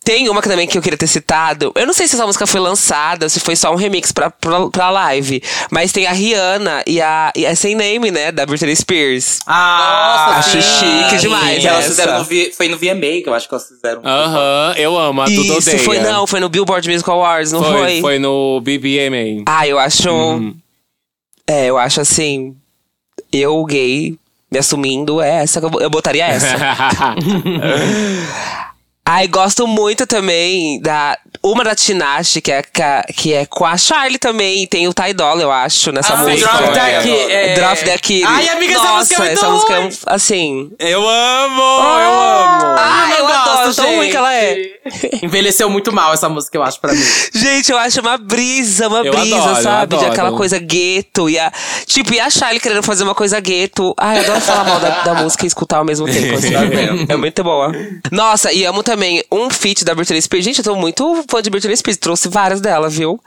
Tem 0.08 0.30
uma 0.30 0.42
que 0.42 0.48
também 0.48 0.66
que 0.66 0.78
eu 0.78 0.82
queria 0.82 0.98
ter 0.98 1.06
citado. 1.08 1.74
Eu 1.76 1.86
não 1.86 1.94
sei 1.94 2.08
se 2.08 2.16
essa 2.16 2.26
música 2.26 2.48
foi 2.48 2.62
lançada, 2.62 3.28
se 3.28 3.42
foi 3.42 3.58
só 3.58 3.74
um 3.74 3.76
remix 3.76 4.10
pra, 4.14 4.30
pra, 4.30 4.70
pra 4.70 4.90
live. 4.90 5.44
Mas 5.70 5.92
tem 5.92 6.08
a 6.08 6.14
Rihanna 6.14 6.82
e 6.88 7.02
a, 7.02 7.30
e 7.36 7.46
a 7.46 7.54
Sem 7.58 7.76
Name, 7.76 8.10
né? 8.10 8.32
Da 8.32 8.46
Britney 8.46 8.74
Spears. 8.74 9.40
Ah, 9.46 10.36
Nossa, 10.38 10.40
acho 10.40 10.62
sim. 10.62 10.86
chique 11.10 11.18
demais 11.18 11.60
Que 11.60 11.68
elas 11.68 11.86
fizeram 11.88 12.20
no 12.20 12.24
V- 12.24 12.54
foi 12.56 12.70
no 12.70 12.78
VMA 12.78 13.22
que 13.22 13.26
eu 13.28 13.34
acho 13.34 13.50
que 13.50 13.54
elas 13.54 13.68
fizeram. 13.68 14.02
Aham, 14.06 14.74
eu 14.78 14.98
amo. 14.98 15.22
A 15.24 15.30
Isso, 15.30 15.58
odeia. 15.72 15.80
foi 15.80 16.00
não, 16.00 16.26
foi 16.26 16.40
no 16.40 16.48
Billboard 16.48 16.90
Music 16.90 17.10
Awards, 17.10 17.52
não 17.52 17.62
foi? 17.62 17.74
Foi, 17.74 18.02
foi 18.02 18.20
no 18.20 18.62
BBMA. 18.62 19.44
Ah, 19.46 19.68
eu 19.68 19.78
acho. 19.78 20.10
Uhum. 20.10 20.56
É, 21.46 21.66
eu 21.66 21.78
acho 21.78 22.00
assim. 22.00 22.56
Eu, 23.30 23.62
gay, 23.66 24.18
me 24.50 24.58
assumindo, 24.58 25.20
é 25.22 25.44
essa 25.44 25.60
que 25.60 25.66
eu, 25.66 25.82
eu 25.82 25.90
botaria 25.90 26.26
essa. 26.28 26.56
Ai, 29.10 29.26
gosto 29.28 29.66
muito 29.66 30.06
também 30.06 30.82
da. 30.82 31.18
Uma 31.44 31.64
da 31.64 31.76
Tinashe, 31.76 32.42
que 32.42 32.52
é, 32.52 32.62
que 33.16 33.32
é 33.34 33.46
com 33.46 33.64
a 33.64 33.78
Charlie 33.78 34.18
também. 34.18 34.64
E 34.64 34.68
tem 34.68 34.86
o 34.88 34.94
Ty 34.94 35.14
Dolla, 35.14 35.42
eu 35.42 35.52
acho, 35.52 35.92
nessa 35.94 36.14
Ah, 36.16 36.18
música. 36.18 36.50
Drop 36.52 36.74
daqui. 36.74 37.12
É... 37.32 37.54
Drop 37.56 37.86
daqui. 37.86 38.24
Ai, 38.26 38.50
amiga, 38.50 38.74
essa 38.74 38.84
Nossa, 38.84 38.98
música 38.98 39.16
é 39.16 39.26
muito 39.28 39.38
essa 39.38 39.50
música 39.50 39.74
é 39.76 39.80
um- 39.80 39.90
assim. 40.08 40.72
eu 40.80 41.08
amo, 41.08 41.62
eu 41.62 42.20
amo. 42.20 42.66
Ah, 42.78 43.10
eu 43.18 43.24
não 43.28 43.34
adoro, 43.34 43.66
gosto, 43.68 43.82
tão 43.82 43.96
ruim 43.96 44.10
que 44.10 44.18
ela 44.18 44.34
é. 44.34 44.58
Envelheceu 45.24 45.70
muito 45.70 45.94
mal 45.94 46.14
essa 46.14 46.28
música, 46.28 46.58
eu 46.58 46.64
acho, 46.64 46.80
pra 46.82 46.92
mim. 46.92 47.00
Gente, 47.34 47.72
eu 47.72 47.78
acho 47.78 48.02
uma 48.02 48.18
brisa, 48.18 48.88
uma 48.88 49.06
Eu 49.06 49.14
brisa, 49.14 49.36
adoro, 49.38 49.58
eu 49.58 49.64
sabe? 49.64 49.98
De 49.98 50.06
aquela 50.06 50.32
coisa 50.34 50.58
gueto. 50.60 51.30
E 51.30 51.38
a, 51.40 51.52
tipo, 51.86 52.14
e 52.14 52.20
a 52.20 52.30
Charlie 52.30 52.60
querendo 52.60 52.84
fazer 52.84 53.04
uma 53.04 53.16
coisa 53.16 53.40
gueto. 53.40 53.94
Ai, 53.98 54.18
eu 54.18 54.24
adoro 54.24 54.42
falar 54.42 54.64
mal 54.66 54.80
da, 54.80 54.90
da 55.04 55.14
música 55.16 55.46
e 55.46 55.48
escutar 55.48 55.78
ao 55.78 55.86
mesmo 55.86 56.08
tempo. 56.08 56.36
Assim. 56.36 56.48
É 57.08 57.16
muito 57.16 57.44
boa. 57.44 57.72
Nossa, 58.12 58.52
e 58.52 58.66
amo 58.66 58.82
também 58.84 58.97
um 59.32 59.50
feat 59.50 59.84
da 59.86 59.94
Britney 59.94 60.22
Spears. 60.22 60.46
Gente, 60.46 60.60
eu 60.60 60.64
tô 60.64 60.76
muito 60.76 61.24
fã 61.30 61.42
de 61.42 61.50
Britney 61.50 61.76
Spears. 61.76 61.98
Trouxe 61.98 62.28
várias 62.28 62.62
dela, 62.62 62.90
viu? 62.90 63.20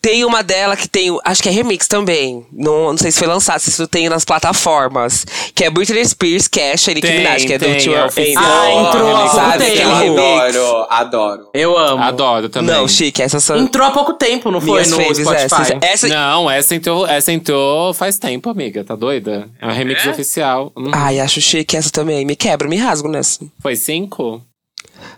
Tem 0.00 0.24
uma 0.24 0.42
dela 0.42 0.76
que 0.76 0.88
tem, 0.88 1.16
acho 1.24 1.42
que 1.42 1.48
é 1.48 1.52
remix 1.52 1.88
também. 1.88 2.46
Não, 2.52 2.90
não 2.90 2.96
sei 2.98 3.10
se 3.10 3.18
foi 3.18 3.26
lançado, 3.26 3.58
se 3.60 3.70
isso 3.70 3.86
tem 3.88 4.08
nas 4.08 4.24
plataformas. 4.24 5.26
Que 5.54 5.64
é 5.64 5.70
Britney 5.70 6.04
Spears, 6.04 6.48
Cash 6.48 6.88
e 6.88 6.94
Nicki 6.94 7.08
Minaj, 7.10 7.44
que 7.44 7.52
é 7.52 7.58
do 7.58 7.64
tem, 7.64 7.78
Two 7.84 7.94
é. 7.94 7.98
Ah, 8.36 8.70
entrou 8.70 9.16
há 9.16 9.28
pouco 9.28 9.58
tempo. 9.58 10.20
Adoro, 10.20 10.86
adoro. 10.90 11.50
Eu 11.52 11.76
amo. 11.76 12.02
Adoro 12.02 12.48
também. 12.48 12.74
Não, 12.74 12.86
chique, 12.86 13.22
essas 13.22 13.42
são 13.42 13.56
Entrou 13.56 13.86
há 13.86 13.90
pouco 13.90 14.14
tempo, 14.14 14.50
não 14.50 14.60
foi? 14.60 14.86
No 14.86 14.96
faves 14.96 15.18
Spotify. 15.18 15.44
essas. 15.44 15.70
Essa, 15.82 16.08
Não, 16.08 16.50
essa 16.50 16.74
entrou, 16.74 17.06
essa 17.06 17.32
entrou 17.32 17.92
faz 17.94 18.18
tempo, 18.18 18.48
amiga. 18.48 18.84
Tá 18.84 18.94
doida? 18.94 19.48
É 19.60 19.66
um 19.66 19.72
remix 19.72 20.06
oficial. 20.06 20.72
Hum, 20.76 20.90
Ai, 20.92 21.18
acho 21.20 21.40
chique 21.40 21.76
essa 21.76 21.90
também. 21.90 22.24
Me 22.24 22.36
quebra, 22.36 22.68
me 22.68 22.76
rasgo 22.76 23.08
nessa. 23.08 23.40
Foi 23.60 23.74
cinco? 23.76 24.40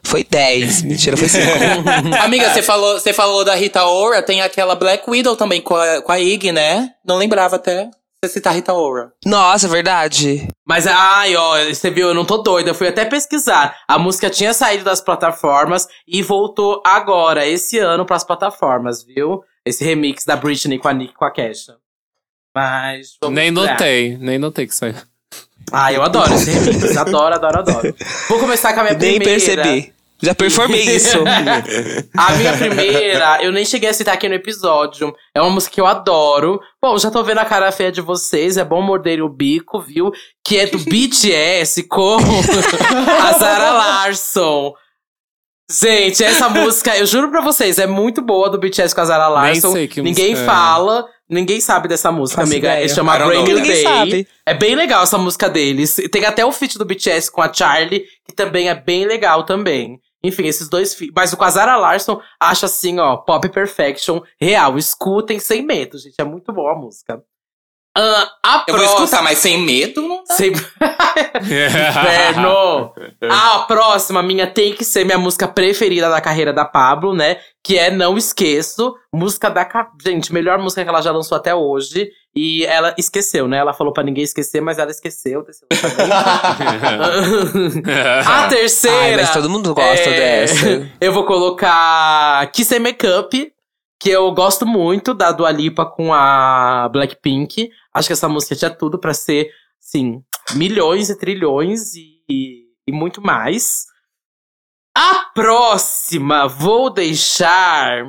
Foi 0.09 0.25
10. 0.25 0.83
Mentira, 0.89 1.17
foi 1.19 1.29
5. 1.29 1.45
Amiga, 2.25 2.51
você 2.51 2.63
falou, 2.63 2.99
você 2.99 3.13
falou 3.13 3.45
da 3.45 3.55
Rita 3.55 3.85
Ora, 3.85 4.23
tem 4.23 4.41
aquela 4.41 4.75
Black 4.75 5.09
Widow 5.09 5.37
também 5.37 5.61
com 5.61 5.77
a, 5.77 6.01
com 6.01 6.11
a 6.11 6.19
Ig, 6.19 6.51
né? 6.51 6.95
Não 7.05 7.19
lembrava 7.19 7.57
até. 7.57 7.91
Você 8.25 8.33
citar 8.33 8.55
Rita 8.55 8.73
Ora. 8.73 9.13
Nossa, 9.25 9.69
verdade. 9.69 10.49
Mas, 10.67 10.87
ai, 10.87 11.37
ó, 11.37 11.63
você 11.67 11.91
viu, 11.91 12.09
eu 12.09 12.15
não 12.15 12.25
tô 12.25 12.39
doida. 12.39 12.71
Eu 12.71 12.75
fui 12.75 12.89
até 12.89 13.05
pesquisar. 13.05 13.77
A 13.87 13.99
música 13.99 14.31
tinha 14.31 14.55
saído 14.55 14.83
das 14.83 15.01
plataformas 15.01 15.87
e 16.07 16.23
voltou 16.23 16.83
agora, 16.85 17.47
esse 17.47 17.79
ano, 17.79 18.07
pras 18.07 18.25
plataformas, 18.25 19.05
viu? 19.05 19.45
Esse 19.65 19.85
remix 19.85 20.25
da 20.25 20.35
Britney 20.37 20.79
com 20.79 20.89
a 20.89 20.93
Nick 20.95 21.13
com 21.15 21.27
a 21.27 21.31
Kesha. 21.31 21.75
Mas. 22.57 23.19
vamos 23.23 23.37
Nem 23.37 23.51
notei, 23.51 24.17
nem 24.17 24.39
notei 24.39 24.67
que 24.67 24.75
saiu. 24.75 24.95
Ah, 25.71 25.93
eu 25.93 26.03
adoro 26.03 26.33
esse 26.33 26.51
remix. 26.51 26.97
adoro, 26.97 27.35
adoro, 27.35 27.59
adoro. 27.59 27.95
Vou 28.29 28.39
começar 28.41 28.73
com 28.73 28.81
a 28.81 28.85
minha 28.85 28.95
Nem 28.95 29.19
primeira. 29.21 29.63
percebi. 29.63 29.98
Já 30.21 30.35
performei 30.35 30.83
isso. 30.83 31.19
A 32.17 32.33
minha 32.33 32.53
primeira, 32.59 33.43
eu 33.43 33.53
nem 33.53 33.65
cheguei 33.65 33.89
a 33.89 33.93
citar 33.95 34.15
aqui 34.15 34.29
no 34.29 34.35
episódio. 34.35 35.15
É 35.35 35.41
uma 35.41 35.51
música 35.51 35.75
que 35.75 35.81
eu 35.81 35.87
adoro. 35.87 36.61
Bom, 36.83 36.99
já 36.99 37.11
tô 37.11 37.23
vendo 37.23 37.39
a 37.39 37.45
cara 37.45 37.71
feia 37.71 37.93
de 37.93 38.01
vocês, 38.01 38.57
é 38.57 38.65
bom 38.65 38.83
morder 38.83 39.23
o 39.23 39.29
bico, 39.29 39.81
viu? 39.81 40.11
Que 40.45 40.59
é 40.59 40.67
do 40.67 40.79
BTS 40.91 41.85
com 41.85 42.17
a 42.17 43.33
Zara 43.39 43.71
Larson. 43.71 44.73
Gente, 45.71 46.25
essa 46.25 46.49
música, 46.49 46.97
eu 46.97 47.05
juro 47.07 47.31
pra 47.31 47.43
vocês, 47.43 47.79
é 47.79 47.87
muito 47.87 48.23
boa 48.23 48.49
do 48.49 48.59
BTS 48.59 48.95
com 48.95 49.03
a 49.03 49.05
Zara 49.05 49.29
Larson. 49.29 49.71
sei 49.73 49.87
que 49.87 50.01
ninguém 50.01 50.31
música 50.31 50.43
é. 50.43 50.47
fala, 50.47 51.07
ninguém 51.29 51.61
sabe 51.61 51.87
dessa 51.87 52.11
música, 52.11 52.41
Faço 52.41 52.53
amiga. 52.53 52.73
ideia. 52.73 52.89
Chama 52.89 53.15
I 53.15 53.19
don't 53.19 53.31
Brand 53.31 53.47
know. 53.47 53.55
New 53.55 53.57
Ninguém 53.59 53.75
Day. 53.75 53.83
sabe. 53.83 54.29
É 54.47 54.55
bem 54.55 54.75
legal 54.75 55.03
essa 55.03 55.19
música 55.19 55.49
deles. 55.49 55.95
Tem 56.11 56.25
até 56.25 56.43
o 56.45 56.51
feat 56.51 56.79
do 56.79 56.87
BTS 56.87 57.31
com 57.31 57.43
a 57.43 57.53
Charlie, 57.53 58.05
que 58.27 58.35
também 58.35 58.71
é 58.71 58.75
bem 58.75 59.05
legal 59.07 59.45
também. 59.45 60.01
Enfim, 60.23 60.47
esses 60.47 60.69
dois 60.69 60.95
feats. 60.95 61.13
Mas 61.15 61.33
o 61.33 61.37
com 61.37 61.45
a 61.45 61.51
Zara 61.51 61.77
Larson, 61.77 62.21
acho 62.41 62.65
assim, 62.67 62.99
ó, 62.99 63.17
pop 63.19 63.49
perfection 63.49 64.21
real. 64.41 64.77
Escutem 64.77 65.39
sem 65.39 65.63
medo, 65.63 65.97
gente. 65.99 66.15
É 66.19 66.25
muito 66.25 66.53
boa 66.53 66.73
a 66.73 66.77
música. 66.77 67.23
Ah, 67.97 68.31
a 68.45 68.65
Eu 68.69 68.75
vou 68.77 68.85
próxima- 68.85 69.05
escutar, 69.05 69.23
mas 69.23 69.39
sem 69.39 69.59
medo 69.59 70.03
não 70.03 70.23
dá. 70.25 70.35
Sem... 70.35 70.53
Inferno! 71.43 72.93
A 73.31 73.61
próxima, 73.61 74.23
minha, 74.23 74.47
tem 74.47 74.73
que 74.75 74.85
ser 74.85 75.05
minha 75.05 75.19
música 75.19 75.49
preferida 75.49 76.09
da 76.09 76.21
carreira 76.21 76.53
da 76.53 76.65
Pablo, 76.65 77.15
né? 77.15 77.39
Que 77.65 77.79
é 77.79 77.91
Não 77.91 78.17
Esqueço. 78.17 78.95
Música 79.13 79.49
da. 79.51 79.67
Gente, 80.05 80.33
melhor 80.33 80.59
música 80.59 80.83
que 80.85 80.89
ela 80.89 81.01
já 81.03 81.11
lançou 81.11 81.37
até 81.37 81.55
hoje. 81.55 82.11
E 82.41 82.65
ela 82.67 82.95
esqueceu, 82.97 83.49
né? 83.49 83.57
Ela 83.57 83.73
falou 83.73 83.93
pra 83.93 84.05
ninguém 84.05 84.23
esquecer, 84.23 84.61
mas 84.61 84.79
ela 84.79 84.93
esqueceu. 84.93 85.45
A 88.25 88.47
terceira. 88.47 88.97
Ai, 88.97 89.17
mas 89.17 89.33
todo 89.33 89.51
mundo 89.51 89.75
gosta 89.75 90.09
é, 90.09 90.43
dessa. 90.43 90.89
Eu 91.03 91.13
vou 91.13 91.27
colocar 91.27 92.47
Kiss 92.53 92.73
and 92.77 92.79
Makeup. 92.79 93.53
que 94.01 94.11
eu 94.11 94.31
gosto 94.31 94.65
muito 94.65 95.13
da 95.13 95.33
Dua 95.33 95.51
Lipa 95.51 95.85
com 95.85 96.15
a 96.15 96.89
Blackpink. 96.93 97.71
Acho 97.93 98.07
que 98.07 98.13
essa 98.13 98.29
música 98.29 98.55
tinha 98.55 98.71
tudo 98.71 99.01
pra 99.01 99.13
ser, 99.13 99.51
sim, 99.81 100.23
milhões 100.55 101.11
e 101.11 101.19
trilhões 101.19 101.97
e, 101.97 102.69
e 102.87 102.93
muito 102.93 103.21
mais. 103.21 103.87
A 104.97 105.25
próxima 105.35 106.47
vou 106.47 106.89
deixar. 106.89 108.05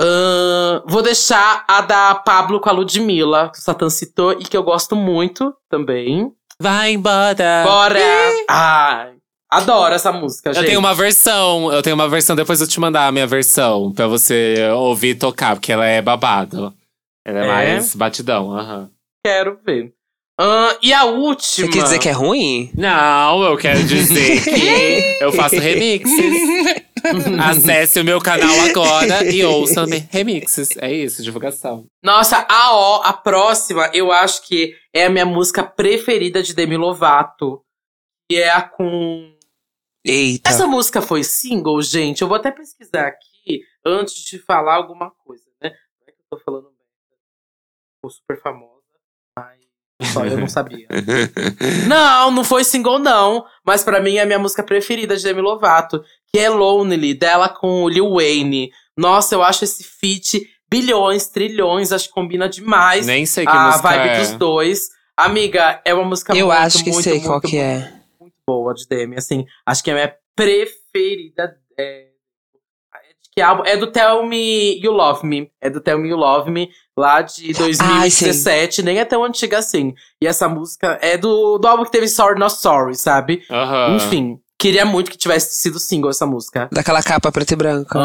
Ahn, 0.00 0.82
vou 0.86 1.02
deixar 1.02 1.64
a 1.68 1.80
da 1.80 2.14
Pablo 2.14 2.60
com 2.60 2.68
a 2.68 2.72
Ludmilla, 2.72 3.50
que 3.52 3.58
o 3.58 3.62
Satan 3.62 3.90
citou 3.90 4.32
e 4.32 4.44
que 4.44 4.56
eu 4.56 4.62
gosto 4.62 4.94
muito 4.96 5.54
também. 5.70 6.30
Vai 6.60 6.92
embora. 6.92 7.62
Bora! 7.64 7.98
Ai, 8.48 9.12
adoro 9.50 9.94
essa 9.94 10.10
música, 10.12 10.50
Eu 10.50 10.54
gente. 10.54 10.66
tenho 10.66 10.78
uma 10.78 10.94
versão, 10.94 11.72
eu 11.72 11.82
tenho 11.82 11.94
uma 11.94 12.08
versão, 12.08 12.34
depois 12.34 12.60
eu 12.60 12.66
te 12.68 12.80
mandar 12.80 13.06
a 13.06 13.12
minha 13.12 13.26
versão 13.26 13.92
pra 13.92 14.06
você 14.06 14.54
ouvir 14.74 15.08
e 15.10 15.14
tocar, 15.14 15.54
porque 15.56 15.72
ela 15.72 15.84
é 15.86 16.00
babado. 16.00 16.72
Ela 17.26 17.40
é, 17.40 17.42
É? 17.44 17.46
mais 17.74 17.94
batidão, 17.94 18.56
aham. 18.56 18.88
Quero 19.24 19.58
ver. 19.66 19.92
Ahn, 20.38 20.76
e 20.82 20.92
a 20.92 21.04
última. 21.04 21.66
Você 21.66 21.68
quer 21.68 21.82
dizer 21.82 21.98
que 21.98 22.08
é 22.08 22.12
ruim? 22.12 22.70
Não, 22.74 23.42
eu 23.42 23.56
quero 23.56 23.82
dizer 23.84 24.44
que 24.44 25.18
eu 25.24 25.32
faço 25.32 25.56
remixes. 25.58 26.14
Acesse 27.50 28.00
o 28.00 28.04
meu 28.04 28.20
canal 28.20 28.54
agora 28.68 29.24
e 29.30 29.44
ouça 29.44 29.86
me- 29.86 29.98
remixes. 30.10 30.68
É 30.78 30.92
isso, 30.92 31.22
divulgação. 31.22 31.86
Nossa, 32.02 32.46
a 32.48 32.74
ó, 32.74 33.02
a 33.02 33.12
próxima, 33.12 33.90
eu 33.94 34.10
acho 34.12 34.46
que 34.46 34.74
é 34.94 35.04
a 35.06 35.10
minha 35.10 35.26
música 35.26 35.62
preferida 35.64 36.42
de 36.42 36.54
Demi 36.54 36.76
Lovato. 36.76 37.62
Que 38.30 38.38
é 38.38 38.50
a 38.50 38.60
com. 38.62 39.32
Eita. 40.04 40.50
Essa 40.50 40.66
música 40.66 41.00
foi 41.00 41.22
single, 41.22 41.80
gente. 41.82 42.22
Eu 42.22 42.28
vou 42.28 42.36
até 42.36 42.50
pesquisar 42.50 43.06
aqui 43.08 43.60
antes 43.84 44.14
de 44.24 44.38
falar 44.38 44.74
alguma 44.74 45.10
coisa, 45.24 45.44
né? 45.62 45.70
Não 45.70 46.08
é 46.08 46.12
que 46.12 46.18
eu 46.18 46.38
tô 46.38 46.44
falando. 46.44 46.70
Ficou 47.96 48.10
super 48.10 48.40
famosa, 48.42 48.75
só 50.20 50.26
eu 50.26 50.38
não 50.38 50.48
sabia. 50.48 50.86
Não, 51.86 52.30
não 52.30 52.44
foi 52.44 52.64
single, 52.64 52.98
não. 52.98 53.44
Mas 53.64 53.82
pra 53.82 54.00
mim 54.00 54.16
é 54.16 54.22
a 54.22 54.26
minha 54.26 54.38
música 54.38 54.62
preferida 54.62 55.16
de 55.16 55.22
Demi 55.22 55.40
Lovato, 55.40 56.02
que 56.32 56.38
é 56.38 56.48
Lonely, 56.48 57.14
dela 57.14 57.48
com 57.48 57.84
o 57.84 57.88
Lil 57.88 58.14
Wayne. 58.14 58.70
Nossa, 58.96 59.34
eu 59.34 59.42
acho 59.42 59.64
esse 59.64 59.84
feat 59.84 60.40
bilhões, 60.70 61.28
trilhões, 61.28 61.92
acho 61.92 62.08
que 62.08 62.14
combina 62.14 62.48
demais 62.48 63.06
Nem 63.06 63.24
sei 63.24 63.44
que 63.44 63.50
a 63.50 63.66
música 63.66 63.88
vibe 63.88 64.08
é. 64.08 64.18
dos 64.20 64.30
dois. 64.32 64.88
Amiga, 65.16 65.80
é 65.84 65.94
uma 65.94 66.04
música 66.04 66.36
Eu 66.36 66.48
muito, 66.48 66.58
acho 66.58 66.84
que 66.84 66.90
muito, 66.90 67.04
sei 67.04 67.14
muito, 67.14 67.26
qual 67.26 67.40
que 67.40 67.56
muito, 67.56 67.62
é. 67.62 67.92
muito 68.20 68.36
boa 68.46 68.74
de 68.74 68.86
Demi. 68.86 69.16
Assim, 69.16 69.46
acho 69.64 69.82
que 69.82 69.90
é 69.90 69.92
a 69.92 69.96
minha 69.96 70.14
preferida. 70.34 71.56
É, 71.78 71.84
é 71.84 72.05
que 73.36 73.42
álbum? 73.42 73.64
É 73.66 73.76
do 73.76 73.86
Tell 73.88 74.24
Me 74.24 74.80
You 74.82 74.92
Love 74.92 75.26
Me. 75.26 75.50
É 75.60 75.68
do 75.68 75.78
Tell 75.78 75.98
Me 75.98 76.08
You 76.08 76.16
Love 76.16 76.50
Me, 76.50 76.70
lá 76.96 77.20
de 77.20 77.52
2017. 77.52 78.82
nem 78.82 78.98
é 78.98 79.04
tão 79.04 79.22
antiga 79.22 79.58
assim. 79.58 79.94
E 80.22 80.26
essa 80.26 80.48
música 80.48 80.98
é 81.02 81.18
do, 81.18 81.58
do 81.58 81.68
álbum 81.68 81.84
que 81.84 81.90
teve 81.92 82.08
Sorry 82.08 82.38
Not 82.38 82.54
Sorry, 82.54 82.94
sabe? 82.94 83.42
Aham. 83.50 83.96
Enfim, 83.96 84.38
queria 84.58 84.86
muito 84.86 85.10
que 85.10 85.18
tivesse 85.18 85.58
sido 85.58 85.78
single 85.78 86.08
essa 86.08 86.24
música. 86.24 86.66
Daquela 86.72 87.02
capa 87.02 87.30
preta 87.30 87.52
e 87.52 87.56
branca. 87.56 87.98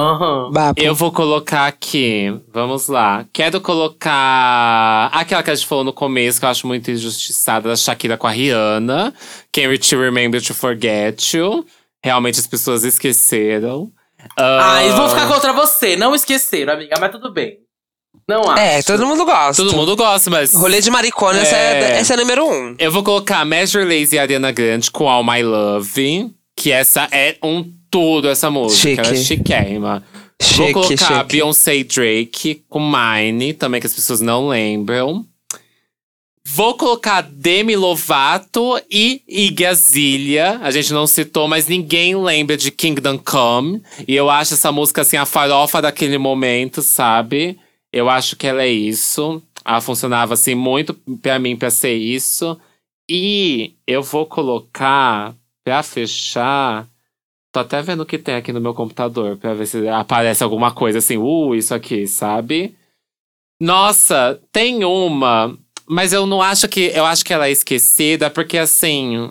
Bapo. 0.51 0.81
Eu 0.81 0.93
vou 0.93 1.13
colocar 1.13 1.65
aqui, 1.65 2.37
vamos 2.53 2.89
lá. 2.89 3.25
Quero 3.31 3.61
colocar 3.61 5.09
aquela 5.13 5.41
que 5.41 5.49
a 5.49 5.55
gente 5.55 5.65
falou 5.65 5.85
no 5.85 5.93
começo, 5.93 6.41
que 6.41 6.45
eu 6.45 6.49
acho 6.49 6.67
muito 6.67 6.91
injustiçada, 6.91 7.69
da 7.69 7.75
Shakira 7.77 8.17
com 8.17 8.27
a 8.27 8.31
Rihanna. 8.31 9.13
Can't 9.53 9.95
You 9.95 10.01
Remember 10.01 10.45
to 10.45 10.53
Forget 10.53 11.33
You. 11.37 11.65
Realmente 12.03 12.37
as 12.37 12.47
pessoas 12.47 12.83
esqueceram. 12.83 13.89
Ah, 14.37 14.73
Ai, 14.75 14.89
vou 14.91 15.09
ficar 15.09 15.27
contra 15.27 15.53
você. 15.53 15.95
Não 15.95 16.13
esqueceram, 16.15 16.73
amiga, 16.73 16.95
mas 16.99 17.11
tudo 17.11 17.31
bem. 17.31 17.57
Não 18.27 18.49
acho. 18.49 18.61
É, 18.61 18.81
todo 18.83 19.05
mundo 19.05 19.25
gosta. 19.25 19.63
Todo 19.63 19.75
mundo 19.75 19.95
gosta, 19.95 20.29
mas. 20.29 20.53
Rolê 20.53 20.79
de 20.81 20.89
maricona, 20.91 21.39
essa, 21.39 21.55
é, 21.55 21.81
É. 21.81 21.99
essa 21.99 22.13
é 22.13 22.15
a 22.15 22.19
número 22.19 22.45
um. 22.45 22.75
Eu 22.77 22.91
vou 22.91 23.03
colocar 23.03 23.43
Measure 23.45 23.83
Lazy 23.83 24.15
e 24.15 24.19
Ariana 24.19 24.51
Grande 24.51 24.89
com 24.91 25.09
All 25.09 25.23
My 25.23 25.41
Love. 25.43 26.31
Que 26.55 26.71
essa 26.71 27.07
é 27.11 27.37
um 27.43 27.63
tudo, 27.89 28.29
essa 28.29 28.49
música. 28.51 28.81
Chique. 28.81 28.99
Ela 28.99 29.09
é 29.11 29.15
chiquérrima. 29.15 30.03
Vou 30.41 30.67
Chique, 30.67 30.73
colocar 30.73 30.97
chique. 31.19 31.23
Beyoncé 31.33 31.75
e 31.77 31.83
Drake 31.83 32.63
com 32.69 32.79
Mine, 32.79 33.53
também 33.53 33.79
que 33.81 33.87
as 33.87 33.93
pessoas 33.93 34.21
não 34.21 34.47
lembram. 34.47 35.25
Vou 36.43 36.75
colocar 36.75 37.21
Demi 37.21 37.75
Lovato 37.75 38.81
e 38.89 39.21
Iggy. 39.27 40.39
A 40.39 40.71
gente 40.71 40.91
não 40.91 41.05
citou, 41.05 41.47
mas 41.47 41.67
ninguém 41.67 42.15
lembra 42.15 42.57
de 42.57 42.71
Kingdom 42.71 43.17
Come. 43.19 43.81
E 44.07 44.15
eu 44.15 44.29
acho 44.29 44.55
essa 44.55 44.71
música, 44.71 45.01
assim, 45.01 45.17
a 45.17 45.25
farofa 45.25 45.81
daquele 45.81 46.17
momento, 46.17 46.81
sabe? 46.81 47.59
Eu 47.93 48.09
acho 48.09 48.35
que 48.35 48.47
ela 48.47 48.63
é 48.63 48.69
isso. 48.69 49.41
Ela 49.63 49.81
funcionava, 49.81 50.33
assim, 50.33 50.55
muito 50.55 50.93
pra 51.21 51.37
mim 51.37 51.55
pra 51.55 51.69
ser 51.69 51.93
isso. 51.93 52.59
E 53.09 53.75
eu 53.85 54.01
vou 54.01 54.25
colocar, 54.25 55.35
pra 55.63 55.83
fechar… 55.83 56.87
Tô 57.53 57.59
até 57.59 57.81
vendo 57.81 58.03
o 58.03 58.05
que 58.05 58.17
tem 58.17 58.35
aqui 58.35 58.53
no 58.53 58.61
meu 58.61 58.73
computador 58.73 59.35
pra 59.35 59.53
ver 59.53 59.65
se 59.65 59.85
aparece 59.89 60.41
alguma 60.41 60.71
coisa 60.71 60.99
assim, 60.99 61.17
uh, 61.17 61.53
isso 61.53 61.75
aqui, 61.75 62.07
sabe? 62.07 62.73
Nossa, 63.61 64.41
tem 64.53 64.85
uma, 64.85 65.57
mas 65.91 66.13
eu 66.13 66.25
não 66.25 66.41
acho 66.41 66.69
que. 66.69 66.89
Eu 66.95 67.05
acho 67.05 67.25
que 67.25 67.33
ela 67.33 67.47
é 67.47 67.51
esquecida, 67.51 68.29
porque 68.29 68.57
assim, 68.57 69.29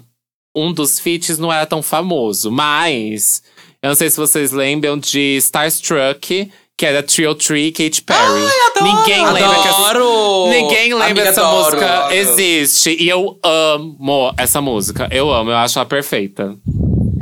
um 0.55 0.71
dos 0.71 1.01
feats 1.01 1.39
não 1.39 1.51
era 1.51 1.65
tão 1.65 1.83
famoso. 1.83 2.51
Mas 2.51 3.43
eu 3.83 3.89
não 3.89 3.95
sei 3.95 4.11
se 4.11 4.19
vocês 4.19 4.53
lembram 4.53 4.99
de 4.99 5.39
Starstruck, 5.39 6.53
que 6.77 6.87
era 6.87 7.03
Trio 7.03 7.35
Tree 7.35 7.73
Katy 7.73 8.03
Perry. 8.03 8.47
Ninguém 8.83 9.25
lembra 9.25 9.63
que 9.63 9.69
essa, 9.69 9.91
Adoro! 9.91 10.51
Ninguém 10.51 10.93
lembra 10.93 11.07
Amiga, 11.07 11.29
essa 11.29 11.41
adoro, 11.41 11.65
música 11.65 11.95
adoro. 11.95 12.15
existe. 12.15 12.95
E 13.01 13.09
eu 13.09 13.39
amo 13.43 14.35
essa 14.37 14.61
música. 14.61 15.09
Eu 15.11 15.33
amo, 15.33 15.51
eu 15.51 15.57
acho 15.57 15.79
ela 15.79 15.87
perfeita. 15.87 16.57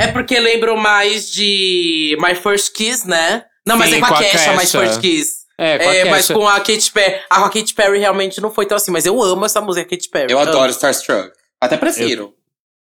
É 0.01 0.09
porque 0.09 0.39
lembram 0.41 0.77
mais 0.77 1.31
de 1.31 2.19
My 2.21 2.35
First 2.35 2.73
Kiss, 2.75 3.07
né? 3.07 3.45
Não, 3.65 3.77
mas 3.77 3.91
Sim, 3.91 3.97
é 3.97 4.01
com 4.01 4.07
a, 4.07 4.09
com 4.09 4.15
a 4.15 4.19
Kesha, 4.25 4.53
My. 4.53 4.67
First 4.67 5.01
Kiss. 5.01 5.38
É, 5.59 5.99
É, 5.99 6.05
mas 6.05 6.29
com 6.31 6.47
a 6.47 6.61
Katy 6.61 6.93
Perry. 6.93 7.21
A 7.29 7.49
Katy 7.49 7.75
Perry 7.75 7.99
realmente 7.99 8.41
não 8.41 8.51
foi 8.51 8.65
tão 8.65 8.77
assim, 8.77 8.93
mas 8.93 9.05
eu 9.05 9.21
amo 9.23 9.45
essa 9.45 9.61
música, 9.61 9.89
Katy 9.91 10.09
Perry. 10.09 10.33
Eu 10.33 10.39
amo. 10.39 10.49
adoro 10.49 10.71
Starstruck. 10.71 11.33
Até 11.61 11.77
prefiro. 11.77 12.33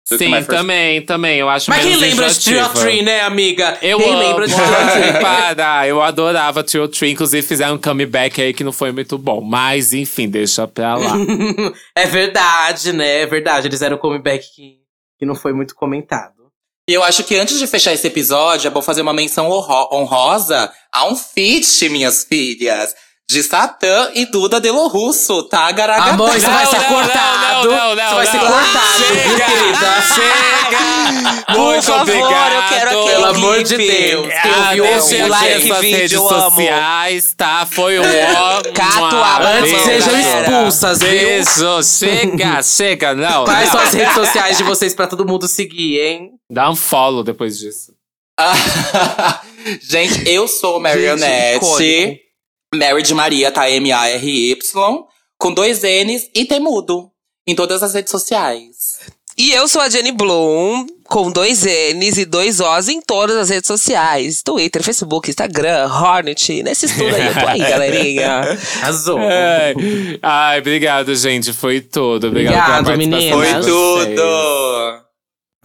que 0.08 0.18
Sim, 0.18 0.32
First- 0.34 0.48
também, 0.50 1.02
também. 1.04 1.38
Eu 1.40 1.50
acho 1.50 1.70
Mas 1.70 1.84
quem 1.84 1.96
lembra 1.96 2.28
de 2.30 2.40
Trio. 2.40 2.70
Tree, 2.70 3.02
né, 3.04 3.22
amiga? 3.22 3.78
Eu 3.82 3.98
quem 4.00 4.10
amo. 4.10 4.20
lembra 4.20 4.48
de 4.48 4.54
Trio 4.56 4.66
Tree? 4.66 5.14
Para, 5.22 5.88
eu 5.88 6.02
adorava 6.02 6.64
Trio 6.64 6.88
Tree. 6.88 7.12
Inclusive 7.12 7.46
fizeram 7.46 7.76
um 7.76 7.78
comeback 7.78 8.42
aí 8.42 8.54
que 8.54 8.64
não 8.64 8.72
foi 8.72 8.92
muito 8.92 9.18
bom. 9.20 9.40
Mas, 9.42 9.94
enfim, 9.94 10.28
deixa 10.30 10.68
pra 10.68 10.96
lá. 10.96 11.14
é 11.96 12.06
verdade, 12.08 12.92
né? 12.94 13.22
É 13.22 13.26
verdade. 13.28 13.68
Eles 13.68 13.82
eram 13.84 13.98
um 13.98 14.00
comeback 14.00 14.44
que, 14.56 14.78
que 15.18 15.26
não 15.26 15.36
foi 15.36 15.54
muito 15.54 15.76
comentado. 15.76 16.39
E 16.90 16.94
eu 16.96 17.04
acho 17.04 17.24
que 17.24 17.36
antes 17.36 17.60
de 17.60 17.68
fechar 17.68 17.94
esse 17.94 18.08
episódio, 18.08 18.68
é 18.68 18.72
bom 18.72 18.82
fazer 18.82 19.04
uma 19.04 19.14
menção 19.14 19.48
honro- 19.48 19.90
honrosa 19.92 20.74
a 20.92 21.06
um 21.06 21.16
feat, 21.16 21.88
minhas 21.88 22.24
filhas. 22.24 22.96
De 23.30 23.44
Satã 23.44 24.10
e 24.16 24.26
Duda 24.26 24.60
Delo 24.60 24.88
Russo, 24.88 25.44
tá? 25.44 25.72
Garagatá. 25.72 26.10
Amor, 26.14 26.36
isso 26.36 26.48
vai 26.50 26.66
ser 26.66 26.78
não, 26.80 26.84
cortado. 26.86 27.70
não, 27.70 27.78
não, 27.78 27.96
não, 27.96 28.06
isso 28.06 28.16
vai 28.16 28.26
ser 28.26 28.38
não. 28.38 28.48
cortado, 28.48 28.98
Chega, 28.98 29.46
querida? 29.46 30.02
chega! 30.02 31.44
Por 31.46 31.58
Muito 31.60 31.84
favor, 31.86 32.02
obrigado. 32.02 32.54
eu 32.56 32.70
quero 32.70 32.90
aquele 32.90 33.10
Pelo 33.12 33.26
amor 33.26 33.64
de. 33.64 33.78
Deus. 33.78 34.28
Quem 34.28 34.52
Ah, 34.52 34.68
ouviu, 34.70 34.84
deixa 34.84 35.16
eu 35.18 35.28
like, 35.28 35.60
vídeo, 35.60 35.76
redes 35.80 36.12
eu 36.14 36.28
amo. 36.30 36.50
sociais, 36.50 37.34
tá? 37.38 37.68
Foi 37.70 38.00
um 38.00 38.04
ó. 38.04 38.62
Na 39.44 39.50
Antes 39.52 39.82
sejam 39.84 40.14
expulsas, 40.20 41.00
viu? 41.00 41.84
Chega, 41.84 42.62
chega, 42.66 43.14
não. 43.14 43.46
Quais 43.46 43.66
não. 43.68 43.72
são 43.74 43.82
as 43.82 43.94
redes 43.94 44.14
sociais 44.16 44.58
de 44.58 44.64
vocês 44.64 44.96
pra 44.96 45.06
todo 45.06 45.24
mundo 45.26 45.48
seguir, 45.48 46.00
hein? 46.00 46.30
Dá 46.50 46.68
um 46.70 46.76
follow 46.76 47.24
depois 47.24 47.60
disso. 47.60 47.94
Gente, 49.82 50.28
eu 50.28 50.48
sou 50.48 50.80
Marionette. 50.80 52.22
Mary 52.74 53.02
de 53.04 53.14
Maria, 53.14 53.52
tá? 53.52 53.70
M-A-R-Y. 53.70 54.58
Com 55.38 55.54
dois 55.54 55.82
N's 55.82 56.30
e 56.36 56.46
tem 56.46 56.60
mudo. 56.60 57.10
Em 57.48 57.56
todas 57.56 57.82
as 57.82 57.94
redes 57.94 58.12
sociais. 58.12 59.00
E 59.38 59.52
eu 59.52 59.68
sou 59.70 59.82
a 59.82 59.90
Jenny 59.90 60.12
Bloom, 60.12 60.86
com 61.06 61.32
dois 61.32 61.64
N's 61.64 62.18
e 62.18 62.26
dois 62.26 62.60
O's 62.60 62.90
em 62.90 63.02
todas 63.02 63.38
as 63.38 63.50
redes 63.50 63.68
sociais. 63.68 64.44
Twitter, 64.44 64.84
Facebook, 64.84 65.30
Instagram, 65.30 65.88
Hornet. 65.88 66.62
Nesse 66.62 66.88
estudo 66.88 67.16
aí, 67.16 67.28
eu 67.28 67.34
tô 67.34 67.48
aí, 67.48 67.60
galerinha. 67.72 68.42
Arrasou. 68.82 69.18
Ai, 69.18 70.20
ai, 70.22 70.60
obrigado, 70.60 71.16
gente. 71.16 71.54
Foi 71.54 71.80
tudo. 71.80 72.28
Obrigado 72.28 72.82
Obrigado, 72.82 73.10
pela 73.10 73.34
Foi 73.34 73.54
vocês. 73.54 73.66
tudo! 73.66 75.09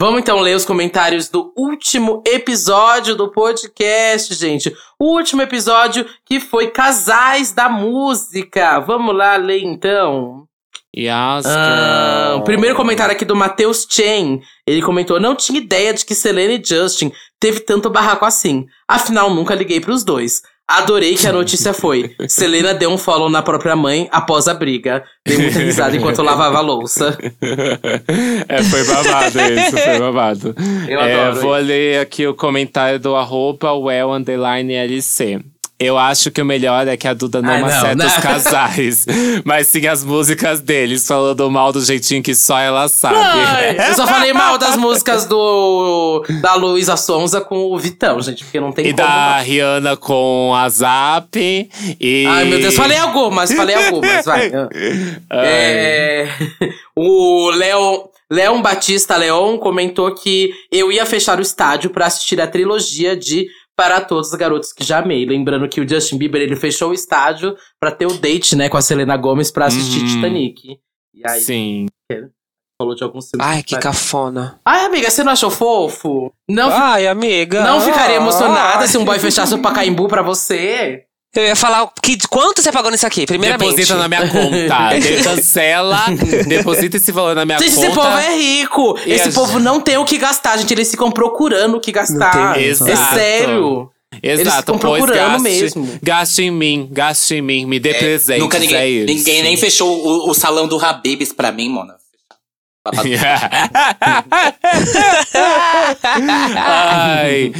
Vamos 0.05 0.21
então 0.21 0.39
ler 0.39 0.55
os 0.55 0.67
comentários 0.67 1.31
do 1.31 1.51
último 1.57 2.23
episódio 2.27 3.17
do 3.17 3.33
podcast, 3.33 4.35
gente. 4.35 4.71
O 4.99 5.15
último 5.17 5.41
episódio 5.41 6.05
que 6.27 6.39
foi 6.41 6.67
Casais 6.67 7.53
da 7.53 7.71
Música. 7.71 8.81
Vamos 8.81 9.17
lá 9.17 9.37
ler 9.37 9.63
então. 9.63 10.47
Yes, 10.95 11.47
Ah, 11.47 12.35
o 12.37 12.43
primeiro 12.43 12.77
comentário 12.77 13.15
aqui 13.15 13.25
do 13.25 13.35
Matheus 13.35 13.87
Chen. 13.89 14.43
Ele 14.67 14.83
comentou: 14.83 15.19
Não 15.19 15.35
tinha 15.35 15.59
ideia 15.59 15.95
de 15.95 16.05
que 16.05 16.15
Selena 16.15 16.53
e 16.53 16.63
Justin 16.63 17.11
teve 17.41 17.61
tanto 17.61 17.89
barraco 17.89 18.27
assim. 18.27 18.67
Afinal, 18.87 19.33
nunca 19.33 19.55
liguei 19.55 19.81
pros 19.81 20.05
dois. 20.05 20.43
Adorei 20.67 21.15
que 21.15 21.27
a 21.27 21.33
notícia 21.33 21.75
foi: 21.75 22.15
Selena 22.27 22.73
deu 22.73 22.91
um 22.91 22.97
follow 22.97 23.29
na 23.29 23.43
própria 23.43 23.77
mãe 23.77 24.09
após 24.11 24.49
a 24.49 24.55
briga. 24.55 25.05
Dei 25.27 25.37
muita 25.37 25.59
risada 25.59 25.95
enquanto 25.95 26.23
lavava 26.23 26.59
a 26.59 26.63
louça. 26.63 27.19
é, 28.49 28.63
foi 28.63 28.85
babado 28.85 29.41
isso, 29.41 29.77
foi 29.77 29.99
babado. 29.99 30.55
Eu 30.89 31.01
é, 31.01 31.15
adoro 31.15 31.41
Vou 31.43 31.57
ler 31.57 32.01
aqui 32.01 32.27
o 32.27 32.35
comentário 32.35 32.99
do 32.99 33.15
arroba 33.15 33.75
well 33.75 34.13
underline 34.13 34.73
LC. 34.73 35.45
Eu 35.85 35.99
acho 35.99 36.31
que 36.31 36.41
o 36.41 36.45
melhor 36.45 36.87
é 36.89 36.97
que 36.97 37.07
a 37.07 37.15
Duda 37.15 37.43
não 37.43 37.51
Ai, 37.51 37.61
não, 37.61 37.69
acerta 37.69 37.95
não. 37.97 38.07
os 38.07 38.17
casais, 38.17 39.07
mas 39.45 39.67
sim 39.69 39.87
as 39.87 40.03
músicas 40.05 40.61
deles, 40.61 41.07
falando 41.07 41.51
mal 41.51 41.73
do 41.73 41.81
jeitinho 41.85 42.23
que 42.23 42.35
só 42.35 42.59
ela 42.59 42.89
sabe. 42.89 43.17
Ai, 43.17 43.91
eu 43.91 43.95
só 43.95 44.07
falei 44.07 44.33
mal 44.33 44.57
das 44.59 44.77
músicas 44.77 45.27
do 45.27 46.25
da 46.41 46.55
Luísa 46.55 46.97
Sonza 46.97 47.41
com 47.41 47.73
o 47.73 47.79
Vitão, 47.79 48.21
gente, 48.21 48.45
porque 48.45 48.61
não 48.61 48.73
tem 48.73 48.87
E 48.87 48.93
como. 48.93 48.97
da 49.07 49.37
não. 49.39 49.45
Rihanna 49.45 49.97
com 49.97 50.53
a 50.55 50.69
Zap. 50.69 51.37
E... 52.01 52.27
Ai, 52.27 52.45
meu 52.45 52.59
Deus, 52.61 52.75
falei 52.75 52.99
algumas, 52.99 53.53
falei 53.53 53.75
algumas, 53.77 54.25
vai. 54.25 54.51
É, 55.31 56.29
o 56.97 57.51
Leon, 57.51 57.99
Leon 58.31 58.63
Batista 58.63 59.17
Leon 59.17 59.59
comentou 59.59 60.15
que 60.15 60.51
eu 60.71 60.91
ia 60.93 61.05
fechar 61.07 61.39
o 61.39 61.43
estádio 61.43 61.91
pra 61.91 62.07
assistir 62.07 62.41
a 62.41 62.47
trilogia 62.47 63.17
de 63.17 63.47
Para 63.77 64.01
Todos 64.01 64.29
os 64.31 64.35
Garotos 64.35 64.73
que 64.73 64.85
Já 64.85 64.99
Amei. 65.01 65.25
Lembrando 65.27 65.69
que 65.69 65.81
o 65.81 65.89
Justin 65.89 66.17
Bieber 66.19 66.41
ele 66.43 66.57
fechou 66.57 66.91
o 66.91 66.95
estádio 66.95 67.57
pra 67.81 67.91
ter 67.91 68.07
o 68.07 68.15
date, 68.19 68.55
né, 68.55 68.69
com 68.69 68.77
a 68.77 68.83
Selena 68.83 69.17
Gomez 69.17 69.51
pra 69.51 69.67
assistir 69.67 70.01
Uhum. 70.01 70.07
Titanic. 70.07 70.79
E 71.15 71.29
aí 71.29 71.41
Sim. 71.41 71.87
falou 72.81 72.95
de 72.95 73.03
alguns 73.05 73.31
filmes. 73.31 73.47
Ai, 73.47 73.63
que 73.63 73.79
cafona. 73.79 74.61
Ai, 74.65 74.85
amiga, 74.85 75.11
você 75.11 75.23
não 75.25 75.33
achou 75.33 75.51
fofo? 75.51 76.33
Não, 76.49 76.71
Ai, 76.71 77.07
amiga. 77.07 77.63
não 77.63 77.81
ficaria 77.81 78.17
Ai. 78.17 78.23
emocionada 78.23 78.87
se 78.87 78.97
um 78.99 79.05
boy 79.05 79.19
fechasse 79.19 79.55
o 79.55 79.63
Pacaembu 79.63 80.09
pra 80.09 80.23
você? 80.23 81.05
Eu 81.35 81.45
ia 81.45 81.57
falar 81.57 81.89
que, 82.03 82.17
quanto 82.29 82.63
você 82.63 82.71
pagou 82.71 82.91
nisso 82.91 83.07
aqui, 83.07 83.27
primeiramente. 83.27 83.71
Deposita 83.71 83.97
na 83.97 84.09
minha 84.09 84.29
conta. 84.29 84.99
De- 85.01 85.23
Cancela, 85.23 86.01
deposita 86.47 86.97
esse 86.97 87.11
valor 87.11 87.35
na 87.35 87.45
minha 87.45 87.59
Gente, 87.59 87.75
conta. 87.75 87.87
esse 87.87 87.95
povo 87.95 88.19
é 88.19 88.37
rico. 88.37 88.99
E 89.05 89.13
Esse 89.13 89.33
povo 89.33 89.59
não 89.59 89.81
tem 89.81 89.97
o 89.97 90.05
que 90.05 90.17
gastar, 90.19 90.57
gente. 90.59 90.73
Eles 90.73 90.91
ficam 90.91 91.11
procurando 91.11 91.77
o 91.77 91.81
que 91.81 91.91
gastar. 91.93 92.55
tem 92.55 92.63
É 92.65 92.67
Exato. 92.69 93.15
sério. 93.15 93.91
Eles 94.23 94.41
Exato, 94.43 94.59
ficam 94.61 94.79
pois 94.79 95.03
procurando 95.03 95.33
gaste, 95.33 95.43
mesmo. 95.43 95.99
Gaste 96.01 96.43
em 96.45 96.51
mim, 96.53 96.89
gaste 96.93 97.35
em 97.35 97.43
mim, 97.43 97.65
me 97.67 97.81
dê 97.81 97.91
É, 97.91 97.95
presentes, 97.95 98.43
Nunca 98.43 98.59
é 98.59 98.61
ninguém, 98.61 98.97
isso. 98.99 99.07
ninguém 99.07 99.43
nem 99.43 99.57
fechou 99.57 99.89
o, 100.07 100.31
o 100.31 100.35
salão 100.35 100.69
do 100.69 100.79
Habibs 100.79 101.33
pra 101.33 101.51
mim, 101.51 101.69
mona. 101.69 101.97
Ai. 106.57 107.51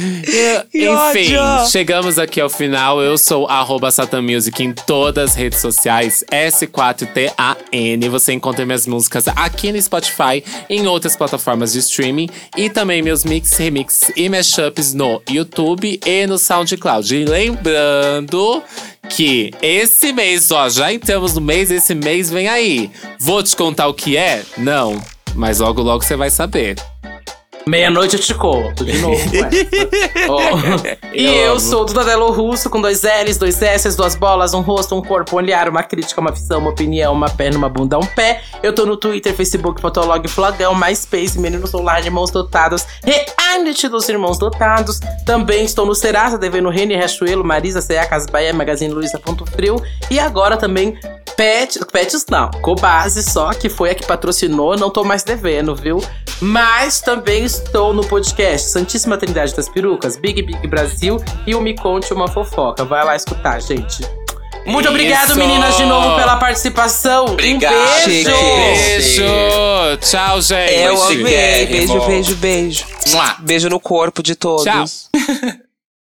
Enfim, 0.71 1.35
chegamos 1.71 2.19
aqui 2.19 2.39
ao 2.39 2.47
final. 2.49 3.01
Eu 3.01 3.17
sou 3.17 3.47
arroba 3.47 3.89
Music 4.21 4.63
em 4.63 4.71
todas 4.71 5.31
as 5.31 5.35
redes 5.35 5.57
sociais. 5.59 6.23
S4TAN. 6.31 8.09
Você 8.11 8.33
encontra 8.33 8.63
minhas 8.67 8.85
músicas 8.85 9.27
aqui 9.27 9.71
no 9.71 9.81
Spotify, 9.81 10.43
em 10.69 10.85
outras 10.85 11.15
plataformas 11.15 11.73
de 11.73 11.79
streaming. 11.79 12.29
E 12.55 12.69
também 12.69 13.01
meus 13.01 13.25
mix, 13.25 13.51
remix 13.53 14.11
e 14.15 14.29
mashups 14.29 14.93
no 14.93 15.23
YouTube 15.27 15.99
e 16.05 16.27
no 16.27 16.37
SoundCloud. 16.37 17.15
E 17.15 17.25
lembrando 17.25 18.61
que 19.09 19.51
esse 19.59 20.13
mês, 20.13 20.51
ó, 20.51 20.69
já 20.69 20.93
entramos 20.93 21.33
no 21.33 21.41
mês, 21.41 21.71
esse 21.71 21.95
mês 21.95 22.29
vem 22.29 22.47
aí. 22.47 22.91
Vou 23.19 23.41
te 23.41 23.55
contar 23.55 23.87
o 23.87 23.93
que 23.93 24.15
é? 24.17 24.43
Não. 24.55 25.01
Mas 25.35 25.59
logo, 25.59 25.81
logo 25.81 26.03
você 26.03 26.15
vai 26.15 26.29
saber. 26.29 26.75
Meia-noite 27.67 28.15
eu 28.15 28.21
te 28.21 28.33
conto, 28.33 28.85
de 28.85 28.97
novo. 28.99 29.17
Ó. 30.29 30.59
E 31.13 31.25
Eu 31.25 31.55
eu, 31.55 31.59
sou 31.59 31.81
o 31.81 31.85
Dudadelo 31.85 32.31
Russo, 32.31 32.69
com 32.69 32.79
dois 32.79 33.01
L's, 33.03 33.37
dois 33.37 33.59
S's, 33.61 33.95
duas 33.95 34.15
bolas, 34.15 34.53
um 34.53 34.61
rosto, 34.61 34.95
um 34.95 35.01
corpo, 35.01 35.35
um 35.35 35.37
olhar, 35.37 35.67
uma 35.67 35.81
crítica, 35.81 36.21
uma 36.21 36.31
visão, 36.31 36.59
uma 36.59 36.69
opinião, 36.69 37.13
uma 37.13 37.29
perna, 37.29 37.57
uma 37.57 37.69
bunda, 37.69 37.97
um 37.97 38.05
pé. 38.05 38.41
Eu 38.61 38.73
tô 38.73 38.85
no 38.85 38.97
Twitter, 38.97 39.33
Facebook, 39.33 39.81
Fotolog, 39.81 40.27
Flogão, 40.27 40.75
MySpace, 40.75 41.39
Menino 41.39 41.65
Solar 41.65 42.01
de 42.01 42.07
Irmãos 42.07 42.29
Dotados, 42.29 42.85
Reality 43.03 43.87
dos 43.87 44.07
Irmãos 44.09 44.37
Dotados. 44.37 44.99
Também 45.25 45.65
estou 45.65 45.85
no 45.85 45.95
Serasa, 45.95 46.37
devendo 46.37 46.69
Rene 46.69 46.95
Riachuelo, 46.95 47.43
Marisa, 47.43 47.81
CA, 47.81 48.05
Casa 48.05 48.29
Bahia, 48.29 48.53
Magazine 48.53 48.93
Luiza, 48.93 49.17
Ponto 49.19 49.45
Frio. 49.45 49.81
E 50.11 50.19
agora 50.19 50.57
também 50.57 50.99
Pet, 51.35 51.79
Pets 51.91 52.25
não, 52.29 52.49
Cobase 52.61 53.21
só, 53.23 53.49
que 53.49 53.69
foi 53.69 53.91
a 53.91 53.95
que 53.95 54.05
patrocinou, 54.05 54.77
não 54.77 54.89
tô 54.89 55.03
mais 55.03 55.23
devendo, 55.23 55.75
viu? 55.75 56.01
Mas 56.41 57.01
também 57.01 57.45
estou 57.55 57.93
no 57.93 58.05
podcast 58.05 58.69
Santíssima 58.69 59.17
Trindade 59.17 59.55
das 59.55 59.69
Perucas, 59.69 60.17
Big 60.17 60.41
Big 60.41 60.67
Brasil 60.67 61.17
e 61.47 61.55
o 61.55 61.61
Me 61.61 61.75
Conte 61.75 62.13
Uma 62.13 62.27
Fofoca. 62.27 62.83
Vai 62.83 63.03
lá 63.03 63.15
escutar, 63.15 63.61
gente. 63.61 64.01
Muito 64.65 64.85
Isso! 64.85 64.89
obrigado, 64.89 65.35
meninas, 65.35 65.77
de 65.77 65.85
novo 65.85 66.15
pela 66.15 66.37
participação. 66.37 67.25
Obrigado. 67.25 67.73
Um 67.75 68.05
beijo! 68.05 68.29
Beijo! 68.31 69.23
Tchau, 70.01 70.41
gente! 70.41 70.73
Eu 70.73 71.03
amei. 71.03 71.23
Beijo, 71.23 71.99
beijo, 72.05 72.35
beijo. 72.35 72.85
Mua. 73.09 73.35
Beijo 73.39 73.69
no 73.69 73.79
corpo 73.79 74.23
de 74.23 74.35
todos. 74.35 74.63
Tchau. 74.63 74.85